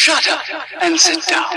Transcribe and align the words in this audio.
Shut 0.00 0.26
up 0.28 0.42
and 0.80 0.96
sit 1.04 1.24
down. 1.28 1.54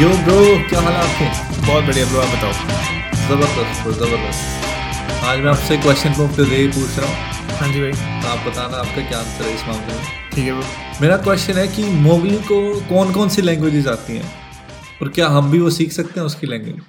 Yo 0.00 0.08
bro 0.24 0.40
क्या 0.68 0.80
हाल 0.80 0.92
है 0.92 1.00
आपके? 1.00 1.26
बहुत 1.66 1.84
बढ़िया 1.84 2.04
ब्रो 2.06 2.20
आप 2.20 2.28
बताओ। 2.28 2.52
ज़बरदस्त 3.22 3.82
ब्रो 3.82 3.92
ज़बरदस्त। 3.92 5.24
आज 5.24 5.38
मैं 5.38 5.50
आपसे 5.52 5.76
क्वेश्चन 5.76 6.22
ऑफ़ 6.24 6.36
द 6.36 6.48
डे 6.50 6.66
पूछ 6.76 6.98
रहा 6.98 7.08
हूँ। 7.08 7.16
हाँ 7.58 7.72
जी 7.72 7.80
भाई। 7.80 7.92
तो 8.22 8.28
आप 8.28 8.46
बताना 8.46 8.76
आपका 8.76 9.08
क्या 9.08 9.18
आंसर 9.18 9.44
है 9.44 9.54
इस 9.54 9.66
मामले 9.68 9.94
में। 9.94 10.04
ठीक 10.34 10.44
है 10.44 10.52
ब्रो 10.52 11.00
मेरा 11.02 11.16
क्वेश्चन 11.24 11.58
है 11.58 11.68
कि 11.76 11.90
मोगली 12.08 12.38
को 12.52 12.62
कौन 12.94 13.12
कौन 13.12 13.28
सी 13.28 13.42
लैंग्वेजेस 13.42 13.86
आती 13.96 14.16
हैं? 14.16 14.32
और 15.02 15.08
क्या 15.08 15.28
हम 15.28 15.50
भी 15.50 15.58
वो 15.58 15.70
सीख 15.70 15.92
सकते 15.92 16.20
हैं 16.20 16.26
उसकी 16.26 16.46
लैंग्वेज 16.46 16.80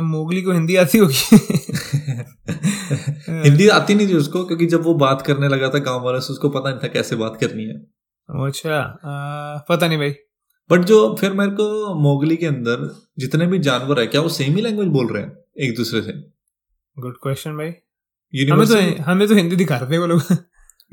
मोगली 0.00 0.42
को 0.42 0.52
हिंदी 0.52 0.76
आती 0.76 0.98
होगी। 0.98 1.14
हिंदी 3.44 3.68
आती 3.68 3.94
नहीं 3.94 4.08
थी 4.08 4.14
उसको 4.14 4.44
क्योंकि 4.44 4.66
जब 4.66 4.82
वो 4.82 4.94
बात 4.94 5.22
करने 5.22 5.48
लगा 5.48 5.68
था 5.68 5.78
गाँव 5.78 6.04
वालों 6.04 6.20
से 6.20 6.32
उसको 6.32 6.48
पता 6.48 6.70
नहीं 6.70 6.78
था 6.78 6.88
कैसे 6.88 7.16
बात 7.16 7.38
करनी 7.40 7.64
है। 7.64 7.86
अच्छा 8.28 8.98
पता 9.68 9.88
नहीं 9.88 9.98
भाई। 9.98 10.14
बट 10.70 10.80
जो 10.80 11.16
फिर 11.20 11.32
मेरे 11.32 11.50
को 11.50 11.94
मोगली 11.94 12.36
के 12.36 12.46
अंदर 12.46 13.04
जितने 13.18 13.46
भी 13.46 13.58
जानवर 13.58 14.00
है 14.00 14.06
क्या 14.06 14.20
वो 14.20 14.28
सेम 14.28 14.56
ही 14.56 14.62
लैंग्वेज 14.62 14.88
बोल 14.88 15.12
रहे 15.12 15.22
हैं 15.22 15.36
एक 15.60 15.76
दूसरे 15.76 16.02
से? 16.02 16.12
गुड 16.98 17.16
क्वेश्चन 17.22 17.56
भाई। 17.56 17.72
हमें 18.50 18.66
तो 18.66 19.02
हमें 19.02 19.28
तो 19.28 19.34
हिंदी 19.34 19.56
दिखा 19.56 19.76
रहे 19.76 19.90
थे 19.90 19.98
वो 19.98 20.06
लोग। 20.06 20.22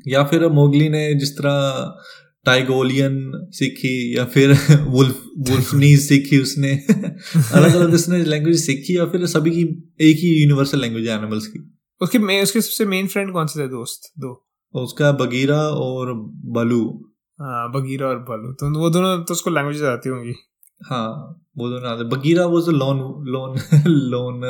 या 0.07 0.23
फिर 0.23 0.47
मोगली 0.47 0.89
ने 0.89 1.13
जिस 1.13 1.37
तरह 1.37 1.95
टाइगोलियन 2.45 3.31
सीखी 3.49 4.17
या 4.17 4.25
फिर 4.25 4.51
वुल्फ 4.81 5.23
वुल्फनीज 5.37 6.07
सीखी 6.09 6.39
उसने। 6.39 6.71
अलग 7.53 7.75
अलग 7.75 7.93
उसने 7.93 8.23
लैंग्वेज 8.23 8.65
सीखी 8.65 8.97
या 8.97 9.05
फिर 9.05 9.25
सभी 9.25 9.51
की 9.51 9.61
एक 10.01 10.17
ही 10.17 10.41
यूनिवर्सल 10.41 10.79
लैंग्वेज 10.79 11.07
है 11.07 11.17
एनिमल्स 11.17 11.47
की? 11.47 11.77
उसके 12.01 12.19
मैं 12.19 12.43
उसके 12.43 12.61
सबसे 12.61 12.85
मेन 12.85 13.07
फ्रेंड 13.07 13.33
कौन 13.33 13.47
से 13.47 13.63
थे? 13.63 13.67
दोस्त 13.67 14.11
दो। 14.19 14.47
उसका 14.73 15.11
बगीरा 15.11 15.61
और 15.61 16.13
बलू। 16.45 17.11
हाँ 17.41 17.71
बगीरा 17.71 18.07
और 18.07 18.19
बालू। 18.19 18.53
तो 18.53 18.79
वो 18.79 18.89
दोनों 18.89 19.23
तो 19.23 19.33
उसको 19.33 19.49
लैंग्वेजेस 19.49 19.83
आती 19.83 20.09
होंगी। 20.09 20.33
हाँ 20.85 21.09
वो 21.57 21.69
दोनों 21.69 21.91
आते 21.91 22.03
Bagheera 22.03 22.45
was 22.45 22.69
lone 22.69 22.97
lone 23.27 23.57
lone 23.87 24.41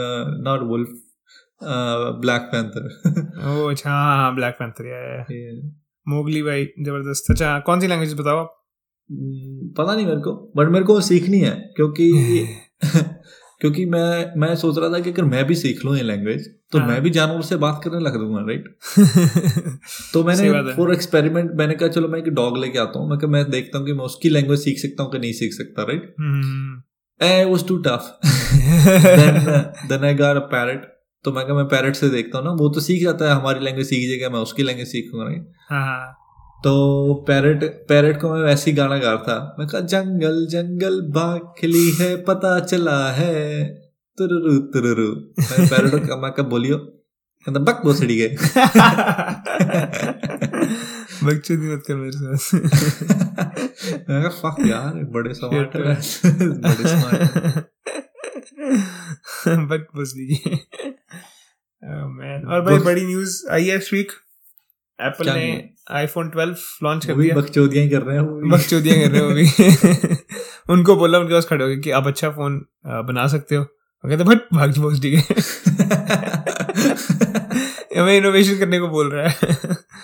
not 0.44 0.62
wolf 0.62 0.88
black 2.22 2.42
panther 2.42 2.88
oh 3.50 3.70
अच्छा 3.70 3.90
हाँ 3.90 4.18
हाँ 4.18 4.36
ब्लैक 4.36 4.54
पैंथर 4.54 4.86
या 4.86 5.26
मोगली 6.08 6.42
भाई 6.42 6.66
ज़बरदस्त। 6.66 7.32
अच्छा 7.32 7.60
कौन 7.60 7.80
सी 7.80 7.88
लैंग्वेज 7.88 8.14
बताओ 8.14 8.38
आप? 8.38 8.58
पता 9.78 9.96
नहीं 9.96 10.06
मेरे 10.06 10.20
को 10.22 10.34
बट 10.58 10.68
मेरे 10.68 10.86
को 10.86 11.00
सीखनी 11.02 11.40
है 11.40 11.52
क्योंकि 11.76 12.12
क्योंकि 13.62 13.86
मैं 13.86 14.40
मैं 14.40 14.56
सोच 14.56 14.78
रहा 14.78 14.90
था 14.90 15.00
कि 15.00 15.12
अगर 15.12 15.24
मैं 15.24 15.44
भी 15.48 15.56
सीख 15.56 15.84
लूँ 15.86 15.96
ये 15.98 16.04
लैंग्वेज 16.04 16.48
तो 16.72 16.80
हाँ। 16.80 16.88
मैं 16.88 17.02
भी 17.02 17.10
जानवर 17.10 17.42
से 17.42 17.56
बात 17.56 17.82
करने 17.84 18.00
लग 18.00 18.18
दूँगा 18.18 18.42
राइट 18.48 18.70
तो 20.14 20.24
मैंने 20.24 20.74
फॉर 20.76 20.94
एक्सपेरिमेंट 20.94 21.52
मैंने 21.56 21.74
कहा 21.74 21.90
चलो 21.90 22.08
मैं 22.08 22.20
एक 22.20 22.30
डॉग 22.30 22.58
लेके 22.58 22.80
आता 22.80 23.00
हूँ। 23.00 23.10
मैं 23.10 23.20
कहा 23.20 23.32
मैं 23.32 23.50
देखता 23.52 23.78
हूँ 23.78 23.86
कि 23.86 23.94
मैं 23.94 24.06
उसकी 24.06 24.30
लैंग्वेज 24.30 24.60
सीख 24.60 24.80
सकता 24.80 25.04
हूँ 25.04 25.12
कि 25.12 25.20
नहीं 25.20 25.34
सीख 25.34 25.54
सकता 25.54 25.84
right 25.84 26.16
hmm, 26.20 26.82
uh 27.22 27.44
was 27.46 27.68
too 27.68 27.78
tough 27.78 28.20
then 28.26 29.40
then 29.90 30.04
I 30.04 30.14
got 30.14 30.36
a 30.36 30.46
parrot 30.48 30.91
तो 31.24 31.32
मैं 31.32 31.46
कहा 31.46 31.56
मैं 31.56 31.66
पैरट 31.66 31.96
से 31.96 32.10
देखता 32.10 32.38
हूँ 32.38 32.46
ना 32.46 32.52
वो 32.52 32.70
तो 32.70 32.80
सीख 32.80 33.04
जाता 33.04 33.26
है 33.26 33.32
हमारी 33.32 33.60
लैंग्वेज 33.60 33.88
सीख 33.88 34.10
जाएगा 34.10 34.30
मैं 34.30 34.40
उसकी 34.40 34.64
लैंग्वेज 34.64 34.88
सीखूँगा 34.88 35.26
राइट 35.26 35.54
हाँ 35.70 35.86
हाँ। 35.86 36.18
तो 36.64 37.14
पैरट 37.28 37.64
पैरट 37.64 38.22
को 38.22 38.34
मैं 38.34 38.42
वैसे 38.42 38.72
ही 38.72 38.78
गाना 38.78 38.98
गा 38.98 39.16
था। 39.18 39.56
मैं 39.60 39.68
कहा 39.68 39.82
जंगल 39.82 40.46
जंगल 40.46 41.02
बाग 41.02 41.54
खिली 41.60 41.92
है 41.92 42.16
पता 42.24 42.60
चला 42.60 43.12
है। 43.12 43.66
तुरुरु 44.18 44.60
तुरुरु। 44.60 45.08
मैं 45.42 45.68
पैरट 45.70 46.10
को 46.10 46.22
मैं 46.22 46.32
कहा 46.32 46.48
बोलियो। 46.48 46.78
कहता 47.46 47.60
बक 47.60 47.82
भोसड़ी 47.84 48.18
गए 48.18 48.28
बकचोदी 51.24 51.74
मत 51.74 51.84
कर 51.88 51.96
मेरे 51.96 52.12
साथ। 52.12 52.56
मैं 54.10 54.24
कहा 54.24 54.30
फक 54.30 54.66
यार 54.66 55.04
बड़े 55.04 55.34
स्मार्ट 55.34 55.76
है। 55.76 55.82
बड़े 56.62 56.90
स्मार्ट 56.90 57.66
बक 59.48 59.88
बस 59.96 60.14
लीजिए 60.18 60.56
मैन 61.84 62.48
और 62.48 62.62
भाई 62.62 62.78
बड़ी 62.78 63.06
न्यूज़ 63.06 63.50
आई 63.52 63.68
है 63.68 63.78
इस 63.78 63.94
वीक 63.94 64.12
एप्पल 65.02 65.26
ने 65.36 65.70
आईफोन 65.92 66.30
12 66.30 66.58
लॉन्च 66.84 67.06
कर 67.06 67.14
दिया। 67.16 67.36
बकचोदियाँ 67.36 67.90
कर 67.90 68.02
रहे 68.02 68.16
हैं 68.16 68.24
वो 68.24 68.50
बकचोदियाँ 68.50 68.98
कर 69.00 69.12
रहे 69.12 69.22
हो 69.22 69.30
अभी 69.30 69.48
उनको 70.70 70.96
बोला 70.96 71.20
उनके 71.20 71.34
पास 71.34 71.46
खड़े 71.46 71.64
हो 71.64 71.70
गए 71.70 71.78
कि 71.78 71.92
आप 71.92 72.08
अच्छा 72.08 72.30
फ़ोन 72.30 72.66
बना 72.88 73.28
सकते 73.28 73.56
हो। 73.56 73.64
वो 73.64 74.10
कहते 74.10 74.24
भट 74.24 74.40
भाग 74.54 74.72
जी 74.72 75.00
ठीक 75.02 75.26
है 75.30 75.36
हमें 78.02 78.18
इनोवेशन 78.18 78.58
करने 78.58 78.80
को 78.80 78.88
बोल 78.88 79.10
रहा 79.10 79.28
है। 79.28 79.38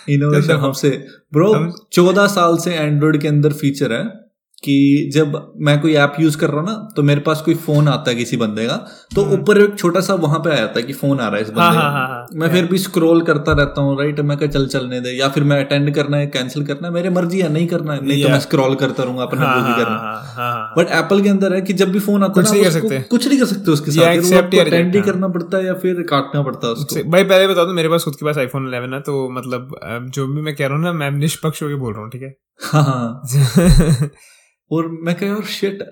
इनोवेशन 0.09 0.52
हम- 0.52 0.64
हमसे। 0.64 1.08
ब्रो 1.34 1.72
चौदह 1.94 2.28
साल 2.28 2.58
से 2.58 2.75
एंड्रॉइड 2.75 3.22
के 3.22 3.28
अंदर 3.28 3.54
फीचर 3.54 3.94
है। 3.94 4.26
कि 4.63 5.09
जब 5.13 5.34
मैं 5.62 5.79
कोई 5.81 5.94
ऐप 5.94 6.13
यूज़ 6.19 6.38
कर 6.38 6.50
रहा 6.50 6.59
हूँ 6.59 6.66
ना 6.66 6.73
तो 6.95 7.03
मेरे 7.03 7.22
पास 7.22 7.41
कोई 7.41 7.56
फ़ोन 7.56 7.88
आता 7.88 8.12
है 8.12 8.16
किसी 8.18 8.38
बंदे 8.38 8.66
का 8.68 8.75
तो 9.16 9.22
हम्म। 9.23 9.34
ऊपर 9.34 9.57
एक 9.57 9.75
छोटा 9.79 10.00
सा 10.00 10.13
वहाँ 10.13 10.40
पे 10.40 10.51
आ 10.51 10.56
जाता 10.56 10.79
है 10.79 10.85
कि 10.85 10.94
फ़ोन 10.94 11.19
आ 11.19 11.28
रहा 11.28 11.35
है 11.35 11.41
इस 11.41 11.47
हाँ 11.47 11.56
बंदे 11.56 11.78
हाँ 11.78 11.91
का। 11.91 11.97
हाँ 11.97 12.07
हाँ 12.07 12.25
मैं 12.34 12.50
फिर 12.51 12.66
भी 12.66 12.78
स्क्रॉल 12.78 13.22
करता 13.22 13.51
रहता 13.51 13.81
हूँ 13.81 13.97
राइट 14.00 14.19
मैं 14.19 14.38
कहा 14.38 14.47
चल 14.47 14.68
चलने 14.68 15.01
दे। 15.01 15.09
या 15.09 15.28
फिर 15.29 15.44
मैं 15.44 15.63
अटेंड 15.66 15.94
करना 15.95 16.18
है 16.18 16.28
कैंसिल 16.28 16.66
करना 16.66 16.88
है 16.88 16.94
मेरी 16.94 17.09
मर्ज़ी 17.09 17.40
है 17.40 17.51
नहीं 17.53 17.68
करना 17.68 17.94
है 17.94 18.06
नहीं 18.06 18.23
तो 18.23 18.29
मैं 18.29 18.40
स्क्रॉल 18.40 18.75
करता 18.75 19.03
रहूँगा 19.03 19.23
अपने 19.23 19.40
हाँ, 19.40 19.56
जो 19.56 19.62
भी 19.62 19.72
हाँ, 19.72 19.78
करना 19.79 19.97
हाँ, 19.97 20.23
हाँ, 20.35 20.51
हाँ, 20.53 20.74
बट 20.78 20.91
एप्पल 20.91 21.22
के 21.22 21.29
अंदर 21.29 21.53
है 21.53 21.62
कि 21.62 21.74
जब 21.74 21.91
भी 21.91 22.00
फ़ोन 22.00 22.24
आता 22.24 22.41
है 22.41 22.44
कुछ 22.44 22.51
नहीं 22.51 22.63
कर 22.63 22.72
सकते। 22.72 23.00
कुछ 23.00 23.28
नहीं 23.28 23.39
कर 23.39 23.45
सकते 23.45 23.72
उसके 23.72 23.91
साथ। 23.91 24.59
अटेंड 24.59 24.95
ही 24.95 25.01
करना 25.01 25.28
पड़ता 25.28 25.57
है 25.57 25.66
या 25.66 25.74
फिर 25.74 26.01
काटना 26.09 26.41
पड़ता 26.41 26.68
है 26.68 26.74
उसको। 26.74 27.09
भाई 27.09 27.24
पहले 27.24 27.47
बता 27.47 27.63
दो 27.63 27.74
मेरे 27.74 27.89
पास 27.89 28.03
खुद 28.03 28.16
के 28.16 28.25
पास 28.25 28.38
आईफोन 28.38 28.72
11 28.72 28.94
है 28.94 29.00
तो 29.00 29.29
मतलब 29.29 29.79
जो 30.13 30.28
भी 30.28 30.41
मैं 30.41 30.56
कह 30.56 30.68
रहा 30.68 30.75
हूँ 30.75 30.84
ना 30.84 30.94
मैं 30.94 31.12
निष्पक्ष 31.12 31.63
होकर 31.63 31.75
बोल 31.75 31.94
रहा 31.94 32.01
हूँ 32.01 32.12
ठीक 32.12 32.22
है 32.22 32.35
हाँ 32.63 32.84
हाँ। 32.84 34.09
और 34.72 34.88
मैं 34.88 35.16
कह 35.16 35.25
यार 35.25 35.41
शिट 35.41 35.83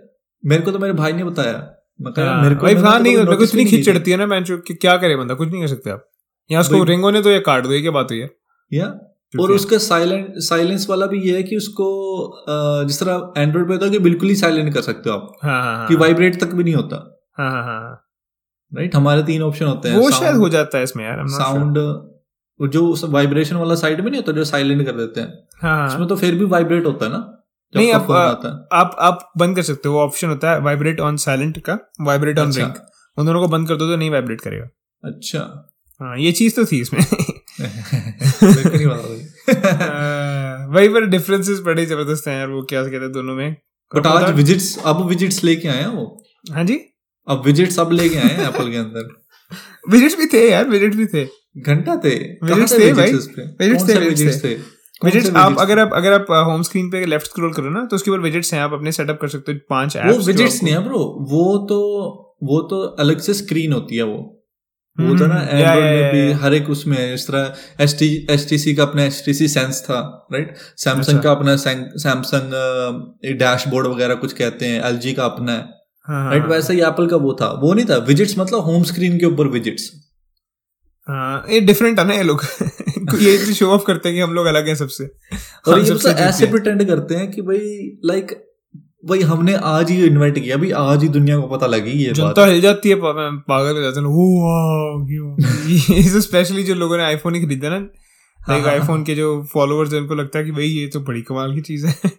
मेरे 0.46 0.62
को 0.62 0.72
तो 0.72 0.80
मेरे 0.80 0.94
भाई 0.94 1.14
ने 1.14 1.24
बताया। 1.24 1.72
मैं 2.02 2.14
कहा 2.14 2.42
मेरे 2.42 2.56
को 2.56 2.62
भाई 2.62 2.74
हाँ 2.76 2.98
तो 2.98 3.04
नहीं 3.04 3.16
कभी 3.16 3.24
मेरे 3.24 3.38
को 3.38 3.44
इतनी 3.44 3.66
खींच 3.66 3.86
चढ़ती 3.86 4.12
है 4.12 4.18
ना 4.18 4.26
मैं 4.26 4.44
कि 4.44 4.74
क्या 4.74 4.98
करे 4.98 5.16
बंदा 5.16 5.34
कुछ 5.34 5.50
नहीं 5.50 5.62
कर 5.62 5.68
सकते 5.68 5.90
आप। 5.90 6.10
यहाँ 6.52 6.62
उसको 6.62 6.76
भाई- 6.76 6.88
रिंग 6.88 7.24
तो 7.24 7.30
या 7.32 7.40
काट 7.40 7.64
दो 7.64 7.72
ये 7.72 7.82
क्या 7.82 7.92
बात 7.92 8.08
हुई 8.12 8.20
है। 8.20 8.30
या? 8.74 8.86
और 9.42 9.52
उसका 9.52 9.78
साइलेंट 9.78 10.34
साइलेंस 10.38 10.90
वाला 10.90 11.06
भी 11.06 11.20
ये 11.20 11.36
है 11.36 11.44
कि 11.44 11.58
उसको 11.58 11.88
जिस 12.88 13.00
तरह 13.00 13.34
एंड्रॉइड 13.38 13.68
पे 13.68 13.74
होता 13.74 13.86
है 13.86 13.92
कि 13.92 14.00
बिल्कुल 14.00 14.30
ही 14.30 14.36
साइलेंट 14.36 14.74
कर 14.74 14.82
सकते 14.82 15.10
हो 15.10 15.16
आप 15.16 15.34
हाँ 15.44 15.78
हाँ 15.78 15.88
कि 15.88 15.96
वाइब्रेट 15.96 16.40
तक 16.40 16.48
भी 16.48 16.64
नहीं 16.64 16.74
होता। 16.74 17.24
हाँ 17.38 17.52
हाँ 17.52 17.64
हाँ 17.64 18.08
राइट 18.74 18.96
हमारे 18.96 19.24
तीन 19.24 19.42
ऑप्शन 19.42 19.66
होते 19.66 19.90
हैं 19.90 19.98
वो 19.98 20.12
शायद 20.12 20.36
हो 20.36 20.50
जाता 20.50 20.78
है 20.78 20.84
इसमें 20.84 21.06
यार. 21.06 21.28
साउंड 21.28 21.78
जो 22.68 23.08
वाइब्रेशन 23.08 23.56
वाला 23.56 23.76
साइड 23.76 24.02
में 24.02 24.12
नहीं 24.12 24.22
होता 24.22 24.32
जो 24.32 24.44
साइलेंट 24.44 24.86
कर 24.86 24.92
देते 24.92 25.22
हैं। 25.22 25.88
उसमें 25.88 26.08
तो 26.08 26.16
फिर 26.16 26.36
भी 26.36 26.46
वाइब्रेट 26.46 26.86
होता 26.86 27.06
है 27.06 27.12
ना। 27.12 27.45
नहीं, 27.76 27.88
है 27.88 27.94
आप 27.94 28.96
आप 29.00 29.32
बंद 29.38 29.56
कर 29.56 29.62
सकते 29.62 29.90
हो 29.90 29.96
वो 29.96 30.02
ऑप्शन 30.02 30.28
होता 30.28 30.52
है 30.52 30.60
वाइब्रेट 30.60 31.00
ऑन 31.00 31.18
साइलेंट 31.18 31.60
का 31.60 31.80
वाइब्रेट 32.02 32.40
ऑन। 32.40 32.54
रिंग 32.54 32.72
उन 33.18 33.26
दोनों 33.26 33.42
को 33.42 33.48
बंद 33.48 33.68
कर 33.68 33.76
दो 33.76 33.88
तो 33.88 33.96
नहीं 33.96 34.10
वाइब्रेट 34.10 34.42
करेगा। 34.42 34.68
अच्छा। 35.06 35.72
हाँ 36.02 36.18
ये 36.18 36.32
चीज़ 36.32 36.56
तो 36.56 36.66
थी 36.66 36.82
इसमें। 36.82 37.02
अ, 37.02 37.06
वही। 40.72 40.90
पर 40.90 41.06
डिफरेंसेस 41.06 41.60
बड़े 41.60 41.86
ज़बरदस्त 41.86 42.28
हैं 42.28 42.38
यार 42.38 42.48
वो 42.48 42.62
क्या 42.62 42.84
कहते 42.84 42.96
हैं 42.96 43.12
दोनों 43.12 43.36
में। 43.36 43.58
बट 43.96 44.08
आज 44.08 44.32
विजिट्स 44.32 44.80
अब 44.86 45.06
विजिट्स 45.06 45.44
लेके 45.44 45.68
आए 45.68 45.78
हैं 45.78 45.88
वो? 45.88 46.24
हाँ 46.52 46.64
जी? 46.64 46.82
अब 47.28 47.42
विजिट्स 47.46 47.80
अब 47.80 47.92
लेके 47.92 48.16
आए 48.16 48.24
हैं 48.24 48.48
एप्पल 48.48 48.72
के 48.72 48.78
अंदर? 48.78 49.26
विजिट्स 49.90 50.18
भी 50.18 50.26
थे 50.26 50.52
यार 50.52 50.70
विजिट्स 50.70 50.98
भी 50.98 51.06
थे। 51.06 51.28
घंटा 51.58 51.96
थे। 51.96 52.20
कहाँ 52.20 52.68
थे 52.68 52.94
भाई। 52.94 53.12
कौन 53.12 53.20
थे, 53.20 53.78
से 53.78 53.94
widgets 53.94 54.10
widgets 54.10 54.44
थे? 54.44 54.75
विजिट्स 55.04 55.30
आप 55.36 55.56
अगर 55.60 55.80
आप 55.80 55.90
अगर 55.94 56.14
आप 56.14 56.26
होम 56.32 56.62
स्क्रीन 56.62 56.90
पे 56.92 57.06
लेफ़्ट 57.06 57.28
स्क्रॉल 57.28 57.54
करो 57.54 57.70
ना 57.70 57.86
तो 57.86 57.96
उसके 57.96 58.12
ऊपर 58.12 58.20
विजिट्स 58.20 58.54
हैं 58.54 58.62
आप 58.62 58.74
अपने 58.74 58.92
सेटअप 58.92 59.18
कर 59.22 59.28
सकते 59.28 59.52
हो 59.52 59.60
पाँच 59.70 59.98
वो 59.98 60.14
एप्स 60.14 60.28
विजिट्स 60.28 60.64
नहीं 60.64 60.74
है 60.74 60.84
ब्रो 60.84 61.00
वो 61.32 61.58
तो 61.58 61.80
वो 62.44 62.62
तो 62.62 62.82
अलग 62.82 63.20
से 63.20 63.34
स्क्रीन 63.34 63.74
होती 63.74 63.96
है 63.96 64.04
वो। 64.04 64.32
वो 64.98 65.18
तो 65.18 65.26
ना 65.28 65.40
एंड्रॉइड 65.42 65.86
या, 65.86 65.92
में 65.92 66.12
भी 66.12 66.32
हर 66.32 66.54
एक 66.54 66.70
उसमें 66.70 67.14
इस 67.14 67.28
तरह 67.28 67.84
S 67.84 68.00
T 68.00 68.28
S 68.30 68.50
T 68.50 68.58
C 68.58 68.76
का 68.76 68.84
अपना 68.84 69.04
एस 69.04 69.22
टी 69.26 69.34
सी 69.34 69.48
सेंस 69.48 69.82
था 69.82 70.28
राइट 70.34 70.56
सैमसंग 70.78 71.18
अच्छा। 71.18 71.22
का 71.22 71.32
अपना 71.32 71.56
सैमसंग 71.56 72.52
डैशबोर्ड 73.40 73.88
वगैरह 73.88 74.16
कुछ 74.16 74.34
कहते 74.34 74.66
हैं 74.66 74.84
एल 74.84 75.14
का 75.16 75.26
अपना 75.26 75.52
है 75.52 75.66
हाँ, 76.08 76.30
राइट 76.30 76.46
वैसे 76.46 76.74
ही। 76.74 76.82
एप्पल 76.82 77.08
का 77.08 77.18
वो 77.18 77.34
था। 77.42 77.48
वो 77.62 77.74
नहीं 77.74 77.86
था 77.86 77.98
विजिट्स 77.98 78.38
मतलब 78.38 78.60
होम 78.60 78.84
स्क्रीन 78.84 79.18
के 79.18 79.26
ऊपर 79.26 79.48
विजिट्स 79.48 79.92
हाँ 79.96 80.05
ये 81.54 81.60
डिफरेंट 81.60 82.00
है 82.00 82.08
ना 82.08 82.14
ये 82.14 82.24
लोग। 82.24 82.42
ये 83.22 83.38
शो 83.38 83.66
ऑफ़ 83.68 83.84
करते 83.84 84.10
हैं 84.10 84.18
कि 84.18 84.22
हम 84.22 84.34
लोग 84.34 84.46
अलग 84.46 84.68
हैं 84.68 84.76
सबसे। 84.76 85.06
और 85.68 85.80
ये 85.80 85.86
सबसे 85.86 86.10
मतलब 86.10 86.22
ऐसे 86.22 86.46
प्रिटेंड 86.46 86.88
करते 86.88 87.16
हैं 87.16 87.32
कि 87.32 87.42
भाई 87.42 87.60
लाइक 88.06 88.52
भाई 89.06 89.22
हमने 89.22 89.54
आज 89.54 89.92
ही 89.92 90.06
इन्वेंट 90.06 90.40
किया 90.40 90.56
अभी 90.56 90.72
आज 90.72 91.04
ही 91.04 91.10
दुनिया 91.10 91.40
को 91.40 91.48
पता 91.48 91.68
लगी 91.68 91.92
ये 91.92 92.08
बात। 92.08 92.16
जनता 92.16 92.46
हिल 92.46 92.62
जाती 92.62 92.90
है 92.90 92.96
पा- 92.96 93.42
पागल 93.48 93.76
हो 93.76 93.82
जाते 93.82 94.00
हैं। 94.00 94.08
स्पेशली 96.20 96.64
जो 96.64 96.76
लोगों 96.76 96.98
ने 96.98 97.04
आईफोन 97.04 97.36
ही 97.36 97.46
खरीदा 97.46 97.70
ना 97.70 97.76
हाँ, 97.76 97.86
लाइक 98.50 98.66
हाँ, 98.66 98.74
आईफोन 98.74 99.04
के 99.04 99.16
जो 99.16 99.44
फॉलोअर्स 99.54 99.94
हैं 99.94 100.02
उनको 100.02 100.16
लगता 100.16 100.40
है 100.40 100.46
कि 100.46 100.52
भाई 100.52 100.66
ये 100.66 100.88
तो 100.88 101.00
बड़ी 101.00 101.22
कमाल 101.22 101.56
की 101.56 101.62
चीज़ 101.62 101.88
है। 101.88 101.96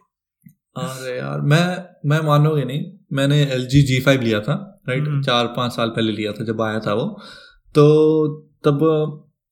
अरे 0.76 1.18
यार 1.18 1.40
मैं 1.40 1.78
मैं 2.06 2.20
मानोगे 2.26 2.64
नहीं 2.64 2.80
मैंने 3.12 3.42
एल 3.42 3.66
जी 3.66 3.82
जी 3.82 4.00
फाइव 4.00 4.20
लिया 4.20 4.40
था 4.40 4.80
राइट 4.88 5.08
हम्म। 5.08 5.22
चार 5.22 5.46
पाँच 5.46 5.72
साल 5.72 5.88
पहले 5.88 6.12
लिया 6.12 6.32
था 6.32 6.44
जब 6.44 6.62
आया 6.62 6.78
था 6.78 6.94
वो। 6.94 7.20
तो 7.74 8.42
तब 8.64 8.82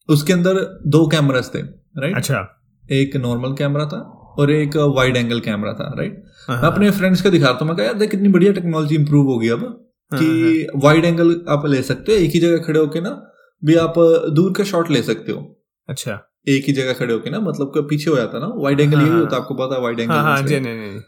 उसके 0.09 0.33
अंदर 0.33 0.81
दो 0.87 1.06
कैमरास 1.06 1.51
थे 1.55 1.59
राइट 2.01 2.17
अच्छा। 2.17 2.61
एक 2.93 3.17
नॉर्मल 3.17 3.55
कैमरा 3.55 3.87
था 3.87 3.99
और 4.39 4.51
एक 4.51 4.77
वाइड 4.77 5.17
एंगल 5.17 5.41
कैमरा 5.41 5.73
था 5.73 5.95
राइट 5.99 6.25
हाँ, 6.49 6.62
मैं 6.62 6.69
अपने 6.71 6.91
फ्रेंड्स 6.91 7.23
को 7.23 7.31
दिखा 7.31 7.49
रहा 7.49 7.59
था 7.61 7.65
मैं 7.65 7.77
कहा 7.77 7.87
यार 7.87 7.95
देख 7.95 8.11
कितनी 8.11 8.29
बढ़िया 8.29 8.53
टेक्नोलॉजी 8.53 8.95
इंप्रूव 8.95 9.27
हो 9.27 9.39
गई 9.39 9.49
अब 9.49 9.89
हाँ, 10.12 10.21
कि 10.21 10.69
वाइड 10.77 11.05
एंगल 11.05 11.45
आप 11.49 11.67
ले 11.67 11.83
सकते 11.83 12.12
हो 12.12 12.19
एक 12.19 12.31
ही 12.31 12.41
जगह 12.41 12.59
खड़े 12.59 12.81
होके 12.81 13.01
ना 13.01 13.31
भी 13.65 13.75
आप 13.75 13.95
दूर 14.33 14.53
का 14.53 14.65
शॉट 14.65 14.91
ले 14.91 15.03
सकते 15.03 15.33
हो। 15.33 15.61
अच्छा। 15.89 16.31
एक 16.49 16.65
ही 16.65 16.73
जगह 16.73 16.93
खड़े 16.93 17.15
होके 17.15 17.31
ना 17.31 17.41
मतलब 17.41 17.67
कि 17.67 17.81
पीछे 17.81 18.11
हो 18.11 18.17
जाता 18.17 18.39
ना 18.39 18.47
वाइड 18.47 18.81
एंगल 18.81 18.97
हाँ, 18.97 19.05
यही 19.05 19.12
हाँ। 19.12 19.21
होता 19.21 19.37
आपको 19.37 19.55
पता 19.55 19.75
है 19.75 19.81
वाइड 19.81 20.01
हाँ 20.01 20.23
हाँ 20.23 20.39
एंगल 20.39 21.03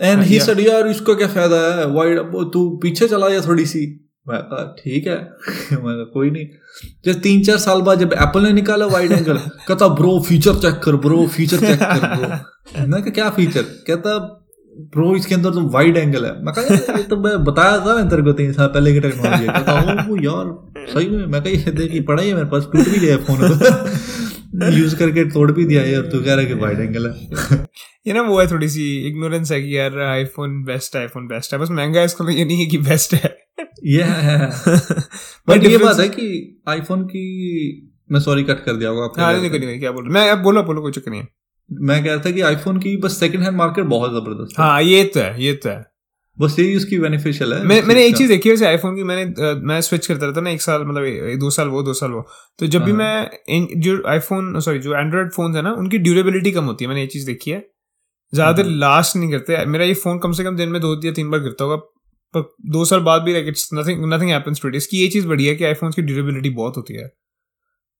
एंड 0.00 0.22
ही. 0.22 0.40
सेड 0.40 0.60
यार 0.60 0.86
इसका 0.86 1.14
क्या 1.14 1.28
फ़ायदा 1.28 1.76
है? 1.76 1.86
वाइड 1.86 2.18
तू 2.52 2.78
पीछे 2.82 3.08
चला 3.08 3.28
जा 3.28 3.40
थोड़ी 3.40 3.66
सी? 3.66 4.07
मैं 4.28 4.40
कहा 4.42 4.62
ठीक 4.78 5.06
है. 5.06 5.14
मैं 5.72 5.94
कहा 5.94 6.04
कोई 6.14 6.30
नहीं. 6.30 6.46
जब 7.04 7.20
तीन 7.20 7.42
चार 7.44 7.56
साल 7.58 7.80
बाद 7.82 7.98
जब 7.98 8.12
एप्पल 8.22 8.42
ने 8.42 8.52
निकाला 8.52 8.86
वाइड 8.86 9.12
एंगल 9.12 9.36
कहता 9.68 9.88
ब्रो 10.00 10.18
फीचर 10.28 10.54
चेक 10.64 10.80
कर 10.84 10.96
ब्रो 11.06 11.26
फीचर 11.36 11.60
चेक 11.60 11.78
कर 11.78 12.06
ब्रो 12.16 12.86
मैं 12.88 13.02
कहा 13.02 13.10
क्या 13.10 13.30
फीचर 13.38 13.62
कहता 13.86 14.18
ब्रो 14.94 15.14
इसके 15.16 15.34
अंदर 15.34 15.50
तो 15.50 15.60
वाइड 15.70 15.96
एंगल 15.96 16.24
है. 16.24 16.32
मैं 16.44 16.54
कहा 16.54 16.74
ये 16.96 17.02
तो 17.02 17.16
मैं 17.22 17.36
बताया 17.44 17.78
था 17.86 17.94
मैं 17.94 18.08
तेरे 18.08 18.22
को 18.22 18.32
तीन 18.40 18.52
साल 18.52 18.66
पहले 18.66 18.92
की 18.92 19.00
टेक्नोलॉजी 19.00 19.44
है। 19.44 19.52
कहता 19.52 20.04
वो 20.08 20.16
यार 20.22 20.52
सही 20.92 21.08
में 21.08 21.26
मैं 21.26 21.42
कहा 21.42 21.52
ये 21.52 21.70
देख 21.78 22.04
पड़ा 22.08 22.22
ही 22.22 22.28
है 22.28 22.34
मेरे 22.34 22.46
पास 22.48 22.68
टूट 22.72 22.88
भी 22.88 22.98
गया 23.00 23.16
फ़ोन 23.28 24.72
यूज़ 24.74 24.94
करके 24.96 25.24
तोड़ 25.30 25.50
भी 25.52 25.64
दिया 25.64 25.82
यार 25.84 26.02
तू 26.12 26.20
कह 26.20 26.34
रहा 26.34 26.40
है 26.40 26.46
कि 26.46 26.54
वाइड 26.54 26.80
एंगल 26.80 27.06
है। 27.06 27.58
ये 28.08 28.14
ना 28.14 28.22
वो 28.22 28.40
है 28.40 28.46
थोड़ी 28.50 28.68
सी 28.68 28.84
इग्नोरेंस 29.08 29.52
है 29.52 29.60
कि 29.62 29.76
यार 29.78 29.98
आईफोन 30.00 30.62
बेस्ट 30.64 30.96
है 30.96 31.02
आईफोन 31.02 31.26
बेस्ट 31.26 31.52
है। 31.52 31.58
बस 31.58 31.70
महँगा 31.70 32.00
है 32.00 32.06
इसका 32.06 32.24
मतलब 32.24 32.36
ये 32.36 32.44
नहीं 32.44 32.60
है 32.60 32.66
कि 32.66 32.78
बेस्ट 32.78 33.14
है। 33.14 33.36
ये 33.86 34.02
है 34.02 34.38
बट 35.48 35.64
ये 35.64 35.78
बात 35.78 36.00
है 36.00 36.08
कि 36.08 36.28
आईफोन 36.68 37.02
की 37.04 37.24
मैं 38.12 38.20
सॉरी 38.20 38.44
कट 38.44 38.64
कर 38.64 38.72
दिया 38.72 38.90
होगा 38.90 39.04
आपने। 39.04 39.24
हाँ 39.24 39.32
नहीं 39.32 39.50
नहीं 39.50 39.60
नहीं, 39.60 39.78
क्या 39.80 39.92
बोल 39.92 40.04
रहा 40.04 40.12
मैं 40.14 40.30
अब 40.30 40.38
बोलो 40.38 40.62
बोलो 40.62 40.82
कोई 40.82 40.92
चक्कर 40.92 41.10
नहीं 41.10 41.20
है। 41.20 41.28
मैं 41.70 42.02
कह 42.04 42.10
रहा 42.10 42.22
था 42.26 42.30
कि 42.30 42.40
आईफोन 42.40 42.78
की 42.78 42.96
बस 42.96 43.18
सेकंड 43.20 43.42
हैंड 43.42 43.56
मार्केट 43.56 43.84
बहुत 43.84 44.10
ज़बरदस्त 44.10 44.58
है। 44.58 44.64
हाँ 44.64 44.82
ये 44.82 45.04
तो 45.04 45.20
है 45.20 45.42
ये 45.42 45.52
तो 45.54 45.68
है। 45.68 45.84
बस 46.40 46.58
यही 46.58 46.76
उसकी 46.76 46.98
बेनिफिशियल 46.98 47.52
है। 47.52 47.62
मैं 47.64 47.80
मैंने 47.82 48.06
एक 48.06 48.16
चीज़ 48.16 48.28
देखी 48.28 48.48
है 48.48 48.54
वैसे 48.54 48.66
आईफोन 48.66 48.96
की 48.96 49.02
मैंने 49.02 49.54
मैं 49.66 49.80
स्विच 49.80 50.06
करता 50.06 50.26
रहता 50.26 50.40
ना 50.40 50.50
एक 50.50 50.62
साल 50.62 50.84
मतलब 50.84 51.38
दो 51.40 51.50
साल 51.50 51.68
वो 51.68 51.82
दो 51.82 51.92
साल 51.92 52.10
वो। 52.10 52.20
तो 52.58 52.66
जब 52.66 52.84
भी 52.84 52.90
हाँ। 52.90 52.98
मैं 52.98 53.80
जो 53.80 54.02
आईफोन 54.08 54.60
सॉरी 54.60 54.78
जो 54.78 54.94
एंड्रॉइड 54.94 55.32
फ़ोन 55.32 55.56
है 55.56 55.62
ना 55.62 55.72
उनकी 55.72 55.98
ड्यूरेबिलिटी 55.98 56.52
कम 56.52 56.64
होती 56.64 56.84
है। 56.84 56.88
मैंने 56.88 57.00
ये 57.00 57.06
चीज़ 57.06 57.26
देखी 57.26 57.50
है। 57.50 57.58
ज़्यादा 58.32 58.62
हाँ। 58.62 58.72
लास्ट 58.72 59.16
नहीं 59.16 59.30
करते। 59.30 59.64
मेरा 59.66 59.84
ये 59.84 59.94
फ़ोन 59.96 60.18
कम 60.18 60.32
से 60.32 60.44
कम 60.44 60.56
दिन 60.56 60.68
में 60.68 60.80
दो 60.80 60.94
या 61.04 61.12
तीन 61.12 61.30
बार 61.30 61.40
गिरता 61.40 61.64
होगा 61.64 61.76
पर 62.34 62.42
दो 62.70 62.84
साल 62.84 63.00
बाद 63.02 63.22
भी 63.22 63.32
like 63.32 63.46
it's 63.48 63.68
nothing 63.74 64.04
nothing 64.12 64.30
happens 64.30 64.62
to 64.62 64.68
it 64.68 64.74
इसकी 64.74 65.02
ये 65.02 65.08
चीज़ 65.08 65.28
बढ़िया 65.28 65.50
है 65.50 65.56
कि 65.56 65.64
आईफोन 65.64 65.92
की 65.92 66.02
ड्यूरेबिलिटी 66.02 66.50
बहुत 66.56 66.76
होती 66.76 66.94
है। 66.94 67.10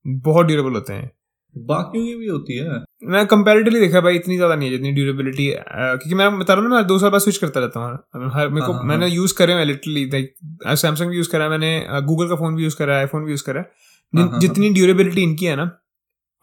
बहुत 0.05 0.45
ड्यूरेबल 0.45 0.73
होते 0.73 0.93
हैं। 0.93 1.09
बाकियों 1.55 2.05
की 2.05 2.13
भी 2.15 2.27
होती 2.27 2.57
है। 2.57 2.79
मैं 3.11 3.25
कंपैरेटिवली 3.27 3.79
देखा 3.79 4.01
भाई 4.01 4.15
इतनी 4.15 4.35
ज़्यादा 4.35 4.55
नहीं 4.55 4.69
है 4.69 4.75
जितनी 4.75 4.91
ड्यूरेबिलिटी 4.93 5.47
क्योंकि 5.49 6.15
मैं 6.15 6.27
बता 6.39 6.53
रहा 6.53 6.61
हूँ 6.63 6.69
ना 6.69 6.75
मैं 6.75 6.85
दो 6.87 6.97
साल 6.99 7.09
बाद 7.09 7.21
स्विच 7.21 7.37
करता 7.37 7.59
रहता 7.59 7.79
हूँ। 7.79 8.29
हर 8.33 8.49
मेरे 8.49 8.65
को 8.65 8.71
हाँ, 8.71 8.79
हाँ, 8.79 8.87
मैंने 8.87 9.07
यूज़ 9.07 9.33
करे 9.37 9.53
हैं 9.53 9.65
लिटरली 9.65 10.05
लाइक 10.11 10.33
सैमसंग 10.77 11.09
भी 11.09 11.17
यूज़ 11.17 11.29
करा 11.31 11.43
है 11.43 11.49
मैंने 11.49 12.01
गूगल 12.03 12.29
का 12.29 12.35
फ़ोन 12.35 12.55
भी 12.55 12.63
यूज़ 12.63 12.77
करा 12.77 12.93
है 12.93 12.99
आईफोन 12.99 13.25
भी 13.25 13.31
यूज़ 13.31 13.43
करा 13.43 13.61
है। 13.61 13.71
हाँ, 14.13 14.27
हाँ, 14.29 14.39
जितनी 14.39 14.69
ड्यूरेबिलिटी 14.73 15.23
इनकी 15.23 15.45
है 15.45 15.55
ना 15.55 15.69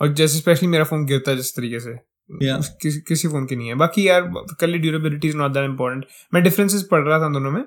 और 0.01 0.13
जैसे 0.15 0.39
स्पेशली 0.39 0.69
मेरा 0.69 0.85
फ़ोन 0.85 1.07
गिरता 1.07 1.31
है 1.31 1.37
जिस 1.37 1.55
तरीके 1.57 1.81
से 1.81 1.97
Yeah. 2.31 2.63
किसी 2.83 3.01
किसी 3.01 3.29
फ़ोन 3.29 3.45
की 3.47 3.57
नहीं 3.57 3.69
है 3.69 3.75
बाकी 3.77 4.07
यार 4.09 4.23
कल 4.61 4.79
durability 4.79 5.29
is 5.29 5.37
not 5.37 5.53
that 5.53 5.65
important 5.65 6.07
मैं 6.35 6.43
डिफरेंसेस 6.43 6.83
पढ़ 6.91 7.03
रहा 7.03 7.19
था 7.21 7.29
दोनों 7.33 7.51
में 7.51 7.63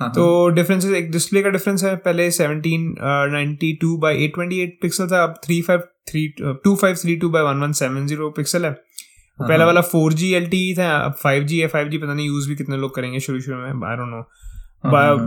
हाँ, 0.00 0.10
तो 0.10 0.48
डिफरेंसेस 0.50 0.92
एक 0.92 1.10
डिस्प्ले 1.10 1.42
का 1.42 1.50
डिफरेंस 1.50 1.84
है 1.84 1.94
पहले 1.98 2.30
seventeen 2.30 2.94
ninety 3.32 3.72
two 3.80 3.96
by 3.96 4.24
eight 4.24 4.34
twenty 4.34 4.60
eight 4.60 4.78
pixel 4.82 5.08
था 5.08 5.22
अब 5.22 5.34
three 5.44 5.60
five 5.62 5.80
three 6.10 6.26
two 6.38 6.74
five 6.76 6.96
three 6.96 7.16
two 7.16 7.30
by 7.30 7.42
one 7.42 7.60
one 7.60 7.72
seven 7.74 8.06
zero 8.06 8.30
pixel 8.30 8.64
है 8.64 8.70
हाँ, 8.70 9.48
पहला 9.48 9.58
हाँ। 9.58 9.66
वाला 9.66 9.80
फोर 9.82 10.12
जी 10.12 10.32
एल 10.34 10.46
टी 10.46 10.74
था 10.74 10.90
अब 10.96 11.14
फाइव 11.14 11.44
जी 11.44 11.58
है 11.60 11.66
फाइव 11.68 11.88
जी 11.88 11.98
पता 11.98 12.14
नहीं 12.14 12.26
यूज़ 12.26 12.48
भी 12.48 12.56
कितने 12.56 12.76
लोग 12.76 12.94
करेंगे 12.94 13.20
शुरू 13.20 13.40
शुरू 13.40 13.56
में 13.56 13.88
आई 13.88 13.96
डोंट 13.96 14.08
नो 14.08 14.16
हाँ, 14.16 14.22
हाँ, 14.22 14.22
हाँ। 14.22 14.47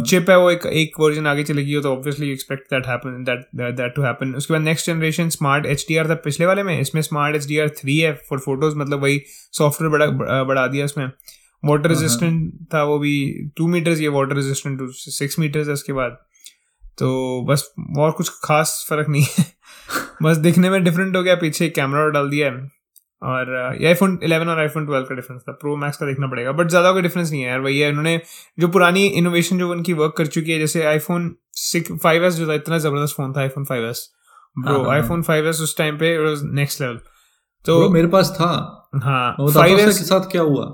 चिप 0.06 0.30
है। 0.30 0.38
वो 0.38 0.52
एक 0.52 0.66
एक 0.66 1.00
वर्जन 1.00 1.28
आगे 1.28 1.44
चलेगी 1.44 1.82
तो 1.82 1.92
obviously 1.94 2.32
expect 2.32 2.64
that 2.64 2.88
happen 2.88 3.24
that 3.24 3.48
that 3.56 3.96
to 3.96 4.02
happen 4.02 4.36
उसके 4.36 4.54
बाद 4.54 4.62
next 4.62 4.88
generation 4.88 5.30
smart 5.30 5.66
H 5.66 5.86
D 5.88 5.98
R 5.98 6.10
था 6.10 6.16
पिछले 6.16 6.46
वाले 6.46 6.64
में 6.64 6.80
इसमें 6.80 7.02
smart 7.02 7.36
H 7.36 7.48
D 7.48 7.58
R 7.60 7.70
three 7.70 7.98
है 7.98 8.14
फॉर 8.30 8.40
फ़ोटोज़ 8.40 8.76
मतलब 8.76 9.02
वही 9.04 9.22
सॉफ्टवेयर 9.52 10.12
बड़ा 10.12 10.44
बढ़ा 10.44 10.68
दिया 10.68 10.86
इसमें 10.86 11.06
वाटर 11.66 11.92
हाँ, 11.92 11.96
रेजिस्टेंट 11.96 12.54
था 12.74 12.84
वो 12.84 13.00
भी 13.00 13.14
टू 13.58 13.68
मीटर्स 13.68 14.00
ये 14.00 14.08
water 14.08 14.36
resistant 14.36 14.80
two 14.80 14.88
six 14.92 15.40
metres 15.40 15.68
है 15.68 15.74
उसके 15.74 15.94
बाद। 15.94 16.18
तो 16.98 17.42
बस 17.46 17.74
और 17.98 18.12
कुछ 18.12 18.30
खास 18.44 18.86
फ़र्क 18.90 19.10
नहीं 19.10 19.26
है। 19.38 19.46
बस 20.24 20.38
दिखने 20.38 20.70
में 20.70 20.84
डिफरेंट 20.84 21.16
हो 21.16 21.24
गया 21.24 21.36
पीछे 21.36 21.70
कैमरा 21.70 22.08
डाल 22.10 22.30
दिया 22.30 22.52
है। 22.52 22.81
और 23.24 23.78
ये 23.82 23.88
आईफोन 23.88 24.20
11 24.24 24.48
और 24.48 24.60
आईफोन 24.60 24.86
12 24.86 25.04
का 25.10 25.16
डिफरेंस 25.16 25.42
था। 25.42 25.52
प्रो 25.52 25.76
मैक्स 25.76 25.98
का 25.98 26.06
देखना 26.06 26.28
पड़ेगा 26.28 26.52
बट 26.52 26.68
ज़्यादा 26.68 26.92
कोई 26.92 27.02
डिफरेंस 27.02 27.32
नहीं 27.32 27.42
है 27.42 27.50
यार। 27.50 27.60
वही 27.60 27.80
है 27.80 27.90
उन्होंने 27.90 28.22
जो 28.60 28.68
पुरानी 28.68 29.06
इनोवेशन 29.06 29.58
जो 29.58 29.70
उनकी 29.72 29.94
वर्क 29.94 30.14
कर 30.18 30.28
चुकी 30.28 30.52
है 30.52 30.60
जैसे 30.60 30.84
आईफोन 30.84 31.36
सिक्स 31.54 31.92
फाइव 32.04 32.26
एस 32.26 32.34
जो 32.34 32.48
था 32.48 32.54
इतना 32.54 32.78
ज़बरदस्त 32.78 33.16
फ़ोन 33.16 33.34
था 33.34 33.42
आईफोन 33.42 33.66
फाइव 33.66 33.86
एस 33.90 34.12
हाँ, 34.66 34.74
ब्रो 34.74 34.84
हाँ, 34.84 34.96
आईफोन 34.96 35.22
फाइव 35.22 35.48
एस 35.48 35.62
उस 35.62 35.78
टाइम 35.78 35.98
पे 35.98 36.36
नेक्स्ट 36.54 36.82
लेवल 36.82 37.00
तो 37.66 37.90
मेरे 37.90 38.08
पास 38.08 38.30
था। 38.42 38.46
हाँ 39.04 39.36
फाइव 39.50 39.80
एस 39.80 39.90
उसके 39.90 40.06
साथ 40.06 40.32
क्या 40.32 40.42
हुआ। 40.42 40.66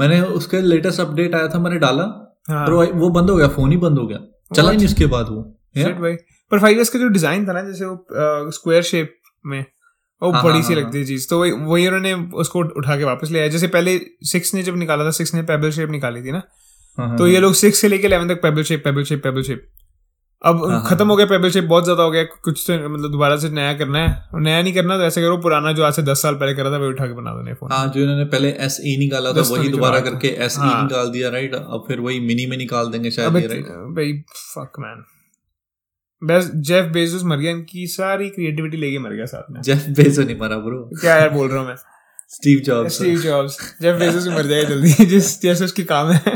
मैंने 0.00 0.20
उसके 0.20 0.60
लेटेस्ट 0.60 1.00
अपडेट 1.00 1.34
आया 1.34 1.48
था 1.48 1.58
मैंने 1.58 1.78
डाला। 1.78 2.02
हाँ। 2.50 2.66
पर 2.66 2.72
वो- 2.72 2.94
वो 2.94 3.10
बंद 3.10 3.30
हो 3.30 3.36
गया 3.36 3.48
फ़ोन 3.48 3.70
ही 3.70 3.76
बंद 3.76 3.98
हो 3.98 4.06
गया। 4.06 4.18
चला 4.54 4.72
नहीं 4.72 4.86
उसके 4.86 5.06
बाद 5.06 5.26
वो। 5.28 5.42
भाई। 6.00 6.14
पर 6.50 6.58
फाइव 6.58 6.80
एस 6.80 6.88
का 6.88 6.98
जो 6.98 7.08
डिज़ाइन 7.08 7.48
था 7.48 7.52
ना 7.52 7.62
जैसे 7.62 7.84
वो 7.84 8.06
स्क्वायर 8.50 8.82
शेप 8.82 9.20
में। 9.46 9.64
वो 10.22 10.30
हाँ, 10.32 10.42
बड़ी 10.44 10.54
हाँ, 10.54 10.62
सी 10.62 10.74
हाँ, 10.74 10.82
लगती 10.82 10.98
है 10.98 11.04
चीज़। 11.04 11.28
तो 11.30 11.40
वही 11.40 11.50
वही 11.52 11.86
उन्होंने 11.86 12.12
उसको 12.36 12.60
उठा 12.76 12.96
के 12.96 13.04
वापस 13.04 13.30
ले 13.30 13.38
आया। 13.38 13.48
जैसे 13.48 13.66
पहले 13.68 13.98
सिक्स 14.26 14.54
ने 14.54 14.62
जब 14.62 14.76
निकाला 14.76 15.04
था 15.04 15.10
सिक्स 15.18 15.34
ने 15.34 15.42
पेबल 15.44 15.70
शेप 15.70 15.90
निकाली 15.90 16.22
थी 16.22 16.32
ना? 16.32 16.42
हाँ, 16.98 17.08
हाँ, 17.08 17.16
तो 17.18 17.26
ये 17.26 17.34
हाँ। 17.34 17.42
लोग 17.42 17.54
सिक्स 17.54 17.78
से 17.78 17.88
लेके 17.88 18.06
इलेवन 18.06 18.28
तक 18.28 18.42
pebble 18.42 18.62
shape 18.62 18.84
pebble 18.84 19.04
shape 19.04 19.22
pebble 19.24 19.42
shape 19.42 19.66
अब 20.44 20.56
हाँ, 20.64 20.70
हाँ, 20.70 20.84
खत्म 20.88 21.08
हो 21.08 21.16
गया 21.16 21.26
पेबल 21.26 21.50
शेप 21.50 21.64
बहुत 21.64 21.84
ज़्यादा 21.84 22.02
हो 22.02 22.10
गया। 22.10 22.22
कुछ 22.44 22.64
तो 22.66 22.74
मतलब 22.88 23.10
दोबारा 23.12 23.36
से 23.36 23.48
नया 23.50 23.72
करना 23.78 23.98
है। 23.98 24.40
नया 24.42 24.60
नहीं 24.62 24.72
करना 24.74 24.96
तो 24.96 25.02
ऐसे 25.04 25.20
करो 25.22 25.36
पुराना 25.42 25.72
जो 25.72 25.84
आज 25.84 25.94
से 25.94 26.02
दस 26.02 26.22
साल 26.22 26.34
पहले 26.34 26.54
करा 26.54 26.70
था 26.72 26.78
वही 26.78 26.88
उठा 26.88 27.06
के 27.06 27.12
बना 27.12 27.30
दो 27.34 27.54
फ़ोन 27.54 27.72
हाँ 27.72 27.86
जो 27.94 28.00
इन्होंने 28.00 28.24
पहले 28.34 28.50
एस 28.66 28.80
ई 28.86 28.96
निकाला 28.98 29.32
था 29.32 29.42
वही 29.50 29.68
दोबारा 29.68 30.00
करके 30.00 30.28
एस 30.46 30.56
ई 30.58 30.60
हाँ। 30.60 30.82
निकाल 30.82 31.10
दिया 31.10 31.28
राइट 31.30 31.54
अब 31.54 31.84
फिर 31.88 32.00
वही 32.00 32.20
मिनी 32.26 32.46
में 32.46 32.56
निकाल 32.56 32.90
देंगे 32.90 33.10
शायद 33.10 33.32
भाई 33.94 34.12
फक 34.34 34.78
मैन 34.80 35.02
बस 36.22 36.50
जेफ 36.66 36.90
बेजोस 36.92 37.22
मर 37.24 37.36
गया 37.36 37.50
इनकी 37.50 37.86
सारी 37.88 38.28
क्रिएटिविटी 38.30 38.76
लेके 38.76 38.98
मर 38.98 39.12
गया 39.12 39.26
साथ 39.26 39.50
में। 39.50 39.60
जेफ 39.62 39.86
बेजो 39.96 40.22
नहीं 40.22 40.36
मरा 40.38 40.56
ब्रो 40.58 40.82
क्या 41.00 41.16
यार 41.16 41.28
बोल 41.30 41.48
रहा 41.48 41.60
हूँ 41.60 41.68
मैं? 41.68 41.76
Steve 42.30 42.60
Jobs 42.60 42.94
Steve 42.94 43.20
Jobs 43.20 43.58
Jeff 43.82 43.98
Bezos 44.00 44.26
भी 44.28 44.34
मर 44.34 44.46
जाएगा 44.46 44.68
जल्दी 44.68 45.06
जिस 45.06 45.40
जैसे 45.42 45.64
उसकी 45.64 45.84
काम 45.84 46.10
है। 46.10 46.32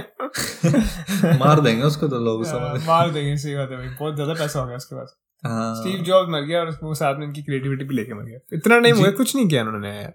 मार 1.38 1.60
देंगे 1.60 1.82
उसको 1.82 2.08
तो 2.08 2.18
लोग 2.20 2.44
समझ 2.46 2.86
मार 2.86 3.10
देंगे 3.10 3.36
सही 3.36 3.54
बात 3.54 3.70
है 3.70 3.76
भाई। 3.76 3.88
बहुत 3.88 4.14
ज़्यादा 4.14 4.34
पैसा 4.34 4.60
हो 4.60 4.66
गया 4.66 4.76
उसके 4.76 4.96
पास। 4.96 5.14
हाँ। 5.44 5.74
स्टीव 5.74 6.02
जॉब्स 6.04 6.30
मर 6.32 6.40
गया 6.40 6.60
और 6.60 6.70
वो 6.82 6.94
साथ 6.94 7.18
में 7.18 7.26
इनकी 7.26 7.42
क्रिएटिविटी 7.42 7.84
भी 7.84 7.94
लेके 7.94 8.14
मर 8.14 8.24
गया। 8.24 8.38
इतना 8.52 8.78
नहीं 8.78 8.92
हुआ। 8.92 9.10
कुछ 9.12 9.34
नहीं 9.36 9.48
किया 9.48 9.62
उन्होंने 9.62 9.88
यार। 9.88 10.12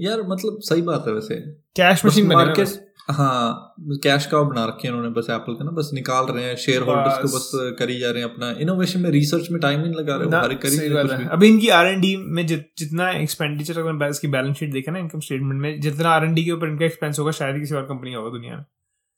यार 0.00 0.22
मतलब 0.28 0.58
सही 0.62 0.82
बात 0.82 1.04
है 1.06 1.12
वैसे। 1.14 1.40
Cash 1.76 2.04
machine 2.06 2.26
market. 2.26 2.68
हाँ 3.08 3.74
कैश 4.04 4.26
का 4.26 4.42
बना 4.44 4.64
रखे 4.66 4.86
हैं 4.88 4.94
उन्होंने 4.94 5.14
बस 5.14 5.26
एप्पल 5.30 5.54
का 5.54 5.64
ना 5.64 5.70
बस 5.72 5.90
निकाल 5.94 6.26
रहे 6.26 6.44
हैं 6.44 6.56
शेयर 6.56 6.82
होल्डर्स 6.82 7.18
को 7.18 7.28
बस। 7.28 7.50
करी 7.78 7.98
जा 7.98 8.10
रहे 8.10 8.22
हैं 8.22 8.30
अपना। 8.30 8.50
इनोवेशन 8.60 9.00
में 9.00 9.10
रिसर्च 9.10 9.48
में 9.50 9.60
टाइम 9.60 9.80
नहीं 9.80 9.94
लगा 9.94 10.16
रहे 10.16 10.24
हो 10.26 10.56
करी 10.56 10.70
सही 10.70 10.88
बात 10.90 11.10
है। 11.10 11.28
अभी 11.28 11.48
इनकी 11.48 11.68
आर 11.70 11.86
एन 11.86 12.00
डी 12.00 12.14
में 12.16 12.46
जित, 12.46 12.68
जितना 12.78 13.10
एक्सपेंडिचर 13.12 13.78
अगर 13.78 13.92
मैं 13.92 14.08
इसकी 14.10 14.28
बैलेंस 14.28 14.56
शीट 14.56 14.72
देखा 14.72 14.92
ना 14.92 14.98
इनकम 14.98 15.20
स्टेटमेंट 15.20 15.60
में 15.60 15.80
जितना 15.80 16.10
आर 16.10 16.24
एन 16.24 16.34
डी 16.34 16.44
के 16.44 16.52
ऊपर 16.52 16.68
इनका 16.68 16.84
एक्सपेंस 16.84 17.18
होगा 17.18 17.30
शायद 17.32 17.60
किसी 17.60 17.74
और 17.74 17.86
कंपनी 17.86 18.12
होगा 18.14 18.30
दुनिया 18.30 18.56
में। 18.56 18.64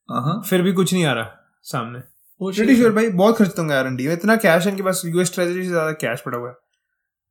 हाँ 0.08 0.40
फिर 0.48 0.62
भी 0.62 0.72
कुछ 0.72 0.92
नहीं 0.92 1.04
आ 1.04 1.12
रहा 1.12 1.36
सामने। 1.64 1.98
प्रीटी 2.40 2.76
श्योर 2.76 2.92
भाई 2.92 3.08
बहुत 3.10 3.36
खर्च 3.38 3.58
होंगे 3.58 3.74
आर 3.74 3.86
एन 3.86 3.96
डी 3.96 4.06
में। 4.06 4.12
इतना 4.12 4.36
कैश 4.38 4.64
है 4.64 4.70
इनके 4.70 4.82
पास 4.82 5.02
यूएस 5.06 5.34
ट्रेजरी 5.34 5.62
से 5.62 5.68
ज़्यादा 5.68 5.92
कैश 6.00 6.22
पड़ा 6.26 6.38
हुआ 6.38 6.48
है। 6.48 6.54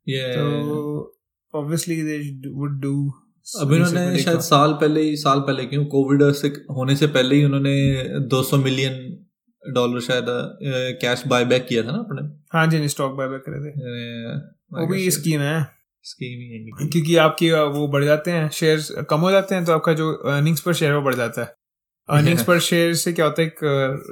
ये 0.07 0.35
तो 0.35 1.17
ऑब्वियसली 1.53 2.01
दे 2.03 2.19
वुड 2.49 2.79
डू 2.81 2.93
अब 3.53 3.74
इन्होंने 3.74 4.20
शायद 4.20 4.39
साल 4.41 4.74
पहले 4.74 5.01
ही 5.01 5.15
साल 5.18 5.39
पहले 5.41 5.65
क्यों? 5.65 5.86
कोविड 5.88 6.32
से 6.34 6.48
होने 6.72 6.96
से 6.96 7.08
पहले 7.10 7.36
ही 7.36 7.44
उन्होंने 7.44 7.74
200 8.29 8.58
मिलियन 8.60 8.98
डॉलर 9.63 10.00
शायद 10.01 10.25
कैश 11.01 11.24
बाय 11.27 11.46
बैक 11.46 11.65
किया 11.68 11.84
था 11.84 11.91
ना 11.91 11.98
अपने। 12.00 12.22
हाँ 12.53 12.65
जी 12.68 12.88
स्टॉक 12.89 13.13
बाय 13.13 13.27
बैक 13.27 13.44
करे 13.46 13.60
थे। 13.60 13.72
वो 14.72 14.88
भी 14.88 15.10
स्कीम 15.12 15.41
है। 15.41 15.62
स्कीम 16.06 16.39
ही 16.39 16.48
है 16.50 16.89
क्योंकि 16.89 17.15
आपकी 17.18 17.51
वो 17.51 17.88
बढ़ 17.88 18.03
जाते 18.06 18.32
हैं 18.32 18.50
शेयर्स 18.51 18.91
कम 19.10 19.20
हो 19.20 19.32
जाते 19.32 19.56
हैं 19.56 19.65
तो 19.65 19.74
आपका 19.74 19.94
जो 19.94 20.12
अर्निंग्स 20.27 20.62
पर 20.62 20.74
शेयर 20.74 20.94
वो 20.94 21.01
बढ़ 21.01 21.15
जाता 21.15 21.41
है। 21.41 21.53
अर्निंग्स 22.10 22.44
पर 22.44 22.60
शेयर 22.62 22.94
से 22.96 23.12
क्या 23.13 23.25
होता 23.25 23.41
है 23.41 23.48
एक 23.48 23.60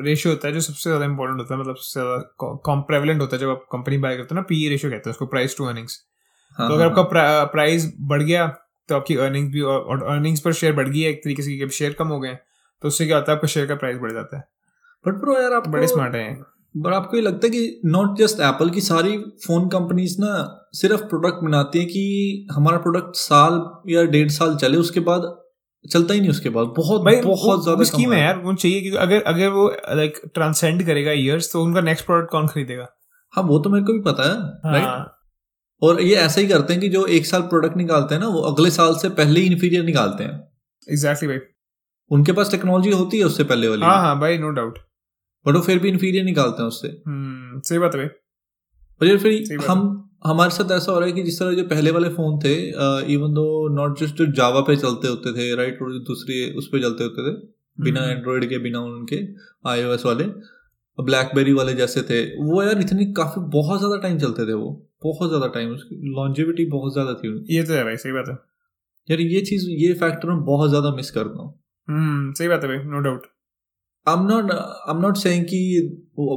रेशियो 0.05 0.33
होता 0.33 0.47
है 0.47 0.53
जो 0.53 0.61
सबसे 0.61 0.89
ज़्यादा 0.89 1.05
इंपॉर्टेंट 1.05 1.39
होता 1.39 1.53
है 1.53 1.59
मतलब 1.61 1.75
सबसे 1.75 1.99
ज़्यादा 1.99 2.75
प्रेवलेंट 2.87 3.21
होता 3.21 3.35
है 3.35 3.41
जब 3.41 3.49
आप 3.49 3.65
कंपनी 3.71 3.97
बाय 3.97 4.17
करते 4.17 4.35
हो 4.35 4.35
ना 4.35 4.45
पी 4.49 4.67
रेशियो 4.69 4.91
कहते 4.91 5.09
हैं 5.09 5.13
उसको 5.13 5.25
प्राइस 5.25 5.57
टू 5.57 5.65
अर्निंग्स 5.65 5.99
हाँ, 6.57 6.67
तो 6.69 6.75
अगर 6.75 6.85
आपका 6.85 7.43
प्राइस 7.45 7.91
बढ़ 8.01 8.23
गया 8.23 8.45
तो 8.89 8.95
आपकी 8.95 9.15
अर्निंग्स 9.17 9.53
भी 9.53 9.61
और 9.61 10.03
अर्निंग्स 10.03 10.39
पर 10.39 10.53
शेयर 10.53 10.73
बढ़ 10.73 10.89
गई 10.89 10.99
है 10.99 11.09
एक 11.09 11.23
तरीके 11.23 11.41
से 11.41 11.69
शेयर 11.69 11.93
कम 11.93 12.07
हो 12.07 12.19
गए 12.19 12.33
तो 12.83 12.87
उससे 12.87 13.05
क्या 13.05 13.17
होता 13.17 13.31
है 13.31 13.37
आपका 13.37 13.47
शेयर 13.47 13.65
का 13.67 13.75
प्राइस 13.75 13.97
बढ़ 13.97 14.11
जाता 14.11 14.37
है। 14.37 14.43
बट 15.05 15.13
ब्रो 15.13 15.41
यार 15.41 15.53
आप 15.53 15.67
बड़े 15.67 15.87
स्मार्ट 15.87 16.15
हैं। 16.15 16.43
बट 16.75 16.93
आपको 16.93 17.17
ये 17.17 17.21
लगता 17.23 17.47
है 17.47 17.49
कि 17.49 17.81
नॉट 17.85 18.17
जस्ट 18.17 18.39
एप्पल 18.39 18.69
की 18.69 18.81
सारी 18.81 19.17
फ़ोन 19.47 19.67
कंपनीज़ 19.69 20.15
ना 20.21 20.33
सिर्फ़ 20.73 21.03
प्रोडक्ट 21.03 21.43
बनाती 21.43 21.79
है 21.79 21.85
कि 21.85 22.47
हमारा 22.51 22.77
प्रोडक्ट 22.77 23.15
साल 23.15 23.61
या 23.93 24.03
डेढ़ 24.05 24.29
साल 24.29 24.55
चले 24.55 24.77
उसके 24.77 24.99
बाद 24.99 25.35
चलता 25.85 26.13
ही 26.13 26.19
नहीं 26.19 26.29
उसके 26.29 26.49
बाद 26.49 26.73
बहुत 26.77 27.01
भाई 27.01 27.15
बहुत 27.15 27.63
ज़्यादा 27.63 27.83
स्कीम 27.83 28.13
है 28.13 28.21
यार 28.21 28.37
वो 28.37 28.53
चाहिए 28.53 28.81
क्योंकि 28.81 28.97
अगर 28.97 29.21
अगर 29.23 29.49
वो 29.49 29.67
लाइक 29.95 30.21
ट्रांसेंड 30.33 30.85
करेगा 30.85 31.11
ईयर्स 31.11 31.51
तो 31.53 31.63
उनका 31.63 31.81
नेक्स्ट 31.81 32.05
प्रोडक्ट 32.05 32.31
कौन 32.31 32.47
खरीदेगा? 32.47 32.87
हाँ 33.33 33.43
वो 33.43 33.59
तो 33.59 33.69
मेरे 33.69 33.85
को 33.85 33.93
भी 33.93 33.99
पता 33.99 34.23
है 34.23 34.71
राइट 34.73 34.85
हाँ 34.85 35.16
और 35.81 36.01
ये 36.01 36.15
ऐसा 36.17 36.41
ही 36.41 36.47
करते 36.47 36.73
हैं 36.73 36.81
कि 36.81 36.89
जो 36.89 37.05
एक 37.11 37.25
साल 37.25 37.41
प्रोडक्ट 37.49 37.77
निकालते 37.77 38.15
हैं 38.15 38.21
ना 38.21 38.27
वो 38.29 38.41
अगले 38.43 38.69
साल 38.71 38.95
से 38.97 39.09
पहले 39.17 39.39
ही 39.39 39.45
इन्फीरियर 39.47 39.83
निकालते 39.85 40.23
हैं। 40.23 40.31
एग्जैक्टली 40.87 41.27
exactly 41.27 41.29
भाई। 41.29 41.39
उनके 42.11 42.31
पास 42.31 42.51
टेक्नोलॉजी 42.51 42.91
होती 42.91 43.17
है 43.17 43.25
उससे 43.25 43.43
पहले 43.45 43.67
वाली। 43.67 43.81
हाँ 43.81 43.99
हाँ 44.01 44.19
भाई 44.19 44.37
नो 44.37 44.49
डाउट 44.51 44.77
बट 45.45 45.55
वो 45.55 45.61
फिर 45.61 45.79
भी 45.79 45.89
इन्फीरियर 45.89 46.23
निकालते 46.25 46.61
हैं 46.61 46.67
उससे। 46.67 46.87
हम्म 47.07 47.59
सही 47.61 47.79
बात 47.79 47.95
है 47.95 48.01
भाई। 48.01 48.09
और 49.01 49.07
यार 49.07 49.17
फिर 49.17 49.65
हम 49.67 49.85
हमारे 50.25 50.51
साथ 50.51 50.71
ऐसा 50.71 50.91
हो 50.91 50.99
रहा 50.99 51.07
है 51.07 51.13
कि 51.15 51.23
जिस 51.23 51.39
तरह 51.39 51.53
जो 51.53 51.63
पहले 51.65 51.91
वाले 51.91 52.09
फ़ोन 52.09 52.39
थे 52.39 52.53
इवन 53.13 53.33
दो 53.33 53.45
नॉट 53.75 53.99
जस्ट 53.99 54.15
जो 54.15 54.25
जावा 54.33 54.61
पे 54.61 54.75
चलते 54.75 55.07
होते 55.07 55.33
थे 55.33 55.53
राइट 55.55 55.81
और 55.81 55.91
दूसरे 56.07 56.39
उस 56.57 56.67
पर 56.67 56.81
चलते 56.81 57.03
होते 57.03 57.29
थे 57.29 57.35
बिना 57.77 58.01
हम्म। 58.01 58.11
एंड्रॉइड 58.11 58.49
के 58.49 58.57
बिना 58.59 58.79
उनके 58.81 59.19
आईओएस 59.69 60.05
वाले 60.05 60.23
ब्लैकबेरी 60.97 61.53
वाले 61.53 61.73
जैसे 61.73 62.01
थे 62.01 62.21
वो 62.43 62.63
यार 62.63 62.79
इतनी 62.81 63.05
काफ़ी 63.13 63.41
बहुत 63.51 63.79
ज़्यादा 63.79 63.97
टाइम 63.97 64.17
चलते 64.19 64.47
थे 64.47 64.53
वो। 64.53 64.69
बहुत 65.01 65.29
ज़्यादा 65.29 65.47
टाइम 65.53 65.71
उसकी 65.71 65.95
लॉन्जिविटी 66.13 66.65
बहुत 66.71 66.93
ज़्यादा 66.93 67.13
थी 67.15 67.33
ये 67.51 67.63
तो 67.63 67.73
है 67.73 67.83
भाई 67.83 67.97
सही 67.97 68.11
बात 68.11 68.29
है। 68.29 68.35
यार 69.09 69.19
ये 69.21 69.41
चीज़ 69.43 69.69
ये 69.79 69.93
फैक्टर 69.95 70.29
मैं 70.29 70.43
बहुत 70.45 70.69
ज़्यादा 70.69 70.91
मिस 70.95 71.11
करता 71.11 71.41
हूँ। 71.41 71.53
हम्म 71.87 72.31
सही 72.33 72.47
बात 72.47 72.63
है 72.63 72.69
भाई 72.69 72.85
no 72.85 72.99
doubt 73.01 73.25
I'm 74.07 74.21
not 74.25 74.51
I'm 74.89 74.99
not 75.01 75.17
saying 75.19 75.41
कि 75.45 75.57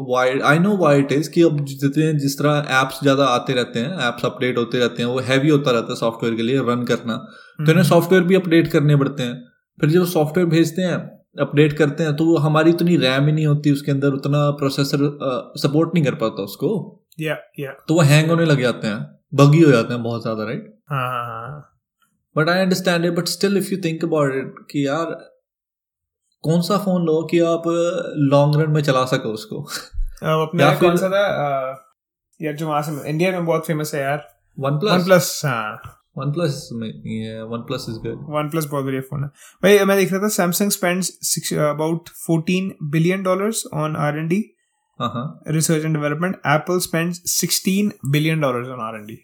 why 0.06 0.22
I 0.44 0.54
know 0.62 0.70
why 0.78 0.94
it 1.00 1.12
is 1.16 1.28
कि 1.34 1.42
अब 1.42 1.60
जितने 1.64 2.12
जिस 2.20 2.38
तरह 2.38 2.66
एप्स 2.78 2.98
ज़्यादा 3.02 3.24
आते 3.26 3.54
रहते 3.54 3.80
हैं 3.80 4.08
एप्स 4.08 4.24
अपडेट 4.24 4.58
होते 4.58 4.78
रहते 4.78 5.02
हैं 5.02 5.08
वो 5.10 5.18
हैवी 5.28 5.48
होता 5.48 5.70
रहता 5.70 5.92
है 5.92 5.96
सॉफ्टवेयर 5.96 6.34
के 6.36 6.42
लिए 6.42 6.62
रन 6.68 6.82
करना। 6.84 7.16
तो 7.16 7.62
हम्म। 7.62 7.70
इन्हें 7.70 7.84
सॉफ्टवेयर 7.84 8.24
भी 8.24 8.34
अपडेट 8.34 8.68
करने 8.68 8.96
पड़ते 8.96 9.22
हैं। 9.22 9.34
फिर 9.78 9.90
जब 9.90 10.04
सॉफ्टवेयर 10.06 10.48
भेजते 10.48 10.82
हैं 10.82 10.96
अपडेट 11.40 11.72
करते 11.72 12.04
हैं 12.04 12.16
तो 12.16 12.24
वो 12.24 12.36
हमारी 12.38 12.70
इतनी 12.70 12.96
रैम 12.98 13.26
ही 13.26 13.32
नहीं 13.32 13.46
होती 13.46 13.72
उसके 13.72 13.92
अंदर 13.92 14.12
उतना 14.14 14.50
प्रोसेसर 14.58 15.06
सपोर्ट 15.58 15.94
नहीं 15.94 16.04
कर 16.04 16.14
पाता 16.16 16.42
उसको। 16.42 16.72
या 17.18 17.36
या 17.60 17.72
तो 17.88 17.94
वो 17.94 18.00
हैंग 18.00 18.30
होने 18.30 18.44
लग 18.44 18.60
जाते 18.60 18.86
हैं। 18.86 18.98
बगी 19.34 19.60
हो 19.62 19.70
जाते 19.70 19.92
हैं 19.94 20.02
बहुत 20.02 20.22
ज़्यादा 20.22 20.44
right 20.44 20.68
but 22.36 22.48
I 22.48 22.60
understand 22.60 23.04
it 23.04 23.12
but 23.12 23.28
still 23.28 23.56
if 23.56 23.70
you 23.72 23.78
think 23.84 24.04
about 24.04 24.34
it 24.34 24.54
कि 24.70 24.86
यार 24.86 25.14
कौन 26.44 26.60
सा 26.62 26.76
फ़ोन 26.78 27.02
लो 27.06 27.22
कि 27.30 27.38
आप 27.46 27.62
लॉन्ग 28.32 28.60
रन 28.60 28.70
में 28.70 28.82
चला 28.82 29.04
सको 29.04 29.32
उसको? 29.32 29.60
अपने 30.22 30.70
कौन 30.80 30.96
सा 30.96 31.08
था? 31.08 31.24
यार 32.40 32.54
जो 32.56 32.68
वहाँ 32.68 32.82
से 32.82 33.08
इंडिया 33.10 33.30
में 33.32 33.46
बहुत 33.46 33.66
फ़ेमस 33.66 33.94
है 33.94 34.00
यार। 34.02 34.26
वन 34.58 34.72
वन 34.72 34.78
प्लस 34.78 35.04
प्लस 35.04 35.40
हाँ। 35.44 35.96
One 36.18 36.32
plus 36.32 36.68
one 36.72 37.64
plus 37.68 37.86
is 37.88 37.98
good 37.98 38.24
one 38.36 38.48
plus 38.50 38.64
बहुत 38.64 38.84
बढ़िया 38.84 39.00
फ़ोन 39.00 39.22
है। 39.24 39.28
भाई 39.62 39.84
मैं 39.84 39.96
देख 39.96 40.12
रहा 40.12 40.22
था 40.22 40.28
Samsung 40.28 40.70
spends 40.70 41.52
about 41.68 42.08
14 42.20 42.70
billion 42.90 43.22
dollars 43.22 43.62
on 43.74 43.96
R 43.96 44.18
and 44.18 44.28
D 44.28 44.40
हाँ 45.00 45.09
हाँ 45.09 45.42
research 45.49 45.85
and 45.85 45.97
development 45.97 46.37
Apple 46.47 46.78
spends 46.78 47.23
16 47.26 47.90
billion 48.07 48.40
dollars 48.40 48.69
on 48.69 48.80
R 48.80 48.97
and 48.97 49.07
D 49.07 49.19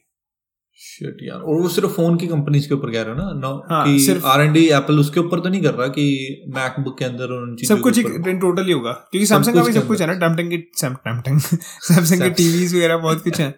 shit 0.76 1.16
यार। 1.22 1.38
और 1.38 1.60
वो 1.60 1.68
सिर्फ़ 1.68 1.90
फ़ोन 1.90 2.16
की 2.16 2.26
कंपनीज़ 2.26 2.68
के 2.68 2.74
ऊपर 2.74 2.90
कह 2.92 3.02
रहे 3.02 3.14
हो 3.14 3.32
ना? 3.34 3.74
हाँ, 3.74 3.84
कि 3.84 4.00
सिर्फ- 4.00 4.24
आर 4.24 4.40
एंड 4.40 4.52
डी 4.54 4.68
एप्पल 4.68 4.98
उसके 4.98 5.20
ऊपर 5.20 5.40
तो 5.40 5.48
नहीं 5.48 5.62
कर 5.62 5.74
रहा 5.74 5.86
कि 5.88 6.44
मैकबुक 6.48 6.98
के 6.98 7.04
अंदर 7.04 7.24
और 7.24 7.42
उन 7.42 7.56
चीज़ों 7.56 7.76
सब 7.76 7.82
कुछ 7.82 7.98
ऊपर। 7.98 8.38
टोटल 8.38 8.64
ही 8.64 8.72
होगा। 8.72 8.92
क्योंकि 8.92 9.26
सैमसंग 9.26 9.54
का 9.54 9.62
भी 9.62 9.72
सब 9.72 9.86
कुछ 9.88 10.00
है 10.00 10.06
ना? 10.06 10.14
टैमटंग 10.14 10.50
की 10.50 10.56
टैमटंग 10.82 11.40
सैमसंग 11.40 12.22
के 12.22 12.30
टीवीज 12.30 12.74
वगैरह 12.74 12.96
बहुत 12.96 13.24
कुछ 13.24 13.40
है। 13.40 13.50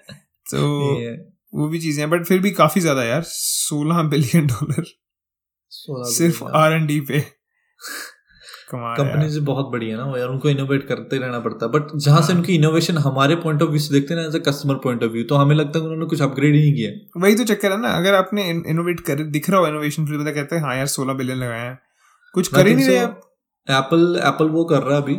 तो 0.51 0.69
वो 1.55 1.69
भी 1.69 1.81
चीज़ें 1.81 2.03
हैं। 2.03 2.11
बट 2.11 2.25
फिर 2.25 2.39
भी 2.39 2.51
काफ़ी 2.51 2.81
ज़्यादा 2.81 3.05
यार। 3.05 3.23
16 3.23 4.03
बिलियन 4.03 4.47
डॉलर 4.47 4.85
सोलह 5.71 6.11
सिर्फ़। 6.11 6.45
आर 6.45 6.73
एंड 6.73 6.89
डी 6.89 7.01
पे। 7.01 7.25
कंपनीज़ 8.71 9.39
बहुत 9.43 9.71
बड़ी 9.73 9.89
है 9.89 9.97
ना 9.97 10.05
यार 10.19 10.29
उनको 10.29 10.49
इनोवेट 10.49 10.83
करते 10.87 11.19
रहना 11.19 11.39
पड़ता 11.41 11.67
है। 11.67 11.73
बट 11.73 11.97
जहाँ 11.97 12.21
से 12.23 12.33
हाँ। 12.33 12.39
उनकी 12.41 12.55
इनोवेशन 12.55 12.99
हमारे 12.99 13.37
पॉइंट 13.37 13.63
ऑफ़ 13.63 13.71
व्यू 13.71 13.81
से 13.81 13.95
देखते 13.95 14.15
हैं 14.15 14.21
ना 14.21 14.27
as 14.29 14.37
a 14.37 14.39
customer 14.49 14.75
point 14.85 15.05
of 15.05 15.13
view 15.13 15.25
तो 15.25 15.35
हमें 15.35 15.55
लगता 15.57 15.79
है 15.79 15.85
उन्होंने 15.85 16.07
कुछ 16.07 16.23
अपग्रेड 16.23 16.55
ही 16.55 16.61
नहीं 16.61 16.75
किया। 16.75 17.21
वही 17.21 17.35
तो 17.35 17.45
चक्कर 17.45 17.73
है 17.73 17.81
ना 17.81 17.89
अगर 17.97 18.15
आपने 18.15 18.49
इनोवेट 18.51 19.01
कर 19.01 19.23
दिख 19.31 19.51
रहा 19.51 19.61
हो 19.61 19.67
इनोवेशन 19.67 20.07
फिर 20.07 20.19
बंदा 20.19 20.33
कहते 20.33 20.57
हैं 20.57 20.63
हाँ 20.63 20.77
यार 20.77 20.87
16 20.89 21.15
बिलियन 21.15 21.39
लगाए 21.39 21.61
हैं। 21.61 21.79
कुछ 22.35 22.49
कर 22.49 22.67
ही 22.67 22.75
नहीं 22.75 22.89
रहे 22.89 22.99
एप्पल 23.69 24.21
एप्पल 24.25 24.49
वो 24.49 24.65
कर 24.65 24.83
रहा 24.83 24.97
है 24.97 25.03
अभी। 25.03 25.17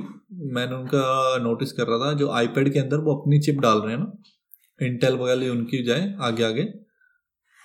मैंने 0.53 0.75
उनका 0.75 1.37
नोटिस 1.43 1.71
कर 1.71 1.87
रहा 1.87 1.97
था 1.99 2.13
जो 2.13 2.29
आईपैड 2.31 2.71
के 2.73 2.79
अंदर 2.79 2.97
वो 2.99 3.15
अपनी 3.15 3.39
चिप 3.39 3.59
डाल 3.61 3.77
रहे 3.77 3.93
हैं 3.93 3.99
ना। 3.99 4.11
इंटेल 4.79 5.13
वगैरह 5.13 5.49
उनकी 5.51 5.83
जाए 5.83 6.13
आगे 6.21 6.43
आगे 6.43 6.63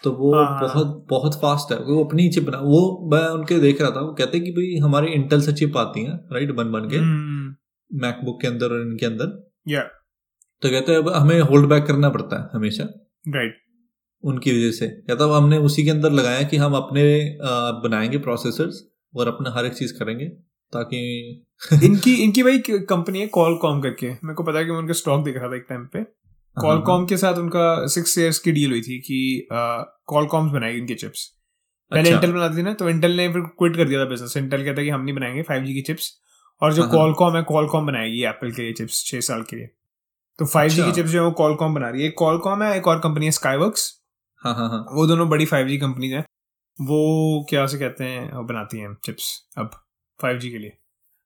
तो 0.04 0.10
वो 0.12 0.34
हाँ, 0.34 0.44
हाँ। 0.46 0.60
बहुत 0.62 1.06
बहुत 1.10 1.34
फास्ट 1.34 1.72
है। 1.72 1.78
वो 1.78 2.04
अपनी 2.04 2.28
चिप 2.28 2.44
बना 2.44 2.58
वो 2.58 3.10
मैं 3.12 3.26
उनके 3.28 3.58
देख 3.58 3.80
रहा 3.80 3.90
था 3.90 4.00
वो 4.00 4.12
कहते 4.14 4.38
हैं 4.38 4.44
कि 4.46 4.52
भाई 4.52 4.76
हमारे 4.78 5.12
इंटेल 5.12 5.40
से 5.40 5.52
चिप 5.52 5.76
आती 5.76 6.04
हैं 6.04 6.14
राइट 6.32 6.54
बन 6.54 6.72
बन 6.72 6.88
के। 6.88 6.96
हम्म, 6.96 7.54
मैकबुक 7.90 8.40
के 8.40 8.48
अंदर 8.48 8.72
और 8.72 8.80
इनके 8.80 9.06
अंदर। 9.06 9.52
या 9.68 9.82
तो 10.62 10.70
कहते 10.70 10.92
हैं 10.92 10.98
अब 10.98 11.08
हमें 11.08 11.40
होल्ड 11.40 11.68
बैक 11.68 11.84
करना 11.84 12.08
पड़ता 12.08 12.40
है 12.42 12.48
हमेशा। 12.54 12.84
राइट 13.28 13.56
उनकी 14.24 14.50
वजह 14.50 14.70
से। 14.70 14.88
कहता 14.88 15.24
हमने 15.36 15.58
उसी 15.58 15.84
के 15.84 15.90
अंदर 15.90 16.12
लगाया 16.12 16.42
कि 16.42 16.56
हम 16.56 16.74
अपने 16.74 17.04
बनाएँगे 17.84 18.18
प्रोसेसर्स 18.18 18.84
और 19.16 19.28
अपना 19.28 19.50
हर 19.50 19.66
एक 19.66 19.72
चीज़ 19.72 19.92
करेंगे 19.98 20.26
ताकि 20.72 21.00
इनकी 21.84 22.14
इनकी 22.14 22.42
भाई 22.42 22.58
कंपनी 22.70 23.20
है 23.20 23.26
कॉल 23.26 23.56
कॉम 23.56 23.80
करके। 23.80 24.06
मेरे 24.06 24.34
को 24.34 24.42
पता 24.42 24.58
है 24.58 24.64
कि 24.64 24.70
मैं 24.70 24.78
उनका 24.78 24.92
स्टॉक 24.92 25.24
देख 25.24 25.36
रहा 25.36 25.48
था 25.48 25.56
एक 25.56 25.66
टाइम 25.68 25.86
पे। 25.92 26.00
कॉलकॉम 26.60 27.06
के 27.06 27.16
साथ 27.16 27.34
उनका 27.34 27.86
सिक्स 27.86 28.18
इयर्स 28.18 28.38
की 28.38 28.52
डील 28.52 28.70
हुई 28.70 28.80
थी 28.80 28.98
कि 29.00 29.48
कॉलकॉम्स 30.06 30.52
बनाएगी 30.52 30.78
इनके 30.78 30.94
चिप्स 30.94 31.26
पहले 31.92 32.00
अच्छा। 32.00 32.14
इंटेल 32.14 32.32
बनाती 32.32 32.58
थी 32.58 32.62
ना 32.62 32.72
तो 32.74 32.88
इंटेल 32.90 33.16
ने 33.16 33.28
फिर 33.28 33.42
क्विट 33.58 33.76
कर 33.76 33.88
दिया 33.88 34.00
था 34.00 34.08
बिज़नेस 34.08 34.36
इंटेल 34.36 34.64
कहता 34.64 34.80
है 34.80 34.84
कि 34.84 34.90
हम 34.90 35.00
नहीं 35.00 35.14
बनाएँगे 35.14 35.42
फाइव 35.42 35.64
जी 35.64 35.74
की 35.74 35.82
चिप्स 35.82 36.12
और 36.62 36.72
जो 36.72 36.82
हाँ, 36.82 36.90
हाँ। 36.90 36.98
कॉलकॉम 36.98 37.36
है 37.36 37.42
कॉलकॉम 37.42 37.86
बनाएगी 37.86 38.22
एप्पल 38.24 38.52
के 38.52 38.62
लिए 38.62 38.72
चिप्स 38.72 39.04
छह 39.06 39.20
साल 39.20 39.42
के 39.42 39.56
लिए। 39.56 39.66
तो 40.38 40.46
फाइव 40.46 40.68
जी 40.68 40.76
की 40.76 40.82
अच्छा। 40.82 40.94
चिप्स 40.94 41.10
जो 41.10 41.18
है 41.18 41.24
वो 41.24 41.32
कॉलकॉम 41.32 41.74
बना 41.74 41.88
रही 41.88 42.02
है। 42.02 42.08
एक 42.08 42.14
कॉलकॉम 42.18 42.62
है 42.62 42.76
एक 42.76 42.88
और 42.88 42.98
कंपनी 42.98 43.24
है 43.24 43.30
स्काईवर्क्स 43.32 43.92
हाँ 44.42 44.54
हाँ 44.54 44.68
हाँ। 44.68 44.86
वो 44.92 45.06
दोनों 45.06 45.28
बड़ी 45.28 45.46
फाइव 45.46 45.68
जी 45.68 45.78
कंपनीज़ 45.78 46.14
हैं। 46.14 46.24
वो 46.78 47.46
क्या 47.50 47.66
से 47.66 47.78
कहते 47.78 48.04
हैं 48.04 48.46
बनाती 48.46 48.78
हैं 48.78 48.94
चिप्स 49.04 49.30
अब 49.58 49.70
फाइव 50.20 50.38
जी 50.38 50.50
के 50.50 50.58
लिए। 50.58 50.76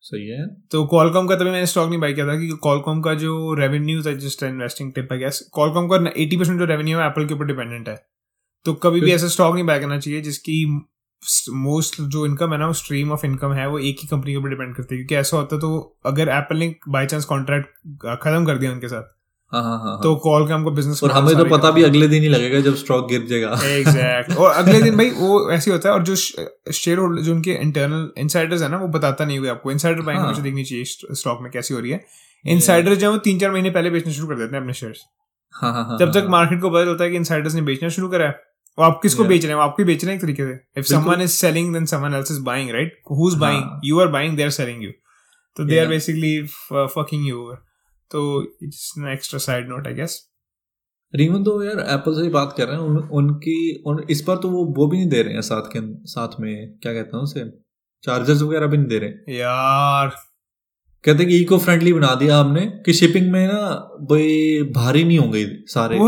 सही 0.05 0.26
है। 0.28 0.47
तो 0.71 0.85
कॉलकॉम 0.87 1.26
का 1.26 1.37
तभी 1.37 1.50
मैंने 1.50 1.67
स्टॉक 1.67 1.88
नहीं 1.88 2.00
बाई 2.00 2.12
किया 2.14 2.26
था 2.26 2.37
क्योंकि 2.38 2.57
कॉलकॉम 2.62 3.00
का 3.02 3.14
जो 3.14 3.55
रेवेन्यू 3.55 4.02
था 4.02 4.12
just 4.17 4.43
investing 4.43 4.93
tip 4.93 5.12
I 5.12 5.19
guess 5.19 5.40
Qualcomm 5.52 5.88
का 5.88 5.97
एटी 6.17 6.37
परसेंट 6.37 6.59
जो 6.59 6.64
रेवेन्यू 6.64 6.99
है 6.99 7.07
एप्पल 7.07 7.26
के 7.26 7.35
ऊपर 7.35 7.45
डिपेंडेंट 7.45 7.88
है। 7.88 7.97
तो 8.67 8.75
कभी 8.75 9.00
भी 9.00 9.12
ऐसा 9.12 9.28
स्टॉक 9.28 9.55
नहीं 9.55 9.64
बाय 9.64 9.81
करना 9.81 9.99
चाहिए 9.99 10.21
जिसकी 10.21 10.64
मोस्ट 11.50 12.00
जो 12.00 12.26
इनकम 12.26 12.52
है 12.52 12.59
ना 12.59 12.67
वो 12.67 12.73
स्ट्रीम 12.73 13.12
ऑफ़ 13.12 13.26
इनकम 13.26 13.52
है 13.52 13.69
वो 13.69 13.78
एक 13.78 13.99
ही 14.02 14.09
कंपनी 14.09 14.33
के 14.33 14.37
ऊपर 14.37 14.49
डिपेंड 14.49 14.75
करती 14.76 14.95
है। 14.95 14.99
क्योंकि 14.99 15.14
ऐसा 15.14 15.37
होता 15.37 15.59
तो 15.59 16.00
अगर 16.07 16.28
एप्पल 16.28 16.57
ने 16.57 16.75
बाई 16.88 17.07
चांस 17.07 17.25
कॉन्ट्रैक्ट 17.25 17.69
खत्म 18.23 18.45
कर 18.47 18.59
दिया 18.59 18.73
उनके 18.73 18.88
साथ 18.88 19.17
हाँ 19.52 19.62
हाँ 19.62 19.76
हाँ 19.78 19.99
तो 20.02 20.14
कॉलकॉम 20.23 20.64
का 20.64 20.71
बिज़नेस 20.71 21.02
और 21.05 21.11
हमें 21.11 21.37
तो 21.37 21.45
पता 21.47 21.71
भी 21.71 21.83
अगले 21.83 22.09
दिन 22.09 22.23
ही 22.23 22.28
लगेगा 22.28 22.61
जब 22.61 22.75
स्टॉक 22.76 23.07
गिर 23.09 23.25
जाएगा। 23.26 23.50
एग्जैक्ट 23.67 24.37
और 24.38 24.50
अगले 24.52 24.81
दिन 24.83 24.97
भाई 24.97 25.11
वो 25.11 25.50
ऐसे 25.52 25.71
होता 25.71 25.88
है 25.88 25.95
और 25.95 26.02
जो 26.05 26.17
शेयर 26.17 26.99
होल्डर 26.99 27.23
जो 27.23 27.35
उनके 27.35 27.52
इंटरनल 27.52 28.09
इनसाइडर्स 28.19 28.62
है 28.62 28.69
ना 28.69 28.78
वो 28.78 28.88
बताता 28.97 29.25
नहीं 29.25 29.38
हुआ 29.38 29.50
आपको। 29.50 29.71
इनसाइडर 29.71 30.00
बाइंग 30.00 30.21
हाँ। 30.21 30.26
हमेशा 30.26 30.43
देखनी 30.43 30.64
चाहिए 30.64 30.85
स्टॉक 31.14 31.38
में 31.43 31.50
कैसी 31.52 31.75
हो 31.75 31.81
रही 31.81 31.90
है। 31.90 32.05
इनसाइडर 32.45 32.95
जो 32.95 33.07
है 33.07 33.12
वो 33.12 33.19
तीन 33.21 33.38
चार 33.38 33.50
महीने 33.52 33.71
पहले 33.71 33.90
बेचना 33.90 34.12
शुरू 34.12 34.28
कर 34.28 34.35
देते 34.35 34.57
हैं 34.57 34.62
अपने 34.62 34.75
शेयर्स 34.75 35.05
हाँ 35.55 35.97
जब 36.00 36.12
तक 36.12 36.26
मार्केट 36.31 36.61
को 36.62 36.71
पता 36.71 36.85
चलता 36.85 37.05
है 37.05 37.11
कि 37.11 37.17
इनसाइडर्स 37.17 37.55
ने 37.55 37.62
बेचना 37.62 37.88
शुरू 37.88 38.09
करा 38.09 38.26
है 38.26 38.31
वो 38.78 38.85
आप 38.85 38.99
किसको. 39.02 39.25
बेच 39.25 39.45
रहे 39.45 39.55
हैं? 39.55 39.61
आपको 39.61 39.83
ही 39.83 39.87
बेच 39.87 40.05
रहे 40.05 40.12
हैं 40.12 40.17
एक 40.17 40.23
तरीके 40.23 40.43
से। 40.47 40.81
If 40.81 40.87
someone 40.87 41.21
is 41.23 41.31
selling 41.33 41.73
then 41.75 41.87
someone 41.93 42.14
else 42.14 42.31
is 42.33 42.40
buying 42.43 42.71
right 42.71 42.99
who. 43.11 43.28
Is 43.31 43.38
buying. 43.38 43.81
You 43.85 44.00
are 44.00 44.09
buying 44.09 44.37
they 44.37 44.43
are 44.43 44.50
selling 44.57 44.83
you 44.85 44.90
तो 45.57 45.64
they 45.64 45.78
are 45.78 45.87
basically 45.87 46.37
fucking 46.73 47.26
you 47.28 47.38
over 47.38 47.57
तो 48.11 48.43
it's 48.62 48.93
an 48.99 49.09
extra 49.12 49.38
side 49.38 49.69
note 49.69 49.87
I 49.87 49.95
guess 49.95 50.25
रीवन 51.15 51.45
तो 51.45 51.62
यार 51.65 51.79
Apple 51.88 52.15
से 52.15 52.23
ही 52.23 52.29
बात 52.29 52.55
कर 52.57 52.67
रहे 52.69 52.77
हैं 52.77 52.83
उन, 52.83 52.97
उनकी 52.97 53.83
उन, 53.87 54.05
इस 54.11 54.21
पर 54.21 54.37
तो 54.37 54.49
वो 54.50 54.65
वो 54.77 54.87
भी 54.87 54.97
नहीं 54.97 55.09
दे 55.09 55.23
रहे 55.23 55.35
हैं 55.35 55.41
साथ 55.41 55.71
के 55.77 55.81
साथ 56.05 56.41
में 56.41 56.79
क्या 56.79 56.93
कहते 56.93 57.17
हैं 57.17 57.23
उसे 57.23 57.45
चार्जर्स 58.05 58.43
वगैरह 58.43 58.67
भी 58.67 58.77
नहीं 58.77 58.88
दे 58.88 58.99
रहे 58.99 59.37
यार। 59.38 60.09
कहते 61.05 61.19
हैं 61.19 61.29
कि 61.29 61.38
इको 61.38 61.59
फ्रेंडली 61.59 61.93
बना 61.93 62.15
दिया 62.15 62.38
हमने 62.38 62.67
कि 62.87 62.93
शिपिंग 62.93 63.31
में 63.33 63.47
ना 63.47 63.61
भाई 64.11 64.62
भारी 64.75 65.05
नहीं 65.05 65.19
होंगे 65.19 65.47
सारे 65.67 65.99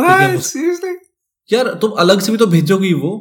यार 1.52 1.74
तुम 1.74 1.90
अलग 1.90 2.20
से 2.20 2.32
भी 2.32 2.38
तो 2.38 2.46
भेजोगी 2.46 2.92
वो। 2.94 3.12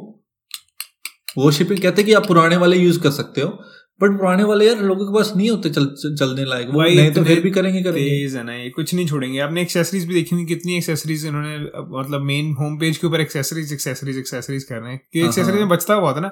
वो 1.38 1.50
शिपिंग 1.50 1.80
कहते 1.80 2.02
कि 2.02 2.12
आप 2.12 2.26
पुराने 2.26 2.56
वाले 2.56 2.76
यूज़ 2.76 3.00
कर 3.00 3.10
सकते 3.10 3.40
हो 3.40 3.58
बट 4.02 4.10
पुराने 4.10 4.44
वाले 4.44 4.66
यार 4.66 4.82
लोगों 4.82 5.06
के 5.06 5.14
पास 5.14 5.32
नहीं 5.36 5.50
होते 5.50 5.70
चल, 5.70 5.86
चल, 5.86 6.14
चलने 6.16 6.44
लायक। 6.44 6.68
नहीं 6.68 7.08
तो 7.12 7.20
तो 7.20 7.26
फिर 7.26 7.40
भी 7.40 7.50
करेंगे 7.50 7.82
करेंगे 7.82 8.38
है 8.38 8.44
ना 8.44 8.54
ये 8.54 8.70
कुछ 8.70 8.94
नहीं 8.94 9.06
छोड़ेंगे। 9.06 9.38
आपने 9.38 9.62
एक्सेसरीज 9.62 10.06
भी 10.06 10.14
देखी 10.14 10.36
होंगी 10.36 10.54
कितनी 10.54 10.76
एक्सेसरीज 10.76 11.26
इन्होंने 11.26 11.58
मतलब 12.00 12.20
मेन 12.20 12.54
होम 12.60 12.78
पेज 12.78 12.98
के 12.98 13.06
ऊपर 13.06 13.20
एक्सेसरीज 13.20 13.72
एक्सेसरीज 13.72 14.18
एक्सेसरीज 14.18 14.64
कर 14.64 14.76
रहे 14.76 14.92
हैं। 14.92 15.00
कि 15.12 15.20
हाँ, 15.20 15.28
एक्सेसरीज 15.28 15.54
हाँ। 15.54 15.60
में 15.60 15.68
बचता 15.68 15.94
हुआ 15.94 16.12
था 16.12 16.20
ना। 16.20 16.30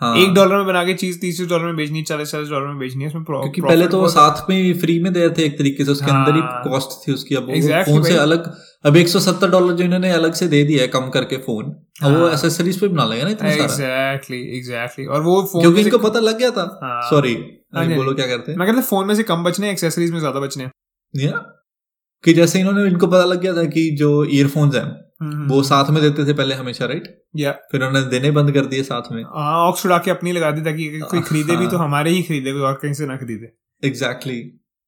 हाँ। 0.00 0.16
एक 0.16 0.34
डॉलर 0.34 0.56
में 0.56 0.66
बना 0.66 0.84
के 0.84 0.94
चीज़ 0.94 1.18
तीस 1.18 1.40
डॉलर 1.48 1.64
में 1.64 1.76
बेचनी 1.76 2.02
चालीस 2.02 2.30
चालीस 2.30 2.48
डॉलर 2.48 2.66
में 2.66 2.78
बेचनी 2.78 3.02
है 3.02 3.08
उसमें 3.08 3.24
क्योंकि 3.24 3.60
पहले 3.60 3.86
तो 3.86 4.00
वो 4.00 4.08
साथ 4.08 4.50
में 4.50 4.78
फ्री 4.78 4.98
में 4.98 5.12
दे 5.12 5.20
रहे 5.20 5.30
थे 5.30 5.42
एक 5.42 5.58
तरीके 5.58 5.84
से 5.84 5.90
उसके 5.90 6.10
अंदर 6.10 6.34
ही 6.34 6.40
हाँ। 6.40 6.62
कॉस्ट 6.64 7.08
थी 7.08 7.12
उसकी। 7.12 7.34
अब 7.34 7.48
Exactly 7.48 7.84
फ़ोन 7.84 8.02
से 8.02 8.16
अलग 8.16 8.54
अब 8.84 8.96
170 8.96 9.50
डॉलर 9.50 9.74
जो 9.74 9.84
इन्होंने 9.84 10.10
अलग 10.12 10.32
से 10.32 10.46
दे 10.48 10.62
दिया 10.64 10.82
है 10.82 10.88
कम 10.88 11.08
करके 11.10 11.36
फ़ोन 11.36 11.64
अब 12.02 12.12
वो 12.12 12.24
हाँ। 12.24 12.32
एसेसरीज 12.34 12.80
पे 12.80 12.88
बना 12.88 13.04
लेगा 13.04 13.24
ना 13.24 13.30
इतना 13.30 13.50
सारा। 13.50 13.64
एग्जैक्टली 13.64 14.40
एग्जैक्टली 14.56 15.06
और 15.06 15.22
वो 15.22 15.42
फ़ोन 15.42 15.62
क्योंकि 15.62 15.80
इनको 15.80 15.98
पता 15.98 16.20
लग 16.20 16.38
गया 16.38 16.50
था। 16.50 16.62
हाँ। 16.82 17.00
सॉरी 17.10 17.34
हाँ 17.76 17.86
बोलो 17.86 18.02
हाँ 18.02 18.14
क्या 18.14 18.26
करते 18.26 18.52
हैं? 18.52 18.58
मैं 18.58 18.68
कहता 18.68 18.80
फ़ोन 18.80 19.06
में 19.06 19.14
से 19.14 19.22
कम 19.22 19.44
बचने 19.44 19.70
एक्सेसरीज 19.70 20.10
में 20.10 20.18
ज़्यादा 20.18 20.40
बचने। 20.40 20.68
Yeah. 21.14 21.38
कि 22.24 22.32
जैसे 22.32 22.60
इन्होंने 22.60 22.86
इनको 22.88 23.06
पता 23.06 23.24
लग 23.24 23.40
गया 23.40 23.52
था 23.56 23.64
कि 23.64 23.90
जो 23.90 24.08
ईयरफोन्स 24.24 24.74
हैं 24.74 24.82
हम्म, 25.22 25.46
वो 25.48 25.62
साथ 25.62 25.90
में 25.90 26.00
देते 26.02 26.26
थे 26.26 26.32
पहले 26.32 26.54
हमेशा 26.54 26.86
राइट 26.86 27.08
या। 27.36 27.52
फिर 27.72 27.82
उन्होंने 27.82 28.08
देने 28.10 28.30
बंद 28.30 28.52
कर 28.52 28.66
दिए 28.66 28.82
साथ 28.82 29.10
में। 29.12 29.22
हाँ 29.24 29.56
ऑक्स 29.68 29.84
उड़ा 29.86 29.98
के 29.98 30.10
अपनी 30.10 30.32
लगा 30.32 30.50
दी 30.50 30.60
ताकि 30.60 30.88
कोई 31.00 31.20
खरीदे 31.20 31.56
भी 31.56 31.66
तो 31.66 31.76
हाँ। 31.76 31.86
हमारे 31.86 32.10
ही 32.10 32.22
खरीदे 32.22 32.52
कोई 32.52 32.62
और 32.62 32.78
कहीं 32.82 32.92
से 32.92 33.06
ना 33.06 33.16
खरीदे। 33.16 33.52
एग्जैक्टली 33.82 34.38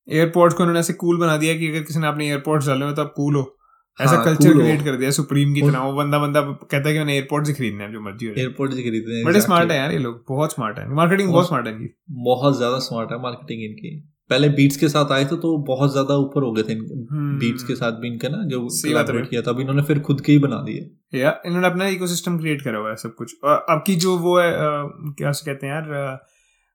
एयरपोर्ट्स 0.08 0.56
को 0.56 0.62
उन्होंने 0.62 0.80
ऐसे 0.80 0.92
कूल 0.92 1.18
बना 1.18 1.36
दिया 1.36 1.54
कि 1.54 1.68
अगर 1.68 1.82
किसी 1.82 2.00
ने 2.00 2.06
अपने 2.06 2.28
एयरपोर्ट्स 2.28 2.66
डाले 2.66 2.84
हो 2.84 2.92
तो 2.92 3.02
आप 3.02 3.12
कूल 3.16 3.34
हो। 3.34 3.55
ऐसा 3.98 4.10
हाँ, 4.10 4.24
कल्चर 4.24 4.52
क्रिएट 4.52 4.82
कर 4.84 4.96
दिया 4.96 5.10
सुप्रीम 5.10 5.54
की 5.54 5.60
तरह। 5.62 5.78
वो 5.80 5.92
बंदा 5.94 6.18
बंदा 6.18 6.40
कहता 6.40 6.88
है 6.88 6.92
कि 6.92 6.98
मैंने 6.98 7.14
एयरपोर्ट 7.14 7.46
से 7.46 7.52
खरीदने 7.52 7.84
हैं 7.84 7.92
जो 7.92 8.00
मर्ज़ी 8.00 8.26
हो 8.26 8.34
एयरपोर्ट 8.38 8.72
से 8.72 8.82
खरीदते 8.82 9.12
हैं 9.12 9.24
बड़े 9.24 9.40
स्मार्ट 9.40 9.70
है 9.70 9.78
यार 9.78 9.92
ये 9.92 9.98
लोग 9.98 10.24
बहुत 10.28 10.54
स्मार्ट 10.54 10.78
है। 10.78 10.88
मार्केटिंग 10.94 11.30
बहुत 11.30 11.46
स्मार्ट 11.48 11.66
है 11.66 11.72
इनकी। 11.72 11.88
बहुत 12.24 12.56
ज़्यादा 12.56 12.78
स्मार्ट 12.88 13.12
है 13.12 13.20
मार्केटिंग 13.22 13.64
इनकी। 13.64 13.96
पहले 14.30 14.48
बीट्स 14.50 14.76
के 14.76 14.88
साथ 14.88 15.12
आए 15.12 15.24
थे 15.24 15.36
तो 15.38 15.56
बहुत 15.66 15.92
ज़्यादा 15.92 16.14
ऊपर 16.18 16.42
हो 16.42 16.52
गए 16.52 16.62
थे 16.62 16.72
हम्म। 16.72 17.38
बीट्स 17.38 17.62
के 17.64 17.74
साथ 17.74 18.00
भी 18.00 18.08
इनका 18.08 18.28
ना 18.28 18.42
जो 18.46 18.60
है 18.62 18.92
collaborate 18.92 19.28
किया 19.28 19.42
था। 19.42 19.50
अब 19.50 19.60
इन्होंने 19.60 19.82
फिर 19.82 19.98
खुद 20.00 20.20
के 20.20 20.32
ही 20.32 20.38
बना 20.38 20.56
दिए। 20.62 21.20
या 21.20 21.34
इन्होंने 21.46 21.66
अपना 21.66 21.86
इकोसिस्टम 21.88 22.38
क्रिएट 22.38 22.62
करा 22.62 22.78
हुआ 22.78 22.90
है 22.90 22.96
सब 22.96 23.14
कुछ। 23.14 23.34
और 23.44 23.66
अब 23.70 23.82
की 23.86 23.94
जो 23.96 24.16
वो 24.18 24.38
है 24.40 24.52
क्या 24.52 25.32
कहते 25.32 25.66
हैं 25.66 25.74
यार 25.74 26.18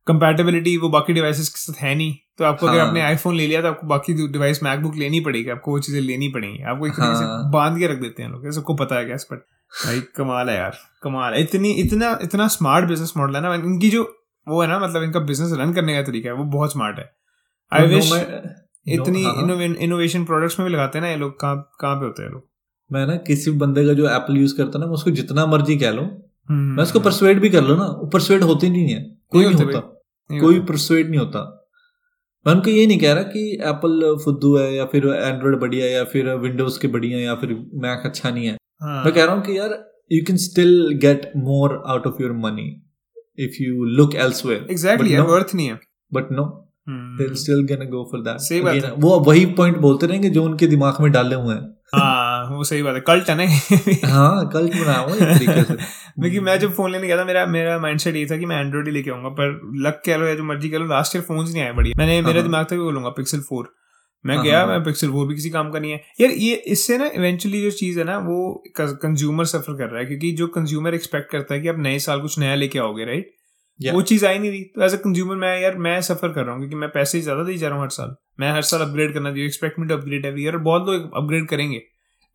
कंपैटिबिलिटी 0.07 0.75
वो 0.77 0.89
बाकी 0.89 1.13
डिवाइसेस 1.13 1.49
के 1.49 1.59
साथ 1.59 1.81
है 1.81 1.93
नहीं। 1.95 2.15
तो 2.37 2.45
आपको 2.45 2.67
अगर 2.67 2.79
हाँ। 2.79 2.87
आपने 2.87 3.01
आईफोन 3.01 3.35
ले 3.35 3.47
लिया 3.47 3.61
तो 3.61 3.67
आपको 3.67 3.87
बाकी 3.87 4.13
डिवाइस 4.27 4.63
मैकबुक 4.63 4.95
लेनी 4.95 5.19
पड़ेगी। 5.19 5.49
आपको 5.49 5.71
वो 5.71 5.79
चीज़ें 5.79 5.99
लेनी 6.01 6.29
पड़ेंगी। 6.29 6.61
आपको 6.63 6.87
एक 6.87 6.93
तरीके 6.93 7.15
से 7.15 7.23
हाँ। 7.23 7.49
बाँध 7.51 7.79
के 7.79 7.87
रख 7.87 8.01
देते 8.01 8.23
हैं 8.23 8.29
लोग। 8.29 8.49
सबको 8.51 8.73
पता 8.75 8.95
है 8.95 9.05
क्या 9.05 9.15
बट 9.31 9.45
भाई 9.85 9.99
कमाल 10.15 10.49
है 10.49 10.55
यार। 10.57 10.77
कमाल 11.03 11.33
है। 11.33 11.41
इतनी 11.41 11.71
इतना 11.81 12.17
इतना 12.23 12.47
स्मार्ट 12.47 12.85
बिज़नेस 12.85 13.13
मॉडल 13.17 13.35
है 13.35 13.41
ना। 13.41 13.53
इनकी 13.55 13.89
जो 13.89 14.03
वो 14.47 14.61
है 14.61 14.67
ना 14.67 14.79
मतलब 14.79 15.03
इनका 15.03 15.19
बिज़नेस 15.21 15.51
रन 15.59 15.73
करने 15.73 15.93
का 15.95 16.01
तरीका 16.01 16.29
है 16.29 16.35
वो 16.35 16.43
बहुत 16.51 16.71
स्मार्ट 16.71 16.99
है। 16.99 17.11
आई 17.71 17.87
विश 17.87 18.11
इतनी 18.87 19.23
हाँ, 19.23 19.33
हाँ। 19.35 19.63
इनोवेशन 19.63 20.23
प्रोडक्ट्स 20.25 20.59
में 20.59 20.67
भी 20.67 20.73
लगाते 20.73 20.97
हैं 20.97 21.05
ना 21.05 21.11
ये 21.11 21.17
लोग। 21.17 21.39
कहाँ 21.39 21.55
कहाँ 21.81 21.95
पे 21.95 22.05
होते 22.05 22.23
हैं 22.23 22.29
लोग? 22.29 22.43
मैं 22.89 23.05
ना 23.07 23.15
किसी 23.27 23.51
बंदे 23.51 23.85
का 23.85 23.93
जो 23.93 24.09
एप्पल 24.09 24.37
यूज़ 24.37 24.55
करता 24.57 24.79
ना 24.79 24.85
मैं 24.85 24.93
उसको 24.93 25.11
जितना 25.11 25.45
मर्ज़ी 25.45 25.77
कह 25.77 25.91
लो। 25.91 26.01
हम्म, 26.49 26.75
मैं 26.75 26.83
उसको 26.83 26.99
परसुएड 26.99 27.39
भी 27.39 27.49
कर 27.49 27.61
लो 27.61 27.75
ना। 27.75 27.85
वो 27.85 28.07
परसुएड 28.07 28.43
होते 28.43 28.69
नहीं 28.69 28.89
है। 28.89 29.01
कोई 29.31 29.45
नहीं 29.45 29.65
होता 29.65 29.79
कोई 30.29 30.59
प्रसुएट 30.59 31.07
नहीं 31.07 31.19
होता। 31.19 31.39
मैं 32.45 32.53
उनको 32.53 32.69
ये 32.69 32.85
नहीं 32.87 32.99
कह 32.99 33.13
रहा 33.13 33.23
कि 33.23 33.41
एप्पल 33.61 34.17
फुद्दू 34.23 34.55
है 34.57 34.73
या 34.75 34.85
फिर 34.85 35.07
एंड्रॉयड 35.07 35.59
बढ़िया 35.59 35.85
है 35.85 35.91
या 35.91 36.03
फिर 36.03 36.29
विंडोज़ 36.35 36.79
के 36.79 36.87
बढ़िया 36.87 37.17
है 37.17 37.23
या 37.23 37.35
फिर 37.35 37.53
मैक 37.73 38.05
अच्छा 38.05 38.29
नहीं 38.29 38.45
है। 38.45 38.55
हाँ। 38.81 39.03
मैं 39.05 39.13
कह 39.13 39.25
रहा 39.25 39.35
हूँ 39.35 39.43
कि 39.43 39.57
यार 39.57 39.91
you 40.11 40.23
can 40.27 40.37
still 40.37 40.91
get 41.01 41.31
more 41.37 41.83
out 41.87 42.07
of 42.07 42.21
your 42.21 42.31
money 42.31 42.67
if 43.39 43.61
you 43.61 43.83
look 43.97 44.15
elsewhere 44.15 44.67
exactly 44.71 45.17
worth 45.17 45.55
नहीं 45.55 45.67
है। 45.67 45.79
But 46.13 46.31
no. 46.31 46.45
They'll 46.87 47.35
still 47.35 47.61
gonna 47.71 47.85
go 47.91 48.03
for 48.11 48.19
that. 48.25 48.37
सही 48.39 48.61
बात 48.61 48.83
है। 48.83 48.91
वो 48.93 49.19
वही 49.19 49.45
पॉइंट 49.45 49.77
बोलते 49.77 50.07
रहेंगे 50.07 50.29
जो 50.29 50.43
उनके 50.43 50.67
दिमाग 50.67 51.01
में 51.01 51.11
डाले 51.11 51.35
हुए 51.35 51.55
हैं। 51.55 51.61
हाँ 51.95 52.49
वो 52.49 52.63
सही 52.63 52.83
बात 52.83 52.95
है। 52.95 53.01
कल्ट 53.01 53.29
है 53.29 53.35
ना 53.35 53.43
हाँ 54.13 54.49
कल 54.49 54.67
बनाया 54.67 54.97
हुआ 54.97 55.15
है 55.15 55.17
एक 55.17 55.37
तरीके 55.37 55.63
से। 55.63 55.73
क्योंकि 56.21 56.39
मैं 56.39 56.59
जब 56.59 56.73
फ़ोन 56.73 56.91
लेने 56.91 57.07
गया 57.07 57.17
था 57.17 57.25
मेरा 57.25 57.45
मेरा 57.45 57.79
माइंडसेट 57.79 58.15
ये 58.15 58.25
था 58.25 58.37
कि 58.37 58.45
मैं 58.45 58.59
एंड्रॉइड 58.61 58.87
ही 58.87 58.93
लेके 58.93 59.11
आऊँगा 59.11 59.29
पर 59.29 59.59
लक 59.87 60.01
कह 60.05 60.17
लो 60.17 60.25
या 60.27 60.35
जो 60.35 60.43
मर्ज़ी 60.43 60.69
कह 60.69 60.77
लो 60.77 60.85
लास्ट 60.85 61.15
ईयर 61.15 61.25
फ़ोन 61.25 61.43
नहीं 61.43 61.61
आए 61.63 61.71
बढ़िया। 61.71 61.93
मैंने 61.97 62.21
मेरा 62.21 62.39
हाँ। 62.39 62.43
दिमाग 62.43 62.65
था 62.65 62.75
कि 62.75 62.81
वो 62.81 62.91
लूँगा 62.91 63.09
पिक्सल 63.09 63.39
फोर 63.39 63.73
मैं 64.25 64.35
हाँ, 64.35 64.45
गया 64.45 64.59
हाँ। 64.59 64.67
मैं 64.67 64.83
पिक्सल 64.83 65.09
फोर 65.11 65.27
भी 65.27 65.35
किसी 65.35 65.49
काम 65.49 65.71
का 65.71 65.79
नहीं 65.79 65.91
है। 65.91 66.01
यार 66.21 66.31
ये 66.31 66.55
इससे 66.55 66.97
ना 66.97 67.09
इवेंचुअली 67.15 67.61
जो 67.61 67.71
चीज़ 67.71 67.99
है 67.99 68.05
ना 68.05 68.17
वो 68.17 68.63
कंज्यूमर 68.77 69.45
सफ़र 69.45 69.77
कर 69.77 69.89
रहा 69.89 69.99
है 69.99 70.05
क्योंकि 70.05 70.31
जो 70.31 70.47
कंज्यूमर 70.47 70.93
एक्सपेक्ट 70.93 71.31
करता 71.31 71.55
है 71.55 71.61
कि 71.61 71.67
आप 71.67 71.79
नए 71.79 71.99
साल 71.99 72.21
कुछ 72.21 72.39
नया 72.39 72.55
लेके 72.55 72.79
आओगे 72.79 73.05
राइट 73.05 73.33
वो 73.81 74.01
चीज़ 74.03 74.25
आई 74.25 74.39
नहीं 74.39 74.49
रही। 74.51 74.63
तो 74.65 74.83
एज 74.83 74.93
अ 74.93 74.97
कंज्यूमर 74.97 75.35
मैं 75.35 75.59
यार, 75.61 75.77
मैं 75.77 76.01
सफ़र 76.01 76.31
कर 76.33 76.43
रहा 76.43 76.51
हूँ 76.51 76.61
क्योंकि 76.61 76.75
मैं 76.75 76.89
पैसे 76.89 77.17
ही 77.17 77.21
ज़्यादा 77.23 77.43
दे 77.43 77.57
जा 77.57 77.67
रहा 77.67 77.77
हूँ 77.77 77.83
हर 77.83 77.89
साल। 77.89 78.15
मैं 78.39 78.51
हर 78.51 78.61
साल 78.63 78.81
अपग्रेड 78.81 79.13
करना 79.13 79.31
चाहिए 79.31 79.45
expect 79.45 79.79
me 79.79 79.87
to 79.87 79.95
upgrade 79.95 80.25
every 80.25 80.43
year 80.43 80.57
बहुत 80.59 80.87
लोग 80.87 81.15
अपग्रेड 81.15 81.47
करेंगे। 81.47 81.81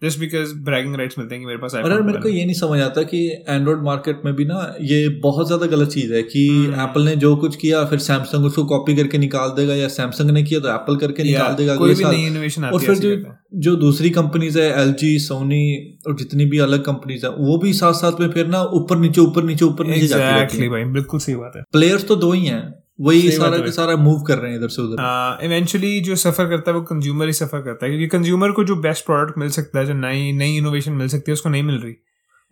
जस्ट 0.02 0.18
बिकॉज़ 0.20 0.52
ब्रैगिंग 0.54 0.96
राइट्स 0.96 1.18
मिलते 1.18 1.34
हैं 1.34 1.42
कि 1.42 1.46
मेरे 1.46 1.58
पास 1.58 1.74
और 1.74 1.90
यार 1.90 2.02
मेरे 2.02 2.18
को 2.18 2.28
ये 2.28 2.44
नहीं 2.44 2.54
समझ 2.54 2.80
आता 2.80 3.02
कि 3.02 3.20
एंड्रॉइड 3.48 3.82
मार्केट 3.82 4.20
में 4.24 4.34
भी 4.34 4.44
ना 4.44 4.76
ये 4.80 5.08
बहुत 5.08 5.46
ज़्यादा 5.46 5.66
गलत 5.66 5.88
चीज़ 5.88 6.12
है 6.14 6.22
कि। 6.22 6.42
एप्पल 6.82 7.02
ने 7.02 7.16
जो 7.16 7.34
कुछ 7.36 7.56
किया 7.56 7.84
फिर 7.84 7.98
सैमसंग 7.98 8.44
उसको 8.44 8.64
कॉपी 8.64 8.96
करके 8.96 9.18
निकाल 9.18 9.50
देगा 9.50 9.74
या 9.74 9.88
सैमसंग 9.88 10.30
ने 10.30 10.42
किया 10.42 10.60
तो 10.60 10.68
एप्पल 10.68 10.96
करके 10.96 11.24
निकाल 11.24 11.54
देगा 11.54 11.76
कोई 11.76 11.94
भी 11.94 12.04
नई 12.04 12.26
इनोवेशन 12.26 12.64
और 12.64 12.80
फिर 12.80 12.94
जो। 12.94 13.16
जो 13.60 13.76
दूसरी 13.76 14.10
कंपनीज़ 14.10 14.58
है 14.58 14.70
एल 14.82 14.92
जी 14.92 15.18
सोनी 15.18 15.64
और 16.06 16.16
जितनी 16.16 16.44
भी 16.44 16.58
अलग 16.58 16.84
कंपनीज़ 16.84 17.26
है 17.26 17.32
वो 17.32 17.58
भी 17.58 17.72
साथ 17.72 17.92
साथ 17.92 18.20
में 18.20 18.30
फिर 18.30 18.46
ना 18.46 18.62
ऊपर 18.62 18.98
नीचे 18.98 19.20
ऊपर 19.20 19.44
नीचे 19.44 19.64
ऊपर 19.64 19.86
नीचे 19.86 20.06
जाती 20.06 20.58
है। 20.58 20.68
भाई 20.68 20.84
बिल्कुल 20.84 21.20
सही 21.20 21.36
बात 21.36 21.52
है। 21.56 21.62
प्लेयर्स 21.72 22.08
तो 22.08 22.16
दो 22.16 22.32
ही 22.32 22.44
हैं। 22.46 22.85
वही 22.98 23.30
सारा 23.30 23.56
है 23.56 23.62
का 23.62 23.70
सारा 23.70 23.96
मूव 23.96 24.22
कर 24.22 24.38
रहे 24.38 24.50
हैं 24.50 24.58
इधर 24.58 24.68
से 24.68 24.82
उधर। 24.82 25.38
इवेंचुअली 25.42 26.00
जो 26.00 26.16
सफ़र 26.16 26.48
करता 26.48 26.70
है 26.70 26.76
वो 26.76 26.82
कंज्यूमर 26.82 27.26
ही 27.26 27.32
सफ़र 27.32 27.60
करता 27.62 27.86
है 27.86 27.90
क्योंकि 27.90 28.06
कंज्यूमर 28.06 28.52
को 28.52 28.64
जो 28.64 28.76
बेस्ट 28.76 29.04
प्रोडक्ट 29.06 29.38
मिल 29.38 29.48
सकता 29.50 29.78
है 29.78 29.86
जो 29.86 29.94
नई 29.94 30.32
नई 30.32 30.56
इनोवेशन 30.56 30.92
मिल 30.92 31.08
सकती 31.08 31.30
है 31.30 31.32
उसको 31.32 31.48
नहीं 31.48 31.62
मिल 31.62 31.74
रही। 31.74 31.94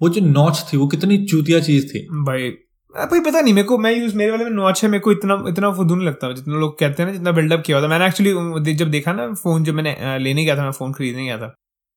वो 0.02 0.08
जो 0.08 0.20
नॉच 0.20 0.64
थी 0.72 0.76
वो 0.76 0.86
कितनी 0.86 1.24
चूतिया 1.24 1.60
चीज़ 1.60 1.86
थी। 1.86 2.06
भाई 2.24 2.50
भाई 2.94 3.20
पता 3.20 3.40
नहीं 3.40 3.54
मेरे 3.54 3.66
को 3.66 3.78
मैं 3.78 3.92
यूज़ 3.92 4.14
मेरे 4.16 4.30
वाले 4.30 4.44
में 4.44 4.50
नॉच 4.50 4.82
है 4.84 4.90
मेरे 4.90 5.00
को 5.00 5.12
इतना 5.12 5.44
इतना 5.48 5.72
फुदू 5.72 5.94
नहीं 5.94 6.06
लगता 6.06 6.32
जितना 6.32 6.54
लोग 6.54 6.78
कहते 6.78 7.02
हैं 7.02 7.10
ना 7.10 7.16
जितना 7.16 7.32
बिल्डअप 7.32 7.62
किया 7.66 7.76
होता 7.76 7.88
मैंने 7.88 8.06
एक्चुअली 8.06 8.74
जब 8.74 8.90
देखा 8.90 9.12
ना 9.12 9.32
फ़ोन 9.34 9.64
जब 9.64 9.74
मैंने 9.74 10.18
लेने 10.18 10.44
गया 10.44 10.56
था 10.56 10.64
मैं 10.64 10.70
फ़ोन 10.70 10.92
खरीदने 10.92 11.24
गया 11.24 11.38
था 11.38 11.54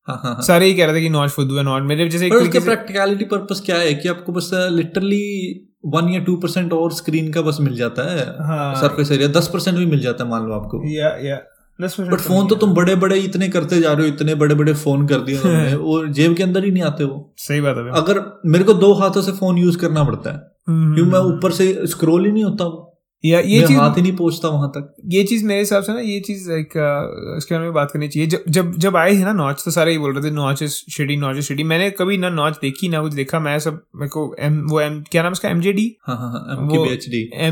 हाँ 0.08 0.20
हाँ 0.24 0.34
हाँ। 0.34 0.44
सारे 0.44 0.66
ही 0.66 0.74
कह 0.74 0.86
रहे 0.86 0.96
थे 0.96 1.02
कि 1.02 1.10
नॉच 1.10 1.30
फुदू 1.30 1.56
है 1.56 1.64
नॉच 1.64 1.84
मेरे 1.84 2.10
जैसे 2.10 2.30
पर 2.30 2.36
उसका 2.36 2.60
प्रैक्टिकलिटी 2.60 3.26
पर्पस 3.26 3.62
क्या 3.66 3.78
है? 3.78 3.94
कि 3.94 4.10
आपको 4.10 4.32
बस 4.32 4.50
लिटरली 4.54 5.24
वन 5.88 6.10
या 6.10 6.20
टू 6.20 6.36
परसेंट 6.36 6.74
और 6.74 6.92
स्क्रीन 6.92 7.32
का 7.34 7.42
बस 7.42 7.58
मिल 7.62 7.76
जाता 7.76 8.12
है 8.12 8.26
हाँ। 8.48 8.74
सरफेस 8.76 9.12
एरिया 9.12 9.28
दस 9.30 9.48
परसेंट 9.54 9.78
भी 9.78 9.86
मिल 9.86 10.00
जाता 10.00 10.24
है 10.24 10.30
मान 10.30 10.48
लो 10.48 10.54
आपको। 10.54 10.82
या 10.90 11.10
या 11.22 11.36
बट 11.80 12.20
फ़ोन 12.20 12.48
तो 12.48 12.56
तुम 12.56 12.74
बड़े 12.74 12.96
बड़े 12.96 13.20
इतने 13.20 13.48
करते 13.50 13.80
जा 13.80 13.92
रहे 13.94 14.08
हो 14.08 14.14
इतने 14.14 14.36
बड़े 14.36 14.56
बड़े 14.56 14.74
फ़ोन 14.74 15.08
कर 15.08 15.20
दिए 15.20 15.38
उन्होंने 15.42 15.74
और 15.74 16.08
जेब 16.10 16.36
के 16.36 16.44
अंदर 16.44 16.64
ही 16.66 16.72
नहीं 16.72 16.84
आते 16.84 17.04
वो। 17.04 17.34
सही 17.38 17.62
बात 17.62 17.78
है 17.78 17.90
अगर 18.02 18.22
मेरे 18.46 18.64
को 18.64 18.74
दो 18.74 18.94
हाथों 18.94 19.22
से 19.22 19.32
फ़ोन 19.32 19.58
यूज़ 19.58 19.78
करना 19.78 20.04
पड़ता 20.04 20.32
है 20.32 20.38
हम्म, 20.70 20.96
क्योंकि 20.96 21.12
मैं 21.12 21.20
ऊपर 21.20 21.52
से 21.52 21.88
स्क्रोल 21.88 22.26
ही 22.26 22.32
नहीं 22.32 22.44
होता 22.44 22.66
वो? 22.66 22.87
या 23.24 23.40
ये 23.40 23.62
चीज़ 23.62 23.78
हाथ 23.78 23.96
ही 23.98 24.02
नहीं 24.02 24.16
पहुँचता 24.16 24.48
वहाँ 24.50 24.70
तक। 24.70 24.96
ये 25.14 25.24
चीज़ 25.24 25.46
मेरे 25.46 25.60
हिसाब 25.60 25.84
से 25.84 25.94
ना 25.94 26.00
ये 26.00 26.20
चीज़ 26.20 26.52
एक 26.52 26.74
इसके 27.38 27.56
बारे 27.56 27.66
में 27.66 27.74
बात 27.74 27.92
करनी 27.92 28.08
चाहिए। 28.08 28.28
जब 28.30 28.44
जब 28.50 28.78
जब 28.78 28.98
आए 28.98 29.12
थे 29.12 29.24
ना 29.24 29.34
नॉच 29.34 29.62
तो 29.66 29.72
सारे 29.72 29.92
ही 29.92 29.98
बोल 29.98 30.14
रहे 30.14 30.24
थे 30.24 30.32
notch 30.36 30.62
is 30.64 30.74
shitty 30.92 31.18
notch 31.18 31.38
is 31.38 31.46
shitty 31.46 31.64
मैंने 31.64 31.90
कभी 31.92 32.18
ना 32.18 32.30
नॉच 32.30 32.58
देखी 32.62 32.90
ना 32.90 33.02
कुछ 33.02 33.14
देखा। 33.14 33.40
मैं 33.40 33.58
सब 33.60 33.82
मेरे 33.96 34.10
को 34.10 34.36
एम 34.40 34.62
वो 34.70 34.80
एम 34.82 35.04
क्या 35.12 35.24
नाम 35.24 35.32
उसका? 35.32 35.50
एम 35.50 35.62
जे 35.62 35.74
डी 35.74 35.96
हाँ 36.08 36.18
हाँ 36.18 36.32
हाँ 36.32 36.58
एम 36.58 36.68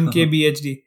के 0.07 0.25
बी 0.25 0.43
एच 0.43 0.61
डी 0.63 0.77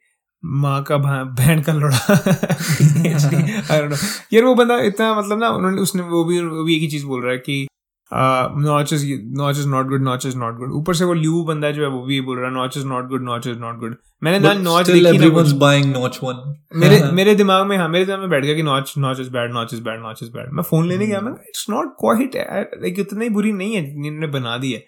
माँ 0.43 0.83
का 0.83 0.97
बहन 0.97 1.61
का 1.61 1.73
लोड़ा. 1.73 1.97
यार 4.33 4.43
वो 4.43 4.55
बंदा 4.55 4.79
इतना 4.81 5.13
मतलब 5.15 5.39
ना 5.39 5.49
उन्होंने 5.49 5.81
उसने 5.81 6.01
वो 6.01 6.23
भी 6.23 6.41
वो 6.41 6.63
भी 6.63 6.75
एक 6.75 6.81
ही 6.81 6.87
चीज़ 6.87 7.05
बोल 7.05 7.23
रहा 7.23 7.31
है 7.31 7.37
कि 7.37 7.67
notch 8.11 8.93
is 8.93 9.05
notch 9.37 9.57
is 9.57 9.67
not 9.67 9.87
good 9.87 10.01
notch 10.01 10.25
is 10.25 10.37
not 10.37 10.57
good 10.57 10.71
ऊपर 10.71 10.93
से 10.93 11.05
वो 11.05 11.13
ल्यू 11.13 11.43
बंदा 11.43 11.71
जो 11.71 11.81
है 11.81 11.89
वो 11.89 12.01
भी 12.01 12.19
बोल 12.21 12.37
रहा 12.37 12.47
है 12.47 12.53
notch 12.53 12.77
is 12.77 12.85
not 12.85 13.07
good 13.09 13.23
notch 13.23 13.47
is 13.47 13.57
not 13.57 13.79
good 13.79 13.95
मैंने 14.23 14.39
ना 14.39 14.53
नॉच 14.53 14.87
देखी 14.87 15.01
ना 15.01 15.09
एवरीवनस 15.09 15.51
बाइंग 15.51 15.91
नॉच 15.93 16.19
वन 16.23 16.55
मेरे 16.75 17.01
मेरे 17.11 17.35
दिमाग 17.35 17.65
में 17.67 17.77
हाँ 17.77 17.87
मेरे 17.89 18.05
दिमाग 18.05 18.19
में 18.19 18.29
बैठ 18.29 18.43
गया 18.43 18.55
कि 18.55 18.63
notch 18.63 18.93
notch 18.97 19.19
is 19.19 19.29
bad 19.29 19.53
notch 19.53 19.73
is 19.73 19.81
bad 19.81 20.01
notch 20.01 20.23
is 20.23 20.31
bad 20.31 20.51
मैं 20.51 20.63
फ़ोन 20.63 20.87
लेने 20.87 21.07
गया 21.07 21.21
मैं 21.21 21.31
इट्स 21.31 21.65
नॉट 21.69 21.95
क्वाइट 21.99 22.35
लाइक 22.35 22.99
इतनी 22.99 23.29
बुरी 23.29 23.51
नहीं 23.51 23.75
है 23.75 23.85
जितनी 23.85 24.07
इन्होंने 24.07 24.27
बना 24.27 24.57
दी 24.57 24.71
है. 24.71 24.83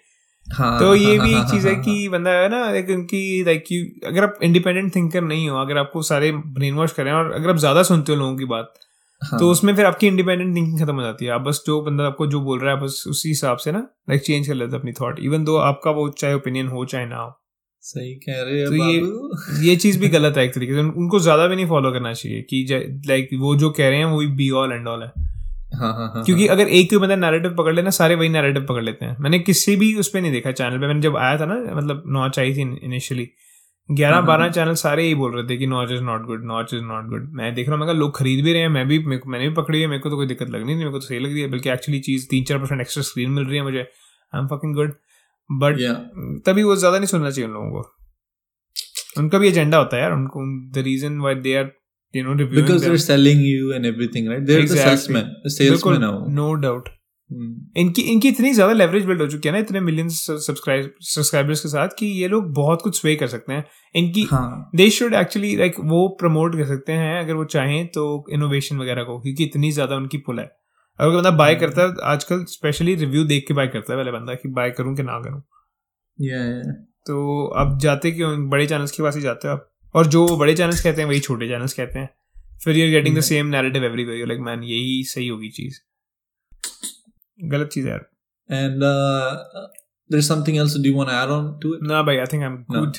हाँ 0.48 0.78
तो 0.80 0.94
ये 0.94 1.16
हाँ, 1.16 1.26
भी 1.26 1.32
हाँ, 1.32 1.44
चीज़ 1.44 1.66
है 1.68 1.74
हाँ, 1.74 1.82
कि 1.82 2.08
बंदा 2.08 2.30
है 2.30 2.48
ना 2.48 2.64
उनकी 2.94 3.44
लाइक 3.44 3.64
यू 3.72 3.84
अगर 4.08 4.24
आप 4.24 4.38
इंडिपेंडेंट 4.42 4.94
थिंकर 4.96 5.22
नहीं 5.22 5.48
हो 5.48 5.58
अगर 5.58 5.78
आपको 5.78 6.02
सारे 6.02 6.32
ब्रेन 6.32 6.74
वॉश 6.74 6.92
करें 6.92 7.12
और 7.12 7.32
अगर 7.32 7.50
आप 7.50 7.56
ज़्यादा 7.56 7.82
सुनते 7.82 8.12
हो 8.12 8.18
लोगों 8.18 8.36
की 8.36 8.44
बात 8.44 8.74
हाँ, 9.22 9.38
तो 9.40 9.50
उसमें 9.50 9.74
फिर 9.76 9.86
आपकी 9.86 10.06
इंडिपेंडेंट 10.06 10.56
थिंकिंग 10.56 10.80
खत्म 10.80 10.94
हो 10.94 11.02
जाती 11.02 11.24
है। 11.24 11.30
आप 11.30 11.40
बस 11.40 11.62
जो 11.66 11.80
बंदा 11.82 12.04
आपको 12.06 12.26
जो 12.26 12.40
बोल 12.40 12.60
रहा 12.60 12.74
है 12.74 12.80
बस 12.80 13.04
उसी 13.08 13.28
हिसाब 13.28 13.56
से 13.56 13.72
ना 13.72 13.78
लाइक 14.10 14.22
चेंज 14.22 14.46
कर 14.48 14.54
लेते 14.54 14.76
अपनी 14.76 14.92
थॉट 14.92 15.20
इवन 15.20 15.44
दो 15.44 15.56
आपका 15.56 15.90
वो 15.90 16.08
चाहे 16.08 16.34
ओपिनियन 16.34 16.68
हो 16.68 16.84
चाहे 16.84 17.06
ना 17.06 17.16
हो। 17.16 17.32
सही 17.80 18.14
कह 18.14 18.42
रहे 18.42 18.58
हैं 18.60 18.66
तो 18.66 18.74
ये- 18.74 19.62
ये 19.64 19.76
चीज़ 19.76 19.98
भी 20.00 20.08
गलत 20.08 20.36
है 20.36 20.44
एक 20.44 20.54
तरीके 20.54 20.72
से। 20.72 20.80
उन- 20.80 20.94
उनको 20.94 21.18
ज़्यादा 21.18 21.46
भी 21.46 21.56
नहीं 21.56 21.66
फॉलो 21.66 21.92
करना 21.92 22.12
चाहिए 22.12 22.42
कि 22.42 22.66
लाइक 23.08 23.28
वो 23.40 23.56
जो 23.56 23.70
कह 23.70 23.88
रहे 23.88 23.98
हैं 23.98 24.04
वो 24.04 24.18
भी 24.18 24.26
बी 24.26 24.50
ऑल 24.50 24.72
एंड 24.72 24.88
ऑल 24.88 25.02
है। 25.02 25.12
हाँ 25.76 25.92
हाँ 25.94 26.12
हाँ 26.14 26.22
क्योंकि 26.24 26.46
अगर 26.46 26.68
एक 26.68 26.94
बंदा 26.94 27.16
नैरेटिव 27.16 27.54
पकड़ 27.56 27.74
लेना 27.74 27.90
सारे 27.90 28.14
वही 28.14 28.28
नैरेटिव 28.28 28.66
पकड़ 28.66 28.82
लेते 28.82 29.04
हैं। 29.04 29.16
मैंने 29.20 29.38
किसी 29.38 29.76
भी 29.76 29.94
उस 29.94 30.08
पर 30.08 30.20
नहीं 30.20 30.32
देखा। 30.32 30.52
चैनल 30.52 30.78
पे 30.78 30.86
मैंने 30.86 31.00
जब 31.00 31.16
आया 31.16 31.38
था 31.38 31.44
ना 31.46 31.54
मतलब 31.76 32.02
नॉच 32.06 32.38
आई 32.38 32.54
थी 32.54 32.62
इनिशियली 32.84 33.28
ग्यारह 33.88 34.16
हाँ, 34.16 34.24
बारह 34.26 34.42
हाँ। 34.42 34.52
चैनल 34.52 34.74
सारे 34.74 35.02
ही 35.02 35.14
बोल 35.14 35.34
रहे 35.34 35.44
थे 35.48 35.56
कि 35.56 35.66
notch 35.66 35.90
is 35.92 36.02
not 36.02 36.26
good 36.26 36.44
notch 36.46 36.74
is 36.74 36.82
not 36.82 37.08
good 37.08 37.28
मैं 37.36 37.54
देख 37.54 37.68
रहा 37.68 37.76
हूँ 37.76 37.86
मैं 37.86 37.94
लोग 37.94 38.16
खरीद 38.18 38.44
भी 38.44 38.52
रहे 38.52 38.62
हैं 38.62 38.68
मैं 38.68 38.86
भी 38.88 38.98
मैंने 39.06 39.48
भी 39.48 39.54
पकड़ी 39.54 39.80
है 39.80 39.86
मेरे 39.86 40.00
को 40.02 40.10
तो 40.10 40.16
कोई 40.16 40.26
दिक्कत 40.26 40.50
लग 40.50 40.64
नहीं 40.66 40.76
मेरे 40.76 40.90
को 40.90 40.98
तो 40.98 41.06
सही 41.06 41.18
लग 41.18 41.32
रही 41.32 41.40
है 41.40 41.48
बल्कि 41.50 41.70
एक्चुअली 41.70 42.00
चीज़ 42.00 42.26
तीन 42.30 42.44
चार 42.44 42.58
परसेंट 42.58 42.80
एक्स्ट्रा 42.80 43.02
स्क्रीन 43.02 43.30
मिल 43.30 43.44
रही 43.44 43.56
है 43.56 43.62
मुझे। 43.62 43.78
I 43.78 44.40
am 44.40 44.46
fucking 44.46 44.74
good 44.74 44.94
but 45.50 45.80
तभी 46.46 46.62
वो 46.62 46.76
ज़्यादा 46.76 46.98
नहीं 46.98 47.06
सुनना 47.06 47.30
चाहिए 47.30 47.48
उन 47.48 47.54
लोगों 47.54 47.82
को। 47.82 49.20
उनका 49.22 49.38
भी 49.38 49.48
एजेंडा 49.48 49.78
होता 49.78 49.96
है 49.96 50.02
यार 50.02 50.12
उनको 50.12 50.44
the 50.74 50.84
reason 50.84 51.20
why 51.20 51.34
they 51.46 51.54
are 51.56 51.70
you 52.14 52.24
know 52.24 52.32
reviewing 52.34 52.66
because 52.68 52.86
they're 52.86 53.04
selling 53.04 53.44
you 53.50 53.74
and 53.76 53.88
everything 53.92 54.32
right? 54.32 54.46
They're 54.48 54.66
the 54.66 54.76
Exactly. 54.76 55.20
salesman 55.20 55.30
salesman 55.58 56.04
now 56.06 56.14
no 56.40 56.52
doubt. 56.64 56.88
इनकी 57.76 58.02
इनकी 58.02 58.28
इतनी 58.28 58.52
ज़्यादा 58.54 58.72
लेवरेज 58.72 59.04
बिल्ड 59.06 59.20
हो 59.22 59.26
चुकी 59.28 59.48
है 59.48 59.52
ना 59.52 59.58
इतने 59.58 59.80
मिलियंस 59.80 60.20
सब्सक्राइबर्स 60.46 61.60
के 61.60 61.68
साथ 61.68 61.88
कि 61.98 62.06
ये 62.20 62.28
लोग 62.28 62.52
बहुत 62.54 62.82
कुछ 62.82 63.00
स्वे 63.00 63.14
कर 63.16 63.26
सकते 63.28 63.52
हैं। 63.52 63.64
इनकी 63.94 64.26
दे 64.76 64.88
शुड 64.90 65.14
एक्चुअली 65.14 65.54
लाइक 65.56 65.74
वो 65.86 66.06
प्रमोट 66.20 66.56
कर 66.56 66.66
सकते 66.66 66.92
हैं 66.94 67.18
अगर 67.20 67.34
वो 67.34 67.44
चाहें 67.54 67.86
तो 67.88 68.04
इनोवेशन 68.32 68.78
वगैरह 68.78 69.02
को 69.02 69.18
क्योंकि 69.20 69.44
इतनी 69.44 69.70
ज़्यादा 69.72 69.96
उनकी 69.96 70.18
पुल 70.20 70.40
है। 70.40 70.44
अगर 70.44 71.10
कोई 71.10 71.16
बंदा 71.16 71.30
बाय 71.32 71.52
हम्म। 71.52 71.60
करता 71.60 71.82
है 71.82 71.94
आजकल 72.06 72.44
स्पेशली 72.48 72.94
रिव्यू 72.94 73.24
देख 73.26 73.44
के 73.48 73.54
बाय 73.54 73.66
करता 73.68 73.92
है 73.92 73.98
पहले 73.98 74.12
बंदा 74.12 74.34
कि 74.34 74.48
बाय 74.50 74.70
करूँ 74.70 74.94
कि 74.96 75.02
ना 75.02 75.18
करूँ। 75.20 75.42
Yeah. 76.18 76.74
तो 77.06 77.46
अब 77.58 77.78
जाते 77.80 78.10
क्यों 78.10 78.48
बड़े 78.50 78.66
चैनल्स 78.66 78.90
के 78.90 79.02
पास 79.02 79.16
ही 79.16 79.22
जाते 79.22 79.48
हो 79.48 79.54
आप? 79.54 79.68
और 79.94 80.06
जो 80.06 80.26
बड़े 80.36 80.54
चैनल्स 80.54 80.82
कहते 80.82 81.02
हैं 81.02 81.08
वही 81.08 81.20
छोटे 81.20 81.48
चैनल्स 81.48 81.72
कहते 81.72 81.98
हैं। 81.98 82.08
फिर 82.64 82.76
you're 82.76 82.90
getting 82.90 83.16
the 83.16 83.20
same 83.22 83.46
narrative 83.46 83.84
everywhere 83.84 84.26
like 84.26 84.40
man 84.40 84.62
यही 84.64 85.02
सही 85.04 85.28
होगी 85.28 85.48
चीज़। 85.50 85.78
गलत 87.42 87.68
चीज़ 87.72 87.86
है 87.86 87.92
यार 87.92 88.08
and 88.50 88.82
uh, 88.82 89.66
there's 90.10 90.26
something 90.28 90.56
else 90.62 90.72
do 90.84 90.90
you 90.90 90.96
want 90.96 91.10
to 91.10 91.14
add 91.18 91.30
on 91.34 91.44
to 91.60 91.74
it 91.74 91.82
ना 91.88 92.02
भाई 92.02 92.16
I 92.16 92.26
think 92.32 92.42
I 92.42 92.48
am. 92.48 92.56
Good 92.70 92.96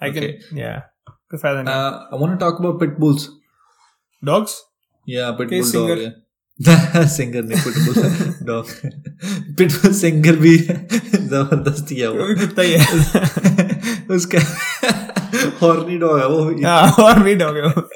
I 0.00 0.12
can. 0.12 0.58
या 0.58 0.72
कोई 1.10 1.38
फ़ायदा 1.38 1.62
नहीं 1.62 1.74
uh, 1.74 2.22
want 2.22 2.34
to 2.34 2.40
talk 2.46 2.58
about 2.64 2.80
pit 2.82 2.98
bulls 3.04 3.28
dogs 4.24 4.58
singer. 5.72 5.96
dog 5.96 5.98
yeah 5.98 7.06
singer 7.08 7.42
नहीं 7.42 7.60
pitbull 7.64 8.46
dog 8.46 8.72
Pitbull 9.58 9.92
singer 9.92 10.36
भी 10.36 10.56
है 10.56 10.74
ज़बरदस्त 11.28 11.88
किया 11.88 12.10
भी 12.10 12.34
कुत्ता 12.40 12.62
ही 12.62 12.72
है 12.72 12.86
उसका 14.16 14.38
हॉर्नी 15.62 15.98
डॉग 15.98 16.18
है 16.18 16.26
वो 16.26 16.42
हाँ 16.66 16.92
और 17.04 17.34
डॉग 17.34 17.56
है 17.56 17.62
वो। 17.62 17.88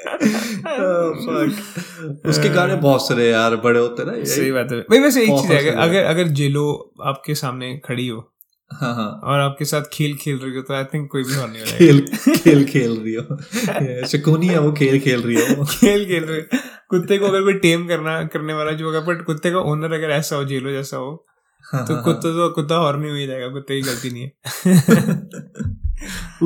Oh, 0.75 2.29
उसके 2.29 2.49
गाने 2.49 2.75
बहुत 2.75 3.07
सारे 3.07 3.29
यार 3.29 3.55
बड़े 3.55 3.79
होते 3.79 4.05
ना 4.05 4.23
सही 4.23 4.51
बात 4.51 4.71
है। 4.71 4.79
भाई 4.79 4.99
वैसे 4.99 5.23
एक 5.23 5.29
चीज़ 5.29 5.51
है 5.51 5.71
अगर 5.75 6.03
अगर 6.03 6.27
जेलो 6.27 6.93
आपके 7.05 7.35
सामने 7.35 7.81
खड़ी 7.85 8.07
हो 8.07 8.31
हाँ 8.71 8.93
हाँ। 8.95 9.21
और 9.23 9.39
आपके 9.39 9.65
साथ 9.65 9.81
खेल 9.93 10.15
खेल 10.15 10.37
रही 10.37 10.55
हो 10.55 10.61
तो 10.61 10.73
आई 10.73 10.83
थिंक 10.83 11.11
कोई 11.11 11.23
भी 11.23 11.35
और 11.35 11.49
नहीं 11.49 11.61
हो 11.61 11.77
खेल 11.77 11.99
खेल 12.37 12.63
खेल 12.65 12.97
रही 13.03 13.13
हो। 13.13 14.07
शकुनी 14.07 14.47
है 14.47 14.59
वो 14.59 14.71
खेल 14.71 14.99
खेल 14.99 15.21
रही 15.21 15.35
हो। 15.35 15.65
खेल 15.79 16.05
खेल 16.05 16.23
रहे 16.23 16.39
हो। 16.39 16.59
कुत्ते 16.89 17.17
को 17.17 17.25
अगर 17.25 17.41
कोई 17.41 17.53
टेम 17.53 17.87
करना 17.87 18.23
करने 18.23 18.53
वाला 18.53 18.71
जो 18.71 18.85
होगा 18.85 18.99
बट 18.99 19.25
कुत्ते 19.25 19.51
का 19.51 19.59
ओनर 19.59 19.93
अगर 19.93 20.09
ऐसा 20.09 20.35
हो 20.35 20.43
जेलो 20.45 20.71
जैसा 20.71 20.97
हो 20.97 21.11
हाँ, 21.11 21.34
तो 21.71 21.77
हाँ, 21.77 22.03
कुत्ता 22.03 22.29
तो 22.33 22.49
कुत्ता 22.53 22.75
हॉर्नी 22.83 23.09
हो 23.09 23.15
ही 23.15 23.25
जाएगा 23.27 23.47
कुत्ते 23.53 23.81
की 23.81 23.87
गलती 23.87 24.09
नहीं 24.11 24.23
है 24.23 24.31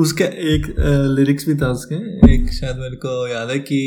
उसका 0.02 0.24
एक 0.54 0.66
लिरिक्स 1.16 1.46
भी 1.48 1.54
था 1.62 1.68
उसके 1.70 1.96
एक 2.34 2.52
शायद 2.52 2.76
मेरे 2.76 2.96
को 3.04 3.12
याद 3.28 3.50
है 3.50 3.58
कि 3.70 3.80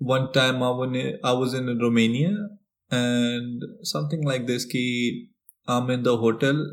one 0.00 0.26
time 0.34 0.64
I 0.64 1.36
was 1.40 1.54
in 1.54 1.78
Romania 1.82 2.30
and 2.90 3.66
something 3.92 4.28
like 4.28 4.46
this 4.46 4.64
कि 4.74 4.84
I 5.68 5.82
am 5.82 5.90
in 5.92 6.02
the 6.02 6.16
hotel 6.22 6.64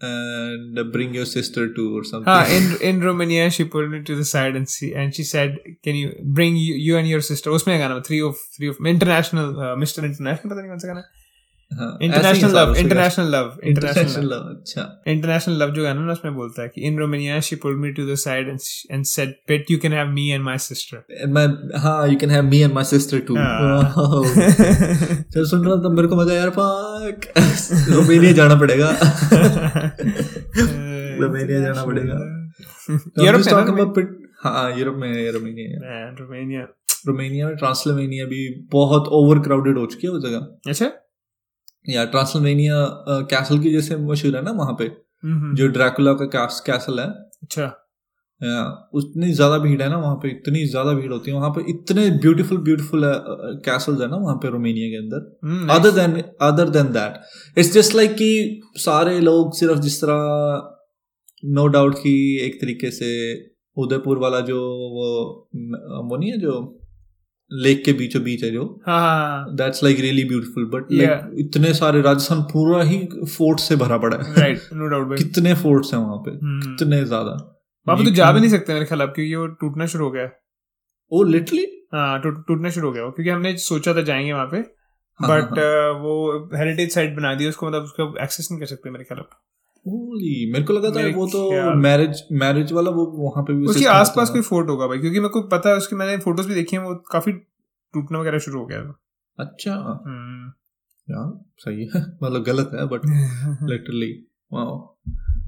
and 0.00 0.78
bring 0.92 1.14
your 1.14 1.24
sister 1.24 1.64
too 1.74 1.84
or 1.96 2.04
something 2.04 2.28
हाँ 2.28 2.46
in 2.54 2.64
in 2.86 3.00
Romania 3.02 3.50
she 3.56 3.66
pulled 3.74 3.90
me 3.90 4.00
to 4.02 4.16
the 4.20 4.24
side 4.30 4.56
and 4.60 4.68
she 4.68 4.88
and 5.02 5.14
she 5.18 5.24
said 5.28 5.58
can 5.84 5.94
you 5.94 6.08
bring 6.38 6.56
you, 6.56 6.74
you 6.86 6.96
and 7.00 7.10
your 7.10 7.20
sister 7.28 7.50
उसमें 7.58 7.78
गाना 7.80 8.02
three 8.08 8.20
of 8.28 8.40
three 8.56 8.70
of 8.72 8.80
international 8.94 9.60
uh, 9.60 9.74
Mr 9.82 10.04
International 10.08 10.46
पता 10.46 10.60
नहीं 10.60 10.70
कौन 10.70 10.78
सा 10.78 10.88
गाना 10.88 11.00
हाँ, 11.00 11.08
ही 11.08 11.21
international 12.02 12.50
love 12.56 12.74
international 12.74 13.26
love 13.26 13.58
international 13.64 14.24
love 14.24 14.38
अच्छा। 14.38 15.02
International 15.06 15.62
love 15.62 15.70
जो 15.70 15.82
गाना 15.82 16.00
ना 16.00 16.12
उसमें 16.12 16.34
बोलता 16.34 16.62
है 16.62 16.68
कि 16.68 16.80
in 16.80 16.98
Romania 16.98 17.40
she 17.40 17.56
pulled 17.56 17.78
me 17.78 17.92
to 17.92 18.12
the 18.12 18.14
side 18.14 18.48
and 18.48 18.58
and 18.90 19.04
said 19.04 19.34
Pit 19.48 19.70
you 19.70 19.78
can 19.78 19.92
have 19.92 20.08
me 20.08 20.30
and 20.30 20.44
my 20.44 20.58
sister 20.58 21.02
And 21.24 21.34
my 21.36 21.78
हाँ 21.78 22.08
you 22.08 22.18
can 22.20 22.30
have 22.30 22.44
me 22.44 22.60
and 22.68 22.74
my 22.78 22.84
sister 22.92 23.20
too. 23.26 23.38
हाँ। 23.38 23.94
Wow. 23.94 24.24
जब 25.30 25.44
सुन 25.44 25.64
रहा 25.64 25.76
था 25.76 25.88
मेरे 25.88 26.08
को 26.08 26.16
मज़ा 26.16 26.34
यार 26.34 26.50
पाक 26.50 27.20
रोमानिया 27.90 28.32
जाना 28.32 28.54
पड़ेगा। 28.54 28.90
रोमानिया 31.22 31.60
जाना 31.60 31.84
पड़ेगा। 31.84 32.38
यूरोप 33.24 33.40
में 33.46 33.74
about 33.74 33.94
pit- 33.94 34.14
हाँ 34.44 34.78
यूरोप 34.78 34.94
में 34.96 35.32
रोमानिया 35.32 35.70
रोमानिया 36.20 36.60
रोमानिया 37.06 37.46
में 37.46 37.56
ट्रांसल्वेनिया 37.56 38.24
भी 38.24 38.68
बहुत 38.72 39.08
ओवर 39.08 39.38
क्राउडेड 39.38 39.78
हो 39.78 39.86
चुकी 39.86 40.06
है 40.06 40.12
वो 40.12 40.20
जगह। 40.20 40.70
अच्छा? 40.70 40.92
या 41.86 42.04
ट्रांसल्वेनिया 42.06 42.76
कैसल 43.30 43.58
की 43.58 43.72
जैसे 43.72 43.96
मशहूर 43.98 44.36
है 44.36 44.42
ना 44.42 44.50
वहाँ 44.56 44.74
पे 44.80 44.90
जो 45.56 45.66
ड्रैकुला 45.68 46.12
का 46.22 46.44
कैसल 46.66 47.00
है। 47.00 47.06
अच्छा। 47.42 47.66
उतनी 48.94 49.32
ज़्यादा 49.32 49.58
भीड़ 49.58 49.80
है 49.82 49.88
ना 49.88 49.96
वहाँ 49.98 50.14
पे 50.22 50.28
इतनी 50.30 50.64
ज़्यादा 50.66 50.92
भीड़ 50.92 51.12
होती 51.12 51.30
है। 51.30 51.36
वहाँ 51.36 51.50
पे 51.50 51.60
इतने 51.70 52.08
ब्यूटीफुल 52.20 52.58
ब्यूटीफुल 52.64 53.02
कैसल्स 53.66 54.00
है 54.00 54.08
ना 54.10 54.16
वहाँ 54.16 54.34
पे 54.42 54.50
रोमानिया 54.50 54.88
के 54.90 54.96
अंदर। 54.96 55.74
Other 55.74 55.90
than 55.92 56.20
other 56.42 56.68
than 56.70 56.92
that 56.92 57.58
it's 57.58 57.72
just 57.72 57.94
like 57.94 58.12
कि 58.12 58.60
सारे 58.78 59.18
लोग 59.20 59.54
सिर्फ़ 59.56 59.78
जिस 59.80 60.00
तरह 60.00 60.68
नो 61.42 61.66
डाउट 61.68 61.94
कि 61.98 62.14
एक 62.42 62.60
तरीके 62.60 62.90
से 62.90 63.10
उदयपुर 63.76 64.18
वाला 64.18 64.40
जो 64.48 64.58
वो 64.90 65.06
वो 66.08 66.16
नहीं 66.16 66.30
है 66.30 66.38
जो 66.38 66.54
लेक 67.52 67.84
के 67.84 67.92
बीचों 67.92 68.22
बीच 68.22 68.44
है 68.44 68.50
जो। 68.50 68.64
हाँ 68.86 69.00
हाँ 69.00 69.54
that's 69.56 69.82
like 69.84 70.00
really 70.00 70.24
beautiful 70.24 70.64
but 70.70 70.92
like 70.92 71.30
इतने 71.38 71.72
सारे 71.74 72.00
राजस्थान 72.02 72.42
पूरा 72.52 72.82
ही 72.82 72.98
फोर्ट 73.28 73.60
से 73.60 73.76
भरा 73.76 73.98
पड़ा 73.98 74.16
है। 74.16 74.34
राइट 74.34 74.68
नो 74.72 74.86
डाउट 74.88 75.16
कितने 75.18 75.54
फोर्ट्स 75.54 75.94
हैं 75.94 76.00
वहाँ 76.00 76.16
पे? 76.16 76.30
हम्म। 76.30 76.60
कितने 76.60 77.04
ज़्यादा। 77.04 77.32
वहाँ 77.86 77.98
पे 77.98 78.04
तो 78.04 78.10
जा 78.10 78.30
भी 78.32 78.40
नहीं 78.40 78.50
सकते 78.50 78.72
मेरे 78.74 78.86
ख्याल 78.86 79.06
क्योंकि 79.06 79.34
वो 79.34 79.46
टूटना 79.60 79.86
शुरू 79.86 80.04
हो 80.04 80.10
गया 80.10 80.22
है। 80.22 80.32
ओ 81.12 81.22
लिटरली 81.22 81.66
हाँ 81.94 82.20
टूटना 82.20 82.70
शुरू 82.70 82.88
हो 82.88 82.92
गया 82.92 83.08
क्योंकि 83.08 83.30
हमने 83.30 83.56
सोचा 83.58 83.94
था 83.94 84.02
जाएँगे 84.02 84.32
वहाँ 84.32 84.46
पे 84.46 84.56
हाँ, 84.56 85.28
बट 85.30 85.58
वो 86.02 86.50
हेरिटेज 86.54 86.92
साइट 86.94 87.14
बना 87.16 87.34
दी 87.34 87.48
उसको 87.48 87.66
मतलब 87.66 87.82
उसको 87.82 88.14
एक्सेस 88.22 88.48
नहीं 88.50 88.60
कर 88.60 88.66
सकते 88.66 88.90
मेरे 88.90 89.04
ख्याल 89.04 89.24
होली 89.86 90.52
मेरे 90.52 90.64
को 90.64 90.72
लगा 90.72 90.90
था 90.90 91.06
वो 91.16 91.26
तो 91.26 91.74
मैरिज 91.74 92.22
मैरिज 92.32 92.72
वाला 92.72 92.90
वो 92.90 93.04
वहाँ 93.06 93.44
पे 93.44 93.52
भी 93.52 93.66
उसके 93.66 93.84
आसपास 93.86 94.30
कोई 94.30 94.40
फोर्ट 94.40 94.68
होगा 94.68 94.86
भाई 94.86 94.98
क्योंकि 94.98 95.20
मेरे 95.20 95.28
को 95.28 95.42
पता 95.42 95.70
है 95.70 95.76
उसकी 95.76 95.96
मैंने 95.96 96.16
फ़ोटोज़ 96.18 96.48
भी 96.48 96.54
देखी 96.54 96.76
हैं 96.76 96.82
वो 96.82 96.94
काफ़ी 97.12 97.32
टूटना 97.32 98.18
वगैरह 98.18 98.38
शुरू 98.38 98.60
हो 98.60 98.66
गया 98.66 98.78
है। 98.78 98.92
अच्छा। 99.38 99.74
हम्म। 100.06 100.52
यार 101.08 101.44
सही 101.58 101.84
है 101.84 102.02
मतलब 102.22 102.42
गलत 102.42 102.70
है 102.74 102.86
बट 102.86 103.00
लिटरली 103.70 104.12
वाओ 104.52 104.96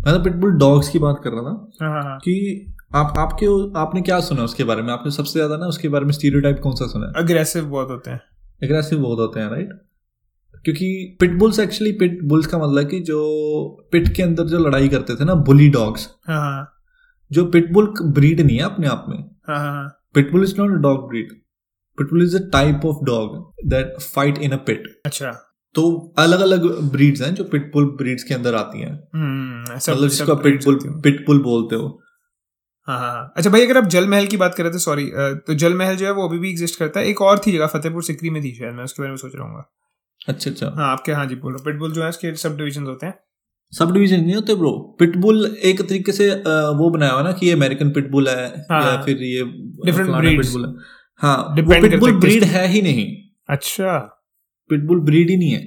मैं 0.07 0.14
तो 0.14 0.25
पिटबुल 0.25 0.51
डॉग्स 0.53 0.88
की 0.88 0.99
बात 0.99 1.20
कर 1.25 1.31
रहा 1.31 1.42
था 1.42 1.70
हाँ 1.85 1.90
हाँ 1.92 2.03
हाँ। 2.03 2.18
कि 2.18 2.75
आप 2.94 3.14
आपके 3.18 3.47
आपने 3.79 4.01
क्या 4.03 4.20
सुना 4.20 4.42
उसके 4.42 4.64
बारे 4.64 4.83
में? 4.83 4.92
आपने 4.92 5.11
सबसे 5.11 5.33
ज़्यादा 5.33 5.57
ना 5.57 5.66
उसके 5.66 5.88
बारे 5.88 6.05
में 6.05 6.12
स्टीरियोटाइप 6.12 6.61
कौन 6.62 6.73
सा 6.73 6.87
सुना 6.87 7.07
है? 7.07 7.12
अग्रेसिव 7.16 7.64
बहुत 7.64 7.90
होते 7.90 8.11
हैं। 8.11 8.20
एग्रेसिव 8.64 8.99
बहुत 8.99 9.18
होते 9.18 9.40
हैं 9.40 9.51
राइट 9.51 9.68
क्योंकि 10.64 11.16
पिटबुल्स 11.20 11.59
एक्चुअली 11.59 11.92
पिट 11.92 12.22
बुल्स 12.22 12.46
का 12.46 12.59
मतलब 12.59 12.88
कि 12.90 13.00
जो 13.03 13.18
पिट 13.92 14.09
के 14.16 14.22
अंदर 14.22 14.44
जो 14.46 14.59
लड़ाई 14.59 14.88
करते 14.88 15.14
थे 15.14 15.24
ना 15.24 15.35
बुली 15.48 15.68
डॉग्स 15.70 16.09
हाँ 16.29 16.40
हाँ। 16.40 16.70
जो 17.31 17.44
पिटबुल 17.46 17.92
ब्रीड 18.03 18.40
नहीं 18.40 18.57
है 18.57 18.64
अपने 18.64 18.87
आप 18.87 19.07
में। 19.09 19.18
हाँ 19.48 19.88
pitbull 20.14 20.44
is 20.44 20.55
not 20.59 20.70
a 20.70 20.81
dog 20.83 21.09
breed 21.09 21.33
pitbull 21.98 22.22
is 22.22 22.37
a 22.37 22.40
type 22.53 22.87
of 22.87 23.05
dog 23.05 23.37
that 23.68 24.00
fight 24.03 24.38
in 24.38 24.53
a 24.53 24.57
pit 24.66 24.88
अच्छा। 25.07 25.33
तो 25.74 25.85
अलग 26.18 26.40
अलग 26.40 26.64
ब्रीड्स 26.92 27.22
हैं 27.22 27.35
जो 27.35 27.44
पिटबुल 27.44 27.85
ब्रीड्स 27.98 28.24
के 28.24 28.35
अंदर 28.35 28.55
आती 28.55 28.81
हैं। 28.81 28.92
हम्म 29.14 29.74
मतलब 29.74 30.09
जिसको 30.09 30.37
पिटबुल 30.37 30.79
पिटबुल 31.05 31.42
बोलते 31.42 31.77
हो। 31.77 31.87
हाँ 32.88 32.98
हाँ 32.98 33.11
हाँ। 33.12 33.33
अच्छा 33.37 33.50
भाई 33.50 33.64
अगर 33.64 33.79
आप 33.79 33.87
जल 33.88 34.07
महल 34.09 34.27
की 34.27 34.37
बात 34.37 34.55
कर 34.55 34.62
रहे 34.62 34.72
थे 34.72 34.79
सॉरी 34.79 35.11
तो 35.46 35.55
जल 35.55 35.74
महल 35.74 35.96
जो 35.96 36.07
है 36.07 36.12
वो 36.12 36.29
अभी 36.29 36.38
भी 36.38 36.50
एग्जिस्ट 36.50 36.79
करता 36.79 37.00
है। 37.00 37.07
एक 37.07 37.22
और 37.22 37.38
थी 37.46 37.53
जगह 37.53 37.66
फतेहपुर 37.66 38.03
सिकरी 38.03 38.31
में 38.31 38.42
थी 38.44 38.55
शायद 38.55 38.74
मैं 38.74 38.85
उसके 38.85 39.03
बारे 39.03 39.11
में 39.11 39.16
सोच 39.16 39.33
रहा 39.35 39.46
हूँ। 39.46 39.64
अच्छा 40.28 40.50
अच्छा। 40.50 40.72
हाँ 40.76 40.90
आपके 40.92 41.12
हाँ 41.12 41.26
जी 41.26 41.34
बोलो। 41.37 41.58
पिटबुल 41.64 41.92
जो 41.92 42.02
है 42.02 42.08
उसके 42.08 42.34
सब 42.37 42.56
डिविजन 42.56 42.84
होते 42.87 43.06
हैं। 43.06 43.14
सब 43.72 43.92
डिवीज़न 43.92 44.20
नहीं 44.20 44.34
होते 44.34 44.54
ब्रो 44.54 44.70
पिटबुल 45.00 45.44
एक 45.64 45.80
तरीके 45.82 46.12
से 46.12 46.28
वो 46.78 46.88
बनाया 46.90 47.12
हुआ 47.12 47.22
ना 47.22 47.32
कि 47.32 47.46
ये 47.46 47.52
अमेरिकन 47.52 47.90
पिटबुल 47.90 48.28
है 48.28 48.46
हाँ। 48.70 48.82
या 48.82 49.00
फिर 49.02 49.22
ये 49.22 49.42
breeds. 49.42 49.98
पिटबुल 49.98 50.64
है। 50.66 50.72
हाँ 51.22 51.37
पिटबुल 51.56 52.12
ब्रीड 52.20 52.44
है 52.44 52.66
ही 52.68 52.82
नहीं। 52.82 53.06
अच्छा। 53.48 53.98
पिटबुल 54.70 55.00
ब्रीड 55.00 55.30
ही 55.30 55.37
नहीं 55.37 55.50
है। 55.50 55.62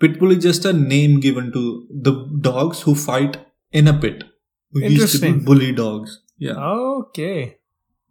Pitbull 0.00 0.32
is 0.32 0.38
just 0.38 0.66
a 0.66 0.72
name 0.72 1.18
given 1.20 1.50
to 1.50 1.60
the 2.06 2.14
dogs 2.44 2.86
who 2.86 2.94
fight 2.94 3.36
in 3.74 3.86
a 3.86 4.00
pit 4.00 4.24
bully 5.44 5.70
dogs 5.72 6.18
या 6.42 6.54
ओके 6.72 7.30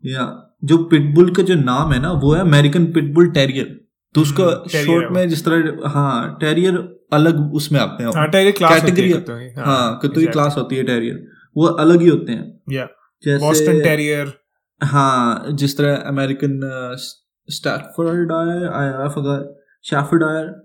या 0.04 0.24
जो 0.63 0.78
पिटबुल 0.84 1.34
का 1.36 1.43
जो 1.43 1.56
नाम 1.56 1.91
है 1.93 2.00
ना 2.02 2.12
वो 2.24 2.34
है 2.34 2.41
अमेरिकन 2.41 2.86
पिटबुल 2.93 3.30
टेरियर 3.32 3.80
तो 4.15 4.21
उसका 4.21 4.43
हम्म, 4.43 4.67
शॉर्ट 4.67 5.12
में 5.12 5.30
जिस 5.30 5.45
तरह 5.45 5.89
हाँ 5.89 6.38
टेरियर 6.41 6.78
अलग 7.13 7.54
उसमें 7.54 7.80
आते 7.80 8.04
हैं। 8.04 8.12
हाँ 8.15 8.28
टेरियर 8.30 8.51
क्लास 8.51 8.82
कैटेगरी 8.82 9.12
है 9.12 9.54
हाँ 9.65 9.99
कुत्तों 10.01 10.21
की 10.21 10.28
क्लास 10.28 10.56
होती 10.58 10.75
है 10.75 10.84
टेरियर 10.84 11.25
वो 11.58 11.65
अलग 11.65 12.01
ही 12.01 12.08
होते 12.08 12.32
हैं। 12.32 12.62
या 12.71 12.86
बॉस्टन 13.25 13.82
टेरियर 13.84 14.34
हाँ 14.84 15.45
जिस 15.49 15.78
तरह 15.78 15.95
American 15.95 16.60
Staffordshire 18.32 18.67
I 18.67 19.08
forgot 19.10 19.56
Staffordshire 19.84 20.64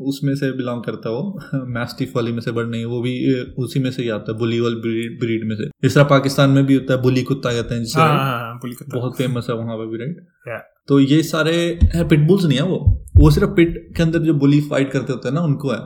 उसमें 0.00 0.34
से 0.34 0.50
बिलोंग 0.52 0.82
करता 0.84 1.08
है 1.08 1.14
वो। 1.14 1.40
मैस्टिफ 1.66 2.12
वाली 2.16 2.32
में 2.32 2.40
से 2.40 2.52
बट 2.52 2.66
नहीं 2.66 2.84
वो 2.84 3.00
भी 3.02 3.14
उसी 3.58 3.80
में 3.80 3.90
से 3.90 4.02
ही 4.02 4.08
आता 4.08 4.32
है 4.32 4.38
बुली 4.38 4.60
वाली 4.60 4.74
ब्रीड 4.76 5.18
ब्रीड 5.20 5.48
में 5.48 5.56
से। 5.56 5.64
जिस 5.82 5.94
तरह 5.94 6.04
पाकिस्तान 6.04 6.50
में 6.50 6.64
भी 6.66 6.74
होता 6.74 6.94
है 6.94 7.02
बुली 7.02 7.22
कुत्ता 7.22 7.52
कहते 7.52 7.74
हैं 7.74 7.82
जिसे 7.84 8.00
हाँ? 8.00 8.08
हाँ 8.08 8.38
हाँ, 8.38 8.60
बहुत 8.94 9.16
फ़ेमस 9.16 9.46
है 9.50 9.56
वहाँ 9.56 9.76
पे 9.76 9.90
भी 9.90 10.04
राइट 10.04 10.62
तो 10.88 11.00
ये 11.00 11.22
सारे 11.22 11.78
पिटबुल्स 11.96 12.44
नहीं 12.44 12.58
है 12.58 12.64
वो। 12.64 13.04
वो 13.16 13.30
सिर्फ़ 13.30 13.50
पिट 13.50 13.92
के 13.96 14.02
अंदर 14.02 14.18
जो 14.18 14.34
बुली 14.34 14.60
फाइट 14.60 14.90
करते 14.92 15.12
होते 15.12 15.28
हैं 15.28 15.34
ना 15.34 15.40
उनको 15.40 15.70
है। 15.70 15.78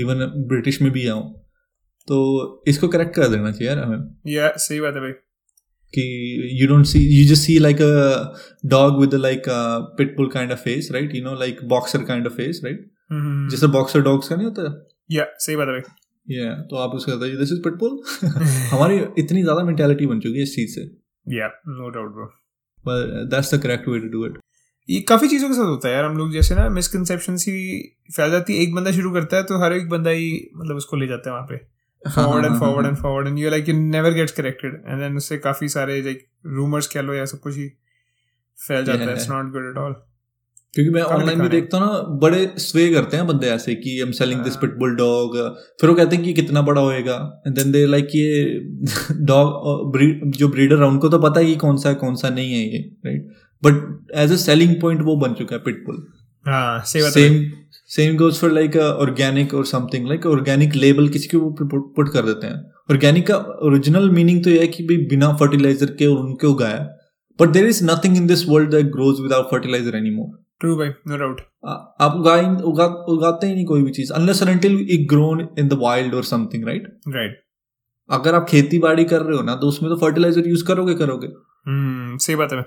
इवन 0.00 0.26
ब्रिटिश 0.36 0.82
में 0.82 0.90
भी 0.92 1.02
है 1.02 1.20
तो 2.08 2.18
इसको 2.68 2.88
करेक्ट 2.88 3.14
कर 3.14 3.28
देना 3.28 3.52
चाहिए 3.52 3.74
यार 3.74 3.78
हमें। 3.84 4.32
या 4.32 4.52
सही 4.56 4.80
बात 4.80 4.94
है 4.94 5.00
भाई। 5.00 5.12
कि 5.94 6.02
you 6.60 6.68
don't 6.68 6.86
see 6.86 6.98
you 6.98 7.24
just 7.28 7.42
see 7.42 7.58
like 7.58 7.82
a 7.82 8.68
dog 8.68 9.00
with 9.00 9.14
like 9.14 9.42
pitbull 9.98 10.28
kind 10.30 10.52
of 10.52 10.58
face 10.60 10.88
right 10.92 11.14
you 11.14 11.22
know 11.24 11.34
like 11.40 11.64
boxer 11.68 12.04
kind 12.04 12.26
of 12.26 12.32
face 12.32 12.60
right 12.64 12.90
hmm, 13.10 13.22
hmm, 13.22 13.48
जैसे 13.48 13.66
बॉक्सर 13.66 14.00
डॉग्स 14.02 14.28
का 14.28 14.36
नहीं 14.36 14.46
होता? 14.46 14.86
या 15.10 15.24
सही 15.38 15.56
बात 15.56 15.68
है 15.68 15.78
ये 16.26 16.50
तो 16.70 16.76
आप 16.76 16.94
उसको 16.94 17.12
कहते 17.12 17.28
हैं 17.28 17.38
दिस 17.38 17.52
इज़ 17.52 17.60
पिटबुल 17.64 18.00
हमारी 18.72 18.98
इतनी 19.18 19.42
ज़्यादा 19.42 19.62
मेंटालिटी 19.64 20.06
बन 20.06 20.20
चुकी 20.20 20.36
है 20.36 20.42
इस 20.42 20.54
चीज़ 20.54 20.74
से। 20.74 20.80
या 21.26 21.46
no 21.68 21.88
doubt 21.90 22.12
bro 22.14 22.26
but 22.84 23.30
that's 23.30 23.54
the 23.54 23.58
correct 23.62 23.88
way 23.88 23.98
to 24.00 24.08
do 24.08 24.26
it 24.26 24.38
ये 24.88 25.00
काफ़ी 25.08 25.28
चीज़ों 25.28 25.48
के 25.48 25.54
साथ 25.54 25.66
होता 25.66 25.88
है 25.88 25.94
यार 25.94 26.04
हम 26.04 26.16
लोग 26.16 26.32
जैसे 26.32 26.54
ना 26.54 26.68
मिसकंसेप्शन 26.70 27.36
सी 27.36 27.52
फैल 28.16 28.30
जाती 28.30 28.56
है 28.56 28.62
एक 28.62 28.74
बंदा 28.74 28.92
शुरू 28.92 29.10
करता 29.12 29.36
है 29.36 29.42
तो 29.42 29.58
हर 29.62 29.72
एक 29.72 29.88
बंदा 29.88 30.10
ही 30.10 30.30
मतलब 30.56 30.76
उसको 30.76 30.96
ले 30.96 31.06
जाता 31.06 31.30
है 31.30 31.34
वहाँ 31.36 31.46
पे। 31.46 31.56
Forward 32.02 32.46
and 32.46 32.58
forward 32.60 32.86
and 32.86 32.96
forward 32.96 33.28
and 33.28 33.38
you 33.38 33.50
like 33.50 33.68
you 33.68 33.74
never 33.76 34.14
gets 34.14 34.32
corrected 34.32 34.82
and 34.88 35.00
then 35.00 35.16
उससे 35.16 35.38
काफ़ी 35.38 35.68
सारे 35.68 36.00
लाइक 36.02 36.26
रूमर्स 36.46 36.86
कह 36.86 37.00
लो 37.02 37.14
या 37.14 37.24
सब 37.24 37.40
कुछ 37.40 37.56
ही 37.56 37.68
फैल 38.58 38.84
जाता 38.84 39.04
है. 39.04 39.12
It's 39.12 39.30
not 39.30 39.52
good 39.52 39.70
at 39.70 39.78
all 39.78 39.94
क्योंकि 40.74 40.90
मैं 40.92 41.02
ऑनलाइन 41.02 41.40
भी 41.40 41.48
देखता 41.48 41.78
हूँ 41.78 41.86
ना 41.86 42.18
बड़े 42.20 42.40
स्वे 42.58 42.88
करते 42.94 43.16
हैं 43.16 43.26
बंदे 43.26 43.46
ऐसे 43.46 43.74
कि 43.74 43.90
I 43.90 44.06
am 44.06 44.10
selling 44.12 44.40
this. 44.40 44.56
Pitbull 44.56 44.94
dog 44.96 45.36
फिर 45.80 45.90
वो 45.90 45.96
कहते 45.96 46.16
हैं 46.16 46.24
कि 46.24 46.32
कितना 46.32 46.62
बड़ा 46.62 46.80
होएगा? 46.80 47.14
एंड 47.46 47.56
देन 47.56 47.72
दे 47.72 47.84
लाइक 47.86 48.08
ये 48.14 48.60
डॉग 49.24 49.96
जो 50.38 50.48
ब्रीडर 50.48 50.82
है 50.82 50.88
उनको 50.88 51.08
तो 51.08 51.18
पता 51.18 51.40
है 51.40 51.46
कि 51.46 51.56
कौन 51.56 51.76
सा 51.76 51.88
है 51.88 51.94
कौन 51.94 52.14
सा 52.16 52.28
नहीं 52.28 52.52
है 52.52 52.60
ये 52.66 52.78
right 53.06 53.32
but 53.62 54.12
as 54.16 54.32
a 54.32 54.36
selling 54.36 54.80
point 54.80 55.02
वो 55.02 55.16
बन 55.16 55.34
चुका 55.34 55.56
है 55.56 55.62
पिटबुल 55.62 56.06
है 56.46 57.10
same 57.12 57.42
same 57.90 58.16
goes 58.16 58.38
for 58.40 58.50
like 58.52 58.76
organic 58.76 59.54
और 59.54 59.66
समथिंग 59.66 60.08
लाइक 60.08 60.26
ऑर्गेनिक 60.26 60.74
लेबल 60.76 61.08
किसी 61.08 61.28
के 61.28 61.36
ऊपर 61.38 61.78
पुट 61.96 62.12
कर 62.12 62.22
देते 62.24 62.46
हैं। 62.46 62.58
ऑर्गेनिक 62.90 63.26
का 63.26 63.36
ओरिजिनल 63.64 64.10
मीनिंग 64.10 64.42
तो 64.44 64.50
यह 64.50 64.60
है 64.60 64.66
कि 64.68 64.82
भाई 64.84 64.96
बिना 65.06 65.32
फर्टिलाइज़र 65.36 65.94
के 65.98 66.06
और 66.06 66.18
उनके 66.18 66.46
उगाया। 66.46 66.86
But 67.38 67.48
there 67.48 67.66
is 67.66 67.84
nothing 67.84 68.16
in 68.16 68.26
this 68.26 68.48
world 68.48 68.70
that 68.70 68.86
grows 68.92 69.20
without 69.20 69.50
fertiliser 69.50 69.96
any 69.96 70.10
more 70.10 70.36
true 70.60 70.76
भाई 70.76 70.88
नो 71.08 71.16
डाउट 71.16 71.40
आप 71.66 72.14
उगाए 72.16 72.46
उगा 72.64 72.84
उगाते 73.10 73.46
ही 73.46 73.54
नहीं 73.54 73.64
कोई 73.66 73.82
भी 73.82 73.90
चीज़ 73.92 74.12
unless 74.12 74.42
until 74.42 74.78
it 74.90 75.06
grown 75.10 75.46
in 75.58 75.68
the 75.68 75.78
wild 75.80 76.14
और 76.14 76.24
समथिंग 76.26 76.66
राइट 76.66 76.88
राइट 77.08 77.40
अगर 78.10 78.34
आप 78.34 78.46
खेती 78.48 78.78
बाड़ी 78.78 79.04
कर 79.04 79.22
रहे 79.22 79.36
हो 79.36 79.42
ना 79.42 79.54
तो 79.56 79.68
उसमें 79.68 79.90
तो 79.90 79.96
फर्टिलाइज़र 79.98 80.48
यूज़ 80.48 80.64
करोगे 80.66 80.94
करोगे। 80.96 81.26
हम्म 81.66 82.16
सही 82.18 82.36
बात 82.36 82.52
है। 82.52 82.60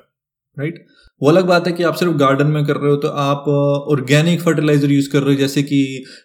राइट 0.58 0.86
वो 1.22 1.30
अलग 1.30 1.46
बात 1.46 1.68
है 1.68 1.74
कि 1.74 1.84
आप 1.84 1.96
सिर्फ़ 1.96 2.14
गार्डन 2.18 2.48
में 2.48 2.66
कर 2.66 2.78
रहे 2.78 2.92
हो 2.92 2.98
तो 2.98 3.08
आप 3.24 3.48
ऑर्गेनिक 3.92 4.42
फर्टिलाइज़र 4.42 4.92
यूज़ 4.92 5.10
कर 5.12 5.24
रहे 5.24 5.34
हो 5.34 5.40
जैसे 5.40 5.64
कि 5.64 5.82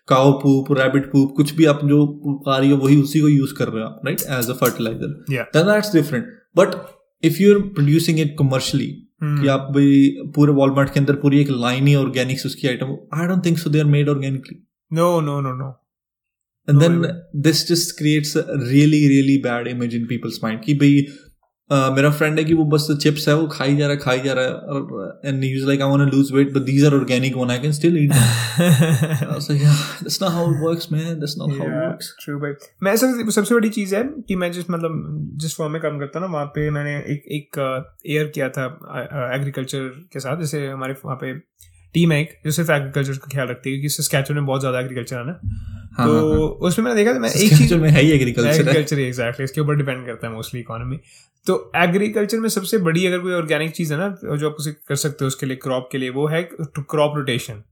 काउ 0.08 0.32
पूप 0.42 0.72
रैबिट 0.78 1.10
पूप 1.12 1.32
कुछ 1.36 1.54
भी 1.54 1.64
आप 1.72 1.80
जो 1.84 2.04
पा 2.46 2.58
रही 2.58 2.70
हो 2.70 2.76
वही 2.76 3.00
उसी 3.02 3.20
को 3.20 3.28
यूज़ 3.28 3.54
कर 3.54 3.68
रहे 3.68 3.82
हो 3.82 3.88
आप 3.88 4.00
right 4.06 4.20
as 4.38 4.50
a 4.50 4.54
fertiliser 4.60 5.48
that's 5.56 5.92
different 5.94 6.32
but 6.56 6.74
if 7.22 7.42
you 7.42 7.54
are 7.54 7.60
producing 7.72 8.20
it 8.20 8.36
commercially 8.38 8.92
hmm. 9.22 9.42
कि 9.42 9.48
आप 9.48 9.68
भाई 9.74 10.30
पूरे 10.34 10.52
वॉलमार्ट 10.52 10.92
के 10.92 11.00
अंदर 11.00 11.16
पूरी 11.16 11.40
एक 11.40 11.50
लाइन 11.50 11.86
ही 11.86 11.94
ऑर्गेनिक्स 11.96 12.46
उसकी 12.46 12.68
item 12.68 12.96
I 13.14 13.26
don't 13.26 13.44
think 13.46 13.58
so 13.58 13.70
they 13.70 13.78
are 13.78 13.84
made 13.96 14.08
organically 14.08 14.62
no 14.90 15.20
no 15.20 15.40
no 15.40 15.52
no 15.54 15.74
and 16.68 16.78
No, 16.78 16.80
then 16.80 17.04
I 17.04 17.10
this 17.32 17.64
just 17.64 17.96
creates 17.96 18.34
a 18.34 18.44
really 18.44 19.08
really 19.08 19.38
bad 19.38 19.66
image 19.66 19.94
in 19.94 20.06
people's 20.06 20.38
mind 20.42 20.64
कि 20.64 20.74
भाई 20.74 21.06
uh, 21.70 21.96
मेरा 21.96 22.10
friend 22.10 22.38
है 22.38 22.44
कि 22.44 22.54
वो 22.54 22.64
बस 22.64 22.86
chips 23.02 23.28
है 23.28 23.34
वो 23.34 23.46
खाई 23.52 23.76
जा 23.76 23.86
रहा 23.86 23.94
है 23.94 24.00
खाई 24.00 24.20
जा 24.20 24.32
रहा 24.32 24.44
है 24.44 25.30
and 25.30 25.44
use 25.44 25.66
like 25.66 25.82
I 25.82 25.88
want 25.88 26.10
to 26.10 26.16
lose 26.16 26.32
weight 26.32 26.52
but 26.52 26.62
these 26.62 26.84
are 26.84 26.94
organic 26.94 27.36
one 27.36 27.50
I 27.50 27.58
can 27.58 27.72
still 27.72 27.98
eat 28.04 28.12
like 29.46 29.62
yeah 29.62 29.80
that's 30.02 30.20
not 30.20 30.32
how 30.34 30.44
it 30.50 30.60
works 30.66 30.86
man. 30.92 31.08
That's 31.22 31.34
not 31.40 31.50
how 31.56 31.66
it 31.66 31.74
works. 31.78 32.06
True 32.20 32.38
भाई 32.38 32.52
मैं 32.82 32.96
सब 32.96 33.30
सबसे 33.30 33.54
बड़ी 33.54 33.68
चीज़ 33.68 33.94
है 33.96 34.02
कि 34.28 34.36
मैं 34.36 34.50
जिस 34.52 34.70
मतलब 34.70 35.20
जिस 35.36 35.56
फॉर्म 35.56 35.72
में 35.72 35.80
काम 35.82 35.98
करता 35.98 36.20
ना 36.20 36.26
वहाँ 36.26 36.46
पे 36.46 36.70
मैंने 36.70 36.96
एक 37.14 37.24
एक 37.32 37.60
एयर 38.06 38.26
किया 38.34 38.48
था 38.48 38.64
एग्रीकल्चर 39.34 39.88
के 40.12 40.20
साथ 40.20 40.36
जैसे 40.36 40.66
हमारे 40.66 40.94
वहाँ 41.04 41.16
पे 41.16 41.32
टीम 41.94 42.12
है 42.12 42.20
एक 42.22 42.38
जो 42.44 42.50
सिर्फ़ 42.50 42.72
एग्रीकल्चर 42.72 43.12
का 43.12 43.28
ख्याल 43.32 43.48
रखती 43.48 43.70
है 43.70 43.76
क्योंकि 43.76 44.02
सस्कैचुअन 44.02 44.38
में 44.38 44.46
बहुत 44.46 44.60
ज़्यादा 44.60 44.80
एग्रीकल्चर 44.80 45.16
है। 45.16 45.26
ना 45.26 45.40
हाँ, 45.96 46.06
तो 46.06 46.12
हाँ, 46.14 46.22
हाँ। 46.22 46.48
उसमें 46.68 46.84
मैंने 46.84 47.04
देखा 47.04 47.14
था 47.14 47.18
मैं 47.18 47.30
एक 47.30 47.56
चीज़ 47.58 47.74
में 47.74 47.88
है 47.90 48.00
ही 48.02 48.10
एग्रीकल्चर 48.12 48.50
है। 48.50 48.58
एग्रीकल्चर 48.60 48.98
एग्जैक्टली 49.00 49.44
इसके 49.44 49.60
ऊपर 49.60 49.76
डिपेंड 49.76 50.06
करता 50.06 50.26
है 50.26 50.32
मोस्टली 50.32 50.60
इकोनॉमी 50.60 50.98
तो 51.46 51.54
एग्रीकल्चर 51.76 52.38
में 52.38 52.48
सबसे 52.48 52.78
बड़ी 52.78 53.06
अगर 53.06 53.18
कोई 53.18 53.32
ऑर्गेनिक 53.34 53.70
चीज़ 53.72 53.92
है 53.94 53.98
ना 53.98 54.08
जो 54.36 54.50
आप 54.50 54.56
उसे 54.58 54.72
कर 54.88 54.94
सकते 54.96 55.24
हो 55.24 55.26
उसके 55.26 55.46
लिए 55.46 55.56
क्रॉप 55.56 55.88
के 55.92 55.98
लिए 55.98 56.10
वो 56.10 56.26
है 56.26 56.42
क्रॉप 56.52 57.16
रोटेशन 57.16 57.62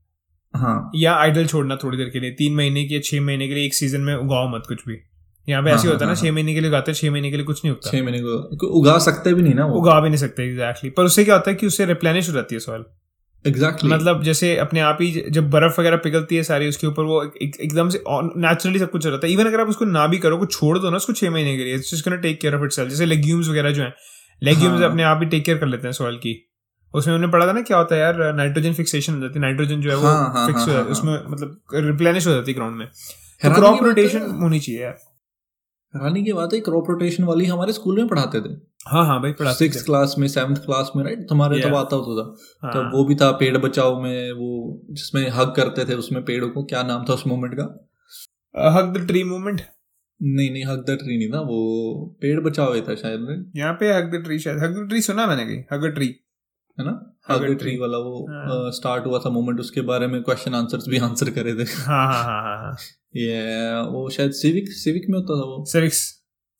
हाँ। 0.53 0.91
या 0.95 1.13
आइडल 1.15 1.45
छोड़ना 1.45 1.75
थोड़ी 1.75 1.97
देर 1.97 2.09
के 2.09 2.19
लिए 2.19 2.31
तीन 2.31 2.55
महीने 2.55 2.83
की 2.85 2.95
या 2.95 2.99
छह 3.03 3.21
महीने 3.21 3.47
के 3.47 3.53
लिए 3.53 3.65
एक 3.65 3.73
सीज़न 3.73 4.01
में 4.01 4.15
उगाओ 4.15 4.47
मत 4.49 4.63
कुछ 4.67 4.87
भी। 4.87 4.97
यहाँ 5.47 5.63
पे 5.63 5.69
हाँ, 5.69 5.77
ऐसे 5.77 5.87
हाँ, 5.87 5.93
होता 5.93 6.05
है 6.05 6.11
ना 6.11 6.15
छह 6.15 6.31
महीने 6.31 6.53
के 6.53 6.59
लिए 6.59 6.69
उगाते 6.69 6.91
हैं 6.91 6.97
छह 6.97 7.11
महीने 7.11 7.31
के 7.31 7.37
लिए 7.37 7.45
कुछ 7.45 7.65
नहीं 7.65 7.73
उगता। 7.73 7.89
छह 7.91 8.03
महीने 8.03 8.19
को 8.21 8.67
उगा 8.79 8.97
सकते 8.97 9.33
भी 9.33 9.41
नहीं 9.41 9.53
ना 9.53 9.65
वो। 9.65 9.79
उगा 9.79 9.99
भी 9.99 10.09
नहीं 10.09 10.17
सकते 10.17 10.43
एग्जैक्टली 10.43 10.89
पर 10.89 11.03
उससे 11.03 11.25
क्या 11.25 11.35
होता 11.35 11.51
है 11.51 11.55
कि 11.57 11.67
उससे 11.67 11.85
रिप्लेनिश 11.85 12.29
हो 12.29 12.33
जाती 12.33 12.55
है 12.55 12.59
सॉइल 12.59 12.83
एग्जैक्टली 13.47 13.89
exactly. 13.89 14.09
मतलब 14.09 14.23
जैसे 14.23 14.57
अपने 14.57 14.79
आप 14.79 14.97
ही 15.01 15.23
जब 15.29 15.49
बर्फ़ 15.49 15.81
वगैरह 15.81 15.97
पिघलती 15.97 16.35
है 16.35 16.43
सारी 16.43 16.67
उसके 16.67 16.87
ऊपर 16.87 17.03
वो 17.03 17.23
एक- 17.23 17.37
एक- 17.37 17.59
एकदम 17.59 17.89
से 17.89 18.03
नेचुरली 18.09 18.79
सब 18.79 18.91
कुछ 18.91 19.05
हो 19.05 19.11
जाता 19.11 19.27
है। 19.27 19.33
इवन 19.33 19.45
अगर 19.45 19.61
आप 19.61 19.67
उसको 19.67 19.85
ना 19.85 20.07
भी 20.07 20.17
करो 20.17 20.37
कुछ 20.37 20.53
छोड़ 20.59 20.79
दो 20.79 20.89
ना 20.89 20.97
उसको 20.97 21.13
छह 21.13 21.29
महीने 21.29 21.57
के 21.57 21.63
लिए 21.63 21.75
it's 21.75 21.95
just 21.95 22.09
take 22.09 22.41
care 22.41 22.55
of 22.55 22.63
itself 22.63 22.89
जैसे 22.89 23.05
लेग्यूम्स 23.05 23.49
वगैरह 23.49 23.71
जो 23.71 23.83
हैं 23.83 23.93
लेग्यूम्स 24.43 24.81
हाँ। 24.81 24.89
अपने 24.89 25.03
आप 25.03 25.19
ही 25.23 25.29
टेक 25.29 25.45
केयर 25.45 25.57
कर 25.57 25.67
लेते 25.67 25.87
हैं 25.87 25.93
सॉइल 25.93 26.17
की। 26.17 26.51
उसमें 26.95 27.15
उन्होंने 27.15 27.33
पढ़ा 27.33 27.47
था 27.47 27.51
ना 27.51 27.61
क्या 27.61 27.77
होता 27.77 27.95
है 27.95 28.01
यार 28.01 28.33
नाइट्रोजन 28.33 28.73
फिक्सेशन 28.73 29.13
हो 29.13 29.19
जाती 29.19 29.33
है 29.35 29.41
नाइट्रोजन 29.41 29.81
जो 29.81 29.89
है 29.89 29.95
वो 29.95 30.07
हाँ, 30.07 30.33
हाँ, 30.33 30.47
फिक्स 30.47 30.59
हाँ, 30.59 30.65
हो 30.67 30.73
हाँ, 30.73 30.79
जाती 30.79 30.85
है 30.85 30.91
उसमें 30.91 31.23
मतलब 31.27 31.61
रिप्लेनिश 31.73 32.27
हो 32.27 32.31
जाती 32.31 32.51
है 32.51 32.55
ग्राउंड 32.55 32.75
में। 32.75 32.87
तो 32.87 33.55
क्रॉप 33.55 33.83
रोटेशन 33.83 34.21
होनी 34.21 34.59
चाहिए 34.59 34.81
यार। 34.81 34.97
हैरानी 35.95 36.23
की 36.23 36.33
बात 36.33 36.49
है 36.53 36.59
क्रॉप 36.59 36.85
रोटेशन 36.89 37.23
वाली 37.23 37.45
हमारे 37.45 37.73
स्कूल 37.73 37.97
में 37.97 38.07
पढ़ाते 38.07 38.41
थे। 38.41 38.74
हाँ 38.85 39.05
हाँ 39.05 39.21
भाई 39.21 39.31
पढ़ा 39.31 39.51
सिक्स 39.53 39.83
क्लास 39.83 40.15
में 40.19 40.27
सेवन्थ 40.27 40.57
क्लास 40.57 40.91
में 40.95 41.03
राइट 41.03 41.27
तुम्हारे 41.29 41.59
तब 41.61 41.75
आता 41.75 41.95
होता 41.95 42.21
था। 42.21 42.67
हाँ। 42.67 42.73
तो 42.73 42.97
वो 42.97 43.03
भी 43.05 43.15
था 43.15 43.31
पेड़ 43.31 43.57
बचाओ 43.57 43.99
में 44.01 44.31
वो 44.31 44.81
जिसमें 44.91 45.29
हग 45.29 45.53
करते 45.55 45.85
थे 45.85 45.93
उसमें 45.93 46.23
पेड़ों 46.25 46.49
को। 46.49 46.63
क्या 46.63 46.83
नाम 46.83 47.05
था 47.09 47.13
उस 47.13 47.25
मोमेंट 47.27 47.53
का? 47.53 47.63
हक 48.55 48.93
द 48.97 49.05
ट्री 49.07 49.23
मूवमेंट 49.23 49.61
नहीं 50.21 50.51
नहीं 50.51 50.65
हग 50.65 50.83
द 50.89 50.97
ट्री 50.97 51.17
नहीं 51.17 51.29
था 51.29 51.39
वो 51.41 51.57
पेड़ 52.21 52.39
बचाओ 52.39 52.73
ही 52.73 52.81
था 52.81 52.95
शायद 52.95 53.19
right? 53.21 53.57
यहाँ 53.57 53.73
पे 53.73 53.91
हक 53.93 54.11
द 54.13 54.23
ट्री 54.23 54.39
शायद। 54.39 54.57
हक 54.57 54.71
द 54.71 54.87
ट्री 54.89 55.01
सुना 55.01 55.27
मैंने 55.27 55.45
कहीं। 55.45 55.63
हक 55.73 55.81
द 55.81 55.93
ट्री 55.95 56.07
है 56.77 56.85
ना? 56.85 56.93
हग 57.29 57.41
a 57.41 57.49
द 57.49 57.57
ट्री 57.57 57.77
वाला 57.77 57.97
वो 57.97 58.25
हाँ। 58.29 58.71
स्टार्ट 58.71 59.05
हुआ 59.05 59.19
था 59.19 59.29
मोमेंट 59.29 59.59
उसके 59.59 59.81
बारे 59.81 60.07
में 60.07 60.21
क्वेश्चन 60.23 60.53
आंसर्स 60.53 60.87
भी 60.87 60.97
आंसर 60.99 61.29
करे 61.29 61.53
थे। 61.55 61.69
हाँ 61.81 62.05
हाँ 62.07 62.23
हाँ 62.23 62.41
हाँ 62.43 62.57
हाँ। 62.63 62.75
ये 63.15 63.81
वो 63.91 64.09
शायद 64.09 64.31
सिविक 64.31 64.71
सिविक 64.73 65.09
में 65.09 65.19
होता 65.19 65.41
था 65.41 65.45
वो। 65.45 65.63
सिविक्स 65.65 66.01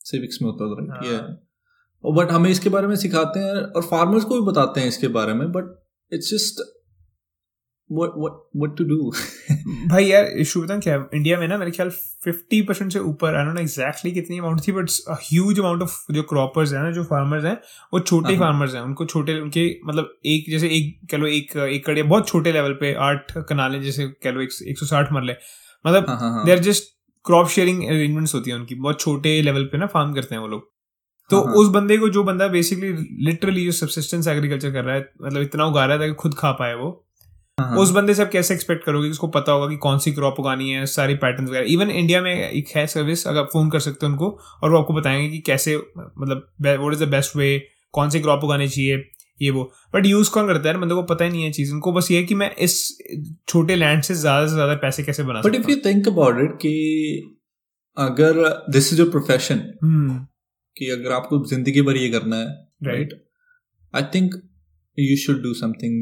सिविक्स 0.06 0.42
में 0.42 0.50
होता 0.52 0.70
था 0.74 0.94
हाँ। 0.94 1.12
ये 1.12 1.18
बट 2.12 2.32
हमें 2.32 2.50
इसके 2.50 2.70
बारे 2.70 2.88
में 2.88 2.96
सिखाते 2.96 3.40
हैं 3.40 3.54
और 3.54 3.82
फार्मर्स 3.82 4.24
को 4.24 4.42
भी 4.42 4.52
बताते 4.52 4.82
हैं 4.82 4.88
इसके 4.88 5.08
बारे 5.08 5.34
में 5.34 5.52
but 5.52 5.86
it's 6.14 6.32
just 6.32 6.72
what 7.92 8.78
to 8.78 8.84
do 8.84 9.12
भाई 9.88 10.06
यार 10.06 10.26
इशू 10.26 10.68
क्या? 10.68 10.94
है? 10.94 11.10
इंडिया 11.14 11.40
में 11.40 11.48
ना 11.48 11.58
मेरे 11.58 11.72
ख्याल 11.72 11.90
फिफ्टी 11.90 12.62
परसेंट 12.62 12.94
से 12.94 13.00
ऊपर 13.00 13.36
आई 13.36 13.46
डोंट 13.46 13.56
नो 13.56 13.62
एग्जैक्टली 13.62 14.12
कितनी 14.12 14.40
अमाउंट 14.40 14.62
थी 14.68 14.72
बट 14.72 14.90
ह्यूज 15.10 15.60
अमाउंट 15.60 15.82
ऑफ़ 15.82 16.14
जो 16.14 16.24
क्रॉपर्स 16.24 16.74
हैं 16.74 16.84
ना 16.84 16.92
जो 16.92 17.04
फार्मर्स 17.04 17.44
हैं 17.44 17.62
वो 17.94 18.00
छोटे 18.00 18.36
हाँ। 18.36 18.40
फार्मर्स 18.40 18.74
हैं। 18.76 18.82
उनको 18.82 19.06
छोटे 19.06 19.40
उनके 19.40 19.80
मतलब 19.86 20.14
एक 20.26 20.46
जैसे 20.50 20.68
एक 20.68 21.08
कह 21.12 21.18
लो 21.18 21.28
एक 21.28 21.58
एकड़ 21.58 21.98
या 21.98 22.04
बहुत 22.04 22.28
छोटे 22.28 22.52
लेवल 22.52 22.74
पे 22.74 22.94
आठ 22.94 23.38
कनालें 23.38 23.82
जैसे 23.82 24.08
कह 24.08 24.32
लो 24.32 24.42
एक 24.42 24.52
सौ 24.52 24.86
साठ 24.86 25.14
मरले। 25.14 25.34
मतलब 25.88 26.06
हाँ 26.10 26.18
हाँ 26.20 26.32
हाँ। 26.32 26.46
They 26.46 26.52
are 26.52 26.60
just 26.60 26.84
crop 27.26 27.48
sharing 27.48 27.84
arrangements 27.84 28.36
होती 28.36 28.52
है 28.52 28.58
उनकी। 28.58 28.76
बहुत 28.76 29.00
छोटे 29.00 29.42
लेवल 29.42 29.64
पे 29.64 29.78
ना 29.78 29.88
फार्म 29.88 30.14
करते 30.14 30.36
हैं 30.36 30.42
वो 30.42 30.48
लोग। 30.48 30.75
तो 31.30 31.38
हाँ, 31.38 31.46
हाँ। 31.46 31.54
उस 31.56 31.70
बंदे 31.70 31.98
को 31.98 32.10
जो 32.10 32.24
बंदा 32.24 32.48
बेसिकली 32.48 32.92
लिटरली 33.26 33.66
जो 33.66 33.72
सब्सिस्टेंस 33.72 34.28
एग्रीकल्चर 34.28 34.72
कर 34.72 34.84
रहा 34.84 34.96
है 34.96 35.10
मतलब 35.22 35.42
इतना 35.42 35.66
उगा 35.66 35.86
रहा 35.86 35.94
है 35.94 36.00
ताकि 36.00 36.14
खुद 36.14 36.34
खा 36.38 36.52
पाए 36.52 36.74
वो 36.74 36.90
हाँ, 37.58 37.78
उस 37.78 37.92
बंदे 37.92 38.14
से 38.14 38.22
आप 38.24 38.30
कैसे 38.30 38.54
एक्सपेक्ट 38.54 38.84
करोगे? 38.86 39.10
उसको 39.10 39.28
पता 39.28 39.52
होगा 39.52 39.68
कि 39.70 39.76
कौन 39.78 40.00
सी 40.00 40.12
क्रॉप 40.12 40.40
उगानी 40.40 40.70
है 40.70 40.86
सारी 40.86 41.16
पैटर्न 41.16 41.48
वगैरह। 41.48 41.66
इवन 41.74 41.90
इंडिया 41.92 42.22
में 42.22 42.34
एक 42.34 42.70
है 42.76 42.86
सर्विस 42.88 43.26
अगर 43.28 43.40
आप 43.40 43.50
फ़ोन 43.54 43.70
कर 43.70 43.80
सकते 43.80 44.06
हो 44.06 44.12
उनको 44.12 44.30
और 44.64 44.72
वो 44.72 44.80
आपको 44.80 44.94
बताएँगे 44.94 45.30
कि 45.30 45.40
कैसे 45.40 45.78
मतलब 45.98 46.48
what 46.62 46.94
is 46.94 47.04
the 47.04 47.08
best 47.08 47.36
way 47.36 47.48
कौन 47.94 48.10
सी 48.10 48.20
क्रॉप 48.20 48.44
उगानी 48.44 48.68
चाहिए 48.68 49.04
ये 49.42 49.50
वो। 49.52 49.64
बट 49.94 50.06
यूज़ 50.06 50.30
कौन 50.32 50.48
करता 50.48 50.70
है 50.70 50.78
बंदे 50.78 50.96
को 50.96 51.04
पता 51.04 51.26
ही 51.26 51.32
नहीं 51.32 51.44
है 51.44 51.52
चीज़। 51.52 51.74
उनको 51.74 51.92
बस 51.92 52.12
ये 52.12 52.18
है 52.18 52.24
कि 52.24 52.36
मैं 52.36 52.52
इस 52.58 52.78
छोटे 53.48 53.76
लैंड 53.76 54.04
से 54.04 54.16
ज़्यादा 54.16 54.48
से 54.48 54.54
ज़्यादा 54.54 54.76
पैसे 54.76 55.04
कैसे 55.04 55.24
बना 55.24 55.42
but 55.46 55.56
if 55.56 55.70
you 55.70 55.76
think 55.86 56.08
about 56.08 56.40
it 56.40 56.56
कि 56.56 56.76
अगर 57.98 58.44
दिस 58.70 58.94
इज़ 58.94 59.02
योर 59.02 59.10
प्रोफेशन 59.10 59.64
हूँ 59.84 60.28
कि 60.78 60.90
अगर 60.92 61.12
आपको 61.14 61.44
ज़िंदगी 61.48 61.82
भर 61.82 61.98
ये 61.98 62.10
करना 62.10 62.38
है 62.38 62.48
right 62.84 63.14
I 63.94 64.04
think 64.16 64.36
you 64.98 65.16
should 65.18 65.42
do 65.44 65.54
something 65.56 65.94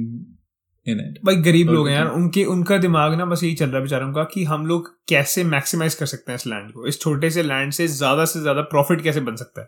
in 0.87 0.99
it 0.99 1.19
भाई 1.25 1.35
गरीब 1.43 1.69
लोग 1.69 1.87
हैं 1.87 1.95
यार 1.95 2.07
उनके 2.11 2.43
उनका 2.53 2.77
दिमाग 2.77 3.13
ना 3.17 3.25
बस 3.25 3.43
यही 3.43 3.53
चल 3.55 3.65
रहा 3.65 3.75
है 3.75 3.81
बेचारों 3.81 4.11
का 4.13 4.23
कि 4.33 4.43
हम 4.43 4.65
लोग 4.67 4.89
कैसे 5.09 5.43
मैक्सिमाइज 5.45 5.95
कर 5.95 6.05
सकते 6.05 6.31
हैं 6.31 6.35
इस 6.35 6.47
लैंड 6.47 6.71
को। 6.71 6.87
इस 6.87 6.99
छोटे 7.01 7.29
से 7.29 7.43
लैंड 7.43 7.71
से 7.73 7.87
ज़्यादा 7.89 8.25
से 8.25 8.39
ज़्यादा 8.39 8.61
प्रॉफिट 8.71 9.01
कैसे 9.03 9.19
बन 9.21 9.35
सकता 9.35 9.61
है? 9.61 9.67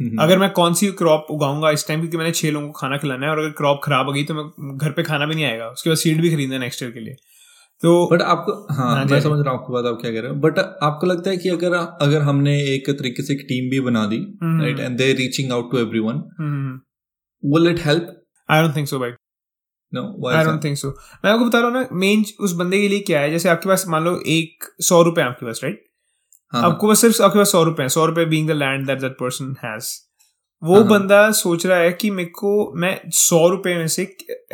हम्म। 0.00 0.22
अगर 0.22 0.38
मैं 0.38 0.50
कौन 0.52 0.74
सी 0.74 0.90
क्रॉप 0.98 1.26
उगाऊँगा 1.30 1.70
इस 1.70 1.86
टाइम 1.88 2.00
क्योंकि 2.00 2.16
मैंने 2.16 2.32
छह 2.32 2.50
लोगों 2.50 2.66
को 2.66 2.78
खाना 2.78 2.96
खिलाना 2.98 3.26
है 3.26 3.32
और 3.32 3.38
अगर 3.38 3.50
क्रॉप 3.56 3.80
खराब 3.84 4.06
हो 4.06 4.12
गई 4.12 4.24
तो 4.24 4.34
मैं 4.34 4.76
घर 4.76 4.92
पे 4.92 5.02
खाना 5.02 5.26
भी 5.26 5.34
नहीं 5.34 5.44
आएगा 5.44 5.68
उसके 5.68 5.90
बाद 5.90 5.98
सीड 5.98 6.20
भी 6.22 6.30
खरीदना 6.30 6.54
है 6.54 6.60
नेक्स्ट 6.60 6.82
ईयर 6.82 6.92
के 6.92 7.00
लिए। 7.00 7.16
तो 7.82 8.08
बट 8.12 8.22
आपको 8.22 8.52
हाँ 8.74 8.86
हाँ 8.86 9.04
मैं 9.04 9.12
हाँ 9.12 9.20
समझ 9.20 9.38
रहा 9.40 9.52
हूँ 9.52 9.60
आपकी 9.60 9.72
बात 9.72 9.84
आप 9.84 9.98
क्या 10.00 10.10
कह 10.12 10.20
रहे 10.20 10.30
हो। 10.30 10.36
बट 10.36 10.58
आपको 10.58 11.06
लगता 11.06 11.30
है 11.30 11.36
कि 11.36 11.48
अगर 11.48 11.74
अगर 11.76 12.22
हमने 12.22 12.56
एक 12.74 12.90
तरीके 12.90 13.22
से 13.22 13.34
एक 13.34 13.40
टीम 13.48 13.70
भी 13.70 13.80
बना 13.80 14.04
दी। 14.06 14.18
Right 14.42 14.80
and 14.80 14.98
they 14.98 15.12
reaching 15.12 15.52
out 15.52 15.70
to 15.72 15.78
everyone 15.78 16.16
I 16.40 17.50
will 17.52 17.68
it 17.68 17.80
help 17.86 18.02
don't 18.48 18.76
think 18.76 18.88
so 18.88 18.98
भाई। 18.98 19.10
No 19.92 20.02
I 20.30 20.44
don't 20.44 20.62
think 20.64 20.76
so 20.76 20.88
मैं 21.24 21.30
आपको 21.32 21.44
बता 21.44 21.58
रहा 21.58 21.68
हूँ 21.68 21.76
ना 21.76 21.86
मेन 21.92 22.24
उस 22.40 22.52
बंदे 22.52 22.80
के 22.80 22.88
लिए 22.88 23.00
क्या 23.00 23.20
है 23.20 23.30
जैसे 23.30 23.48
आपके 23.48 23.68
पास 23.68 23.84
मान 23.88 24.04
लो 24.04 24.18
एक 24.26 24.64
सौ 24.82 25.02
रुपए 25.02 25.22
आपके 25.22 25.46
पास 25.46 25.60
राइट 25.64 25.84
हाँ, 26.52 26.62
आपको 26.62 26.88
बस 26.88 27.00
सिर्फ़ 27.00 27.22
आपके 27.22 27.38
पास 27.38 27.52
सौ 27.52 27.62
रुपए 27.64 27.82
हैं 27.82 27.88
सौ 27.88 28.06
रुपए 28.06 28.24
being 28.24 28.48
the 28.48 28.52
land 28.52 28.86
that 28.86 29.00
that 29.00 29.12
person 29.12 29.54
has 29.64 29.90
वो 30.62 30.74
हाँ, 30.74 30.82
हाँ। 30.82 30.88
बंदा 30.90 31.30
सोच 31.32 31.64
रहा 31.66 31.78
है 31.78 31.92
कि 31.92 32.10
मेरे 32.10 32.28
को 32.30 32.72
मैं 32.76 32.98
सौ 33.10 33.48
रुपए 33.48 33.74
में 33.74 33.86
से 33.88 34.02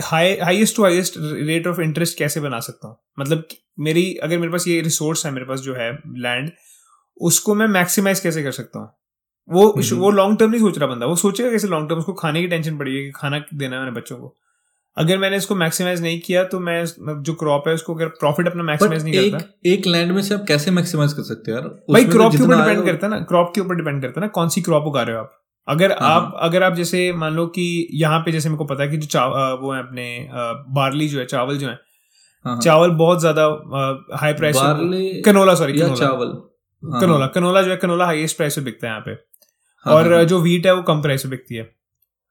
high 0.02 0.36
highest 0.38 0.76
to 0.76 0.82
highest 0.82 1.14
rate 1.18 1.66
of 1.66 1.80
interest 1.80 2.18
कैसे 2.18 2.40
बना 2.40 2.60
सकता 2.60 2.88
हूँ? 2.88 2.96
मतलब 3.20 3.46
मेरी 3.78 4.14
अगर 4.14 4.38
मेरे 4.38 4.52
पास 4.52 4.68
ये 4.68 4.80
रिसोर्स 4.80 5.26
है 5.26 5.32
मेरे 5.32 5.46
पास 5.46 5.60
जो 5.60 5.74
है 5.74 5.90
लैंड 6.18 6.50
उसको 7.20 7.54
मैं 7.54 7.66
मैक्सिमाइज 7.68 8.20
कैसे 8.20 8.42
कर 8.42 8.52
सकता 8.52 8.78
हूँ? 8.78 8.88
वो 9.48 9.68
हम्म। 9.68 9.96
वो 9.96 10.10
लॉन्ग 10.10 10.38
टर्म 10.38 10.50
नहीं 10.50 10.60
सोच 10.60 10.78
रहा 10.78 10.88
बंदा 10.88 11.06
वो 11.06 11.16
सोचेगा 11.16 11.50
कैसे 11.50 11.68
लॉन्ग 11.68 11.88
टर्म 11.88 11.98
उसको 11.98 12.12
खाने 12.14 12.40
की 12.40 12.48
टेंशन 12.48 12.78
पड़ी 12.78 12.96
है 12.96 13.04
कि 13.04 13.10
खाना 13.16 13.42
देना 13.54 13.76
है 13.76 13.82
मैंने 13.82 13.96
बच्चों 13.96 14.16
को। 14.16 14.34
अगर 14.96 15.18
मैंने 15.18 15.36
इसको 15.36 15.54
मैक्सिमाइज 15.54 16.02
नहीं 16.02 16.20
किया 16.20 16.44
तो 16.44 16.60
मैं 16.60 16.84
जो 17.22 17.34
क्रॉप 17.34 17.68
है 17.68 17.74
उसको 17.74 17.94
अगर 17.94 18.08
प्रॉफिट 18.20 18.48
अपना 18.48 18.62
मैक्सिमाइज 18.62 19.04
नहीं 19.04 19.30
करता। 19.30 19.38
एक 19.66 19.78
एक 19.78 19.86
लैंड 19.86 20.12
में 20.12 20.22
से 20.22 20.34
आप 20.34 20.44
कैसे 20.48 20.70
मैक्सिमाइज 20.70 21.12
कर 21.12 21.22
सकते 21.22 21.50
हो 21.50 21.56
यार? 21.56 21.68
भाई 21.92 22.04
तो 22.04 22.12
क्रॉप 22.12 22.32
के 22.32 22.42
ऊपर 22.42 22.56
डिपेंड 22.56 22.84
करता 22.86 23.06
है 23.06 23.12
ना 23.12 23.18
क्रॉप 23.24 23.52
के 23.54 23.60
ऊपर 23.60 23.74
डिपेंड 23.74 24.00
करता 24.02 24.20
है 24.20 24.26
ना 24.26 24.28
कौन 24.34 24.48
सी 24.48 24.62
क्रॉप 24.62 24.84
उगा 24.84 25.02
रहे 25.02 25.16
हो 25.16 25.22
आप? 25.22 25.42
अगर 25.68 25.92
हाँ, 25.92 26.10
आप 26.10 26.36
अगर 26.42 26.62
आप 26.62 26.74
जैसे 26.74 27.12
मान 27.12 27.34
लो 27.34 27.46
कि 27.46 27.66
यहाँ 27.94 28.18
पे 28.20 28.32
जैसे 28.32 28.48
मेरे 28.48 28.58
को 28.58 28.64
पता 28.64 28.82
है 28.82 28.88
कि 28.88 28.96
जो 28.96 29.06
चाव 29.06 29.32
वो 29.60 29.72
है 29.72 29.80
अपने 29.80 30.28
बार्ली 30.74 31.08
जो 31.08 31.18
है 31.18 31.24
चावल 31.26 31.58
जो 31.58 31.68
है 31.68 31.72
हाँ, 31.72 32.52
हाँ। 32.54 32.60
चावल 32.60 32.90
बहुत 32.96 33.20
ज़्यादा 33.20 33.44
high 34.16 34.32
price 34.32 34.56
canola 35.24 35.54
sorry 35.54 35.72
canola 35.72 35.94
चावल। 35.94 36.28
हाँ, 36.82 37.00
कनोला 37.00 37.26
कनोला 37.26 37.62
जो 37.62 37.70
है 37.70 37.76
कनोला 37.76 38.06
हाईएस्ट 38.06 38.36
प्राइस 38.36 38.56
पे 38.56 38.62
बिकता 38.62 38.86
है 38.86 38.92
यहाँ 38.92 39.02
पे। 39.06 39.10
हाँ, 39.10 39.94
और 39.94 40.12
हाँ, 40.12 40.24
जो 40.24 40.40
वीट 40.40 40.66
है 40.66 40.74
वो 40.74 40.82
कम 40.82 41.02
प्राइस 41.02 41.22
पे 41.22 41.28
बिकती 41.28 41.54
है। 41.54 41.62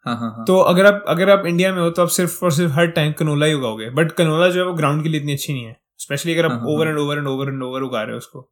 हाँ, 0.05 0.15
हाँ, 0.17 0.29
हाँ। 0.31 0.45
तो 0.45 0.59
अगर 0.63 0.85
आप 0.85 1.03
अगर 1.07 1.29
आप 1.29 1.45
इंडिया 1.45 1.73
में 1.73 1.81
हो 1.81 1.89
तो 1.89 2.01
आप 2.01 2.09
सिर्फ़ 2.09 2.43
और 2.45 2.51
सिर्फ़ 2.51 2.73
हर 2.73 2.87
टाइम 2.91 3.11
कनोला 3.19 3.45
ही 3.45 3.53
उगाओगे। 3.53 3.89
बट 3.91 4.11
कनोला 4.11 4.49
जो 4.49 4.59
है 4.59 4.65
वो 4.65 4.73
ग्राउंड 4.73 5.03
के 5.03 5.09
लिए 5.09 5.19
इतनी 5.19 5.33
अच्छी 5.33 5.53
नहीं 5.53 5.65
है। 5.65 5.77
स्पेशली 5.99 6.33
अगर 6.33 6.45
हाँ, 6.45 6.55
आप 6.55 6.61
हाँ, 6.61 6.69
over 6.69 6.87
and 6.87 6.97
over 6.99 7.17
and 7.17 7.27
over 7.27 7.47
and 7.47 7.63
over 7.63 7.81
उगा 7.81 8.01
रहे 8.03 8.11
हो 8.11 8.17
उसको। 8.17 8.49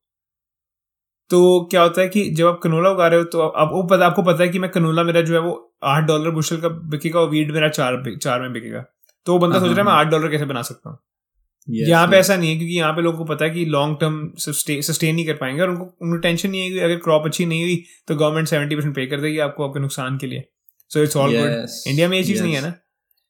तो 1.34 1.68
क्या 1.72 1.82
होता 1.82 2.02
है 2.02 2.08
कि 2.08 2.30
जब 2.30 2.48
आप 2.48 2.60
कनोला 2.64 2.90
उगा 2.90 3.08
रहे 3.08 3.20
हो 3.20 3.26
तो 3.26 3.40
आप 3.42 3.70
वो 3.74 3.84
पता 3.84 4.06
आपको 4.06 4.24
पता 4.24 4.44
है 4.44 4.50
कि 4.50 4.60
मैं 4.60 4.70
कनोला 4.72 5.04
मेरा 5.04 5.22
जो 5.22 5.34
है 5.34 5.40
वो 5.40 5.54
आठ 5.84 6.04
डॉलर 6.04 6.32
बुशल 6.32 6.58
का 6.58 6.70
बिकेगा 6.90 7.20
और 7.20 7.30
वीट 7.30 7.52
मेरा 7.52 7.70
चार 7.70 8.18
चार 8.18 8.42
में 8.42 8.54
बिकेगा 8.54 8.84
तो 9.28 9.34
वो 9.34 9.40
बंदा 9.40 9.60
हाँ, 9.60 9.68
सोच 9.68 9.70
रहा 9.70 9.80
है 9.80 9.86
मैं 9.86 9.94
हाँ, 9.94 10.00
आठ 10.00 10.08
डॉलर 10.08 10.32
कैसे 10.32 10.46
बना 10.46 10.62
सकता 10.62 10.90
हूँ 10.90 11.00
Yes, 11.68 11.90
यहाँ 11.90 12.08
पे 12.08 12.12
yes. 12.12 12.20
ऐसा 12.20 12.36
नहीं 12.36 12.50
है 12.50 12.56
क्योंकि 12.58 12.78
यहाँ 12.78 12.94
पे 12.94 13.02
लोगों 13.02 13.18
को 13.18 13.26
पता 13.26 13.46
है 13.46 13.52
कि 13.52 13.66
लॉन्ग 13.66 13.98
टर्म 14.00 14.32
सस्टेन 14.38 15.16
नहीं 15.16 15.26
कर 15.26 15.34
पाएँगे 15.34 15.62
और 15.62 15.70
उनको 15.70 15.84
उनको 16.02 16.18
टेंशन 16.18 16.50
नहीं 16.50 16.62
है 16.62 16.70
कि 16.70 16.80
अगर 16.80 16.96
क्रॉप 16.96 17.26
अच्छी 17.26 17.46
नहीं 17.46 17.62
हुई 17.64 17.84
तो 18.08 18.16
गवर्नमेंट 18.16 18.48
सेवेंटी 18.48 18.76
परसेंट 18.76 18.96
पे 18.96 19.06
कर 19.06 19.22
देगी 19.22 19.38
आपको 19.40 19.68
आपके 19.68 19.80
नुकसान 19.80 20.18
के 20.18 20.28
लिए 20.28 20.44
so 20.90 21.04
it's 21.04 21.18
all 21.18 21.36
good 21.38 21.68
India 21.88 22.10
में 22.10 22.18
ये 22.18 22.24
चीज़ 22.24 22.38
yes. 22.38 22.46
नहीं 22.46 22.56
है 22.56 22.62
ना 22.62 22.74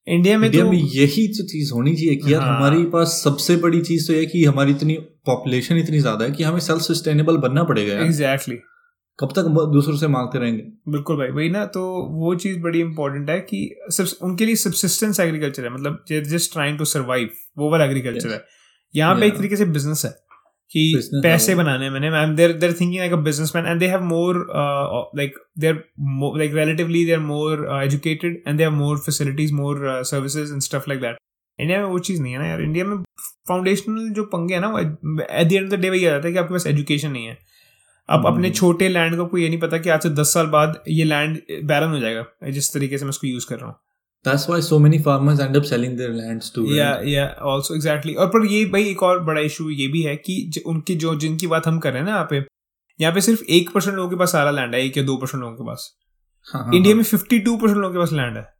इंडिया 0.08 0.38
में 0.38 0.48
इंडिया 0.48 0.64
तो 0.64 0.72
में 0.72 0.78
यही 0.78 1.28
तो 1.28 1.44
चीज़ 1.44 1.74
होनी 1.74 1.96
चाहिए 1.96 2.16
कि 2.16 2.34
यार 2.34 2.42
हाँ। 2.42 2.58
हमारे 2.58 2.84
पास 2.86 3.22
सबसे 3.24 3.56
बड़ी 3.56 3.82
चीज़ 3.82 4.08
तो 4.08 4.14
ये 4.14 4.20
है 4.20 4.26
कि 4.26 4.46
हमारी 4.46 4.72
इतनी 4.72 4.98
पॉपुलेशन 5.26 5.78
इतनी 5.78 6.00
ज़्यादा 6.00 6.26
है 6.26 6.32
कि 6.32 6.44
हमें 6.44 6.60
सेल्फ 6.60 6.82
सस्टेनेबल 6.82 7.38
बनना 7.38 7.64
पड़ेगा 7.64 8.00
एग्जैक्टली 8.02 8.56
कब 9.20 9.32
तक 9.36 9.46
दूसरों 9.74 9.96
से 9.98 10.08
मांगते 10.08 10.40
रहेंगे? 10.40 10.64
बिल्कुल 10.90 11.18
भाई 11.18 11.28
वही 11.30 11.50
ना 11.50 11.66
तो 11.66 11.82
वो 12.12 12.34
चीज़ 12.36 12.60
बड़ी 12.60 12.80
इंपॉर्टेंट 12.80 13.30
है 13.30 13.40
कि 13.40 13.60
सब 13.90 14.08
उनके 14.22 14.46
लिए 14.46 14.56
सब्सिस्टेंस 14.56 15.20
एग्रीकल्चर 15.20 15.64
है 15.64 15.74
मतलब 15.74 16.04
जस्ट 16.12 16.52
ट्राइंग 16.54 16.78
टू 16.78 16.86
सर्वाइव 16.86 17.30
वो 17.58 17.72
वाला 17.72 17.86
एग्रीकल्चर 17.86 18.30
Yes. 18.30 18.34
है। 18.34 18.46
यहाँ 18.94 19.16
पे 19.16 19.28
एक 19.28 19.38
तरीके 19.38 19.56
से 19.56 19.66
बिज़नेस 19.66 20.06
है 20.06 20.12
कि 20.72 20.94
Business 20.98 21.24
पैसे 21.24 21.52
है 21.52 21.58
बनाने 21.58 21.90
मैंने 21.90 22.10
ma'am 22.10 22.36
there 22.36 22.54
there 22.54 22.72
thinking 22.74 23.00
like 23.00 23.14
a 23.14 23.16
businessman 23.16 23.66
and 23.66 23.80
they 23.80 23.88
have 23.88 24.04
more 24.04 24.46
like 25.18 25.36
there 25.60 25.74
like 26.38 26.54
relatively 26.56 27.06
they 27.06 27.14
are 27.14 27.20
more 27.20 27.68
educated 27.84 28.42
and 28.48 28.58
they 28.58 28.64
have 28.64 28.74
more 28.74 28.98
facilities 28.98 29.54
more 29.54 30.04
services 30.06 30.54
and 30.54 30.62
stuff 30.62 30.90
like 30.90 31.02
that 31.02 31.18
India 31.60 31.78
में 31.78 31.86
वो 31.86 32.00
चीज़ 32.00 32.22
नहीं 32.22 32.34
है 32.34 32.40
ना 32.40 32.48
यार। 32.48 32.62
India 32.62 32.86
में 32.86 32.98
foundational 33.48 34.10
जो 34.10 34.24
पंगे 34.24 34.54
है 34.54 34.60
ना 34.60 34.68
वो 34.68 34.80
at 34.80 35.48
the 35.48 35.54
end 35.54 35.66
of 35.66 35.80
the 35.80 35.82
day 35.82 35.90
वही 35.90 36.06
आ 36.06 36.10
जाता 36.10 36.28
है 36.28 36.34
कि 36.34 36.40
आपके 36.40 36.54
पास 36.54 36.68
एजुकेशन 36.68 37.12
नहीं 37.12 37.26
है। 37.26 37.38
अब 38.10 38.26
अपने 38.26 38.48
हम्म। 38.48 38.58
छोटे 38.58 38.90
लैंड 38.90 39.18
को 39.18 39.26
कोई 39.26 39.44
ये 39.44 39.50
नहीं 39.50 39.60
पता 39.60 39.78
कि 39.78 39.90
आज 39.90 40.04
से 40.04 40.10
दस 40.10 40.34
साल 40.34 40.46
बाद 40.48 40.84
ये 40.88 41.04
लैंड 41.04 41.40
बैरन 41.64 41.90
हो 41.90 42.00
जाएगा 42.00 42.50
जिस 42.50 42.74
तरीके 42.74 42.98
से 42.98 43.06
मैं 43.06 43.10
उसको 43.10 43.28
यूज़ 43.28 43.48
कर 43.50 43.56
रहा 43.56 43.66
हूँ। 43.66 43.76
That's 44.26 44.50
why 44.50 44.62
so 44.62 44.80
many 44.80 45.00
farmers 45.00 45.40
end 45.40 45.58
up 45.58 45.64
selling 45.64 45.98
their 45.98 46.10
lands 46.10 46.52
to 46.56 46.66
या 46.76 47.02
या 47.04 47.28
ऑल्सो 47.42 47.76
एग्जैक्टली 47.76 48.14
और 48.14 48.28
पर 48.28 48.46
ये 48.46 48.66
भाई 48.66 48.84
एक 48.84 49.04
और 49.04 49.20
बड़ा 49.24 49.42
इशू 49.42 49.70
ये 49.70 49.88
भी 49.88 50.02
है 50.02 50.16
कि 50.16 50.46
ज- 50.50 50.62
उनकी 50.66 50.96
जो 50.96 51.16
जिनकी 51.16 51.48
बात 51.48 51.68
हम 51.68 51.80
कर 51.80 51.90
रहे 51.90 52.00
हैं 52.00 52.06
ना 52.06 52.12
यहाँ 52.12 52.28
पे 52.30 52.44
यहाँ 53.02 53.14
पे 53.14 53.22
सिर्फ़ 53.22 53.44
एक 53.44 53.70
परसेंट 53.70 53.96
लोगों 53.96 54.10
के 54.10 54.16
पास 54.16 54.32
सारा 54.32 54.52
लैंड 54.52 54.76
है 54.76 54.86
एक 54.86 54.98
या 54.98 55.04
दो 55.04 55.18
परसेंट 55.18 55.42
लोगों 55.44 55.56
के 55.56 55.64
पास। 55.64 55.92
हाँ, 56.54 56.72
इंडिया 56.76 56.96
में 56.96 57.04
फिफ्टी 57.04 57.40
टू 57.40 57.58
परसेंट 57.58 57.78
लोगों 57.78 57.94
के 57.94 58.00
पास 58.00 58.14
लैंड 58.14 58.38
है। 58.38 58.54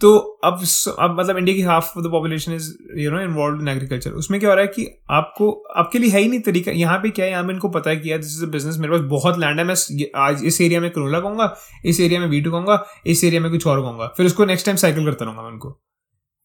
तो 0.00 0.16
अब 0.44 0.62
अब 0.98 1.16
मतलब 1.20 1.38
इंडिया 1.38 1.56
की 1.56 1.62
half 1.62 1.98
of 1.98 2.06
the 2.06 2.10
population 2.10 2.52
is 2.52 2.72
you 2.96 3.10
know 3.10 3.20
involve 3.20 3.60
in 3.60 3.68
agriculture 3.68 4.10
उसमें 4.10 4.40
क्या 4.40 4.50
हो 4.50 4.56
रहा 4.56 4.64
है 4.64 4.68
कि 4.68 5.02
आपको 5.10 5.50
आपके 5.76 5.98
लिए 5.98 6.10
है 6.10 6.20
ही 6.20 6.28
नहीं 6.28 6.40
तरीका। 6.40 6.72
यहाँ 6.72 6.98
पे 6.98 7.10
क्या 7.10 7.24
है? 7.24 7.30
यहाँ 7.30 7.44
पे 7.44 7.52
इनको 7.52 7.68
पता 7.68 7.90
है 7.90 7.96
कि 7.96 8.10
यार 8.10 8.18
दिस 8.18 8.36
इज़ 8.36 8.44
अ 8.44 8.48
बिज़नेस 8.48 8.78
मेरे 8.78 8.92
पास 8.92 9.00
बहुत 9.00 9.38
लैंड 9.38 9.58
है 9.58 9.64
मैं 9.64 9.74
आज 10.16 10.44
इस 10.44 10.60
एरिया 10.60 10.80
में 10.80 10.90
करोला 10.90 11.20
कहूँगा 11.20 11.56
इस 11.84 12.00
एरिया 12.00 12.20
में 12.20 12.26
वीटू 12.26 12.50
कहूँगा 12.50 12.84
इस 13.06 13.24
एरिया 13.24 13.40
में 13.40 13.50
कुछ 13.50 13.66
और 13.66 13.80
कहूँगा 13.80 14.06
फिर 14.16 14.26
उसको 14.26 14.44
नेक्स्ट 14.44 14.66
टाइम 14.66 14.76
साइकिल 14.76 15.04
करता 15.04 15.24
रहूँगा 15.24 15.42
मैं 15.42 15.50
उनको। 15.50 15.68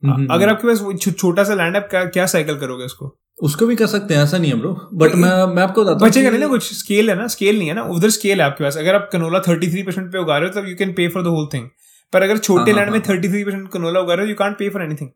हम्म, 0.04 0.28
अगर 0.32 0.50
आपके 0.50 0.68
पास 0.68 1.00
छो- 1.02 1.18
छोटा 1.18 1.44
सा 1.44 1.54
लैंड 1.54 1.76
है 1.76 1.82
क्या, 1.82 2.06
क्या 2.06 2.26
साइकिल 2.26 2.58
करोगे 2.58 2.84
उसको? 2.84 3.20
उसको 3.44 3.66
भी 3.66 3.76
कर 3.76 3.88
सकते 3.88 4.14
हैं 4.14 4.24
ऐसा 4.24 4.38
नहीं 4.38 4.52
है 4.52 4.60
ब्रो 4.60 4.90
बट 4.94 5.16
मैं 5.16 5.56
मैं 5.56 5.64
आपको 5.64 5.82
बताता 5.82 6.00
हूँ 6.00 6.10
बचेगा 6.10 6.30
नहीं 6.30 6.40
ना 6.40 6.48
कुछ 6.48 6.74
स्केल 6.74 7.10
है 7.10 7.16
ना 7.16 7.28
स्केल 7.28 7.58
नहीं 7.58 7.68
है 7.68 7.74
ना 7.74 7.84
उधर 7.84 8.10
स्केल 8.10 8.42
है 8.42 8.46
आपके 8.46 8.64
पास। 8.64 8.78
अगर 8.78 8.96
आप 8.96 9.10
कनोला 9.14 9.40
थर्टी 9.40 9.68
थ्री 9.72 9.84
परसेंट 9.84 10.12
पे 10.12 10.20
उगा 10.20 10.38
रहे 10.38 10.50
हो 10.50 10.62
तो 10.62 10.68
you 10.68 10.76
can 10.76 10.94
pay 10.94 11.08
for 11.08 11.24
the 11.24 11.28
whole 11.28 11.48
thing 11.54 11.70
पर 12.14 12.22
अगर 12.22 12.38
छोटे 12.38 12.72
हाँ, 12.72 12.80
लैंड 12.80 12.92
में 12.92 13.00
हाँ, 13.00 13.16
थर्टी 13.16 13.30
थ्री 13.30 13.44
परसेंट 13.44 13.70
कनोला 13.70 14.00
उगा 14.00 14.14
रहे 14.14 14.26
हो 14.26 14.30
you 14.30 14.36
can't 14.36 14.58
pay 14.58 14.70
for 14.70 14.84
anything 14.84 15.10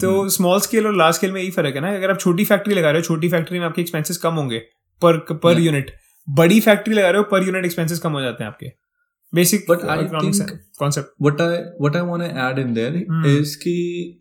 तो 0.00 0.28
स्मॉल 0.28 0.60
स्केल 0.60 0.86
और 0.86 0.96
लार्ज 0.96 1.14
स्केल 1.14 1.32
में 1.32 1.40
यही 1.40 1.50
फ़र्क 1.50 1.74
है 1.74 1.80
ना। 1.80 1.96
अगर 1.96 2.10
आप 2.10 2.18
छोटी 2.18 2.44
फैक्ट्री 2.44 2.74
लगा 2.74 2.90
रहे 2.90 3.00
हो 3.00 3.04
छोटी 3.04 3.28
फैक्ट्री 3.28 3.58
में 3.58 3.66
आपके 3.66 3.80
एक्सपेंसेस 3.80 4.16
कम 4.16 4.34
होंगे 4.34 4.58
पर 5.04 5.16
पर 5.16 5.60
यूनिट 5.60 5.90
बड़ी 6.30 6.60
फैक्ट्री 6.60 6.94
लगा 6.94 7.10
रहे 7.10 7.18
हो 7.18 7.24
पर 7.24 7.42
यूनिट 7.42 7.64
एक्सपेंसेस 7.64 7.98
कम 7.98 8.12
हो 8.12 8.20
जाते 8.20 8.44
हैं 8.44 8.48
आपके। 8.48 8.72
Basic 9.34 9.66
concept 9.70 11.08
I 11.22 11.36
what 11.84 11.96
I 11.96 12.02
want 12.08 12.22
to 12.22 12.28
add 12.30 12.58
in 12.58 12.74
there 12.78 12.96
Hmm. 12.96 13.42
is 13.42 13.56
कि 13.56 14.20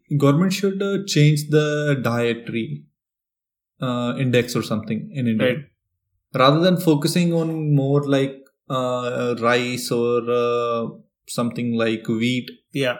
rather 6.35 6.61
than 6.63 6.77
focusing 6.77 7.33
on 7.33 7.49
more 7.79 8.01
like 8.13 8.35
uh, 8.71 9.35
rice 9.41 9.87
or 9.91 10.19
uh, 10.37 11.02
something 11.27 11.73
like 11.81 12.13
wheat. 12.19 12.53
या 12.75 12.97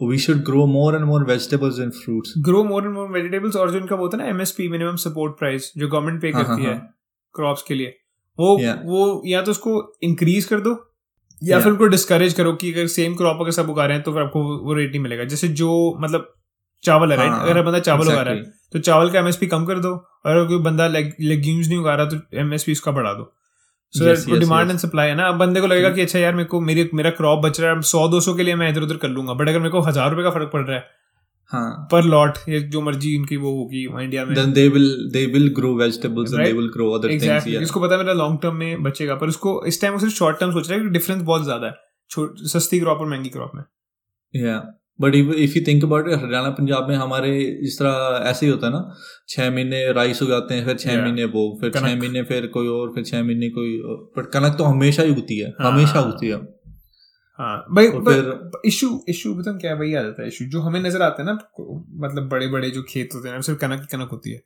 We 0.00 0.16
should 0.22 0.40
grow 0.46 0.64
more 0.70 0.88
and 0.96 1.06
more 1.10 1.18
vegetables 1.28 1.76
and 1.82 1.94
fruits. 1.98 2.32
Grow 2.46 2.62
more 2.64 2.84
and 2.84 2.92
more 2.94 3.08
vegetables 3.12 3.56
और 3.56 3.70
जो 3.70 3.78
इनका 3.78 3.96
वो 3.96 4.02
होता 4.02 4.16
है 4.16 4.22
ना 4.22 4.28
MSP 4.30 4.68
minimum 4.68 4.96
support 5.04 5.38
price 5.38 5.72
जो 5.76 5.88
government 5.88 6.20
pay 6.22 6.30
हाँ, 6.30 6.44
करती 6.44 6.62
हाँ, 6.62 6.72
है 6.72 6.78
हाँ. 6.78 6.88
क्रॉप्स 7.34 7.62
के 7.62 7.74
लिए 7.74 7.94
वो 8.38 8.56
Yeah. 8.62 8.76
वो 8.84 9.22
या 9.26 9.40
तो 9.42 9.50
उसको 9.50 9.72
इंक्रीज 10.02 10.44
कर 10.44 10.60
दो 10.60 10.70
या 10.70 11.56
Yeah. 11.56 11.62
फिर 11.64 11.72
उनको 11.72 11.86
डिस्करेज 11.86 12.32
करो 12.34 12.52
कि 12.52 12.72
अगर 12.72 12.86
सेम 12.86 13.14
क्रॉप 13.14 13.40
अगर 13.40 13.50
सब 13.50 13.70
उगा 13.70 13.86
रहे 13.86 13.96
हैं 13.96 14.04
तो 14.04 14.12
फिर 14.12 14.22
आपको 14.22 14.42
वो- 14.42 14.58
वो 14.64 14.74
रेट 14.74 14.90
नहीं 14.90 15.00
मिलेगा 15.00 15.24
जैसे 15.24 15.48
जो 15.62 15.70
मतलब 16.00 16.32
चावल 16.82 17.10
है 17.12 17.16
राइट 17.16 17.30
हाँ, 17.30 17.40
अगर 17.42 17.62
बंदा 17.62 17.78
चावल 17.78 18.08
उगा 18.08 18.22
रहा 18.22 18.34
है. 18.34 18.42
तो 18.72 18.78
चावल 18.78 19.10
का 19.10 19.18
एमएसपी 19.18 19.46
कम 19.46 19.64
कर 19.66 19.78
दो 19.78 19.90
और 19.90 20.36
अगर 20.36 20.48
कोई 20.48 20.58
बंदा 20.58 20.86
लेग्यूम्स 20.88 21.68
नहीं 21.68 21.78
उगा 21.78 21.94
रहा 21.94 22.06
तो 22.06 22.38
एमएसपी 22.38 22.72
उसका 22.72 22.92
बढ़ा 22.92 23.12
दो 23.12 23.32
so 23.98 24.04
that 24.04 24.18
yes, 24.18 24.38
demand 24.40 24.70
and 24.70 24.78
supply 24.78 25.08
है 25.08 25.14
ना? 25.14 25.28
अब 25.28 25.38
बंदे 25.38 25.60
को 25.60 25.66
लगेगा 25.66 25.90
कि 25.90 26.02
अच्छा 26.02 26.18
यार 26.18 26.34
मेरे 26.34 26.48
को 26.48 26.60
मेरे 26.62 26.88
मेरा 26.94 27.10
क्रॉप 27.12 27.44
बच 27.44 27.60
रहा 27.60 27.70
है 27.70 27.80
सौ 27.92 28.06
दो 28.08 28.20
सौ 28.20 28.34
के 28.34 28.42
लिए 28.42 28.54
मैं 28.56 28.70
इधर 28.70 28.82
उधर 28.82 28.96
कर 28.96 29.08
लूँगा। 29.08 29.34
बट 29.34 29.48
अगर 29.48 29.58
मेरे 29.58 29.70
को 29.70 29.80
हज़ार 29.82 30.10
रुपए 30.10 30.22
का 30.22 30.30
फ़र्क 30.30 30.50
पड़ 30.52 30.62
रहा 30.62 30.76
है 30.76 30.84
हाँ। 31.52 31.88
पर 31.92 32.04
लॉट 32.04 32.38
ये 32.48 32.60
जो 32.70 32.80
मर्ज़ी 32.82 33.16
उनकी 33.18 33.36
वो 33.38 33.50
होगी 33.56 33.82
इंडिया 34.02 34.24
में। 34.24 34.34
They 34.54 34.68
will 34.70 34.88
they 35.12 35.24
will 35.34 35.48
grow 35.58 35.74
vegetables 35.80 36.32
and 36.32 36.40
they 36.40 36.46
Right. 36.46 36.56
will 36.56 36.70
grow 36.76 36.88
other 36.94 37.10
exactly 37.10 37.56
इसको 37.58 37.80
पता 37.80 37.94
है 37.94 38.00
मेरा 38.00 38.12
लॉन्ग 38.14 38.38
टर्म 38.42 38.56
में 38.56 38.82
बचेगा 38.82 39.14
पर 39.14 39.28
उसको 39.28 39.52
इस 39.66 39.80
टाइम 39.80 39.92
वो 39.92 39.98
सिर्फ़ 39.98 40.14
शॉर्ट 40.14 40.40
टर्म 40.40 40.52
सोच 40.52 40.70
रहा 40.70 40.78
है 40.78 40.84
कि 40.84 40.90
डिफरेंस 40.90 41.22
बहुत 41.22 41.44
ज़्यादा 41.44 41.66
है। 41.66 42.48
सस्ती 42.48 42.80
क्रॉप 42.80 42.98
और 42.98 43.08
महँगी 43.08 43.28
क्रॉप 43.28 43.52
में। 43.54 43.62
या 44.34 44.54
yeah. 44.54 44.66
If 44.98 45.30
if 45.36 45.54
you 45.56 45.62
think 45.64 45.82
about 45.84 46.06
Haryana 46.14 46.50
Punjab 46.50 46.88
में 46.88 46.96
हमारे 46.96 47.30
इस 47.62 47.78
तरह 47.78 48.28
ऐसे 48.28 48.46
ही 48.46 48.52
होता 48.52 48.66
है 48.66 48.72
ना 48.72 48.96
छह 49.28 49.50
महीने 49.50 49.80
राइस 49.92 50.22
उगाते 50.22 50.54
हैं 50.54 50.64
फिर 50.66 50.76
छह 50.76 50.90
Yeah. 50.90 51.02
महीने 51.02 51.24
वो 51.24 51.42
फिर 51.60 51.70
छह 51.72 51.96
महीने 51.96 52.22
फिर 52.24 52.46
कोई 52.54 52.68
और 52.68 52.92
फिर 52.94 53.04
छह 53.04 53.22
महीने 53.22 53.48
कोई 53.50 53.78
बट 54.16 54.30
कनक 54.32 54.56
तो 54.58 54.64
हमेशा 54.64 55.02
ही 55.02 55.10
उगती 55.10 55.38
है 55.38 55.50
हाँ। 55.60 55.72
हमेशा 55.72 56.00
उगती 56.00 56.28
है। 56.28 56.36
हाँ 57.38 57.56
भाई 57.70 57.86
इशू 58.66 58.88
इशू 59.08 59.34
बताऊँ 59.34 59.58
क्या 59.60 59.74
वही 59.74 59.94
आ 59.94 60.02
जाता 60.02 60.22
है 60.22 60.28
इशू 60.28 60.44
जो 60.50 60.60
हमें 60.60 60.80
नज़र 60.80 61.02
आते 61.02 61.22
हैं 61.22 61.28
ना 61.30 61.38
मतलब 62.04 62.28
बड़े 62.28 62.48
बड़े 62.48 62.70
जो 62.70 62.82
खेत 62.88 63.14
होते 63.14 63.28
हैं 63.28 63.40
सिर्फ़ 63.40 63.60
कनक 63.60 63.86
कनक 63.92 64.10
होती 64.12 64.32
है। 64.32 64.40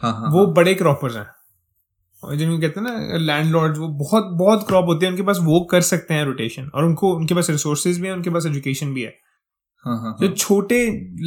हाँ 0.00 0.12
हाँ 0.12 0.30
वो 0.32 0.46
बड़े 0.54 0.74
क्रॉपर्स 0.74 1.16
हैं। 1.16 1.26
जिनको 2.22 2.58
कहते 2.58 2.80
हैं 2.80 2.86
ना 2.86 3.16
लैंडलॉर्ड 3.24 3.76
वो 3.78 3.88
बहुत 3.98 4.28
बहुत 4.38 4.66
क्रॉप 4.68 4.84
होती 4.86 5.06
है 5.06 5.10
उनके 5.12 5.22
पास 5.22 5.38
वो 5.42 5.60
कर 5.70 5.80
सकते 5.88 6.14
हैं 6.14 6.24
रोटेशन 6.24 6.70
और 6.74 6.84
उनको 6.84 7.14
उनके 7.16 7.34
पास 7.34 7.50
रिसोर्सेज 7.50 8.00
भी 8.00 8.06
है 8.08 8.12
उनके 8.12 8.30
पास 8.30 8.46
एजुकेशन 8.46 8.92
भी 8.94 9.02
है। 9.02 9.14
हाँ 9.86 9.96
हाँ 10.00 10.16
जो 10.20 10.26
हाँ। 10.26 10.34
छोटे 10.36 10.78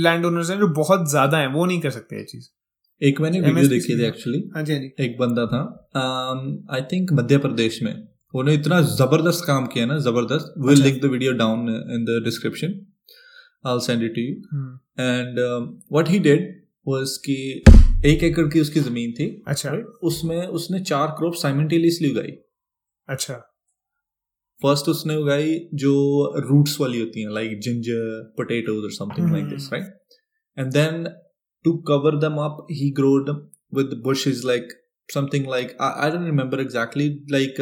लैंड 0.04 0.26
ओनर्स 0.26 0.50
हैं 0.50 0.58
जो 0.60 0.68
बहुत 0.76 1.10
ज़्यादा 1.10 1.38
हैं 1.38 1.48
वो 1.54 1.66
नहीं 1.66 1.82
कर 1.82 1.90
सकते 1.92 2.18
ये 2.18 2.24
चीज़। 2.26 2.48
एक 3.02 3.20
मैंने 3.22 3.40
वीडियो 3.42 3.68
देखी 3.70 3.98
थी 3.98 4.06
एक्चुअली 4.06 4.44
हाँ 4.56 4.64
जी 4.64 4.74
हाँ 4.74 4.82
जी। 4.82 5.04
एक 5.04 5.18
बंदा 5.20 5.46
था 5.48 5.62
आई 6.76 6.82
थिंक 6.92 7.12
मध्य 7.14 7.38
प्रदेश 7.38 7.82
में। 7.84 7.92
उन्होंने 7.92 8.54
इतना 8.54 8.80
ज़बरदस्त 8.82 9.44
काम 9.48 9.66
किया 9.68 9.86
ना 9.86 9.98
ज़बरदस्त। 10.00 10.54
Will. 10.60 10.82
Link 10.84 11.02
the 11.02 11.06
video 11.12 11.32
down 11.36 11.70
in 11.70 12.04
the 12.06 12.22
description 12.26 12.74
I 13.66 13.80
send 13.86 14.04
it 14.04 14.16
to 14.16 14.22
you 14.22 14.34
and 15.00 15.40
what 15.92 16.10
he 16.10 16.20
did 16.20 16.48
was 16.88 17.16
कि 17.26 17.38
एक 18.06 18.24
एकड़ 18.24 18.48
की 18.48 18.60
उसकी 18.60 18.80
ज़मीन 18.82 19.12
थी। 19.12 19.26
अच्छा। 19.48 19.72
उसमें 20.04 20.46
उसने 20.50 20.80
चार 20.82 21.08
क्रॉप 21.18 21.34
साइमल्टेनियसली 21.36 22.12
उगाई। 22.12 22.38
अच्छा। 23.10 23.42
फ़र्स्ट 24.62 24.90
उसने 24.90 25.16
उगाई 25.16 25.60
जो 25.74 25.94
रूट्स 26.50 26.80
वाली 26.82 27.00
होती 27.00 27.22
हैं 27.22 27.32
लाइक 27.34 27.60
जिंजर 27.60 28.34
पोटेटोज 28.38 28.84
और 28.84 28.92
something 28.92 29.32
like 29.32 29.46
this 29.50 29.70
right 29.74 29.98
and 30.58 30.72
then 30.74 31.04
to 31.66 31.74
cover 31.88 32.20
them 32.20 32.36
up 32.44 32.68
he 32.72 32.90
growed 32.92 33.30
with 33.74 34.02
bush 34.04 34.28
is 34.28 34.46
like 34.48 34.74
something 35.10 35.48
like 35.50 35.78
I 35.82 36.12
don't 36.12 36.26
remember 36.26 36.60
exactly 36.60 37.10
like 37.32 37.56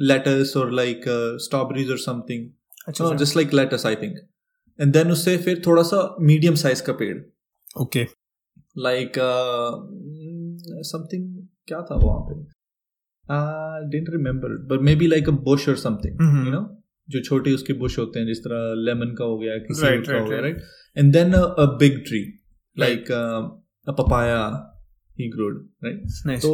letters 0.00 0.56
और 0.56 0.72
लाइक 0.72 1.04
स्ट्रॉबेरीज 1.42 1.90
और 1.90 1.98
something 1.98 3.16
just 3.18 3.36
like 3.36 3.54
letters 3.54 3.86
I 3.86 3.96
think 3.96 4.18
and 4.78 4.92
then 4.92 5.10
उससे 5.12 5.36
फिर 5.36 5.62
थोड़ा 5.66 5.82
सा 5.82 6.16
medium 6.20 6.54
size 6.54 6.82
का 6.82 6.92
पेड़. 6.92 7.16
Okay 7.82 8.06
like 8.78 9.12
something 10.90 11.46
क्या 11.68 11.80
था 11.82 11.94
वहाँ 11.94 12.20
पे? 12.20 12.61
I 13.32 13.80
didn't 13.92 14.12
remember 14.14 14.50
but 14.70 14.82
maybe 14.88 15.08
like 15.14 15.28
a 15.28 15.36
bush 15.48 15.68
or 15.72 15.76
something 15.86 16.16
Mhm. 16.22 16.44
you 16.44 16.54
know? 16.54 16.66
जो 17.10 17.20
छोटे 17.20 17.52
उसके 17.52 17.72
बुश 17.72 17.98
होते 17.98 18.18
हैं 18.18 18.26
जिस 18.26 18.38
तरह 18.38 18.74
लेमन 18.74 19.14
का 19.14 19.24
हो 19.24 19.38
गया 19.38 19.56
किसी 19.56 19.82
Right, 19.82 20.08
और 20.08 20.14
का 20.14 20.18
हो 20.18 20.26
गया 20.26 20.40
right 20.40 20.62
and 20.98 21.12
then 21.12 21.32
a 21.32 21.54
big 21.58 22.04
tree 22.06 22.38
like 22.78 23.12
a 23.12 23.92
papaya 23.92 24.68
he 25.20 25.28
growed 25.28 25.68
right 25.84 26.02
तो 26.42 26.52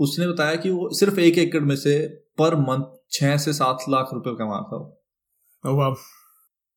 उसने 0.00 0.28
बताया 0.28 0.56
कि 0.56 0.70
वो 0.70 0.90
सिर्फ़ 0.92 1.20
एक 1.20 1.38
एकड़ 1.38 1.60
में 1.60 1.76
से 1.76 2.08
पर 2.38 2.54
मंथ 2.54 2.84
छह 3.10 3.36
से 3.36 3.52
सात 3.52 3.78
लाख 3.88 4.10
रुपए 4.14 4.30
कमाता 4.30 4.76
हो। 4.76 5.96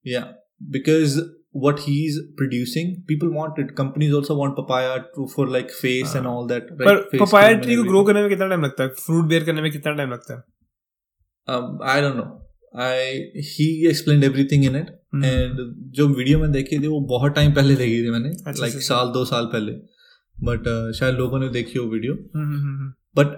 या 0.08 0.34
because 0.64 1.20
what 1.56 1.80
he's 1.80 2.18
producing. 2.38 2.90
People 3.08 3.32
want 3.38 3.58
it. 3.58 3.76
Companies 3.78 4.14
also 4.14 4.36
want 4.36 4.56
papaya 4.58 4.98
to 5.16 5.28
for 5.36 5.48
like 5.48 5.72
face 5.72 6.14
and 6.16 6.26
हाँ. 6.26 6.36
all 6.36 6.48
that 6.48 6.72
पर 6.82 7.02
face 7.12 7.22
papaya 7.22 7.48
cream 7.48 7.56
and 7.56 7.64
tree 7.64 7.76
को 7.76 7.82
everything. 7.82 7.88
ग्रो 7.88 8.04
करने 8.04 8.22
में 8.22 8.30
कितना 8.30 8.48
टाइम 8.48 8.62
लगता 8.62 8.84
है? 8.84 8.90
फ्रूट 8.90 9.26
बेयर 9.26 9.44
करने 9.44 9.62
में 9.62 9.72
कितना 9.72 9.94
टाइम 9.94 10.12
लगता 10.12 10.34
है? 10.34 10.42
Um, 11.48 11.70
I 11.94 12.00
don't 12.02 12.20
know. 12.22 12.30
I 12.88 12.98
he 13.52 13.70
explained 13.92 14.30
everything 14.32 14.66
in 14.72 14.80
it. 14.82 14.90
Hmm, 15.14 15.26
and 15.26 15.58
जो 15.98 16.08
वीडियो 16.08 16.40
में 16.40 16.52
देखी 16.52 16.80
थी 16.80 16.88
वो 16.88 17.00
बहुत 17.10 17.36
टाइम 17.36 17.54
पहले 17.54 17.76
देखी 17.76 18.04
थी 18.04 18.12
मैंने 18.12 18.30
अच्छा, 18.30 18.62
लाइक 18.62 18.76
अच्छा। 18.76 18.88
साल 18.88 19.08
दो 19.14 19.24
साल 19.26 19.46
पहले। 19.46 19.72
बट 20.38 20.68
शायद 20.96 21.16
लोगों 21.16 21.40
ने 21.40 21.50
देखी 21.50 21.80
हो 21.80 21.86
video 21.86 22.14
but 23.18 23.32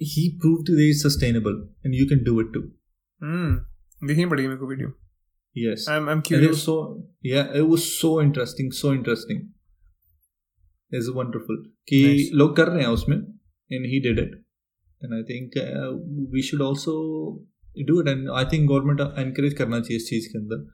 he 0.00 0.22
it 0.26 0.70
is 0.80 1.06
sustainable 1.06 1.56
and 1.86 1.94
you 1.94 2.06
can 2.06 2.22
do 2.24 2.40
it 2.40 2.52
too 2.54 2.60
hmm 3.20 4.06
देखनी 4.06 4.26
पड़ेगी 4.26 4.48
मेरे 4.48 4.58
को 4.60 4.68
video 4.68 4.88
am 5.96 6.08
I 6.08 6.12
am 6.12 6.20
And 6.20 6.44
it 6.46 6.50
was 6.50 6.62
so 6.62 6.74
yeah, 7.32 7.46
it 7.60 7.68
was 7.68 7.84
so 7.92 8.10
interesting, 8.22 8.70
so 8.80 8.92
interesting. 8.94 9.42
It's 10.92 11.10
wonderful. 11.18 11.60
कि 11.88 12.02
Nice. 12.06 12.32
लोग 12.34 12.56
कर 12.56 12.68
रहे 12.68 12.82
हैं 12.82 12.88
उसमें 12.88 13.16
and 13.16 13.86
he 13.92 14.00
did 14.06 14.18
it. 14.24 14.34
And 15.02 15.14
I 15.14 15.22
think 15.30 15.56
uh, 15.62 15.92
we 16.34 16.42
should 16.42 16.62
also 16.66 16.92
do 17.90 18.00
it 18.00 18.08
and 18.08 18.30
I 18.30 18.44
think 18.52 18.68
government 18.70 19.00
encourage 19.24 19.54
करना 19.54 19.80
चाहिए 19.80 19.96
इस 19.96 20.08
चीज़ 20.08 20.28
के 20.32 20.38
अंदर 20.38 20.66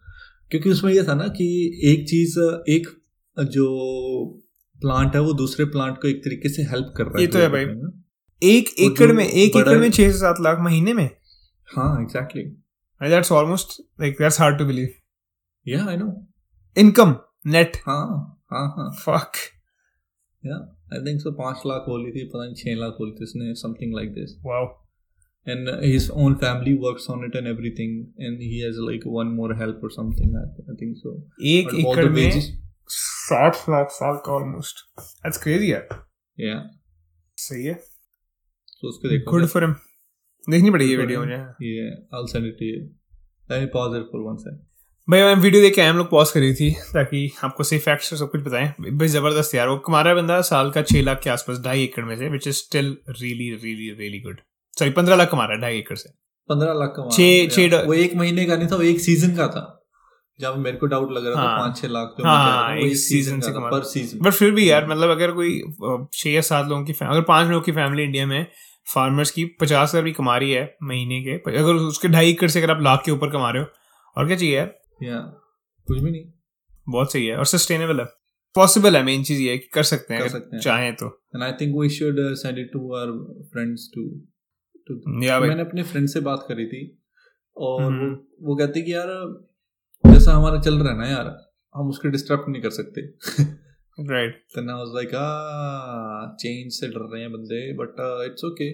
क्योंकि 0.50 0.70
उसमें 0.70 0.92
ये 0.92 1.02
था 1.02 1.14
ना 1.14 1.28
कि 1.28 1.46
एक 1.92 2.08
चीज़ 2.08 2.38
एक 2.70 2.88
जो 3.36 3.66
प्लांट 4.80 5.14
है 5.14 5.20
वो 5.22 5.32
दूसरे 5.32 5.64
प्लांट 5.64 5.96
को 6.02 6.08
एक 6.08 6.24
तरीके 6.24 6.48
से 6.48 6.62
हेल्प 6.62 6.92
कर 6.96 7.04
रहा 7.04 7.16
है 7.16 7.20
ये 7.20 7.26
तो 7.26 7.38
है 7.38 7.48
भाई। 7.48 7.64
एक 8.42 8.74
एकड़ 8.80 9.12
में 9.12 9.24
एक 9.26 9.56
एकड़ 9.56 9.78
में 9.78 9.90
छह 9.90 10.10
से 10.12 10.18
सात 10.18 10.40
लाख 10.40 10.58
महीने 10.60 10.94
में 10.94 11.08
हाँ 11.74 12.02
exactly 12.02 12.44
that's 13.01 13.31
almost 13.31 13.81
like 14.01 14.17
that's 14.19 14.39
hard 14.41 14.57
to 14.57 14.65
believe 14.65 14.93
yeah 15.65 15.85
I 15.89 15.97
know 15.97 16.09
income 16.77 17.15
net 17.51 17.77
हाँ 17.85 18.05
हाँ 18.53 18.67
हाँ 18.77 18.89
फक 18.99 19.37
या 20.43 20.57
आई 20.93 21.05
थिंक 21.05 21.21
सो 21.21 21.31
पांच 21.43 21.61
लाख 21.67 21.85
बोली 21.87 22.11
थी 22.11 22.25
पता 22.33 22.43
नहीं 22.45 22.55
छह 22.63 22.79
लाख 22.81 22.93
बोली 22.99 23.11
थी 23.11 23.23
उसने 23.23 23.53
something 23.61 23.95
like 23.95 24.13
this 24.13 24.37
wow 24.45 24.75
and 25.47 25.69
his 25.81 26.05
own 26.21 26.33
family 26.39 26.71
works 26.85 27.05
on 27.09 27.21
it 27.25 27.35
and 27.39 27.49
everything 27.49 27.91
and 28.19 28.41
he 28.45 28.55
has 28.61 28.79
like 28.87 29.05
one 29.17 29.29
more 29.35 29.53
help 29.59 29.83
or 29.87 29.91
something 29.97 30.33
i, 30.39 30.41
I 30.71 30.75
think 30.79 30.97
so 31.03 31.13
एक 31.51 31.69
But 31.69 31.75
all 31.75 31.91
एकड़ 31.91 32.05
the 32.05 32.15
में 32.15 32.23
wages 32.23 32.47
साठ 32.95 33.57
लाख 33.69 33.87
साल 33.91 34.17
का 34.25 34.31
ऑलमोस्ट 34.31 34.83
दैट्स 34.99 35.37
क्रेजी 35.43 35.71
यार 35.71 35.87
yeah 36.37 36.59
सही 37.37 37.63
है 37.65 37.75
so 37.75 38.87
उसको 38.89 39.09
देखो 39.09 39.31
गुड 39.31 39.45
फॉर 39.53 39.63
हिम 39.63 39.75
देखनी 40.50 40.70
पड़ेगी 40.70 40.90
ये 40.90 40.96
वीडियो 40.96 41.20
मुझे 41.20 41.36
yeah 41.36 42.18
i'll 42.18 42.28
send 42.34 42.46
it 42.50 42.60
to 42.60 42.68
you 42.68 42.82
let 43.50 43.62
me 43.64 43.68
pause 43.74 43.96
it 43.98 44.06
for 44.12 44.22
one 44.28 44.38
sec 44.44 44.60
भाई 45.08 45.20
मैं 45.22 45.34
वीडियो 45.34 45.62
देख 45.62 45.74
के 45.74 45.82
हम 45.82 45.96
लोग 45.96 46.10
पॉज 46.10 46.30
करी 46.30 46.54
थी 46.54 46.70
ताकि 46.70 47.20
आपको 47.44 47.64
सही 47.64 47.78
फैक्ट्स 47.78 48.12
और 48.12 48.18
सब 48.18 48.30
कुछ 48.30 48.40
बताएँ। 48.40 48.68
भाई 48.80 49.08
ज़बरदस्त 49.08 49.54
यार 49.54 49.68
वो 49.68 49.76
कमा 49.78 50.02
बंदा 50.14 50.40
साल 50.40 50.70
का 50.70 50.82
छह 50.82 51.02
लाख 51.02 51.20
के 51.24 51.30
आसपास 51.30 51.58
ढाई 51.60 51.82
एकड़ 51.84 52.04
में 52.04 52.16
से 52.16 52.28
which 52.28 52.46
is 52.46 52.56
still 52.56 52.96
really 53.08 53.50
really 53.64 53.90
really 53.98 54.20
good 54.20 54.40
sorry 54.78 54.90
पंद्रह 54.90 55.16
लाख 55.16 55.30
कमा 55.30 55.44
रहा 55.44 55.54
है 55.54 55.60
ढाई 55.60 55.78
एकड़ 55.78 55.96
से। 55.96 56.10
पंद्रह 56.48 56.72
लाख 56.72 56.92
का 56.96 57.08
छह- 57.10 57.50
छह 57.50 57.82
वो 57.86 57.94
एक 57.94 58.14
महीने 58.14 58.44
का 58.44 58.56
नहीं 58.56 58.68
था 58.68 58.76
वो 58.76 58.82
एक 58.82 59.00
सीज़न 59.00 59.36
का 59.36 59.46
था। 59.48 59.64
जब 60.40 60.58
मेरे 60.58 60.76
को 60.76 60.86
डाउट 60.86 61.12
लग 61.12 61.26
रहा 61.26 61.34
था 61.34 61.40
हाँ। 61.40 61.58
पाँच 61.58 61.76
छह 61.80 61.88
लाख 61.88 62.14
जो 62.18 62.24
हाँ, 62.24 62.68
था, 62.68 62.74
वो 62.74 62.86
एक 62.86 62.96
सीज़न 62.96 63.40
से 63.40 63.52
कमा 63.52 63.70
पर 63.70 63.82
सीज़न 63.84 64.18
बट 64.18 64.32
फिर 64.32 64.50
भी 64.50 64.70
यार 64.70 64.86
मतलब 64.88 65.10
अगर 65.10 65.32
कोई 65.32 65.60
छह 66.14 66.30
या 66.30 66.40
सात 66.40 66.68
लोगों 66.68 66.84
की 66.84 66.92
अगर 67.02 67.20
पाँच 67.20 67.48
लोगों 67.48 67.62
की 67.62 67.72
फैमिली 67.72 68.02
इंडिया 68.02 68.26
में 68.26 68.46
फार्मर्स 68.86 69.30
की 69.30 69.44
पचास 69.44 69.88
हज़ार 69.88 70.02
भी 70.02 70.12
कमा 70.12 70.36
रही 70.36 70.50
है 70.50 70.76
महीने 70.82 71.22
के 71.22 71.58
अगर 71.58 71.74
उसके 71.74 72.08
ढाई 72.08 72.30
एकड़ 72.30 72.48
से 72.48 72.62
अगर 72.62 72.70
आप 72.70 72.82
लाख 72.82 73.02
के 73.04 73.10
ऊपर 73.10 73.30
कमा 73.30 73.50
रहे 73.50 73.62
हो 73.62 73.68
और 74.16 74.26
क्या 74.26 74.36
चाहिए 74.36 74.56
यार? 74.56 74.74
या 75.02 75.18
कुछ 75.86 75.98
भी 75.98 76.10
नहीं। 76.10 76.24
बहुत 76.88 77.12
सही 77.12 77.26
है 77.26 77.36
और 77.36 77.46
सस्टेनेबल 77.46 78.00
है। 78.00 78.04
पॉसिबल 78.54 78.96
है 78.96 79.02
मेन 79.02 79.24
चीज़ 79.24 79.42
ये 79.42 79.58
कि 79.58 79.68
कर 79.74 79.82
सकते 79.82 80.14
हैं 80.14 80.22
कर 80.22 80.28
सकते 80.28 80.56
हैं। 80.56 80.62
चाहें 80.62 80.94
तो। 80.94 81.22
Think 81.36 81.76
we 81.80 81.88
should 81.88 82.18
uh, 82.18 82.34
send 82.34 82.58
it 82.58 82.72
to 82.72 82.80
our 82.94 83.08
friends 83.54 83.86
to 83.94 84.04
to 84.86 85.24
या 85.24 85.40
भाई। 85.40 85.48
मैंने 85.48 85.62
अपने 85.62 85.82
फ्रेंड 85.82 86.08
से 86.08 86.20
बात 86.20 86.44
करी 86.48 86.66
थी 86.66 87.02
और 87.56 87.82
वो 87.82 87.88
हम्म। 87.88 88.18
वो 88.42 88.56
कहते 88.56 88.82
कि 88.82 88.94
यार 88.94 89.06
जैसा 90.06 90.32
हमारा 90.32 90.60
चल 90.60 90.78
रहा 90.78 90.92
है 90.92 90.98
ना 90.98 91.06
यार 91.06 91.52
हम 91.76 91.88
उसको 91.88 92.08
डिस्टर्ब 92.08 92.44
नहीं 92.48 92.62
कर 92.62 92.70
सकते। 92.70 93.02
Right 93.98 94.40
then 94.56 94.70
I 94.70 94.78
was 94.78 94.94
like 94.98 95.12
ah 95.18 96.22
change 96.42 96.78
से 96.78 96.88
डर 96.88 97.08
रहे 97.12 97.22
हैं 97.22 97.32
बंदे 97.32 97.60
but 97.76 98.00
uh, 98.04 98.16
it's 98.28 98.50
okay. 98.50 98.70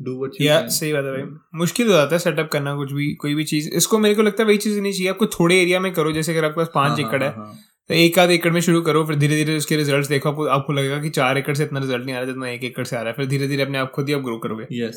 Do 0.00 0.12
what 0.18 0.36
you 0.36 0.46
या 0.46 0.60
can. 0.60 0.70
सही 0.70 0.92
बात 0.92 1.04
है 1.04 1.12
भाई। 1.12 1.22
मुश्किल 1.54 1.86
हो 1.86 1.92
जाता 1.92 2.14
है 2.14 2.18
सेटअप 2.18 2.48
करना 2.52 2.74
कुछ 2.76 2.92
भी 2.92 3.12
कोई 3.14 3.34
भी 3.34 3.44
चीज़। 3.44 3.68
इसको 3.70 3.98
मेरे 3.98 4.14
को 4.14 4.22
लगता 4.22 4.42
है 4.42 4.46
वही 4.46 4.56
चीज़ 4.56 4.80
नहीं 4.80 4.92
चाहिए। 4.92 5.08
आपको 5.10 5.26
थोड़े 5.26 5.60
एरिया 5.62 5.80
में 5.80 5.92
करो 5.92 6.12
जैसे 6.12 6.32
अगर 6.32 6.44
आपके 6.44 6.60
पास 6.60 6.70
पाँच 6.74 6.90
हाँ, 6.90 7.08
एकड़ 7.08 7.22
है 7.22 7.28
हाँ, 7.28 7.46
हाँ, 7.46 7.58
तो 7.88 7.94
एक 7.94 8.18
आध 8.18 8.30
एकड़ 8.30 8.50
में 8.50 8.60
शुरू 8.60 8.82
करो 8.82 9.04
फिर 9.06 9.16
धीरे 9.16 9.36
धीरे 9.36 9.56
उसके 9.56 9.76
रिजल्ट्स 9.76 10.08
देखो। 10.08 10.28
आपको 10.28 10.46
आपको 10.46 10.72
लगेगा 10.72 11.00
कि 11.02 11.10
चार 11.10 11.38
एकड़ 11.38 11.54
से 11.54 11.64
इतना 11.64 11.80
रिज़ल्ट 11.80 12.04
नहीं 12.04 12.14
आ 12.14 12.18
रहा 12.18 12.26
जितना 12.26 12.48
एक 12.48 12.64
एकड़ 12.64 12.84
से 12.84 12.96
आ 12.96 13.00
रहा 13.00 13.10
है। 13.10 13.16
फिर 13.16 13.26
धीरे 13.26 13.48
धीरे 13.48 13.62
अपने 13.62 13.78
आप 13.78 13.90
खुद 13.90 14.08
ही 14.08 14.14
आप 14.14 14.20
ग्रो 14.20 14.38
करोगे। 14.38 14.64
Yes. 14.82 14.96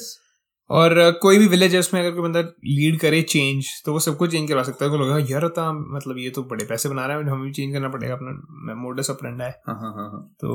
और 0.69 0.93
कोई 1.21 1.37
भी 1.37 1.47
विलेज 1.47 1.73
है 1.73 1.79
उसमें 1.79 1.99
अगर 2.01 2.11
कोई 2.11 2.23
बंदा 2.23 2.41
लीड 2.67 2.99
करे 2.99 3.21
चेंज 3.23 3.65
तो 3.85 3.93
वो 3.93 3.99
सबको 3.99 4.27
चेंज 4.27 4.47
करवा 4.49 4.63
सकता 4.63 4.85
है। 4.85 4.91
तो 4.91 4.97
लगेगा 4.97 5.17
यार 5.31 5.43
होता 5.43 5.71
मतलब 5.95 6.17
ये 6.19 6.29
तो 6.29 6.43
बड़े 6.45 6.65
पैसे 6.65 6.89
बना 6.89 7.05
रहा 7.05 7.17
है 7.17 7.29
हमें 7.29 7.43
भी 7.43 7.51
चेंज 7.53 7.73
करना 7.73 7.89
पड़ेगा 7.89 8.13
अपना 8.13 8.75
मोडस 8.83 9.09
अपरेंडा 9.11 9.45
है। 9.45 9.61
हाँ 9.67 9.75
हाँ 9.75 9.91
हाँ 9.95 10.09
हाँ। 10.11 10.23
तो 10.39 10.49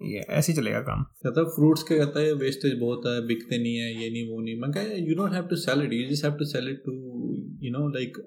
ये 0.00 0.24
ऐसे 0.30 0.52
ही 0.52 0.58
चलेगा 0.58 0.80
काम। 0.82 1.02
कहता 1.02 1.40
है 1.40 1.46
फ्रूट्स 1.50 1.82
का 1.82 1.96
कहता 1.96 2.20
है 2.20 2.32
वेस्टेज 2.40 2.78
बहुत 2.80 3.06
है 3.06 3.26
बिकते 3.26 3.58
नहीं 3.58 3.76
है 3.76 3.92
ये 3.94 4.10
नहीं 4.10 4.24
वो 4.30 4.40
नहीं। 4.40 4.60
मैं 4.60 4.70
कहा 4.72 4.98
you 5.00 5.14
don't 5.16 5.32
have 5.34 5.46
to 5.46 5.56
sell 5.58 5.82
it 5.82 5.92
you 5.92 6.08
just 6.10 6.24
have 6.24 6.34
to 6.34 6.44
sell 6.46 6.68
it 6.70 6.82
to 6.86 6.92
you 7.62 7.72
know 7.72 7.88
like? 7.90 8.18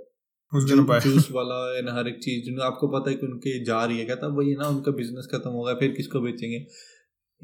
Juice 0.51 1.27
वाला 1.31 1.57
हर 1.95 2.07
एक 2.07 2.17
चीज़ 2.23 2.59
आपको 2.61 2.87
पता 2.89 3.09
है 3.09 3.15
कि 3.17 3.25
उनके 3.25 3.51
जा 3.65 3.83
रही 3.83 3.99
है। 3.99 4.05
कहता 4.05 4.27
वही 4.37 4.55
ना 4.55 4.67
उनका 4.67 4.91
बिज़नेस 4.93 5.27
खत्म 5.33 5.49
होगा 5.51 5.73
फिर 5.75 5.91
किसको 5.91 6.21
बेचेंगे? 6.21 6.57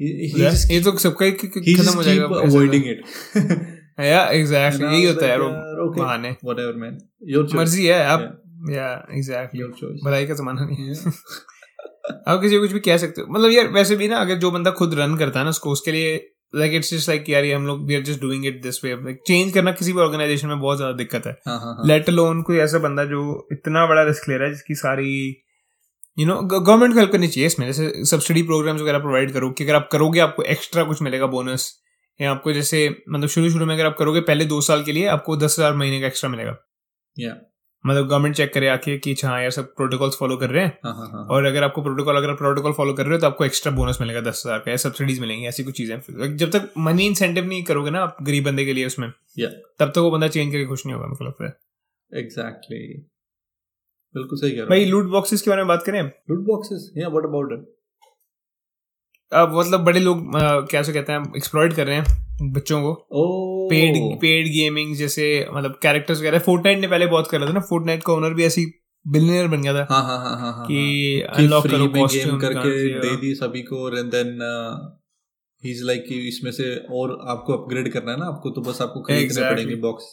ये 0.00 0.80
तो 0.80 0.98
सबका 0.98 1.26
ही 1.26 1.32
खत्म 1.32 1.92
हो 1.94 2.02
जाएगा 2.02 2.26
avoiding 2.26 2.84
it. 2.84 2.98
या 4.00 4.26
एग्जैक्टली 4.28 4.86
यही 4.86 5.04
होता 5.04 5.24
है 5.24 5.30
यार 5.30 5.40
"यार, 5.40 5.90
बहाने. 5.98 6.36
whatever 6.44 6.72
man. 6.82 6.92
Your 7.32 7.42
choice. 7.42 7.54
मर्ज़ी 7.54 7.86
है 7.86 8.04
आप 8.04 8.42
या 8.70 9.06
एग्जैक्टली 9.12 9.60
your 9.60 9.72
choice. 9.72 10.06
भलाई 10.06 10.26
का 10.26 10.34
जमाना 10.34 10.64
नहीं 10.64 10.88
है। 10.88 10.94
आप 12.28 12.40
किसी 12.42 12.54
को 12.54 12.60
कुछ 12.60 12.72
भी 12.72 12.80
कह 12.80 12.96
सकते 12.96 13.20
हो। 13.20 13.26
मतलब 13.30 13.50
यार 13.50 13.68
वैसे 13.68 13.96
भी 13.96 14.08
ना 14.08 14.16
अगर 14.16 14.34
जो 14.34 14.50
बंदा 14.50 14.70
खुद 14.70 14.94
रन 14.94 15.16
करता 15.16 15.38
है 15.38 15.44
ना 15.44 15.50
उसको 15.50 15.70
उसके 15.70 15.92
लिए 15.92 16.30
लाइक 16.56 16.72
इट्स 16.72 16.94
जस्ट 16.94 17.08
लाइक 17.08 17.24
यार 17.28 17.44
ये 17.44 17.54
हम 17.54 17.66
लोग 17.66 17.86
we 17.86 17.94
are 17.94 18.02
just 18.02 18.20
doing 18.20 18.46
it 18.46 18.62
this 18.62 18.84
way 18.84 18.94
like 18.94 19.18
change 19.26 19.52
करना 19.52 19.72
किसी 19.72 19.92
भी 19.92 20.00
ऑर्गेनाइजेशन 20.00 20.48
में 20.48 20.60
बहुत 20.60 20.76
ज़्यादा 20.76 20.96
दिक्कत 20.96 21.26
है। 21.26 21.32
हाँ 21.46 21.58
हाँ 21.60 21.74
हाँ। 21.74 21.86
लेट 21.86 22.08
अलोन 22.08 22.42
कोई 22.42 22.56
ऐसा 22.56 22.78
बंदा 22.78 23.04
जो 23.04 23.48
इतना 23.52 23.86
बड़ा 23.86 24.02
रिस्क 24.02 24.28
ले 24.28 24.34
रहा 24.36 24.44
है 24.44 24.52
जिसकी 24.52 24.74
सारी 24.74 25.42
यू 26.18 26.26
नो 26.26 26.40
गवर्नमेंट 26.42 26.92
को 26.92 26.98
हेल्प 26.98 27.12
करनी 27.12 27.28
चाहिए 27.28 27.46
इसमें 27.46 27.66
जैसे 27.66 28.04
सब्सिडी 28.06 28.42
प्रोग्राम्स 28.44 28.80
वगैरह 28.82 28.98
प्रोवाइड 28.98 29.32
करो 29.32 29.50
कि 29.50 29.64
अगर 29.64 29.74
आप 29.74 29.88
करोगे 29.92 30.20
आपको 30.20 30.42
एक्स्ट्रा 30.54 30.84
कुछ 30.84 31.02
मिलेगा 31.02 31.26
बोनस 31.34 31.72
या 32.20 32.30
आपको 32.30 32.52
जैसे 32.52 32.88
मतलब 33.08 33.28
शुरू 33.28 33.50
शुरू 33.50 33.66
में 33.66 33.74
अगर 33.74 33.86
आप 33.86 33.96
करोगे 33.98 34.20
पहले 34.22 34.44
दो 34.46 34.60
साल 34.62 34.82
के 34.84 34.92
लिए 34.92 35.06
आपको 35.08 35.36
दस 35.36 35.56
हज़ार 35.58 35.74
महीने 35.74 36.00
का 36.00 36.06
एक्स्ट्रा 36.06 36.30
मिलेगा। 36.30 36.56
या 37.16 37.28
Yeah. 37.28 37.36
मतलब 37.84 38.06
गवर्नमेंट 38.08 38.34
चेक 38.36 38.52
करे 38.54 38.68
आके 38.68 38.96
कि 38.98 39.14
हाँ 39.24 39.40
यार 39.40 39.50
सब 39.50 39.66
प्रोटोकॉल्स 39.76 40.16
फॉलो 40.18 40.36
कर 40.36 40.50
रहे 40.50 40.64
हैं। 40.64 40.78
हाँ 40.84 40.92
हाँ 40.94 41.06
हाँ 41.08 41.24
और 41.26 41.44
अगर 41.46 41.64
आपको 41.64 41.82
प्रोटोकॉल 41.82 42.16
अगर 42.16 42.32
प्रोटोकॉल 42.36 42.72
फॉलो 42.72 42.92
कर 42.92 43.04
रहे 43.04 43.14
हो 43.14 43.20
तो 43.20 43.26
आपको 43.26 43.44
एक्स्ट्रा 43.44 43.72
बोनस 43.72 43.98
मिलेगा 44.00 44.20
दस 44.20 44.42
हज़ार 44.46 44.58
का 44.58 44.70
या 44.70 44.76
सब्सिडीज 44.78 45.20
मिलेंगी 45.20 45.46
ऐसी 45.48 45.64
कुछ 45.64 45.76
चीज़ें। 45.76 46.36
जब 46.36 46.50
तक 46.50 46.70
मनी 46.78 47.06
इंसेंटिव 47.06 47.44
नहीं 47.44 47.62
करोगे 47.64 47.90
ना 47.90 48.00
आप 48.00 48.16
गरीब 48.22 48.44
बंदे 48.44 48.64
के 48.64 48.72
लिए 48.72 48.86
उसमें 48.86 49.08
Yeah. 49.40 49.52
तब 49.80 49.88
तक 49.88 49.98
वो 49.98 50.10
बंदा 50.10 50.28
चेंज 50.28 50.52
करके 50.52 50.64
खुश 50.66 50.84
नहीं 50.86 50.94
होगा 50.94 51.06
मेरे 51.06 51.18
को 51.18 51.24
लगता 51.24 51.46
है 51.46 52.20
एग्जैक्टली 52.20 52.82
बिल्कुल 54.14 54.38
सही 54.38 54.50
कह 54.50 54.56
रहा 54.58 54.66
भाई 54.68 54.84
लूट 54.84 55.06
बॉक्सेस 55.10 55.42
के 55.42 55.50
बारे 55.50 55.62
में 55.62 55.68
बात 55.68 55.82
करें? 55.86 56.00
लूट 56.02 56.46
बॉक्सेस 56.46 56.90
या 56.98 57.08
व्हाट 57.08 57.24
अबाउट 57.24 57.52
इट 57.52 57.66
अब 59.32 59.54
मतलब 59.54 59.80
बड़े 59.84 60.00
लोग 60.00 60.22
क्या 60.70 60.82
से 60.82 60.92
कहते 60.92 61.12
हैं 61.12 61.22
एक्सप्लॉइट 61.36 61.72
कर 61.72 61.86
रहे 61.86 61.96
हैं 61.96 62.52
बच्चों 62.52 62.80
को। 62.82 62.90
ओ 63.12 63.68
पेड 63.70 63.96
पेड 64.20 64.46
गेमिंग 64.52 64.94
जैसे 64.96 65.24
मतलब 65.54 65.78
कैरेक्टर्स 65.82 66.18
वगैरह। 66.20 66.38
फोर्टनाइट 66.46 66.78
ने 66.78 66.88
पहले 66.88 67.06
बहुत 67.06 67.28
कर 67.30 67.40
रहा 67.40 67.48
था 67.48 67.52
ना। 67.52 67.60
फोर्टनाइट 67.70 68.02
का 68.04 68.12
ओनर 68.12 68.34
भी 68.34 68.44
ऐसी 68.44 68.64
बिलियनर 69.06 69.48
बन 69.48 69.62
गया 69.62 69.74
था 69.74 69.86
हाँ 69.90 70.02
हाँ 70.02 70.18
हाँ 70.18 70.36
हाँ 70.38 70.52
हाँ 70.52 70.66
कि 70.66 71.20
अनलॉक 71.34 71.66
करो 71.66 71.86
गेम 71.86 72.00
कॉस्ट्यूम 72.00 72.38
करके 72.40 72.70
दे 73.00 73.16
दी 73.16 73.34
सभी 73.34 73.62
को 73.62 73.88
and 73.98 74.10
then 74.10 74.38
he 75.62 75.70
is 75.70 75.84
like 75.84 76.04
कि 76.08 76.14
इसमें 76.28 76.50
से 76.52 76.74
और 76.98 77.12
आपको 77.28 77.52
अपग्रेड 77.52 77.92
करना 77.92 78.12
है 78.12 78.18
ना? 78.18 78.26
आपको 78.26 78.50
तो 78.50 78.60
बस 78.60 78.82
आपको 78.82 79.00
खरीदने 79.00 79.26
Exactly. 79.28 79.52
पड़ेंगे 79.52 79.74
बॉक्स 79.82 80.04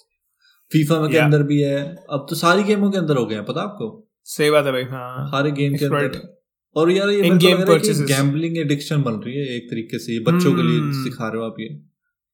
फीफा 0.71 1.01
में 1.01 1.11
के 1.11 1.17
अंदर 1.17 1.43
भी 1.43 1.61
है। 1.61 1.95
अब 2.09 2.27
तो 2.29 2.35
सारी 2.35 2.63
गेमों 2.63 2.91
के 2.91 2.97
अंदर 2.97 3.15
हो 3.15 3.25
गए 3.25 3.35
हैं 3.35 3.45
पता 3.45 3.61
आपको? 3.61 4.11
सही 4.23 4.49
बात 4.51 4.65
है 4.65 4.71
भाई 4.71 4.83
हाँ। 4.83 5.27
सारे 5.27 5.51
गेम 5.51 5.75
के 5.75 5.85
अंदर। 5.85 6.35
और 6.75 6.91
यार 6.91 7.09
ये 7.09 7.21
मेरे 7.21 7.53
purchases. 7.53 8.07
गैम्बलिंग 8.07 8.57
एडिक्शन 8.57 9.01
बन 9.01 9.11
रही 9.11 9.35
है 9.35 9.55
एक 9.55 9.67
तरीके 9.71 9.99
से 9.99 10.13
ये 10.13 10.19
बच्चों 10.19 10.55
के 10.55 10.63
लिए 10.63 10.79
Hmm. 10.79 10.93
सिखा 10.93 11.27
रहे 11.27 11.37
हो 11.37 11.47
आप 11.47 11.55
ये। 11.59 11.67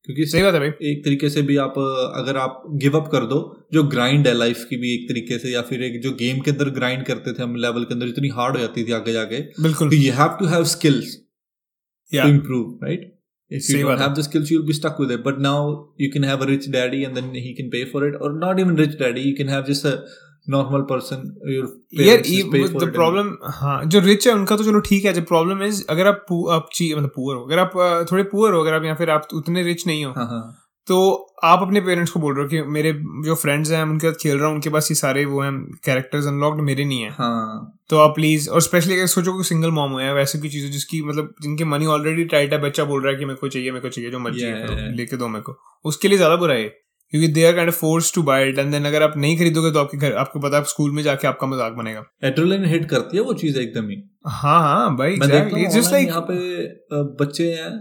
क्योंकि 0.04 0.26
सही 0.26 0.44
बात 0.44 0.54
है 0.54 0.60
भाई। 0.60 0.70
एक 0.70 1.06
तरीके 1.06 1.30
से 1.30 1.42
भी 1.42 1.58
आप 1.58 1.74
अगर 2.16 2.38
आप 2.38 2.64
गिव 2.70 3.00
अप 3.00 3.12
कर 3.12 3.26
दो 3.26 3.68
जो 3.74 3.84
ग्राइंड 3.84 4.28
है 4.28 4.34
लाइफ 4.34 4.66
की 4.70 4.78
भी 4.78 4.94
एक 4.94 5.10
तरीके 5.10 5.40
से 5.40 5.50
या 5.50 5.62
फिर 5.62 5.84
एक 5.84 6.02
जो 6.02 6.12
गेम 6.12 6.40
के 6.40 6.52
अंदर 6.52 6.70
ग्राइंड 6.70 7.06
करते 7.06 7.34
थे 7.34 7.44
हम 7.44 7.56
लेवल 7.56 7.84
के 7.84 7.94
अंदर 7.94 8.08
इतनी 8.08 8.28
हार्ड 8.28 8.56
हो 8.56 8.62
जाती 8.62 8.84
थी 8.84 8.92
आगे 8.92 9.14
जाके 9.14 9.42
बिल्कुल। 9.42 9.90
तो 9.90 9.96
have 9.96 10.40
to 10.42 10.48
have 10.54 10.76
skills 10.76 11.10
Yeah. 12.16 12.26
to 12.26 12.34
improve 12.34 12.66
right? 12.66 13.11
If 13.52 13.66
you 13.70 13.78
don't 13.84 14.02
have 14.04 14.14
the 14.18 14.24
skills 14.26 14.52
you'll 14.52 14.68
be 14.68 14.76
stuck 14.76 15.00
with 15.04 15.14
it 15.16 15.24
but 15.24 15.40
now 15.46 15.56
you 16.04 16.10
can 16.16 16.28
have 16.32 16.44
a 16.46 16.50
rich 16.50 16.68
daddy 16.76 17.00
and 17.08 17.20
then 17.20 17.32
he 17.46 17.54
can 17.62 17.72
pay 17.74 17.82
for 17.94 18.04
it 18.10 18.20
or 18.22 18.30
not 18.44 18.62
even 18.64 18.78
rich 18.84 18.94
daddy 19.02 19.24
you 19.30 19.34
can 19.40 19.52
have 19.56 19.66
just 19.72 19.88
a 19.90 19.96
normal 20.48 20.84
person 20.92 21.26
your 21.56 21.66
यार 22.06 22.18
the 22.86 22.92
problem 22.94 23.36
हाँ 23.58 23.76
जो 23.96 24.00
rich 24.06 24.28
है 24.28 24.34
उनका 24.34 24.56
तो 24.58 24.64
चलो 24.64 24.80
ठीक 24.88 25.06
है 25.06 25.14
जो 25.14 25.22
प्रॉब्लम 25.34 25.64
इज़ 25.64 25.84
अगर 25.90 26.08
आप 26.08 26.26
पू- 26.30 26.48
आप 26.54 26.70
ची 26.74 26.94
मतलब 26.96 27.12
पुअर 27.16 27.36
हो 27.36 27.44
अगर 27.46 27.60
आप 27.60 27.78
अ, 27.78 28.04
थोड़े 28.12 28.24
पुअर 28.32 28.54
हो 28.54 28.62
अगर 28.62 28.74
आप 28.74 28.86
या 28.86 28.94
फिर 29.02 29.10
आप 29.18 29.28
उतने 29.42 29.64
रिच 29.64 29.86
नहीं 29.88 30.06
हो 30.06 30.12
हाँ 30.18 30.26
हाँ 30.28 30.42
तो 30.88 30.98
आप 31.44 31.62
अपने 31.62 31.82
पेरेंट्स 31.82 32.12
को 32.12 32.20
बोल 32.20 32.34
रहे 32.36 32.44
हो 32.44 32.50
कि 32.50 32.62
मेरे 32.72 32.92
जो 33.26 33.36
फ्रेंड्स 33.36 33.72
हैं 33.72 33.82
उनके 33.84 34.08
साथ 34.08 34.16
खेल 34.22 34.38
रहा 34.38 34.48
हूँ 34.48 34.56
उनके 34.56 34.70
पास 34.70 34.88
ये 34.92 34.96
सारे 34.96 35.26
वो 35.26 35.42
हैं 35.42 35.54
कैरेक्टर्स 35.86 36.28
अनलॉक्ड 36.28 36.62
मेरे 36.62 36.86
नहीं 36.86 37.02
है। 37.02 37.10
हाँ। 37.12 37.78
तो 37.90 37.98
आप 37.98 38.16
प्लीज़ 38.16 38.50
और 38.50 38.62
स्पेशली 38.62 38.96
अगर 38.96 39.08
सोचो 39.08 39.34
कोई 39.34 39.44
सिंगल 39.44 39.72
मॉम 39.72 40.00
है 40.00 40.14
वैसे 40.14 40.40
की 40.40 40.50
चीज़ें 40.50 40.72
जिसकी 40.72 41.02
मतलब 41.02 41.34
जिनकी 41.42 41.64
मनी 41.66 41.86
ऑलरेडी 41.88 42.26
टाइट 42.26 42.54
है 42.54 42.62
बच्चा 42.62 42.84
बोल 42.84 43.04
रहा 43.04 43.14
है 43.14 43.20
कि 43.20 43.26
मेरे 43.26 43.40
को 43.40 43.48
चाहिए 43.48 43.72
मेरे 43.72 43.82
को 43.82 43.90
चाहिए 43.90 44.12
जो 44.12 44.20
मर्ज़ी 44.20 44.42
है 44.42 44.54
Yeah, 44.54 44.72
yeah. 44.72 44.96
लेके 44.98 45.18
दो 45.18 45.28
मेरे 45.28 45.42
को। 45.42 45.58
उसके 45.86 46.08
लिए 46.08 46.18
ज़्यादा 46.18 46.36
बुरा 46.36 46.54
है 46.54 46.68
क्योंकि 47.14 47.28
they 47.30 47.44
are 47.46 47.54
kind 47.54 47.72
force 47.74 48.14
to 48.16 48.22
buy 48.24 48.48
it 48.50 48.60
and 48.60 48.72
then 48.72 48.86
अगर 48.86 49.04
आप 49.04 49.14
नहीं 49.18 49.38
खरीदोगे 49.38 49.72
तो 49.72 49.80
आपके 49.80 49.98
घर 49.98 50.14
आपको 50.16 50.40
पता 50.40 50.58
है 50.58 50.64
स्कूल 50.66 50.92
में 50.92 51.02
जाके 51.04 51.28
आपका 51.28 51.48
मज़ाक 51.48 51.74
बनेगा। 51.74 52.04
एड्रेनलिन 52.24 52.66
हिट 52.66 52.90
करती 52.90 53.18
है 53.18 53.24
वो 53.24 53.34
चीज़ 53.36 53.60
एकदम 53.60 53.90
ही? 53.90 54.02
हाँ 54.28 54.60
हाँ 54.62 54.96
भाई 54.98 55.18
हूँ 55.18 55.70
जस्ट 55.72 55.92
लाइक 55.92 56.08
यहाँ 56.08 56.22
पे 56.30 57.04
बच्चे 57.20 57.52
हैं 57.52 57.72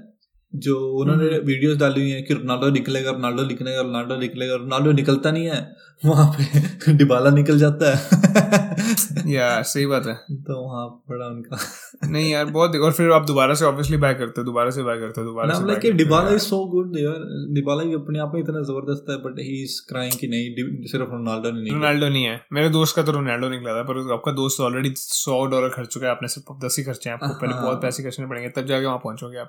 जो 0.52 0.76
उन्होंने 1.00 1.24
हम्म। 1.24 1.46
वीडियोस 1.46 1.76
डाली 1.78 2.00
हुई 2.00 2.10
हैं 2.10 2.24
कि 2.26 2.34
रोनाल्डो 2.34 2.70
निकलेगा 2.70 3.10
रोनाल्डो 3.10 3.44
निकलेगा 3.46 3.80
रोनाल्डो 3.82 4.16
निकलेगा 4.16 4.54
रोनाल्डो 4.54 4.92
निकलता 4.92 5.30
नहीं 5.30 5.46
है 5.46 5.60
वहाँ 6.02 6.26
पे 6.32 6.92
डिबाला 6.98 7.30
निकल 7.30 7.58
जाता 7.58 7.94
है। 7.94 9.30
या 9.32 9.46
सही 9.62 9.86
बात 9.86 10.06
है। 10.06 10.14
तो 10.46 10.56
वहाँ 10.60 10.86
पड़ा 11.08 11.26
उनका 11.26 11.58
नहीं 12.10 12.30
यार 12.30 12.44
बहुत 12.48 12.76
और 12.76 12.92
फिर 12.92 13.10
आप 13.12 13.26
दोबारा 13.26 13.54
से 13.54 13.64
ऑब्वियसली 13.64 13.96
बाय 13.96 14.14
करते 14.14 14.40
हो 14.40 14.44
दोबारा 14.44 14.70
से 14.70 14.82
बाय 14.82 14.98
करते 14.98 15.20
हो 15.20 15.26
दोबारा 15.26 15.54
से 15.54 15.66
लाइक 15.66 15.78
कि 15.78 15.92
डिबाला 15.92 16.30
इज़ 16.30 16.42
सो 16.44 16.64
गुड 16.66 16.96
यार 16.98 17.26
डिबाला 17.54 17.84
भी 17.84 17.94
अपने 17.94 18.18
आप 18.18 18.32
में 18.34 18.40
इतना 18.40 18.62
ज़बरदस्त 18.62 19.10
है 19.10 19.16
बट 19.16 19.38
ही 19.40 19.62
इज़ 19.62 19.80
क्राइंग 19.88 20.18
कि 20.20 20.28
नहीं 20.28 20.86
सिर्फ़ 20.86 21.10
रोनाल्डो 21.10 21.50
नहीं 21.50 21.72
रोनाल्डो 21.72 22.08
नहीं 22.08 22.24
है। 22.24 22.40
मेरे 22.52 22.68
दोस्त 22.70 22.96
का 22.96 23.02
तो 23.02 23.12
रोनाल्डो 23.12 23.48
निकला 23.48 23.74
था 23.74 23.82
पर 23.82 24.12
आपका 24.12 24.32
दोस्त 24.32 24.60
ऑलरेडी 24.60 24.94
सौ 24.96 25.44
डॉलर 25.46 25.68
खर्च 25.68 25.92
चुका 25.94 26.06
है 26.06 26.12
आपने 26.12 26.28
सिर्फ़ 26.28 26.66
दस 26.66 26.76
ही 26.78 26.84
खर्चे 26.84 27.10
हैं 27.10 27.16
आपको 27.16 27.34
पहले 27.34 27.54
हाँ। 27.54 27.62
बहुत 27.64 27.82
पैसे 27.82 28.02
खर्चने 28.02 28.26
पड़ेंगे 28.26 28.48
तब 28.50 28.66
जाके 28.66 28.86
वहाँ 28.86 28.98
पहुंचोगे 28.98 29.38
आप। 29.38 29.48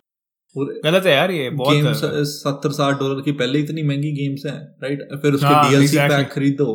गलत 0.56 1.06
है 1.06 1.12
यार 1.14 1.32
ये 1.32 1.50
बहुत 1.52 1.76
गेम 1.76 2.24
सत्तर 2.28 2.72
साठ 2.74 3.00
डॉलर 3.00 3.22
की 3.22 3.32
पहले 3.34 3.60
इतनी 3.60 3.84
महँगी 3.84 4.12
गेम्स 4.14 4.46
हैं 4.46 4.60
राइट 4.84 5.22
फिर 5.22 5.34
उसके 5.34 5.48
हाँ, 5.48 5.70
डीएलसी. 5.70 5.98
पैक 5.98 6.32
खरीदो 6.32 6.72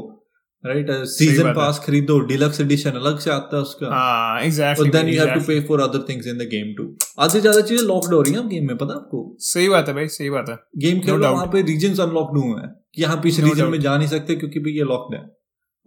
राइट 0.65 0.91
सीज़न 1.07 1.53
पास 1.55 1.81
खरीदो 1.85 2.19
डिलक्स 2.29 2.61
एडिशन 2.61 2.91
अलग 2.93 3.19
से 3.19 3.31
आता 3.31 3.57
है 3.57 3.63
उसका। 3.63 3.89
हाँ 3.89 4.41
exactly 4.43 4.91
then 4.91 5.09
you 5.09 5.21
have 5.21 5.35
to 5.35 5.41
pay 5.47 5.61
for 5.67 5.81
other 5.81 6.05
things 6.09 6.27
in 6.27 6.39
the 6.39 6.49
game 6.51 6.73
to 6.77 6.87
आधे 7.25 7.41
ज़्यादा 7.41 7.61
चीज़ें 7.61 7.85
लॉक्ड 7.87 8.15
हो 8.15 8.21
रही 8.21 8.33
हैं 8.35 8.49
गेम 8.49 8.67
में 8.67 8.77
पता 8.77 8.93
है 8.93 8.99
आपको? 9.01 9.37
सही 9.41 9.69
बात 9.69 9.89
है 9.89 9.95
भाई 9.95 10.09
सही 10.09 10.31
बात 10.31 10.49
है। 10.49 10.57
गेम 10.79 11.01
खेल 11.01 11.15
No 11.15 11.25
हो. 11.27 11.33
वहाँ 11.33 11.47
पे 11.47 11.63
रीजन 11.63 12.03
अनलॉक्ड 12.03 12.39
हुए 12.39 12.61
हैं 12.61 12.71
कि 12.95 13.03
यहाँ 13.03 13.17
पे 13.17 13.29
इस 13.29 13.41
रीजन. 13.41 13.69
में 13.69 13.81
जा 13.81 13.97
नहीं 13.97 14.09
सकते 14.09 14.37
क्योंकि 14.37 14.61
भी 14.61 14.77
ये 14.79 14.85
लॉक्ड 14.85 15.15
है। 15.15 15.21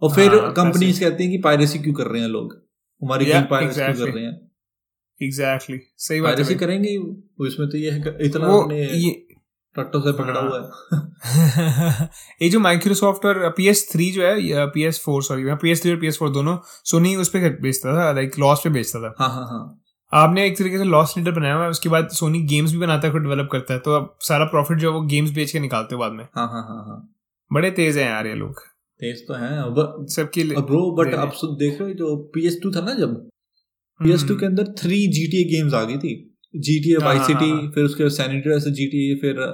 और 0.02 0.14
फिर 0.14 0.34
हाँ, 0.34 0.52
कंपनीज़ 0.52 1.00
कहती 1.00 1.24
हैं 1.24 1.32
कि 1.32 1.38
पायरेसी 1.38 1.78
क्यों 1.78 1.94
कर 1.94 2.06
रहे 2.06 2.22
हैं 2.22 2.28
लोग? 2.28 2.54
हमारी 3.02 3.24
गेम 3.24 3.42
पायरेसी 3.50 3.80
क्यों 3.82 4.06
कर 4.06 4.12
रहे 4.12 4.24
हैं? 4.24 4.49
एग्जैक्टली 5.20 5.80
सही 5.98 6.20
बात 6.20 6.38
है 6.38 6.54
करेंगे 6.54 6.88
ही 6.88 7.46
इसमें 7.46 7.68
तो 7.68 7.78
ये 7.78 7.90
है 7.90 8.16
इतना 8.20 8.46
अपने 8.46 8.80
ये 8.82 9.10
टट्टो 9.76 10.00
से 10.00 10.12
पकड़ा 10.12 10.40
हाँ। 10.40 10.48
हुआ 10.48 11.98
है। 11.98 12.08
ये 12.42 12.48
जो 12.48 12.60
माइक्रोसॉफ्ट 12.60 13.26
और 13.26 13.48
पी 13.50 13.68
एस 13.68 13.88
थ्री 13.92 14.10
जो 14.10 14.22
है 14.22 14.66
P 14.70 14.84
S 14.84 15.02
four 15.04 15.22
sorry 15.22 15.44
P 15.54 15.70
S 15.70 15.82
three 15.82 15.90
और 15.92 16.00
पी 16.00 16.06
एस 16.06 16.18
फोर 16.18 16.30
दोनों 16.30 16.56
सोनी 16.84 17.14
उस 17.16 17.28
पर 17.28 17.58
बेचता 17.62 17.94
था 17.94 18.12
लाइक 18.12 18.38
लॉस 18.38 18.60
पे 18.64 18.70
बेचता 18.70 19.00
था। 19.00 19.14
हाँ 19.18 19.28
हाँ 19.28 19.46
हाँ। 19.46 19.76
आपने 20.12 20.46
एक 20.46 20.58
तरीके 20.58 20.78
से 20.78 20.84
लॉस 20.84 21.14
लीडर 21.18 21.30
बनाया 21.30 21.54
हुआ 21.54 21.64
है 21.64 21.70
उसके 21.70 21.88
बाद 21.88 22.08
सोनी 22.08 22.40
गेम्स 22.42 22.72
भी 22.72 22.78
बनाता 22.78 23.06
है 23.06 23.12
खुद 23.12 23.22
डेवलप 23.22 23.48
करता 23.52 23.74
है 23.74 23.80
तो 23.80 23.94
अब 23.96 24.16
सारा 24.20 24.44
प्रॉफिट 24.44 24.78
जो 24.78 24.88
है 24.90 24.94
वो 24.94 25.02
गेम्स 25.06 25.30
बेच 25.30 25.50
के 25.52 25.60
निकालते 25.60 25.94
हो 25.94 26.00
बाद 26.00 26.12
में। 26.12 26.24
हाँ 26.24 26.46
हाँ 26.48 26.62
हाँ 26.62 26.84
हाँ। 26.86 27.14
बड़े 27.52 27.70
तेज 27.70 27.98
हैं 27.98 28.06
यार 28.10 28.26
ये 28.26 28.34
लोग। 28.34 28.60
तेज 29.00 29.24
तो 29.28 29.34
है 29.34 29.50
सबकी 30.06 30.42
li- 30.44 30.58
ब्रो 30.60 30.90
बट 30.96 31.32
सुन 31.34 31.56
देख 31.56 31.80
रहे 31.80 31.88
हो 31.88 31.94
जो 31.94 32.32
PS2 32.36 32.76
था 32.76 32.80
ना 32.80 32.94
जब? 32.94 33.30
PS2 34.00 34.38
के 34.40 34.46
अंदर 34.46 34.64
थ्री 34.78 34.98
GTA 35.14 35.44
गेम्स 35.50 35.74
आ 35.74 35.82
गई 35.84 35.96
थी। 35.96 36.12
GTA 36.54 36.94
हम्म। 36.94 37.04
हाँ, 37.04 37.14
वाई 37.14 37.26
सिटी। 37.26 37.68
फिर 37.74 37.84
उसके 37.84 38.08
सैन 38.10 38.30
एंड्रियास 38.30 38.64
GTA 38.78 39.20
फिर 39.20 39.44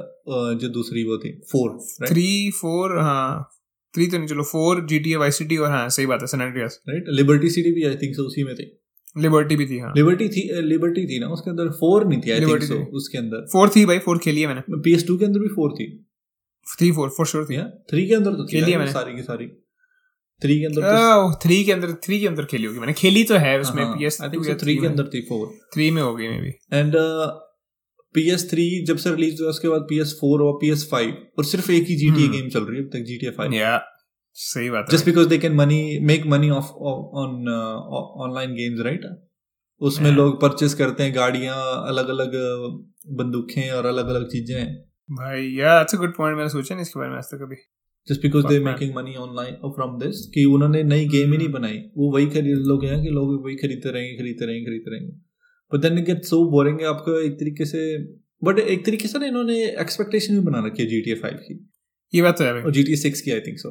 जो 0.61 0.69
दूसरी 0.69 1.05
वो 1.05 1.19
थी 1.19 1.31
फोर 1.53 1.77
थ्री 2.09 2.51
फोर 2.61 2.99
हाँ। 3.01 3.51
थ्री 3.95 4.07
तो 4.07 4.19
नहीं 4.19 4.29
चलो 4.29 4.43
four 4.45 4.87
G 4.87 4.99
T 4.99 5.13
A 5.13 5.17
Vice 5.17 5.31
City 5.31 5.57
और 5.57 5.71
हाँ 5.71 5.89
सही 5.89 6.07
बात 6.07 6.21
है 6.21 6.27
सैनिट्रियस 6.27 6.79
राइट 6.89 7.05
लिबर्टी 7.11 7.51
सिटी 7.51 7.73
भी 7.73 7.85
आई 7.85 7.97
थिंक 7.97 8.15
सो 8.15 8.23
उसी 8.23 8.45
में 8.45 8.55
थी। 8.55 8.71
लिबर्टी 9.17 9.57
भी 9.57 9.67
थी 9.67 9.79
हाँ। 9.79 9.93
लिबर्टी 9.97 10.29
थी 10.29 10.49
लिबर्टी 10.63 11.05
थी 11.07 11.19
ना 11.21 11.29
उसके 11.29 11.51
अंदर 11.51 11.69
फोर 11.81 12.07
नहीं 12.09 12.21
थी 12.21 12.31
आई 12.31 12.41
थिंक 12.41 12.63
सो 12.63 12.79
उसके 12.97 13.19
अंदर। 13.19 13.47
फोर 13.53 13.71
थी 13.77 13.85
भाई 13.87 13.99
फोर 13.99 14.19
खेली 14.19 14.41
है 14.41 14.47
मैंने। 14.47 14.81
PS2 14.87 15.19
के 15.19 15.25
अंदर 15.25 15.41
भी 15.41 15.49
फोर 15.49 15.73
थी। 15.73 15.87
थ्री 16.67 16.91
फोर 16.93 17.09
फोर 17.09 17.27
श्योर 17.27 17.45
थी। 17.45 17.63
थ्री 17.91 18.07
के 18.07 18.15
अंदर 18.15 18.33
तो 18.33 18.47
खेली 18.47 18.71
है 18.73 18.79
मैंने। 18.79 18.93
सारी 18.93 19.17
की 19.17 19.23
सारी। 19.23 19.47
थ्री 20.43 20.59
के 20.61 20.67
अंदर 20.67 20.83
तो 20.83 21.35
थ्री 21.43 21.63
के 21.65 21.73
अंदर 21.73 21.93
थ्री 22.05 22.21
के 22.21 22.27
अंदर 22.27 22.45
खेली 22.45 22.65
होगी 22.65 22.79
मैंने 22.79 22.93
खेली 22.93 23.25
तो 23.25 23.37
है 23.37 23.59
उसमें 23.61 23.85
पी 23.89 24.05
एस 24.05 24.19
थ्री 24.61 24.77
के 24.77 24.87
अंदर 24.87 25.11
थी 25.15 25.21
फोर 25.21 25.47
थ्री 25.75 25.91
में 25.91 26.03
हो 26.03 26.15
गई 26.15 26.29
maybe 26.41 26.53
and 26.73 26.95
P 28.15 28.29
S 28.31 28.51
three 28.51 28.65
जब 28.85 28.97
से 28.97 29.11
रिलीज़ 29.11 29.43
हुआ 29.43 29.51
उसके 29.51 29.69
बाद 29.69 29.87
पी 29.89 30.01
एस 30.01 30.17
फोर 30.21 30.43
और 30.43 30.53
पी 30.61 30.71
एस 30.71 30.89
फाइव 30.91 31.17
और 31.39 31.45
सिर्फ़ 31.45 31.71
एक 31.73 31.87
ही 31.87 31.97
GTA 31.97 32.19
हम्म। 32.19 32.33
गेम 32.33 32.49
चल 32.49 32.65
रही 32.65 32.79
है 32.79 32.85
अब 32.85 32.91
तक 32.93 33.05
GTA 33.11 33.37
फाइव 33.37 33.81
सही 34.39 34.71
बात 34.71 34.91
just 34.91 35.07
because 35.07 35.29
they 35.29 35.39
can 35.39 35.55
money 35.55 35.99
make 36.03 36.27
money 36.27 36.51
off 36.51 36.73
on 37.15 37.49
online 38.19 38.55
games 38.55 38.81
right 38.81 39.07
उसमें 39.81 40.11
लोग 40.11 40.41
परचेस 40.41 40.75
करते 40.75 41.03
हैं 41.03 41.15
गाड़ियाँ 41.15 41.57
अलग 41.89 42.09
अलग 42.09 42.37
बंदूकें 43.17 43.71
और 43.71 43.87
अलग 43.87 44.09
अलग 44.09 44.29
चीज़ें। 44.29 44.67
भाई 45.11 45.43
यार 45.59 45.79
दैट्स 45.79 45.95
अ 45.95 45.99
गुड 45.99 46.17
पॉइंट 46.17 46.37
मैंने 46.37 46.51
सोचा 46.51 46.75
नहीं 46.75 46.83
इसके 46.83 46.99
बारे 46.99 47.11
में 47.11 47.17
आज 47.17 47.25
तक 47.25 47.37
कभी। 47.37 47.57
Just 48.09 48.23
because 48.23 48.47
they 48.47 48.59
making 48.61 48.95
money 48.95 49.15
online 49.17 49.55
from 49.67 49.99
this 49.99 50.27
कि 50.35 50.45
उन्होंने 50.47 50.83
नई 50.85 51.07
गेम 51.09 51.33
ही 51.33 51.39
नहीं 51.39 51.49
बनाई। 51.49 51.79
वो 51.97 52.11
वही 52.13 52.27
खरीद 52.27 52.59
लोग 52.67 52.85
हैं 52.85 53.03
कि 53.03 53.11
लोग 53.11 53.45
वही 53.45 53.57
खरीदते 53.57 53.91
रहेंगे 53.91 54.17
खरीदते 54.19 54.47
रहेंगे 54.47 54.67
खरीदते 54.67 54.91
रहेंगे। 54.91 55.13
But 55.73 55.81
then 55.81 56.05
get 56.05 56.25
so 56.25 56.45
boring 56.51 56.83
आपको 56.83 57.19
एक 57.21 57.33
तरीके 57.33 57.65
से 57.65 57.83
बट 58.45 58.59
एक 58.59 58.85
तरीके 58.87 59.09
से 59.09 59.19
ना 59.19 59.27
इन्होंने 59.27 59.59
एक्सपेक्टेशन 59.81 60.35
भी 60.35 60.41
बना 60.41 60.65
रखी 60.67 60.83
है 60.83 60.89
जी 60.89 61.01
टी 61.01 61.11
ए 61.11 61.15
फाइव 61.15 61.35
की। 61.35 61.55
ये 62.15 62.23
बात 62.23 62.39
तो 62.39 62.45
है 62.45 62.53
और 62.53 62.73
जी 62.73 62.83
टी 62.83 62.93
ए 62.93 62.97
सिक्स 62.97 63.21
की 63.21 63.31
आई 63.31 63.41
थिंक 63.41 63.59
सो 63.59 63.71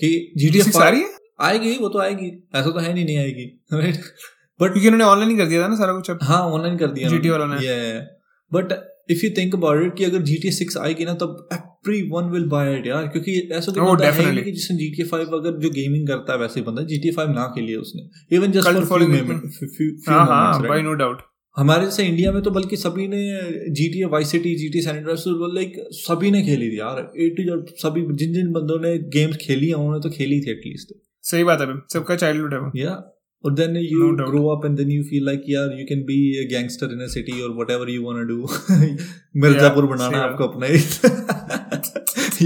कि 0.00 0.32
जी 0.36 0.50
टी 0.50 0.58
ए 0.58 0.62
आ 0.76 0.88
रही 0.88 1.00
है? 1.00 1.10
आएगी 1.40 1.76
वो 1.76 1.88
तो 1.88 1.98
आएगी। 1.98 2.30
ऐसा 2.54 2.70
तो 2.70 2.78
है 2.78 2.94
नहीं 2.94 3.04
नहीं 3.04 3.18
आएगी। 3.18 3.44
राइट 3.72 3.94
बट 4.60 4.72
क्योंकि 4.72 4.88
उन्होंने 4.88 5.04
ऑनलाइन 5.04 5.36
कर 5.36 5.46
दिया 5.46 5.62
था 5.62 5.68
ना 5.68 5.76
सारा 5.76 5.92
कुछ 5.92 6.10
अब। 6.10 6.18
हाँ 6.22 6.42
ऑनलाइन 6.42 6.76
कर 6.76 6.86
दिया 6.86 7.10
GTA 7.10 7.30
वालों 7.30 7.46
ने। 7.48 7.56
But 8.52 8.93
if 9.08 9.24
you 9.24 9.30
think 9.38 9.54
about 9.54 9.84
it 9.84 9.94
कि 9.96 10.04
अगर 10.04 10.22
जी 10.22 10.36
टी 10.42 10.50
सिक्स 10.52 10.76
आएगी 10.76 11.04
ना 11.04 11.14
तब 11.14 11.48
every 11.52 12.02
one 12.02 12.30
will 12.30 12.44
buy 12.48 12.76
it 12.76 12.86
यार 12.86 13.06
क्योंकि 13.06 13.36
ऐसा 13.52 13.72
तो 13.72 13.80
Oh, 13.80 13.88
बंदा 13.88 14.10
है 14.10 14.30
ही 14.30 14.42
कि 14.42 14.52
जिसने 14.52 14.76
जी 14.76 14.90
टी 14.90 15.04
फाइव 15.04 15.36
अगर 15.36 15.58
जो 15.58 15.70
गेमिंग 15.70 16.08
करता 16.08 16.32
है 16.32 16.38
वैसे 16.38 16.60
ही 16.60 16.66
बंदा 16.66 16.82
जी 16.82 16.98
टी 16.98 17.10
फाइव 17.10 17.30
ना 17.30 17.46
खेलिए 17.54 17.76
उसने 17.76 18.36
even 18.36 18.52
just 18.52 18.84
for 18.84 19.06
no 20.82 20.94
doubt 20.94 21.22
हमारे 21.56 21.84
जैसे 21.84 22.04
इंडिया 22.04 22.32
में 22.32 22.42
तो 22.42 22.50
बल्कि 22.50 22.76
सभी 22.76 23.08
ने 23.08 23.18
G 23.70 23.88
T 23.88 24.04
Vice 24.04 24.24
City 24.24 24.54
G 24.54 24.68
T 24.68 24.80
like 25.54 25.76
सभी 25.92 26.30
ने 26.30 26.42
खेली 26.42 26.70
थी 26.70 26.78
यार 26.78 27.12
ए 27.18 27.28
टू 27.30 27.42
जेड 27.42 27.74
सभी 27.76 28.06
जिन 28.14 28.32
जिन 28.32 28.52
बंदों 28.52 28.78
ने 28.80 28.98
गेम्स 28.98 29.36
खेली 29.36 29.68
है 29.68 29.74
उन्होंने 29.74 30.00
तो 30.00 30.10
खेली 30.10 30.40
थी 30.40 30.50
एटलीस्ट 30.50 30.94
सही 31.22 31.44
बात 31.44 31.60
है 31.60 31.76
सबका 31.92 32.16
चाइल्डहुड 32.16 32.54
है 32.54 32.84
Yeah. 32.84 32.96
Or 33.44 33.50
then 33.56 33.74
you 33.84 34.04
No 34.18 34.26
grow 34.28 34.42
up 34.50 34.62
and 34.66 34.78
then 34.80 34.90
you 34.92 35.00
feel 35.08 35.24
like 35.28 35.42
yeah 35.54 35.64
you 35.78 35.86
can 35.88 36.04
be 36.10 36.14
a 36.42 36.44
gangster 36.52 36.86
in 36.94 37.00
a 37.06 37.08
city 37.14 37.34
or 37.46 37.48
whatever 37.56 37.88
you 37.94 38.04
want 38.04 38.20
to 38.20 38.26
do. 38.30 38.38
Mirzapur 39.44 39.86
बनाना 39.86 40.18
है 40.18 40.22
आपको 40.30 40.44
अपना 40.48 40.66
ही 40.66 40.78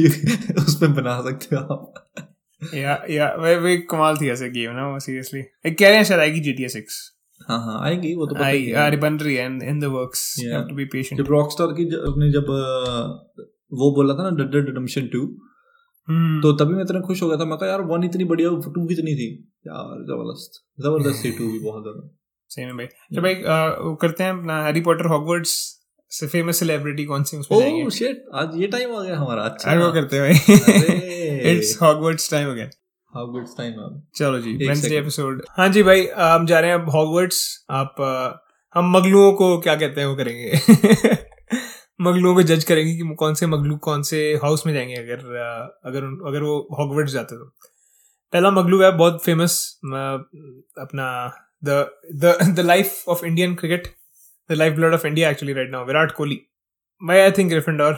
You- 0.00 0.64
उसमें 0.64 0.94
बना 0.94 1.20
सकते 1.28 1.56
हो 1.56 1.62
आप 1.74 2.74
या 2.74 2.96
या 3.10 3.28
वे 3.42 3.54
वे 3.66 3.76
कमाल 3.90 4.16
थी 4.16 4.28
ऐसे 4.30 4.48
गेम 4.50 4.72
ना 4.78 4.86
सीरियसली 5.04 5.42
कह 5.70 5.88
रहे 5.88 5.96
हैं 5.96 6.04
शायद 6.04 6.20
आएगी 6.20 6.40
GTA 6.48 6.70
6 6.76 6.98
हाँ 7.48 7.58
हाँ 7.64 7.78
आएगी 7.88 8.14
वो 8.14 8.26
तो 8.26 8.34
पता 8.34 8.46
ही 8.46 8.70
अरे 8.72 8.96
है। 8.96 9.00
बन 9.02 9.16
रही 9.18 9.34
है 9.34 9.46
in 9.70 9.80
the 9.80 9.84
works 9.84 10.24
Yeah. 10.40 10.52
Have 10.54 10.62
to 10.68 10.74
be 10.76 10.84
patient 10.94 11.20
जब 11.22 11.30
रॉकस्टार 11.30 11.66
की 11.66 11.84
उसने 11.96 12.30
जब 12.32 12.50
वो 13.72 13.90
बोला 13.94 14.14
था 14.14 14.30
ना 14.30 14.36
डेड 14.36 14.50
डेड 14.52 14.66
रिडेम्पशन 14.66 15.08
2 15.14 15.22
हम्म 16.08 16.40
तो 16.40 16.52
तभी 16.52 16.74
मैं 16.74 16.82
इतना 16.84 17.00
खुश 17.00 17.22
हो 17.22 17.28
गया 17.28 17.36
था। 17.38 17.44
मैं 17.44 17.56
कहा 17.58 17.68
यार 17.68 17.80
वन 17.80 18.04
इतनी 18.04 18.24
बढ़िया 18.24 18.48
टू 18.74 18.86
कितनी 18.86 19.14
थी। 19.14 19.47
यार 19.66 20.02
ज़बरदस्त. 20.02 20.52
ज़बरदस्त 20.80 21.24
थी 21.24 21.30
टू 21.30 21.52
भी 21.52 21.58
बहुत 21.58 21.82
ज़्यादा. 21.82 22.18
सही 22.48 22.64
में 22.64 22.76
भाई. 22.76 22.86
तो 22.86 23.22
भाई 23.22 23.34
करते 23.96 24.24
हैं 24.24 24.30
अपना 24.30 24.64
हैरी 24.64 24.80
पॉटर 24.80 25.06
हॉगवर्ट्स 25.06 25.78
से 26.10 26.26
फ़ेमस 26.26 26.58
सेलिब्रिटी 26.58 27.04
कौन 27.04 27.22
सी 27.22 27.36
उसमें 27.36 27.84
ओह 27.84 27.90
शिट 27.90 28.24
आज 28.34 28.50
ये 28.56 28.66
टाइम 28.66 28.96
आ 28.96 29.02
गया 29.02 29.18
हमारा. 29.18 29.42
अच्छा. 29.42 29.74
वो 29.74 29.92
करते 29.92 30.16
हैं 30.16 30.32
भाई. 30.32 30.56
It's 31.52 31.82
Hogwarts 31.82 32.30
time 32.30 32.50
again 32.50 32.70
Hogwarts 33.16 33.50
time 33.50 33.72
अब. 33.72 34.06
चलो 34.16 34.38
जी 34.38 34.96
एपिसोड 34.96 35.42
हाँ 35.50 35.68
जी 35.68 35.82
भाई 35.82 36.06
हम 36.18 36.46
जा 36.46 36.60
रहे 36.60 36.70
हैं 36.70 36.78
अब 36.78 36.90
हॉगवर्ट्स 36.90 37.66
आप 37.70 37.94
हम 38.74 38.96
मगलुओं 38.96 39.32
को 39.32 39.60
क्या 39.60 39.76
कहते 39.76 40.00
हैं 40.00 40.08
वो 40.08 40.16
करेंगे? 40.16 40.52
मगलुओं 42.00 42.34
को 42.34 42.42
जज 42.42 42.64
करेंगे 42.64 42.92
कि 42.94 43.14
कौन 43.14 43.34
से 43.34 43.46
मगलू 43.46 43.76
कौन 43.76 44.02
से 44.02 44.34
हाउस 44.34 44.66
में 44.66 44.74
जाएँगे 44.74 44.94
अगर 44.94 45.18
अगर 45.84 46.28
अगर 46.28 46.42
वो 46.42 46.68
हॉगवर्ट्स 46.78 47.12
जाते 47.12 47.36
तो. 47.36 47.54
पहला 48.32 48.50
मगलू 48.50 48.80
है 48.82 48.90
बहुत 48.96 49.22
फ़ेमस 49.24 49.58
अपना 50.78 51.06
the 51.62 51.84
the 52.16 52.36
the 52.50 52.60
life 52.60 53.08
of 53.08 53.24
Indian 53.24 53.54
cricket 53.54 53.86
the 54.50 54.52
life 54.52 54.74
blood 54.74 54.94
of 54.94 55.06
India 55.06 55.30
actually 55.30 55.52
right 55.52 55.70
now 55.70 55.86
Virat 55.86 56.12
Kohli 56.12 56.40
मैं 57.02 57.22
I 57.22 57.30
think 57.30 57.50
Gryffindor 57.50 57.92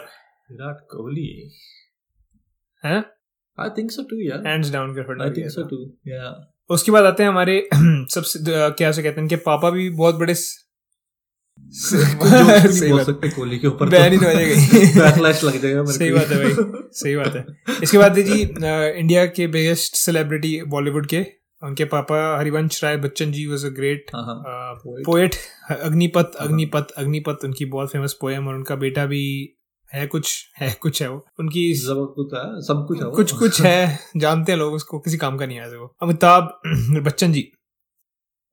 Virat 0.51 0.87
Kohli 0.91 1.27
हैं 2.83 3.03
आई 3.59 3.71
थिंक 3.71 3.91
सो 3.91 4.03
टू 4.11 4.21
यार 4.21 4.47
hands 4.47 4.73
down 4.73 4.89
I 4.89 4.95
Gryffindor 4.95 5.37
think 5.37 5.51
so 5.51 5.67
too 5.69 5.85
या 6.09 6.33
उसके 6.71 6.93
बाद 6.93 7.05
आते 7.05 7.23
हैं 7.23 7.31
हमारे 7.31 7.61
सबसे 7.75 8.39
क्या 8.49 8.91
से 8.93 9.03
कहते 9.03 9.15
हैं 9.15 9.23
इनके 9.23 9.37
पापा 9.45 9.71
भी 9.71 9.89
बहुत 9.93 10.15
बड़े 10.15 10.35
सही 11.69 12.93
बात 12.93 13.07
सकते 13.07 13.29
कोहली 13.29 13.59
के 13.59 13.67
ऊपर 13.67 13.89
बैन 13.89 14.13
ही 14.13 14.19
तो 14.19 14.27
हो 14.27 14.33
जाएगा। 14.33 15.05
बैकलैश 15.05 15.45
लग 15.45 15.63
जाएगा 15.63 15.85
सही 15.85 16.11
बात 16.11 16.27
है 16.27 16.45
भाई 16.45 16.81
सही 16.93 17.17
बात 17.17 17.37
है 17.37 17.47
इसके 17.83 17.99
बाद 17.99 18.19
जी 18.19 18.43
इंडिया 19.01 19.27
के 19.27 19.47
बिगेस्ट 19.47 19.97
सेलिब्रिटी 19.97 20.63
बॉलीवुड 20.63 21.07
के 21.07 21.27
उनके 21.63 21.85
पापा 21.85 22.39
Harivansh 22.39 22.85
Rai 22.85 22.97
Bachchan 22.97 23.33
ji 23.33 23.47
was 23.47 23.67
a 23.67 23.71
great 23.71 24.11
हाँ 24.15 24.23
हाँ. 24.23 24.75
पोएट 24.87 25.35
अग्निपथ 25.71 26.37
अग्निपथ 26.37 26.87
अग्निपथ 26.97 27.45
उनकी 27.45 27.65
बहुत 27.65 27.93
फ़ेमस 27.93 28.13
पोएम 28.21 28.49
और 28.49 28.55
उनका 28.55 28.75
बेटा 28.77 29.07
भी 29.07 29.57
है 29.95 30.07
कुछ 30.07 30.49
है 30.61 30.77
कुछ 30.83 31.03
है 31.03 31.11
वो 31.11 31.27
उनकी 31.41 31.69
है 31.69 31.75
सब 31.75 32.85
कुछ 32.89 32.99
है 33.01 33.07
वो। 33.07 33.13
कुछ 33.13 33.33
कुछ 33.33 33.61
है 33.61 33.99
जानते 34.17 34.53
हैं 34.53 34.59
लोग 34.59 34.75
उसको 34.75 34.99
किसी 34.99 35.17
काम 35.17 35.37
का 35.37 35.47
नहीं 35.47 35.59
है 35.59 35.79
वो 35.79 35.97
अमिताभ 36.03 36.61
बच्चन 37.03 37.33
जी 37.33 37.53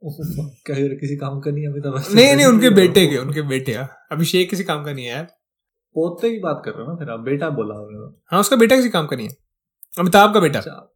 कहीं 0.03 0.89
किसी 0.89 1.15
काम 1.15 1.39
का 1.39 1.51
नहीं 1.51 1.63
है 1.63 1.71
अमिताभ 1.71 1.93
बच्चन। 1.93 2.15
नहीं 2.15 2.35
नहीं 2.35 2.45
उनके 2.45 2.69
बेटे 2.69 3.07
के 3.07 3.17
उनके 3.17 3.41
बेटे 3.41 3.73
अभिषेक 4.11 4.49
किसी 4.49 4.63
काम 4.63 4.85
का 4.85 4.93
नहीं 4.93 5.05
है 5.05 5.11
यार। 5.11 5.23
पोते 5.95 6.31
की 6.31 6.39
बात 6.39 6.61
कर 6.65 6.71
रहे 6.71 6.85
हो 6.85 6.91
ना 6.91 6.97
फिर 6.97 7.09
आप? 7.09 7.19
बेटा 7.19 7.49
बोला 7.49 7.75
तो। 7.75 8.21
हाँ 8.31 8.39
उसका 8.39 8.55
बेटा 8.55 8.75
किसी 8.75 8.89
काम 8.89 9.07
का 9.07 9.15
नहीं 9.15 9.27
है। 9.27 9.35
अमिताभ 9.99 10.33
का 10.33 10.39
बेटा। 10.39 10.59
अच्छा। 10.59 10.93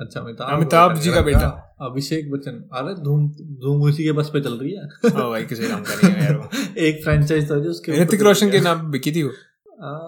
अच्छा 0.00 0.20
अमिताभ 0.20 0.56
अमिताभ 0.56 0.98
जी 0.98 1.10
का 1.10 1.20
बेटा। 1.20 1.76
अभिषेक 1.80 2.30
बच्चन। 2.30 2.52
अरे 2.52 2.94
धूम 2.94 3.28
धूम 3.32 3.82
उसी 3.82 4.04
के 4.04 4.12
बस 4.12 4.30
पे 4.32 4.40
चल 4.40 4.54
रही 4.54 4.72
है। 4.72 5.10
हाँ 5.10 5.30
भाई 5.30 5.44
किसी 5.44 5.68
काम 5.68 5.82
का 5.82 5.94
नहीं 5.94 6.10
है 6.10 6.24
यार 6.24 6.78
एक 6.78 7.04
फ्रेंचाइज 7.04 7.50
था 7.50 7.58
जो 7.58 7.70
उसके 7.70 7.92
ऋतिक 7.92 8.22
रोशन 8.22 8.50
के 8.50 8.60
नाम 8.60 8.90
बिकी 8.90 9.12
थी 9.12 9.22
वो। 9.22 9.30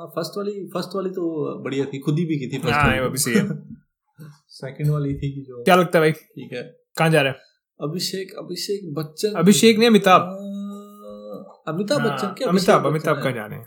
फ़र्स्ट 0.07 0.39
वाली 0.39 0.67
फ़र्स्ट 0.67 0.97
वाली 0.97 1.11
तो 1.11 1.55
बढ़िया 1.65 1.85
थी 1.85 1.99
खुद 1.99 2.19
ही 2.19 2.25
बिकी 2.25 2.47
थी 2.47 2.71
हाँ, 2.71 3.13
सही 3.17 3.35
है। 3.39 3.49
सेकंड 4.49 4.91
वाली 4.91 5.15
थी 5.15 5.33
कि 5.33 5.41
जो 5.41 5.63
क्या 5.63 5.77
लगता 5.77 5.99
है 5.99 6.03
भाई? 6.05 6.13
ठीक 6.13 6.53
है। 6.53 6.63
कहाँ 6.99 7.11
जा 7.11 7.23
रहा 7.23 7.33
है? 7.33 7.52
अभिषेक 7.81 8.35
अभिषेक 8.39 8.93
बच्चन। 8.95 9.35
अभिषेक 9.39 9.79
नहीं 9.79 9.89
अमिताभ। 9.89 10.23
अमिताभ 11.69 12.01
बच्चन 12.01 12.29
क्या 12.29 12.47
हाँ, 12.47 12.53
अमिताभ 12.53 12.87
अमिताभ 12.87 13.23
कहाँ 13.23 13.33
जा 13.33 13.47
रहे 13.47 13.59
हैं 13.59 13.67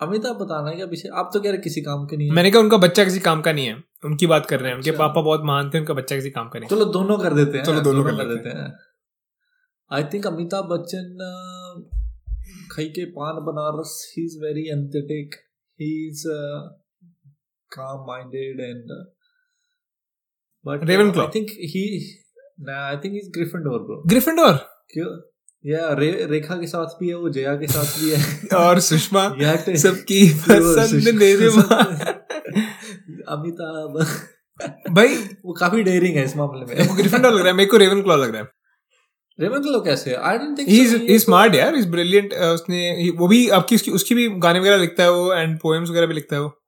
अमिताभ 0.00 0.36
बताना 0.36 0.70
है 0.70 0.76
कि 0.76 0.82
अभिषेक 0.82 1.12
आप 1.12 1.30
तो 1.34 1.40
कह 1.40 1.50
रहे 1.50 1.58
किसी 1.58 1.80
काम 1.82 2.06
के 2.06 2.16
नहीं 2.16 2.28
है। 2.28 2.34
मैंने 2.34 2.50
कहा 2.50 2.62
उनका 2.62 2.76
बच्चा 2.76 3.04
किसी 3.04 3.18
काम 3.20 3.40
का 3.40 3.52
नहीं 3.52 3.66
है। 3.66 3.74
उनकी 4.04 4.26
बात 4.26 4.46
कर 4.46 4.60
रहे 4.60 4.70
हैं। 4.70 4.76
उनके 4.76 4.90
अच्छा। 4.90 5.06
पापा 5.06 5.22
बहुत 5.22 5.42
महान 5.44 5.70
थे 5.70 5.78
उनका 5.78 5.94
बच्चा 5.94 6.16
किसी 6.16 6.30
काम 6.30 6.48
का 6.48 6.58
नहीं 6.58 6.70
चलो 6.70 6.84
दोनों 6.84 7.18
कर 7.18 7.34
देते 7.34 7.58
हैं। 7.58 7.64
चलो 7.64 7.80
दोनों 7.80 8.04
कर 8.04 8.24
देते 8.24 8.48
हैं। 8.48 8.68
आई 9.90 10.04
थिंक 10.04 10.26
अमिताभ 10.26 10.64
बच्चन 10.64 11.04
खई 12.72 12.88
के 12.88 13.04
पान 13.04 13.34
Banaras 13.46 14.14
he 14.16 14.24
is 14.24 14.38
very 14.44 14.68
authentic 14.68 15.34
he 15.80 15.90
is 16.08 16.28
minded 18.06 18.58
and 18.64 18.90
uh, 18.94 19.04
but 20.66 20.82
Ravenclaw. 20.88 21.28
I 21.28 21.30
think 21.30 21.52
he 21.74 21.84
nah 22.68 22.92
I 22.92 22.96
think 22.96 23.14
he's 23.14 23.28
Gryffindor 23.36 23.78
bro. 23.78 24.02
Gryffindor 24.06 24.52
क्यों? 24.92 25.20
या 25.66 25.92
रे, 25.92 26.26
रेखा 26.26 26.54
के 26.54 26.66
साथ 26.66 26.86
भी 26.86 27.08
है 27.08 27.14
वो 27.14 27.30
जया 27.30 27.54
के 27.54 27.66
साथ 27.66 28.00
भी 28.00 28.10
है। 28.10 28.48
और 28.56 28.80
सुषमा 28.80 29.28
तो- 29.28 29.76
सबकी 29.76 30.34
पसंद 30.50 31.08
मेरे 31.14 31.46
अमिताभ। 33.28 34.06
भाई 34.90 35.16
वो 35.16 35.52
काफ़ी 35.52 35.82
डेयरिंग 35.82 36.16
है 36.16 36.24
इस 36.24 36.36
मामले 36.36 36.74
में। 36.74 36.88
वो 36.88 36.94
ग्रिफिंडोर 36.94 37.32
लग 37.32 37.38
रहा 37.38 37.46
है 37.46 37.54
मेरे 37.54 37.70
को 37.70 37.76
रेवन 37.76 38.02
क्लॉ 38.02 38.16
लग 38.16 38.32
रहा 38.32 38.42
है। 38.42 38.48
रेवेंक्लो 39.40 39.80
कैसे 39.80 40.14
I 40.14 40.38
don't 40.38 40.58
think 40.58 40.68
he 40.68 40.80
is 40.80 41.24
smart 41.24 41.54
यार 41.54 41.74
इज़ 41.74 41.88
ब्रिलियंट 41.88 42.34
उसने 42.34 43.10
वो 43.16 43.28
भी 43.28 43.48
आपकी 43.48 43.74
उसकी 43.74 43.90
उसकी 43.90 44.14
भी 44.14 44.28
गाने 44.28 44.60
वगैरह 44.60 44.76
लिखता 44.76 45.02
है 45.02 45.12
वो 45.12 45.34
एंड 45.34 45.58
पोएम्स 45.58 45.90
वगैरह 45.90 46.06
भी 46.06 46.14
लिखता 46.14 46.36
है 46.36 46.42
वो। 46.42 46.61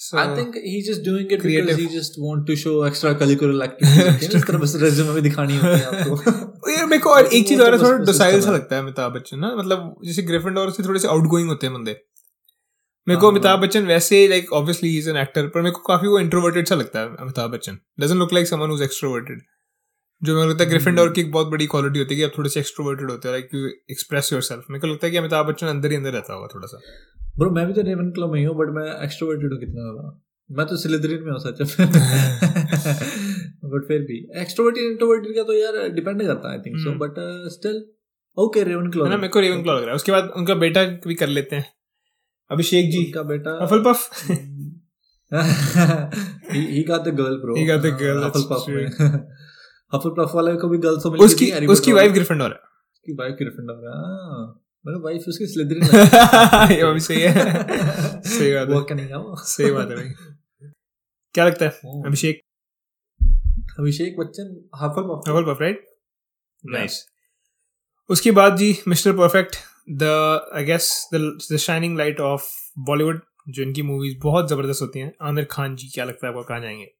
So, 0.00 0.16
I 0.18 0.24
think 0.34 0.56
he's 0.62 0.86
just 0.86 1.02
doing 1.04 1.30
it 1.30 1.40
Creative. 1.40 1.68
because 1.68 1.78
he 1.82 1.86
just 1.92 2.16
want 2.18 2.42
to 2.48 2.54
show 2.54 2.72
extra 2.82 3.12
curricular 3.14 3.62
activities. 3.66 4.34
इस 4.34 4.44
तरह 4.46 4.58
बस 4.58 4.74
resume 4.82 5.14
में 5.14 5.22
दिखानी 5.22 5.56
होती 5.56 5.80
है 5.80 5.86
आपको 5.86 6.70
यार 6.72 6.86
मेरे 6.86 6.98
को 6.98 7.10
और 7.10 7.26
एक 7.38 7.48
चीज़ 7.48 7.62
और 7.62 7.72
है 7.72 7.78
तो 7.78 7.84
थोड़ा 7.84 8.04
डोसाइल 8.04 8.40
सा 8.40 8.48
है। 8.48 8.54
लगता 8.54 8.76
है 8.76 8.82
अमिताभ 8.82 9.12
बच्चन 9.12 9.38
ना 9.38 9.54
मतलब 9.56 9.94
जैसे 10.04 10.22
ग्रिफिंडोर 10.22 10.70
से 10.70 10.82
थोड़े 10.82 11.00
से 11.00 11.08
आउटगोइंग 11.08 11.48
होते 11.48 11.66
हैं 11.66 11.74
बंदे 11.74 11.96
मेरे 13.06 13.20
को 13.20 13.26
हाँ। 13.26 13.32
अमिताभ 13.32 13.60
बच्चन 13.60 13.86
वैसे 13.86 14.26
like 14.28 14.52
obviously 14.52 14.96
is 14.98 15.10
an 15.10 15.16
actor 15.16 15.46
पर 15.46 15.60
मेरे 15.60 15.72
को 15.72 15.82
काफ़ी 15.88 16.08
वो 16.08 16.18
इंट्रोवर्टेड 16.20 16.68
सा 16.68 16.74
लगता 16.74 17.00
है 17.00 17.16
Amitabh 17.20 17.50
Bachchan 17.50 17.78
doesn't 18.00 18.18
look 18.18 18.32
like 18.32 18.46
someone 18.46 18.70
who 18.70 18.76
is 18.76 18.82
extroverted 18.82 19.42
जो 20.22 20.34
मेरे 20.34 20.44
को 20.44 20.50
लगता 20.50 20.64
है 20.64 20.70
ग्रिफिंडोर 20.70 21.12
की 21.12 21.20
एक 21.20 21.30
बहुत 21.32 21.46
बड़ी 21.46 21.66
क्वालिटी 21.66 21.98
होती 21.98 22.14
है 22.14 22.18
कि 22.18 22.24
आप 22.24 22.32
थोड़े 22.38 22.50
से 22.50 22.60
एक्सट्रोवर्टेड 22.60 23.10
होते 23.10 23.28
हो 23.28 23.32
लाइक 23.34 23.48
यू 23.54 23.66
एक्सप्रेस 23.90 24.32
योरसेल्फ 24.32 24.64
मेरे 24.70 24.80
को 24.80 24.86
लगता 24.86 25.06
है 25.06 25.10
कि 25.10 25.16
अमिताभ 25.16 25.46
बच्चन 25.46 25.66
अंदर 25.66 25.90
ही 25.90 25.96
अंदर 25.96 26.12
रहता 26.12 26.34
होगा 26.34 26.46
थोड़ा 26.54 26.66
सा। 26.66 26.80
ब्रो 27.38 27.50
मैं 27.50 27.66
भी 27.66 27.72
तो 27.72 27.82
रेवेंक्लो 27.82 28.28
में 28.32 28.38
ही 28.38 28.44
हूँ 28.44 28.54
बट 28.56 28.72
मैं 28.76 28.86
एक्सट्रोवर्टेड 29.04 29.52
हूँ 29.52 29.58
कितना 29.60 29.82
ज़्यादा। 29.82 30.12
मैं 30.50 30.66
तो 30.66 30.76
स्लिदरिन 30.76 31.22
में 31.22 31.30
हूँ 31.32 31.38
सच 31.40 31.62
बट 33.64 33.84
फिर 33.88 34.00
भी 34.00 34.18
एक्सट्रोवर्टेड 34.40 34.90
इंट्रोवर्टेड 34.90 35.34
का 35.36 35.42
तो 35.42 35.54
यार 35.54 35.88
डिपेंड 35.88 36.22
करता 36.22 36.48
है 36.48 36.58
I 36.58 36.62
think 36.66 36.76
so 36.78 36.90
hmm. 36.90 36.98
But 36.98 37.14
still 37.52 37.84
okay 38.36 38.62
Raven 38.64 38.90
है 38.96 39.08
ना 39.08 39.16
मेरे 39.16 39.28
को 39.28 39.40
रेवन 39.40 39.62
क्लॉ 39.62 39.74
लग 39.74 39.82
रहा 39.82 39.90
है। 39.90 39.96
उसके 39.96 40.12
बाद 40.12 40.32
उनका 40.36 40.54
बेटा 40.54 40.84
भी 41.06 41.14
कर 41.14 41.28
लेते 41.28 41.56
हैं। 41.56 41.66
अभिषेक 42.50 42.90
जी। 42.90 43.04
का 43.10 43.22
बेटा 43.22 43.58
हफलपफ 43.62 44.08
he, 45.32 46.60
he 46.72 46.82
got 46.84 47.04
the 47.04 47.12
girl 47.12 47.38
bro 47.40 47.54
He 47.54 47.62
got 47.66 47.80
the 47.82 47.90
girl, 47.90 48.20
that's 48.20 48.44
true. 48.64 48.82
में 49.94 50.00
हफलपफ 50.00 50.34
वाले 50.34 50.56
को 50.56 50.68
भी 50.68 50.78
गर्ल्स 50.78 51.06
मिल 51.06 51.20
उसकी 51.20 51.66
उसकी 51.66 51.92
वाइफ 51.92 52.12
ग्रिफिंडोर 52.12 52.50
है। 52.50 52.56
उसकी 52.56 53.12
वाइफ 53.12 53.34
ग्रिफिंडोर 53.34 53.76
है 53.76 53.82
हाँ। 53.82 54.62
मेरे 54.86 54.98
वाइफ 54.98 55.24
उसकी 55.28 55.46
स्लिदरिन 55.46 55.82
ये 56.86 56.92
भी 56.92 57.00
सही 57.00 57.20
है। 57.20 57.32
सही 58.22 58.54
बात 58.54 58.68
है। 58.68 58.74
वो 58.74 58.82
क्या 58.82 58.96
नहीं 58.96 59.06
है 59.06 59.18
वो 59.18 59.36
सही 59.36 59.70
बात 59.70 59.90
है 59.90 59.96
भाई। 59.96 60.08
क्या 61.34 61.46
लगता 61.46 61.64
है? 61.64 61.80
Oh. 61.80 62.06
Abhishek? 62.06 62.40
Abhishek 63.78 64.20
Bachchan 64.20 64.68
Huffle 64.76 65.02
double 65.02 65.42
परफ 65.42 65.58
राइट 65.60 65.86
नाइस 66.66 67.06
उसके 68.08 68.30
बाद 68.30 68.56
जी 68.56 68.78
mister 68.88 69.12
perfect 69.12 69.56
the 69.90 70.02
I 70.54 70.64
guess 70.64 71.08
the 71.52 71.56
shining 71.56 71.98
light 71.98 72.20
of 72.20 72.42
Bollywood 72.78 73.20
जो 73.48 73.62
इनकी 73.62 73.82
मूवीज़ 73.82 74.18
बहुत 74.22 74.48
ज़बरदस्त 74.48 74.82
होती 74.82 74.98
हैं। 74.98 75.14
आमिर 75.22 75.44
खान 75.44 75.76
जी 75.76 75.88
क्या 75.88 76.04
लगता 76.04 76.26
है 76.26 76.32
आपको 76.32 76.44
कहाँ 76.44 76.60
जाएँगे? 76.60 76.92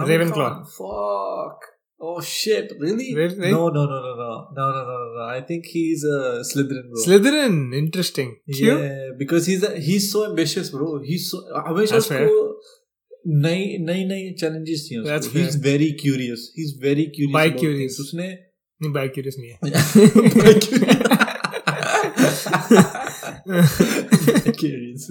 Ravenclaw. 0.00 0.50
Fuck. 0.50 1.58
Oh 2.06 2.20
shit! 2.20 2.72
Really? 2.78 3.14
Really? 3.14 3.50
No, 3.50 3.68
no, 3.68 3.84
no, 3.90 3.98
no, 4.06 4.14
no, 4.20 4.48
no, 4.56 4.70
no, 4.70 4.84
no, 4.86 4.94
no, 5.02 5.04
no. 5.16 5.26
I 5.34 5.40
think 5.50 5.68
he's 5.74 6.04
a 6.04 6.16
Slytherin, 6.48 6.88
bro. 6.90 7.02
Slytherin 7.04 7.54
interesting 7.80 8.32
क्यों 8.54 8.78
Yeah, 8.78 9.12
because 9.18 9.46
he's 9.46 9.62
a, 9.68 9.70
he's 9.88 10.08
so 10.12 10.24
ambitious, 10.30 10.70
bro. 10.70 10.88
He's 11.10 11.28
so 11.30 11.42
हमेशा. 11.68 11.96
उसको 11.96 12.38
नई 13.26 13.78
नई 13.90 14.04
नई 14.08 14.34
challenges 14.42 14.82
चाहिए 14.88 15.04
That's 15.04 15.26
उसको. 15.26 15.38
He's 15.38 15.56
very 15.68 15.92
curious. 16.04 16.48
He's 16.56 16.74
very 16.88 17.06
curious. 17.18 17.36
Bi 17.38 17.46
about 17.46 17.62
curious. 17.62 17.96
things. 17.96 18.00
उसने 18.00 18.28
नहीं 18.82 18.92
बाय 18.92 19.08
क्यूरियस 19.08 19.36
नहीं 19.38 19.50
है 19.50 19.58
curious. 24.58 25.02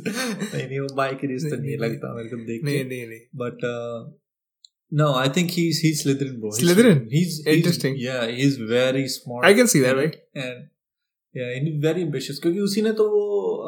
नहीं 0.53 0.67
नहीं 0.67 0.79
वो 0.79 0.87
bi 0.99 1.09
curious 1.21 1.43
तो 1.49 1.55
नहीं, 1.55 1.77
लगता 1.77 2.13
मेरे 2.15 2.29
को 2.29 2.37
देख 2.45 2.63
नहीं 2.63 2.85
नहीं 2.85 3.07
नहीं 3.07 3.19
uh, 3.71 4.22
no, 4.99 5.05
I 5.19 5.29
think 5.35 5.51
he's 5.57 5.77
he's 5.83 6.01
Slytherin, 6.03 6.39
bro. 6.41 6.49
Slytherin? 6.57 6.97
He's, 7.11 7.37
he's 7.45 7.55
Interesting. 7.55 7.95
Yeah, 7.97 8.27
he's 8.27 8.57
very 8.71 9.07
smart. 9.07 9.45
I 9.45 9.53
can 9.59 9.67
see 9.73 9.81
that, 9.85 9.95
right? 9.99 10.17
And 10.35 10.69
yeah, 11.35 11.53
and 11.57 11.81
very 11.85 12.03
ambitious. 12.07 12.39
क्योंकि 12.41 12.59
उसी 12.69 12.81
ने 12.81 12.91
तो 12.99 13.07
वो 13.13 13.21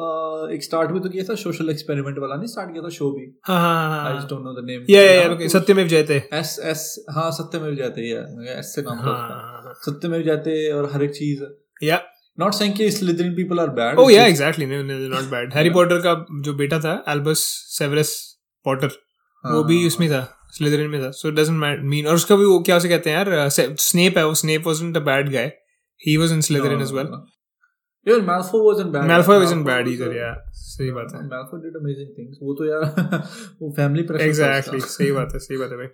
uh, 0.06 0.54
एक 0.54 0.64
स्टार्ट 0.64 0.90
भी 0.90 1.00
तो 1.00 1.08
किया 1.08 1.24
था 1.28 1.34
सोशल 1.34 1.70
एक्सपेरिमेंट 1.70 2.18
वाला 2.18 2.36
नहीं 2.36 2.48
स्टार्ट 2.48 2.72
किया 2.72 2.82
था 2.82 2.88
शो 2.96 3.10
भी। 3.12 3.24
हाँ 3.46 3.58
हाँ 3.60 3.98
आई 3.98 4.12
हाँ। 4.12 4.20
Just 4.20 4.28
don't 4.30 4.42
know 4.44 4.52
the 4.60 4.64
name 4.66 4.84
yeah 4.90 5.02
yeah 5.02 5.28
okay 5.32 5.48
Satyamev 5.48 5.88
Jayate 5.88 6.22
yes 6.40 6.58
yes 6.64 6.84
हाँ 7.16 7.30
सत्यमेव 7.38 7.74
जयते 7.74 8.08
या 8.10 8.58
एस 8.58 8.74
से 8.74 8.82
नाम 8.82 8.98
था 8.98 9.16
हाँ 9.16 9.70
उसका 9.70 9.90
सत्यमेव 9.90 10.22
जयते 10.22 10.70
और 10.72 10.90
हर 10.92 11.02
एक 11.02 11.10
चीज़। 11.10 11.42
या 11.86 12.00
नॉट 12.40 12.54
सेइंग 12.54 12.74
कि 12.74 12.90
Slytherin 12.90 13.34
people 13.34 13.60
are 13.60 13.70
bad 13.80 13.98
oh 13.98 14.12
yeah 14.12 14.26
exactly 14.26 14.66
not 14.66 15.30
bad 15.30 15.54
Harry 15.54 15.70
Potter 15.70 16.00
का 16.06 16.14
जो 16.44 16.54
बेटा 16.54 16.80
था 16.80 17.04
एल्बस 17.08 17.44
सेवरस 17.78 18.14
पॉटर 18.64 18.90
हाँ, 19.44 19.54
वो 19.54 19.64
भी 19.64 19.86
उसमें 19.86 20.08
था। 20.10 20.35
स्लिदरिन 20.56 20.90
में 20.90 21.02
था। 21.02 21.10
सो 21.10 21.30
डजंट 21.30 21.80
मीन 21.84 22.06
और 22.06 22.14
उसका 22.14 22.36
भी 22.36 22.44
वो 22.44 22.58
क्या 22.60 22.76
उसे 22.76 22.88
कहते 22.88 23.10
हैं 23.10 23.16
यार 23.16 23.48
स्नेप 23.88 24.18
है 24.18 24.26
वो। 24.26 24.34
Snape 24.34 24.66
wasn't 24.66 24.96
a 24.96 25.00
bad 25.00 25.32
guy 25.32 25.52
he 26.06 26.16
was 26.16 26.32
in 26.32 26.40
Slytherin 26.40 26.82
as 26.82 26.92
well 26.92 27.08
Malfoy 28.08 28.58
wasn't 28.64 28.90
bad. 28.90 29.04
Malfoy 29.04 29.36
wasn't 29.36 29.60
Malfoy 29.60 29.68
bad 29.68 29.84
was 29.84 29.92
either 29.92 30.10
a- 30.10 30.16
yeah. 30.16 30.34
सही 30.52 30.90
बात 30.90 31.08
है। 31.14 31.20
Malfoy 31.20 31.60
did 31.62 31.76
amazing 31.80 32.10
things. 32.16 32.36
वो 32.42 32.54
तो 32.54 32.64
यार 32.64 32.82
वो 33.62 33.72
फैमिली 33.76 34.02
प्रेशर 34.02 34.24
एग्जैक्टली 34.24 34.80
सही 34.80 35.12
बात 35.12 35.28
है 35.32 35.38
सही 35.38 35.56
बात 35.56 35.70
है 35.70 35.76
भाई। 35.76 35.86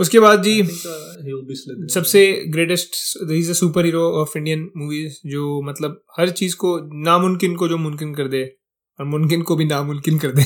उसके 0.00 0.20
बाद 0.20 0.42
जी 0.42 0.62
Slytherin. 0.62 1.88
सबसे 1.94 2.44
greatest 2.48 2.90
is 3.30 3.50
a 3.50 3.54
super 3.54 3.84
hero 3.84 4.02
of 4.02 4.38
Indian 4.38 4.70
movies 4.76 5.18
जो 5.26 5.62
मतलब 5.62 6.04
हर 6.18 6.30
चीज़ 6.30 6.56
को 6.56 6.78
नामुमकिन 7.04 7.56
को 7.56 7.68
जो 7.68 7.78
मुमकिन 7.78 8.14
कर 8.14 8.28
दे 8.28 8.56
और 9.00 9.06
मुमकिन 9.06 9.42
को 9.42 9.56
भी 9.56 9.64
नामुमकिन 9.64 10.18
कर 10.18 10.32
दे। 10.32 10.44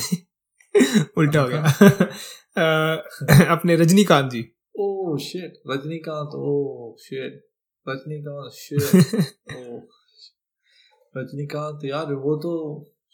उल्टा 1.17 1.41
हो 1.41 1.47
गया। 1.47 1.63
अपने 3.51 3.75
रजनीकांत 3.75 4.31
जी 4.31 4.43
Oh 4.79 5.13
shit. 5.17 5.53
Rajinikanth 5.67 6.33
oh 6.37 6.95
shit. 7.03 7.37
Rajinikanth 7.87 8.51
oh. 9.51 9.79
Rajinikanth 11.17 11.85
यार 11.85 12.13
वो 12.13 12.35
तो 12.35 12.51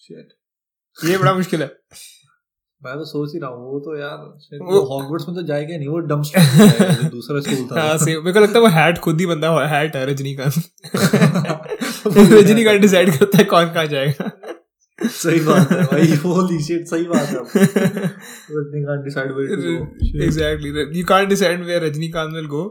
shit. 0.06 0.34
ये 1.10 1.18
बड़ा 1.18 1.34
मुश्किल 1.34 1.62
है 1.62 1.68
मैं 2.82 2.94
तो 2.94 3.06
सोच 3.06 3.34
ही 3.34 3.40
रहा 3.40 3.50
हूँ 3.50 3.72
वो 3.72 3.80
तो 3.80 3.98
यार 4.00 4.18
वो- 4.62 4.88
हॉगवर्ट्स 4.90 5.28
में 5.28 5.36
तो 5.36 5.42
जाएगा 5.42 5.78
नहीं 5.78 5.88
वो 5.88 6.02
जो 6.02 7.10
दूसरा 7.10 7.40
स्कूल 7.40 7.68
था 7.68 7.82
हाँ 7.82 7.98
सही 7.98 8.18
मेरे 8.18 8.34
को 8.34 8.40
लगता 8.40 8.60
है 8.60 8.62
वो 8.62 8.68
हैट 8.68 8.98
खुद 8.98 9.20
ही 9.20 9.26
बंदा 9.26 9.52
हैट 9.68 9.96
है 9.96 10.06
रजनीकांत 10.06 10.54
रजनीकांत 12.08 12.82
डिसाइड 12.82 13.18
करता 13.20 13.38
है 13.38 13.44
कौन 13.44 13.74
कहाँ 13.74 13.86
जाएगा 13.86 14.32
सही 15.08 15.40
बात 15.40 15.72
है 15.72 15.84
भाई 15.84 16.60
शिट 16.64 16.86
सही 16.88 17.04
बात 17.04 17.28
है। 17.28 17.40
Rajinikanth 18.52 19.04
decide 19.04 19.32
where 19.32 20.24
exactly 20.24 21.00
you 21.00 21.06
can't 21.06 21.30
decide 21.30 21.64
where 21.64 21.84
Rajinikanth 21.84 22.34
will 22.34 22.46
go 22.46 22.64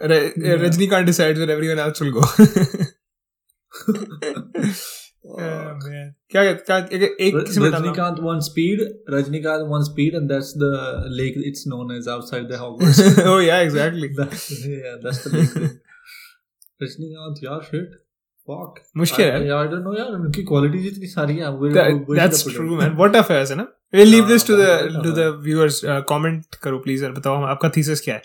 Rajinikanth 0.00 1.06
decide 1.06 1.36
where 1.36 1.50
everyone 1.50 1.78
else 1.78 2.02
will 2.02 2.10
go 2.10 2.22
क्या 6.30 6.42
क्या 6.44 6.52
क्या 6.52 6.76
एक 6.76 7.02
एक 7.20 7.34
Rajinikanth 7.34 8.16
one 8.20 8.40
speed 8.40 8.80
Rajinikanth 9.10 9.62
one 9.68 9.82
speed 9.82 10.14
and 10.14 10.28
that's 10.28 10.52
the 10.56 10.70
lake 11.18 11.42
it's 11.46 11.64
known 11.66 11.96
as 11.96 12.08
outside 12.08 12.48
the 12.48 12.52
Hogwarts 12.60 13.26
oh 13.26 13.42
yeah 13.44 13.58
exactly 13.58 14.08
that's 14.08 15.28
the 15.28 15.34
lake 15.34 15.56
Rajinikanth 16.82 17.44
यार 17.44 17.60
shit 17.62 18.00
मुश्किल 18.98 19.26
है। 19.26 19.46
यार 19.48 19.66
उनकी 20.14 20.42
क्वालिटीज 20.42 20.86
इतनी 20.86 21.06
सारी 21.06 21.36
हैं 21.36 21.46
that's 22.14 22.44
true 22.48 22.76
man 22.76 22.90
what 22.96 23.16
a 23.16 23.22
है 23.50 23.56
ना। 23.56 23.66
We 23.94 24.04
leave 24.04 24.26
this 24.28 24.46
to 24.46 24.56
the 24.56 24.66
to 25.04 25.10
the 25.12 25.26
viewers 25.44 25.80
comment 26.08 26.54
करो 26.62 26.78
प्लीज़ 26.78 27.02
यार 27.04 27.12
बताओ 27.12 27.42
आपका 27.44 27.68
थीसिस 27.76 28.00
क्या 28.00 28.14
है? 28.14 28.22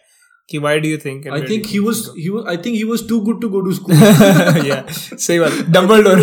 कि 0.49 0.57
why 0.57 0.79
do 0.79 0.89
you 0.89 0.97
think 0.97 1.27
I 1.27 1.41
think 1.41 1.63
he 1.67 1.79
was 1.79 1.97
he 2.17 2.29
was 2.29 2.43
I 2.49 2.57
think 2.57 2.75
he 2.75 2.83
was 2.83 3.07
too 3.09 3.19
good 3.19 3.41
to 3.41 3.49
go 3.49 3.61
to 3.61 3.71
school 3.71 3.95
yeah 4.67 4.83
सही 4.91 5.39
बात 5.39 5.51
Dumbledore 5.69 6.19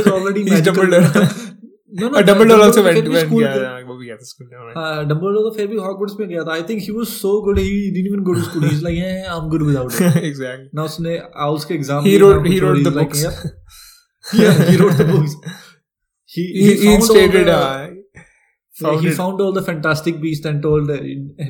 Dumbledore 0.61 1.03
Dumbledore 2.23 2.61
also 2.61 2.83
went 2.83 3.05
to 3.07 3.13
school 3.19 3.45
उसने 10.85 11.19
उसके 11.55 11.75
exam 11.75 12.01
yeah 14.33 14.63
he 14.71 14.77
wrote 14.81 14.97
the 15.01 15.05
books 15.11 15.35
he 16.31 16.43
he, 16.59 16.67
he 16.67 16.75
found 16.77 16.93
all 16.93 16.95
instated 16.97 17.47
the, 17.49 17.57
uh, 17.57 17.89
he 17.89 18.85
founded- 18.85 19.17
found 19.17 19.41
all 19.47 19.53
the 19.59 19.63
fantastic 19.67 20.21
beast 20.23 20.47
and 20.51 20.63
told 20.63 20.91
uh, 20.91 20.97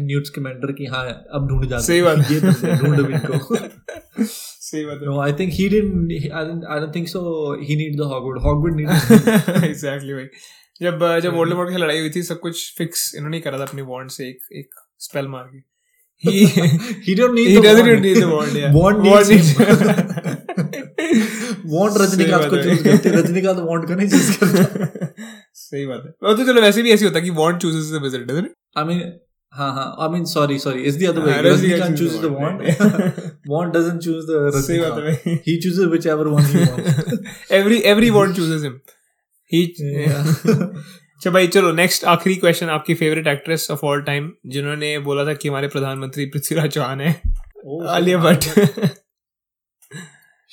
Newt 0.08 0.26
Scamander 0.30 0.72
कि 0.80 0.86
हाँ 0.94 1.04
अब 1.38 1.46
ढूंढ 1.50 1.66
जाते 1.68 1.84
सही 1.86 2.02
बात 2.08 2.30
ये 2.32 2.40
बंदे 2.40 2.70
हैं, 2.70 2.78
ढूंढ 2.80 2.98
अब 3.04 3.10
इनको 3.10 3.38
सही 4.24 4.84
बात 4.86 5.04
no 5.10 5.20
I 5.26 5.30
think 5.40 5.54
he 5.60 5.68
didn't 5.76 6.10
he- 6.24 6.32
I 6.40 6.44
don't 6.48 6.66
I 6.76 6.80
don't 6.82 6.92
think 6.98 7.12
so 7.14 7.22
he 7.68 7.78
need 7.82 7.96
the 8.02 8.08
Hogwarts 8.14 8.44
Hogwarts 8.48 8.80
need 8.80 8.90
है 8.90 9.70
एग्जैक्टली 9.70 10.14
भाई 10.14 10.26
जब 10.82 11.04
uh, 11.08 11.18
जब 11.28 11.34
वोल्डेमॉर्ट 11.36 11.70
की 11.70 11.76
लड़ाई 11.84 11.98
हुई 12.00 12.10
थी 12.16 12.22
सब 12.32 12.40
कुछ 12.48 12.62
फिक्स 12.78 13.04
इन्होंने 13.16 13.36
ही 13.36 13.42
करा 13.42 13.58
था 13.58 13.62
अपनी 13.70 13.82
वॉन्ड 13.94 14.10
से 14.18 14.28
एक 14.28 14.52
एक 14.62 14.82
स्पेल 15.08 15.28
मार 15.36 15.50
के 15.54 15.62
he 16.24 16.32
he 17.06 17.14
don't 17.20 17.34
need 17.36 17.48
he 17.50 17.54
the 17.56 17.62
doesn't 17.62 17.88
wand. 17.92 18.04
need 18.08 18.18
the 18.24 18.26
wand 18.32 18.58
yeah 18.58 18.76
wand 18.80 19.00
Wand 19.06 19.32
needs 19.32 19.48
wand 21.66 22.00
Rajinikanth 22.00 22.44
को 22.50 22.62
चूज़ 22.62 22.82
करते 22.84 23.10
रजनीकांत 23.10 23.58
वॉन्ट 23.58 23.86
को 23.88 23.94
नहीं 23.94 24.08
चूज़ 24.08 24.38
करता। 24.44 24.96
सही 25.54 25.86
बात 25.86 26.02
है। 26.06 26.28
और 26.28 26.36
तो 26.36 26.44
चलो 26.44 26.62
वैसे 26.62 26.82
भी 26.82 26.90
ऐसे 26.90 27.04
होता 27.04 27.18
है 27.18 27.24
कि 27.24 27.30
wand 27.30 27.60
chooses 27.62 27.90
the 27.92 28.02
wizard 28.02 28.26
doesn't 28.26 28.44
it 28.44 28.52
I 28.78 28.84
mean 28.84 29.02
हाँ 29.52 29.72
हाँ 29.72 29.84
I 30.00 30.08
mean 30.08 30.24
sorry 30.24 30.58
sorry 30.58 30.82
is 30.82 30.98
the 30.98 31.08
other 31.08 31.20
way 31.20 31.50
Rajinikanth 31.50 31.96
chooses 31.98 32.20
the 32.20 32.24
wand 32.24 33.20
wand 33.48 33.74
doesn't 33.76 34.00
choose 34.00 34.26
the 34.26 34.62
सही 34.66 34.78
बात 34.78 34.98
है 35.04 35.34
he 35.46 35.56
chooses 35.56 35.86
whichever 35.86 36.26
one 36.26 36.42
he 36.42 36.64
wants 36.64 37.52
every 37.52 37.78
every 37.84 38.10
wand 38.10 38.36
chooses 38.36 38.62
him 38.62 38.78
he 39.52 39.62
अच्छा 41.16 41.30
भाई 41.30 41.46
चलो 41.46 41.72
next 41.72 42.04
आखिरी 42.04 42.34
question 42.36 42.68
आपकी 42.68 42.94
favourite 42.94 43.26
actress 43.26 43.70
of 43.70 43.84
all 43.86 44.02
time 44.02 44.30
जिन्होंने 44.46 44.98
बोला 44.98 45.24
था 45.26 45.34
कि 45.34 45.48
हमारे 45.48 45.68
प्रधानमंत्री 45.68 46.26
पृथ्वीराज 46.26 46.70
चौहान 46.70 47.00
है। 47.00 47.14
Alia 47.88 48.18
Bhatt. 48.18 48.44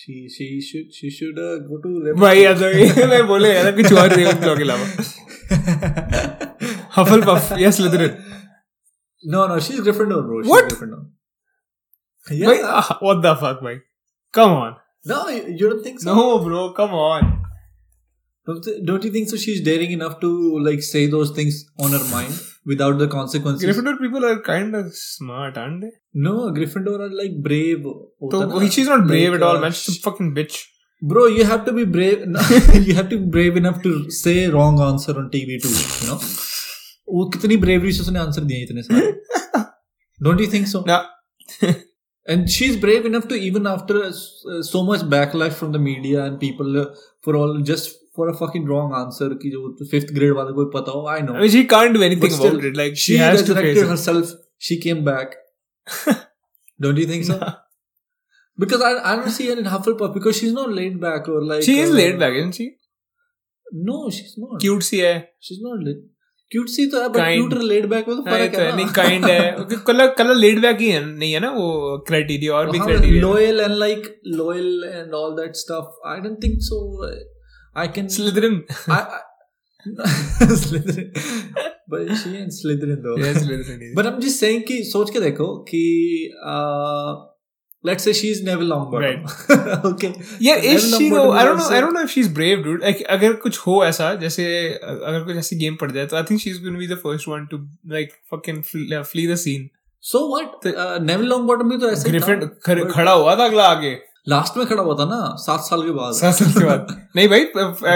she 0.01 0.15
she 0.37 0.47
should 0.69 0.89
she 1.01 1.11
should 1.19 1.39
uh, 1.43 1.53
go 1.69 1.77
to 1.85 1.91
Ravenclaw. 1.93 2.21
भाई 2.21 2.41
याद 2.43 2.63
ये 2.63 3.07
मैं 3.13 3.27
बोले 3.27 3.53
यार 3.55 3.71
कुछ 3.77 3.93
और 4.03 4.13
रेवनक्लॉ 4.17 4.57
के 4.57 4.63
अलावा 4.63 4.87
हफल 6.97 7.23
पफ 7.29 7.53
या 7.61 7.71
Slytherin 7.79 8.17
no 9.35 9.45
no 9.51 9.55
she's 9.67 9.79
Gryffindor 9.87 10.19
bro 10.27 10.41
she's 10.43 10.51
What? 10.55 10.67
Gryffindor. 10.73 10.99
भाई 12.27 12.39
yeah 12.41 12.53
व्हाट 13.03 13.23
द 13.25 13.33
फक 13.43 13.63
भाई 13.65 13.79
come 14.35 14.51
on 14.59 14.75
no 15.11 15.19
you 15.37 15.57
you 15.63 15.71
don't 15.73 15.83
think 15.89 16.01
so 16.05 16.15
no 16.19 16.27
bro 16.45 16.69
come 16.79 16.95
on 17.01 17.33
don't, 18.47 18.61
th- 18.67 18.83
don't 18.89 19.05
you 19.07 19.11
think 19.17 19.31
so 19.33 19.39
she's 19.45 19.61
daring 19.69 19.93
enough 19.97 20.13
to 20.25 20.29
like 20.67 20.83
say 20.89 21.01
those 21.15 21.31
things 21.39 21.57
on 21.87 21.97
her 21.97 22.03
mind 22.13 22.37
without 22.71 22.99
the 23.03 23.09
consequences 23.17 23.65
Gryffindor 23.65 23.95
people 23.95 24.25
are 24.29 24.35
kind 24.47 24.77
of 24.77 24.91
smart 25.01 25.59
aren't 25.65 25.85
they 25.85 25.93
no 26.29 26.37
Gryffindor 26.59 26.97
are 27.07 27.13
like 27.21 27.37
brave 27.49 27.83
तो 27.83 28.17
होता 28.23 28.47
ना, 28.47 28.69
she 28.69 28.83
is 28.83 28.89
not 28.89 29.01
brave 29.01 29.25
like, 29.25 29.37
at 29.37 29.43
all 29.43 29.57
uh, 29.57 29.63
man 29.63 29.71
she 29.81 29.93
is 29.93 30.03
fucking 30.05 30.35
bitch 30.35 30.65
bro 31.03 31.23
you 31.29 31.45
have 31.49 31.65
to 31.65 31.73
be 31.77 31.83
brave 31.95 32.21
you 32.85 32.95
have 32.99 33.09
to 33.09 33.17
be 33.23 33.27
brave 33.33 33.57
enough 33.61 33.81
to 33.83 33.91
say 34.19 34.35
wrong 34.53 34.79
answer 34.85 35.15
on 35.23 35.27
tv 35.35 35.59
too 35.65 35.73
you 35.73 36.07
know 36.11 36.17
वो 37.09 37.27
कितनी 37.35 37.57
bravery 37.65 37.93
से 37.93 38.01
उसने 38.03 38.19
answer 38.19 38.45
दिए 38.45 38.63
इतने 38.63 38.83
सारे 38.83 39.13
don't 40.27 40.45
you 40.45 40.49
think 40.55 40.71
so 40.73 40.83
ना 40.87 40.97
and 42.29 42.51
she's 42.51 42.79
brave 42.85 43.05
enough 43.11 43.29
to 43.33 43.37
even 43.49 43.67
after 43.73 43.99
uh, 44.05 44.63
so 44.69 44.83
much 44.83 45.05
backlash 45.15 45.53
from 45.61 45.73
the 45.73 45.79
media 45.79 46.25
and 46.25 46.41
people 46.41 46.81
uh, 46.81 46.87
for 47.23 47.37
all 47.37 47.61
just 47.73 47.95
for 48.16 48.28
a 48.30 48.34
fucking 48.42 48.66
wrong 48.72 48.94
answer 49.00 49.30
कि 49.42 49.50
जो 49.56 49.90
fifth 49.92 50.14
grade 50.20 50.36
वाले 50.38 50.54
को 50.60 50.66
पता 50.78 50.92
हो 50.98 51.04
I 51.16 51.20
know 51.28 51.36
I 51.36 51.44
mean, 51.44 51.52
she 51.56 51.64
can't 51.74 51.98
do 51.98 52.04
anything 52.10 52.36
still, 52.38 52.56
about 52.56 52.66
it. 52.72 52.78
Like 52.82 52.98
she 52.98 53.14
she, 53.14 53.18
has 53.24 53.44
to 53.50 53.56
face 53.60 53.82
it. 53.84 53.88
herself 53.94 54.34
she 54.70 54.80
came 54.86 55.04
back 55.10 55.36
don't 56.86 56.98
you 57.04 57.08
think 57.12 57.26
so 57.26 57.40
because 58.58 58.82
I, 58.82 58.92
I 59.12 59.16
don't 59.16 59.32
see 59.32 59.48
her 59.48 59.58
in 59.58 59.66
Hufflepuff 59.66 60.14
because 60.14 60.38
she's 60.40 60.54
not 60.54 60.72
laid 60.80 61.00
back 61.02 61.28
or 61.28 61.42
like 61.44 61.64
she 61.64 61.80
is 61.80 61.90
uh, 61.90 61.94
laid 61.94 62.20
back, 62.20 62.34
isn't 62.34 62.56
she? 62.62 62.70
no 63.74 64.10
she's 64.10 64.34
not 64.38 64.60
Cute 64.62 64.84
सी 64.84 64.98
है. 65.00 65.14
she's 65.40 65.62
not 65.68 65.84
laid 65.88 66.02
cute 66.54 66.70
सी 66.70 66.86
तो 66.92 67.02
है 67.02 67.08
but 67.10 67.20
Kind. 67.22 67.42
cute 67.42 67.54
और 67.58 67.64
laid 67.68 67.86
back 67.92 68.08
में 68.08 68.16
तो 68.16 68.24
फ़र्क 68.24 68.56
तो 68.56 68.62
है 68.62 68.76
नहीं 68.76 68.88
काइंड 68.96 69.26
है 69.26 69.78
कलर 69.88 70.14
कलर 70.18 70.36
लेड 70.36 70.62
बैक 70.62 70.80
ही 70.82 70.90
है 70.92 71.04
नहीं 71.06 71.32
है 71.34 71.40
ना 71.40 71.52
वो 71.58 71.68
क्राइटेरिया 72.08 72.54
और 72.56 72.72
भी 72.72 72.78
हाँ, 72.78 72.88
criteria 72.88 73.24
loyal 73.24 73.62
and 73.68 73.80
like 73.84 74.10
loyal 74.42 74.90
and 74.90 75.16
all 75.22 75.38
that 75.38 75.62
stuff 75.62 75.94
I 76.16 76.20
don't 76.26 76.42
think 76.46 76.66
so 76.72 76.82
I 77.76 77.88
can 77.98 78.08
Slytherin 78.10 78.62
I, 78.90 79.02
I 79.02 79.20
Slytherin 80.62 81.12
but 81.90 82.10
she 82.22 82.32
ain't 82.38 82.54
Slytherin 82.56 83.02
though 83.06 83.18
yes 83.24 83.38
Slytherin 83.44 83.94
But 84.00 84.08
I'm 84.10 84.22
just 84.26 84.40
saying 84.44 84.64
कि 84.68 84.84
सोच 84.92 85.10
के 85.14 85.20
देखो 85.20 85.48
कि 85.70 85.82
uh, 86.54 87.12
let's 87.84 88.08
say 88.08 88.14
she's 88.20 88.42
Neville 88.48 88.72
Longbottom. 88.74 89.24
okay. 89.92 90.12
यार 90.42 90.58
Neville 90.58 90.76
is 90.76 90.96
she 90.98 91.10
no 91.10 91.16
Longbottom 91.18 91.38
I 91.38 91.46
is 91.46 91.48
don't 91.48 91.58
know 91.58 91.64
also- 91.64 91.74
I 91.76 91.82
don't 91.82 91.94
know 91.94 92.02
if 92.02 92.10
she 92.12 92.22
is 92.22 92.34
brave 92.34 92.64
dude 92.64 92.82
like 92.84 93.02
अगर 93.18 93.34
कुछ 93.46 93.60
हो 93.68 93.84
ऐसा 93.86 94.14
जैसे 94.24 94.46
अगर 94.84 95.24
कुछ 95.26 95.36
ऐसी 95.38 95.56
गेम 95.66 95.76
पड़ 95.82 95.92
जाए 95.92 96.06
तो 96.06 96.18
I 96.18 96.24
think 96.32 96.40
she 96.42 96.50
is 96.50 96.62
going 96.62 96.76
to 96.76 96.80
be 96.80 96.88
the 96.88 96.98
first 97.04 97.28
one 97.28 97.46
to 97.52 97.58
like 97.94 98.14
fucking 98.34 98.64
flee 99.12 99.28
the 99.28 99.36
scene 99.46 99.70
So 100.04 100.20
what? 100.30 100.64
Uh, 100.70 100.94
Neville 101.08 101.32
Longbottom 101.32 101.70
भी 101.72 101.78
तो 101.78 101.90
ऐसे 101.90 102.10
ही 102.12 102.20
था. 102.20 102.86
खड़ा 102.94 103.12
हुआ 103.12 103.36
था 103.36 103.46
अगला 103.46 103.66
आगे 103.72 103.92
लास्ट 104.28 104.58
में 104.58 104.68
खड़ा 104.68 104.82
हुआ 104.84 104.96
था 104.96 105.06
ना 105.06 105.36
सात 105.36 105.60
साल 105.60 105.84
के 105.84 105.92
बाद। 105.92 106.14
सात 106.14 106.36
साल 106.36 106.52
के 106.52 106.66
बाद। 106.66 107.08
नहीं 107.16 107.28
भाई 107.28 107.46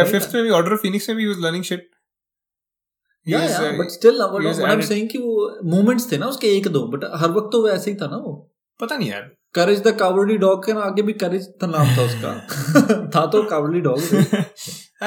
फिफ्थ 0.04 0.36
में 0.36 0.44
भी 0.44 0.50
ऑर्डर 0.50 0.76
फिनिक्स 0.78 1.10
में 1.10 1.18
भी 1.18 1.28
was 1.28 1.38
learning 1.40 1.64
shit 1.64 1.92
but 3.80 3.90
still 3.90 4.22
I 4.66 4.74
am 4.74 4.82
saying 4.82 5.10
उसके 6.28 6.48
एक 6.48 6.68
दो 6.68 6.88
बट 6.88 7.12
हर 7.16 7.32
वक्त 7.32 7.50
तो 7.52 7.62
वो 7.62 7.70
ही 7.88 7.96
था 7.96 8.08
ना 8.08 8.18
वो। 8.18 8.52
पता 8.82 8.98
नहीं 8.98 9.10
यार। 9.10 9.32
करेज 9.54 9.84
डॉग 10.38 10.66
के 10.66 10.72
आगे 10.72 11.02
भी 11.02 11.14
करेज 11.14 11.54
था 11.64 11.68
नाम 11.68 11.98
था 11.98 12.02
उसका। 12.02 12.48
था 13.16 13.26
तो 13.26 13.44
cowardly 13.44 13.82
dog 13.82 14.00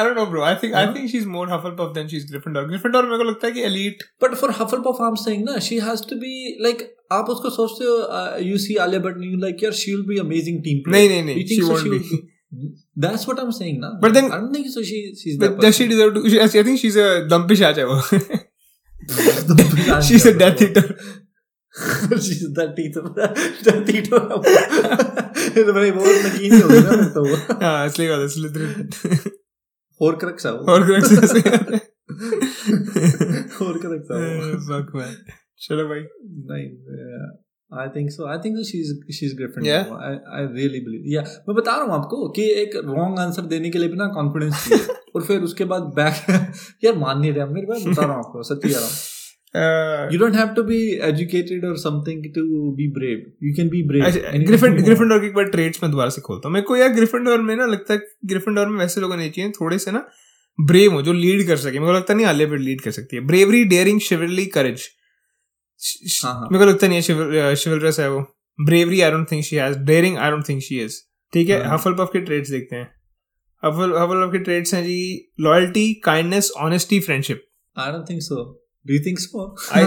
I 0.01 0.05
don't 0.07 0.19
know 0.21 0.25
bro 0.33 0.43
I 0.49 0.55
think 0.63 0.73
yeah. 0.75 0.81
I 0.81 0.87
हाँ? 0.87 0.95
think 0.97 1.11
she's 1.15 1.27
more 1.35 1.45
Hufflepuff 1.53 1.93
than 1.99 2.09
she's 2.13 2.25
Gryffindor 2.33 2.63
Gryffindor 2.73 3.03
मेरे 3.11 3.19
को 3.23 3.29
लगता 3.31 3.47
है 3.47 3.53
कि 3.59 3.65
elite 3.69 4.05
But 4.25 4.37
for 4.43 4.51
Hufflepuff, 4.61 5.03
I'm 5.09 5.19
saying 5.25 5.45
ना, 5.51 5.59
she 5.69 5.79
has 5.89 6.05
to 6.13 6.19
be 6.25 6.33
like 6.69 6.83
आप 7.19 7.31
उसको 7.37 7.51
सोचते 7.51 7.85
हो, 7.91 7.93
uh, 8.21 8.41
you 8.47 8.59
see 8.67 8.75
Alia 8.87 9.01
Bhatt, 9.07 9.23
you 9.27 9.39
like, 9.45 9.63
यार, 9.65 9.73
she'll 9.83 10.03
be 10.11 10.19
amazing 10.25 10.59
team 10.67 10.83
player. 10.89 10.97
नहीं 10.97 11.09
नहीं 11.09 11.23
नहीं 11.29 11.47
she 11.53 11.61
so 11.61 11.69
won't 11.71 11.83
she 11.85 11.93
be 11.95 12.01
will 12.09 12.75
That's 13.05 13.25
what 13.29 13.41
I'm 13.41 13.51
saying, 13.61 13.81
na. 13.81 13.89
But 14.03 14.15
then- 14.19 14.29
I 14.35 14.39
don't 14.43 14.53
think 14.59 14.69
so. 14.75 14.83
She 14.91 14.99
she's. 15.23 15.39
But 15.45 15.59
does 15.65 15.77
she 15.81 15.87
deserve 15.95 16.15
to 16.19 16.23
she, 16.35 16.39
I 16.45 16.47
think 16.69 16.79
she's 16.85 16.97
a 17.07 17.09
dumpish 17.33 17.63
आज 17.71 17.79
है 17.79 17.85
वो 17.91 17.99
she's 20.11 20.27
a 20.27 20.37
death 20.45 20.63
eater 20.69 20.85
she's 22.29 22.41
that 22.55 22.73
teacher. 22.77 23.03
that 23.67 23.83
teacher. 23.91 24.21
ये 25.59 25.65
तो 25.65 25.73
भाई 25.73 25.91
बहुत 25.91 26.25
नकीन 26.27 26.55
ही 26.55 26.61
हो 26.61 26.69
गया 26.69 26.97
ना 27.01 27.09
तो 27.19 27.25
हाँ 27.65 27.87
असली 27.87 28.09
बात 28.09 28.57
है 28.57 29.37
है 30.03 30.53
वो 30.53 30.65
है 34.15 34.53
वो 34.53 34.53
fuck 34.53 34.97
man 34.97 35.15
चलो 35.59 35.89
भाई। 35.89 36.01
नहीं 36.23 36.69
I 37.81 37.89
think 37.89 38.11
so 38.11 38.27
I 38.27 38.39
think 38.39 38.67
she 38.67 38.81
is 38.81 39.13
she 39.13 39.27
is 39.27 39.37
Gryffindor 39.37 40.05
I 40.05 40.15
I 40.15 40.53
really 40.53 40.81
believe 40.81 41.03
yeah 41.07 41.25
मैं 41.49 41.57
बता 41.57 41.73
रहा 41.73 41.83
हूँ 41.83 41.93
आपको 41.93 42.29
कि 42.29 42.43
एक 42.43 42.77
रॉन्ग 42.77 43.19
आंसर 43.19 43.43
देने 43.43 43.71
के 43.71 43.79
लिए 43.79 43.89
भी 43.89 43.97
ना 43.97 44.07
कॉन्फिडेंस 44.07 44.89
और 45.17 45.23
फिर 45.23 45.41
उसके 45.41 45.65
बाद 45.65 45.83
बैक 45.83 46.31
यार 46.85 46.95
मान 46.95 47.21
नहीं 47.21 47.33
रहा 47.33 47.47
मेरे 47.47 47.67
को 47.67 47.91
बता 47.91 48.03
रहा 48.03 48.11
हूँ 48.11 48.19
आपको 48.19 48.43
सच्ची 48.43 48.69
कह 48.69 48.75
रहा 48.75 48.85
हूँ। 48.85 48.93
Uh, 49.55 50.09
You 50.11 50.19
don't 50.19 50.35
have 50.35 50.55
to 50.57 50.63
be 50.63 51.01
educated 51.01 51.65
or 51.65 51.77
something 51.77 52.23
to 52.35 52.75
be 52.77 52.87
brave. 52.87 53.21
You 53.41 53.55
can 53.55 53.71
be 53.75 53.83
brave. 53.83 54.05
अच्छा 54.05 54.39
ग्रिफिन 54.39 54.77
you 54.77 54.85
ग्रिफिंडोर 54.85 55.21
के 55.21 55.27
एक 55.27 55.35
बार 55.35 55.45
ट्रेड्स 55.51 55.83
में 55.83 55.91
दोबारा 55.91 56.11
से 56.11 56.21
खोलता 56.21 56.49
हूँ 56.49 56.55
मेरे 56.55 56.65
को 56.67 56.77
यार 56.77 56.89
ग्रिफिंडोर 56.95 57.43
में 57.43 57.55
ना 57.57 57.67
लगता 57.67 57.95
है 57.95 58.01
ग्रिफिंडोर 58.33 58.69
में 58.69 58.79
वैसे 58.79 59.01
लोग 59.01 59.15
नहीं 59.15 59.31
चाहिए 59.31 59.51
थोड़े 59.61 59.79
से 59.79 59.93
ना 59.93 60.07
ब्रेव 60.59 60.93
हो 60.93 61.03
जो 61.03 61.13
लीड 61.13 61.47
कर 61.47 61.57
सके 61.57 61.79
मेरे 61.79 61.93
को 61.93 61.97
लगता 61.99 62.15
नहीं 62.15 62.47
भट्ट 62.47 62.61
लीड 62.61 62.81
कर 62.81 62.91
सकती 62.91 63.17
है 63.17 63.25
ब्रेवरी 63.27 63.65
डेयरिंग 63.73 64.01
शिवरली 64.01 64.47
करेज 64.59 64.89
हाँ, 66.25 66.35
हाँ. 66.35 66.49
मेरे 66.53 66.65
को 66.65 66.71
लगता 66.71 66.87
नहीं 66.87 67.01
है 67.01 67.55
शिवलरस 67.57 68.01
है 68.01 68.11
वो 68.11 68.21
bravery 68.59 69.01
I 69.01 69.11
don't 69.11 69.31
think 69.33 69.45
she 69.45 69.57
has 69.57 69.79
daring 69.87 70.19
I 70.19 70.31
don't 70.31 70.49
think 70.49 70.63
she 70.63 70.81
is 70.85 71.01
ठीक 71.33 71.49
है 71.49 71.63
हाँ. 71.65 71.75
हफलपफ 71.75 72.11
के 72.13 72.21
ट्रेड्स 72.21 72.51
देखते 72.51 72.77
हैं 72.77 72.91
हफल 73.63 74.31
के 74.33 74.39
ट्रेड्स 74.39 74.75
हैं 74.75 74.85
जी 74.85 75.03
loyalty 75.41 75.93
kindness 76.05 76.53
honesty 76.61 77.01
friendship 77.01 77.45
I 77.77 77.93
don't 77.93 78.07
think 78.07 78.23
so. 78.23 78.37
Do 78.89 78.95
you 78.97 79.01
think 79.07 79.19
so? 79.23 79.45
I 79.79 79.81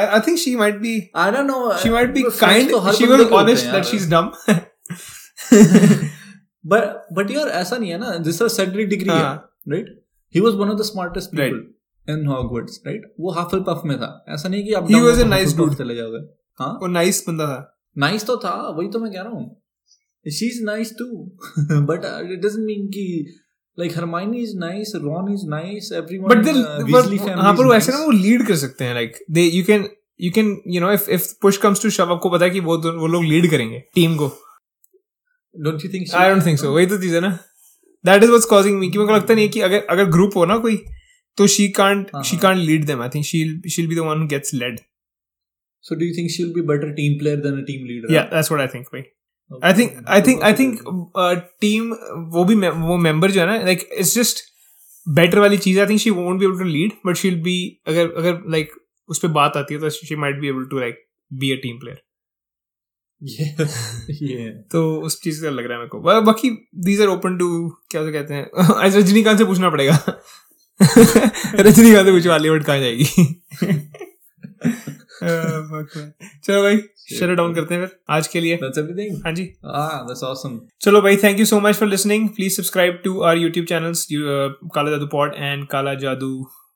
I 0.00 0.02
I 0.16 0.20
think 0.26 0.40
she 0.42 0.54
might 0.62 0.76
be 0.82 0.94
I 1.22 1.26
don't 1.36 1.50
know. 1.52 1.60
she 1.84 1.92
might 1.94 2.12
be 2.16 2.24
Friends 2.24 2.42
kind 2.42 2.70
तो 2.74 2.80
हर 2.88 2.94
she 2.98 3.08
will 3.12 3.24
honest 3.40 3.70
that 3.76 3.88
she's 3.92 4.06
dumb 4.12 4.28
But 6.64 6.86
but 7.16 7.30
यार 7.30 7.48
ऐसा 7.62 7.76
नहीं 7.78 7.90
है 7.90 7.98
ना 7.98 8.14
जिस 8.28 8.38
तरह 8.38 8.48
Cedric 8.56 8.88
degree 8.90 9.10
है 9.10 9.18
हाँ. 9.18 9.34
right? 9.74 9.90
He 10.34 10.40
was 10.46 10.56
one 10.62 10.70
of 10.74 10.78
the 10.78 10.86
smartest 10.92 11.34
people 11.34 11.58
Right. 11.58 12.14
in 12.14 12.24
Hogwarts, 12.30 12.80
right? 12.86 13.04
वो 13.20 13.34
Hufflepuff 13.36 13.84
में 13.90 13.96
था. 14.00 14.08
ऐसा 14.36 14.48
नहीं 14.48 14.64
कि 14.64 14.72
आप 14.80 14.88
was 15.04 15.20
a 15.20 15.24
to 15.24 15.30
nice 15.34 15.52
dude. 15.60 15.76
चले 15.78 15.94
जाओगे. 15.96 16.22
हाँ? 16.60 16.72
वो 16.82 16.86
नाइस 16.96 17.24
बंदा 17.28 17.46
था 17.52 17.60
Nice 18.04 18.26
तो 18.26 18.36
था, 18.44 18.54
वही 18.78 18.88
तो 18.94 18.98
मैं 18.98 19.12
कह 19.12 19.22
रहा 19.22 19.32
हूँ. 19.32 19.56
She's 20.38 20.56
nice 20.68 20.90
too, 21.00 21.30
but 21.90 22.04
uh, 22.04 22.20
it 22.36 22.40
doesn't 22.44 22.66
mean 22.70 22.86
कि 22.94 23.04
like 23.78 23.92
Hermione 23.92 24.38
is 24.40 24.52
nice, 24.60 24.90
Ron 25.02 25.26
is 25.32 25.42
nice, 25.54 25.88
everyone. 25.98 26.30
But 26.30 26.44
then 26.44 26.62
uh, 26.62 26.84
Weasley 26.90 27.18
family 27.20 27.42
हाँ 27.42 27.52
पर 27.56 27.66
वो 27.66 27.74
ऐसे 27.74 27.92
ना 27.92 27.98
वो 27.98 28.10
लीड 28.10 28.46
कर 28.46 28.56
सकते 28.56 28.84
हैं 28.84 28.94
like 28.94 29.18
they 29.30 29.42
you 29.42 29.62
can 29.64 29.88
you 30.20 30.30
can 30.34 30.56
you 30.74 30.80
know 30.80 30.92
if 30.92 31.10
if 31.10 31.26
push 31.42 31.56
comes 31.64 31.82
to 31.82 31.90
shove 31.90 32.12
आपको 32.12 32.30
पता 32.30 32.44
है 32.44 32.50
कि 32.50 32.60
वो 32.68 32.76
वो 32.98 33.06
लोग 33.06 33.24
लीड 33.24 33.50
करेंगे 33.50 33.82
टीम 33.94 34.16
को 34.16 34.28
Don't 35.54 35.84
you 35.84 35.90
think? 35.92 36.08
she 36.08 36.16
I 36.20 36.30
don't 36.30 36.46
think 36.46 36.58
so 36.58 36.72
वही 36.74 36.86
तो 36.86 36.98
चीज़ 37.02 37.14
है 37.14 37.20
ना 37.20 37.38
that 38.04 38.22
is 38.22 38.30
what's 38.30 38.46
causing 38.46 38.78
me 38.78 38.90
कि 38.90 38.98
मेरे 38.98 39.08
को 39.08 39.14
लगता 39.14 39.34
नहीं 39.34 39.44
है 39.44 39.50
कि 39.50 39.60
अगर 39.60 39.86
अगर 39.90 40.10
ग्रुप 40.10 40.36
हो 40.36 40.44
ना 40.44 40.56
कोई 40.66 40.76
तो 41.38 41.46
she 41.54 41.68
can't 41.78 42.10
she. 42.24 42.36
Can't 42.36 42.58
lead 42.58 42.84
them 42.86 43.02
I 43.02 43.08
think 43.14 43.24
she 43.24 43.70
she'll 43.70 43.86
be 43.88 43.94
the 43.94 44.08
one 44.08 44.20
who 44.22 44.26
gets 44.28 44.54
led 44.54 44.78
So 45.84 45.96
do 45.98 46.06
you 46.06 46.14
think 46.14 46.30
she'll 46.34 46.54
be 46.54 46.62
better 46.68 46.86
team 46.94 47.12
player 47.18 47.40
than 47.42 47.58
a 47.58 47.64
team 47.66 47.82
leader? 47.88 48.12
Yeah 48.12 48.22
that's 48.30 48.50
what 48.52 48.60
I 48.60 48.74
think 48.74 48.86
भाई. 48.86 49.02
I 49.64 49.72
think 49.72 50.04
I 50.08 50.22
think 50.22 50.42
I 50.42 50.52
think 50.52 50.80
team 51.60 51.92
वो 52.28 52.44
भी 52.44 52.54
वो 52.54 52.96
member 52.96 53.30
जो 53.30 53.40
है 53.40 53.46
ना 53.46 53.56
like 53.64 53.88
it's 53.92 54.14
just 54.14 54.44
better 55.06 55.38
वाली 55.38 55.58
चीज़ 55.58 55.80
I 55.80 55.86
think 55.86 56.00
she 56.00 56.10
won't 56.10 56.38
be 56.38 56.44
able 56.44 56.58
to 56.58 56.64
lead 56.64 56.92
but 57.06 57.16
she'll 57.16 57.40
be 57.42 57.82
अगर 57.86 58.12
अगर 58.12 58.42
लाइक 58.48 58.72
उस 59.08 59.18
पे 59.18 59.28
बात 59.28 59.56
आती 59.56 59.74
है 59.74 59.80
तो 59.80 59.90
she 59.90 60.16
might 60.16 60.40
be 60.40 60.48
able 60.48 60.64
to 60.64 60.78
like 60.78 61.06
be 61.32 61.52
a 61.52 61.56
team 61.56 61.78
player 61.78 62.02
Yeah. 63.22 63.50
yeah. 64.22 64.48
तो 64.72 65.00
उस 65.00 65.20
चीज़ 65.22 65.42
का 65.42 65.50
लग 65.50 65.64
रहा 65.64 65.72
है 65.72 65.78
मेरे 65.78 65.88
को. 65.88 66.22
बाकी 66.22 66.50
दीज 66.74 67.00
आर 67.00 67.06
ओपन 67.06 67.36
टू 67.38 67.68
क्या 67.90 68.00
उसे 68.02 68.12
कहते 68.12 68.34
हैं? 68.34 68.50
रजनीकांत 68.98 69.38
से 69.38 69.44
पूछना 69.44 69.70
पड़ेगा. 69.70 69.94
रजनीकांत 71.60 72.06
से 72.06 72.12
पूछो 72.12 72.28
बॉलीवुड 72.28 72.64
कहाँ 72.64 72.78
जाएगी. 72.78 73.04
चलो 76.44 76.62
भाई 76.62 76.76
शट 77.08 77.34
डाउन 77.36 77.54
करते 77.54 77.74
हैं 77.74 77.86
फिर 77.86 77.96
आज 78.10 78.28
के 78.28 78.40
लिए। 78.40 78.56
That's 78.56 78.78
everything. 78.82 79.22
हाँ 79.24 79.32
जी। 79.32 79.44
Ah, 79.74 79.98
that's 80.08 80.24
awesome. 80.28 80.58
चलो 80.80 81.00
भाई 81.02 81.16
thank 81.16 81.38
you 81.38 81.44
so 81.46 81.60
much 81.60 81.74
for 81.74 81.88
listening 81.88 82.28
please 82.28 82.56
subscribe 82.56 83.00
to 83.04 83.20
our 83.20 83.38
YouTube 83.38 83.66
channels 83.66 84.06
Kala 84.12 84.90
Jadu 84.90 85.06
pod 85.12 85.34
and 85.36 85.66
काला 85.66 85.94
जादू 86.04 86.30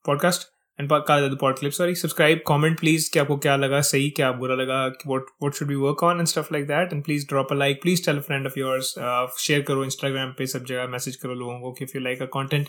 podcast 0.04 0.46
and 0.78 0.88
Kala 0.90 1.20
Jadu 1.20 1.36
pod 1.36 1.58
clip 1.58 1.72
sorry 1.72 1.94
subscribe 1.94 2.42
comment 2.46 2.78
please 2.80 3.10
कि 3.12 3.18
आपको 3.18 3.36
क्या 3.38 3.56
लगा 3.56 3.80
सही 3.90 4.10
क्या 4.16 4.30
बुरा 4.32 4.54
लगा 4.54 4.84
what 5.06 5.22
what 5.42 5.54
should 5.54 5.68
we 5.68 5.74
work 5.74 6.02
on 6.04 6.18
and 6.18 6.26
stuff 6.26 6.52
like 6.52 6.66
that 6.66 6.92
and 6.92 7.04
please 7.04 7.26
drop 7.28 7.52
a 7.52 7.56
like 7.56 7.82
please 7.82 8.04
tell 8.06 8.20
friend 8.20 8.46
of 8.46 8.58
yours 8.58 8.94
share 9.38 9.62
करो 9.62 9.84
Instagram 9.84 10.32
पे 10.38 10.46
सब 10.46 10.64
जगह 10.64 10.86
मैसेज 10.86 11.16
करो 11.16 11.34
लोगों 11.34 11.60
को 11.60 11.72
कि 11.72 11.84
if 11.84 11.96
you 11.96 12.02
like 12.02 12.22
a 12.22 12.26
content 12.38 12.68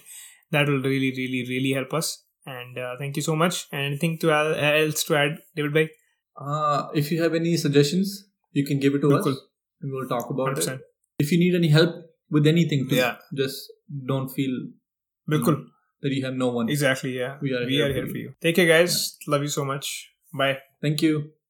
that 0.54 0.70
will 0.70 0.82
really 0.82 1.10
really 1.18 1.42
really 1.50 1.74
help 1.74 1.96
us 1.96 2.14
and 2.48 2.78
thank 3.02 3.18
you 3.18 3.24
so 3.24 3.36
much 3.36 3.68
and 3.74 3.86
anything 3.86 4.18
to 4.22 4.30
else 4.30 5.08
to 5.08 5.16
add 5.16 5.36
David 5.56 5.74
भाई? 5.74 5.88
Uh, 6.42 6.90
if 6.94 7.12
you 7.12 7.22
have 7.22 7.34
any 7.36 7.56
suggestions, 7.58 8.26
you 8.52 8.66
can 8.66 8.80
give 8.80 8.96
it 8.96 9.00
to 9.00 9.08
Bilkul. 9.08 9.34
us. 9.34 9.40
We 9.82 9.92
will 9.92 10.08
talk 10.08 10.30
about 10.30 10.56
100%. 10.58 10.74
it. 10.74 10.82
If 11.20 11.32
you 11.32 11.40
need 11.40 11.56
any 11.56 11.68
help 11.68 11.96
with 12.30 12.48
anything, 12.48 12.88
too, 12.88 12.96
yeah. 12.96 13.16
just 13.36 13.72
don't 14.08 14.30
feel 14.30 14.50
You 15.28 15.40
know, 15.40 15.66
that 16.02 16.12
you 16.12 16.26
have 16.26 16.34
no 16.34 16.50
one. 16.50 16.70
Exactly, 16.70 17.18
yeah. 17.18 17.38
We 17.42 17.54
are, 17.54 17.66
we 17.66 17.74
here, 17.74 17.86
are 17.86 17.90
for 17.90 17.94
here 17.94 18.06
you. 18.06 18.12
for 18.12 18.18
you. 18.18 18.34
Take 18.42 18.56
care, 18.56 18.68
guys. 18.68 19.18
Yeah. 19.28 19.32
Love 19.32 19.42
you 19.44 19.48
so 19.50 19.66
much. 19.66 20.12
Bye. 20.34 20.58
Thank 20.82 21.02
you. 21.02 21.32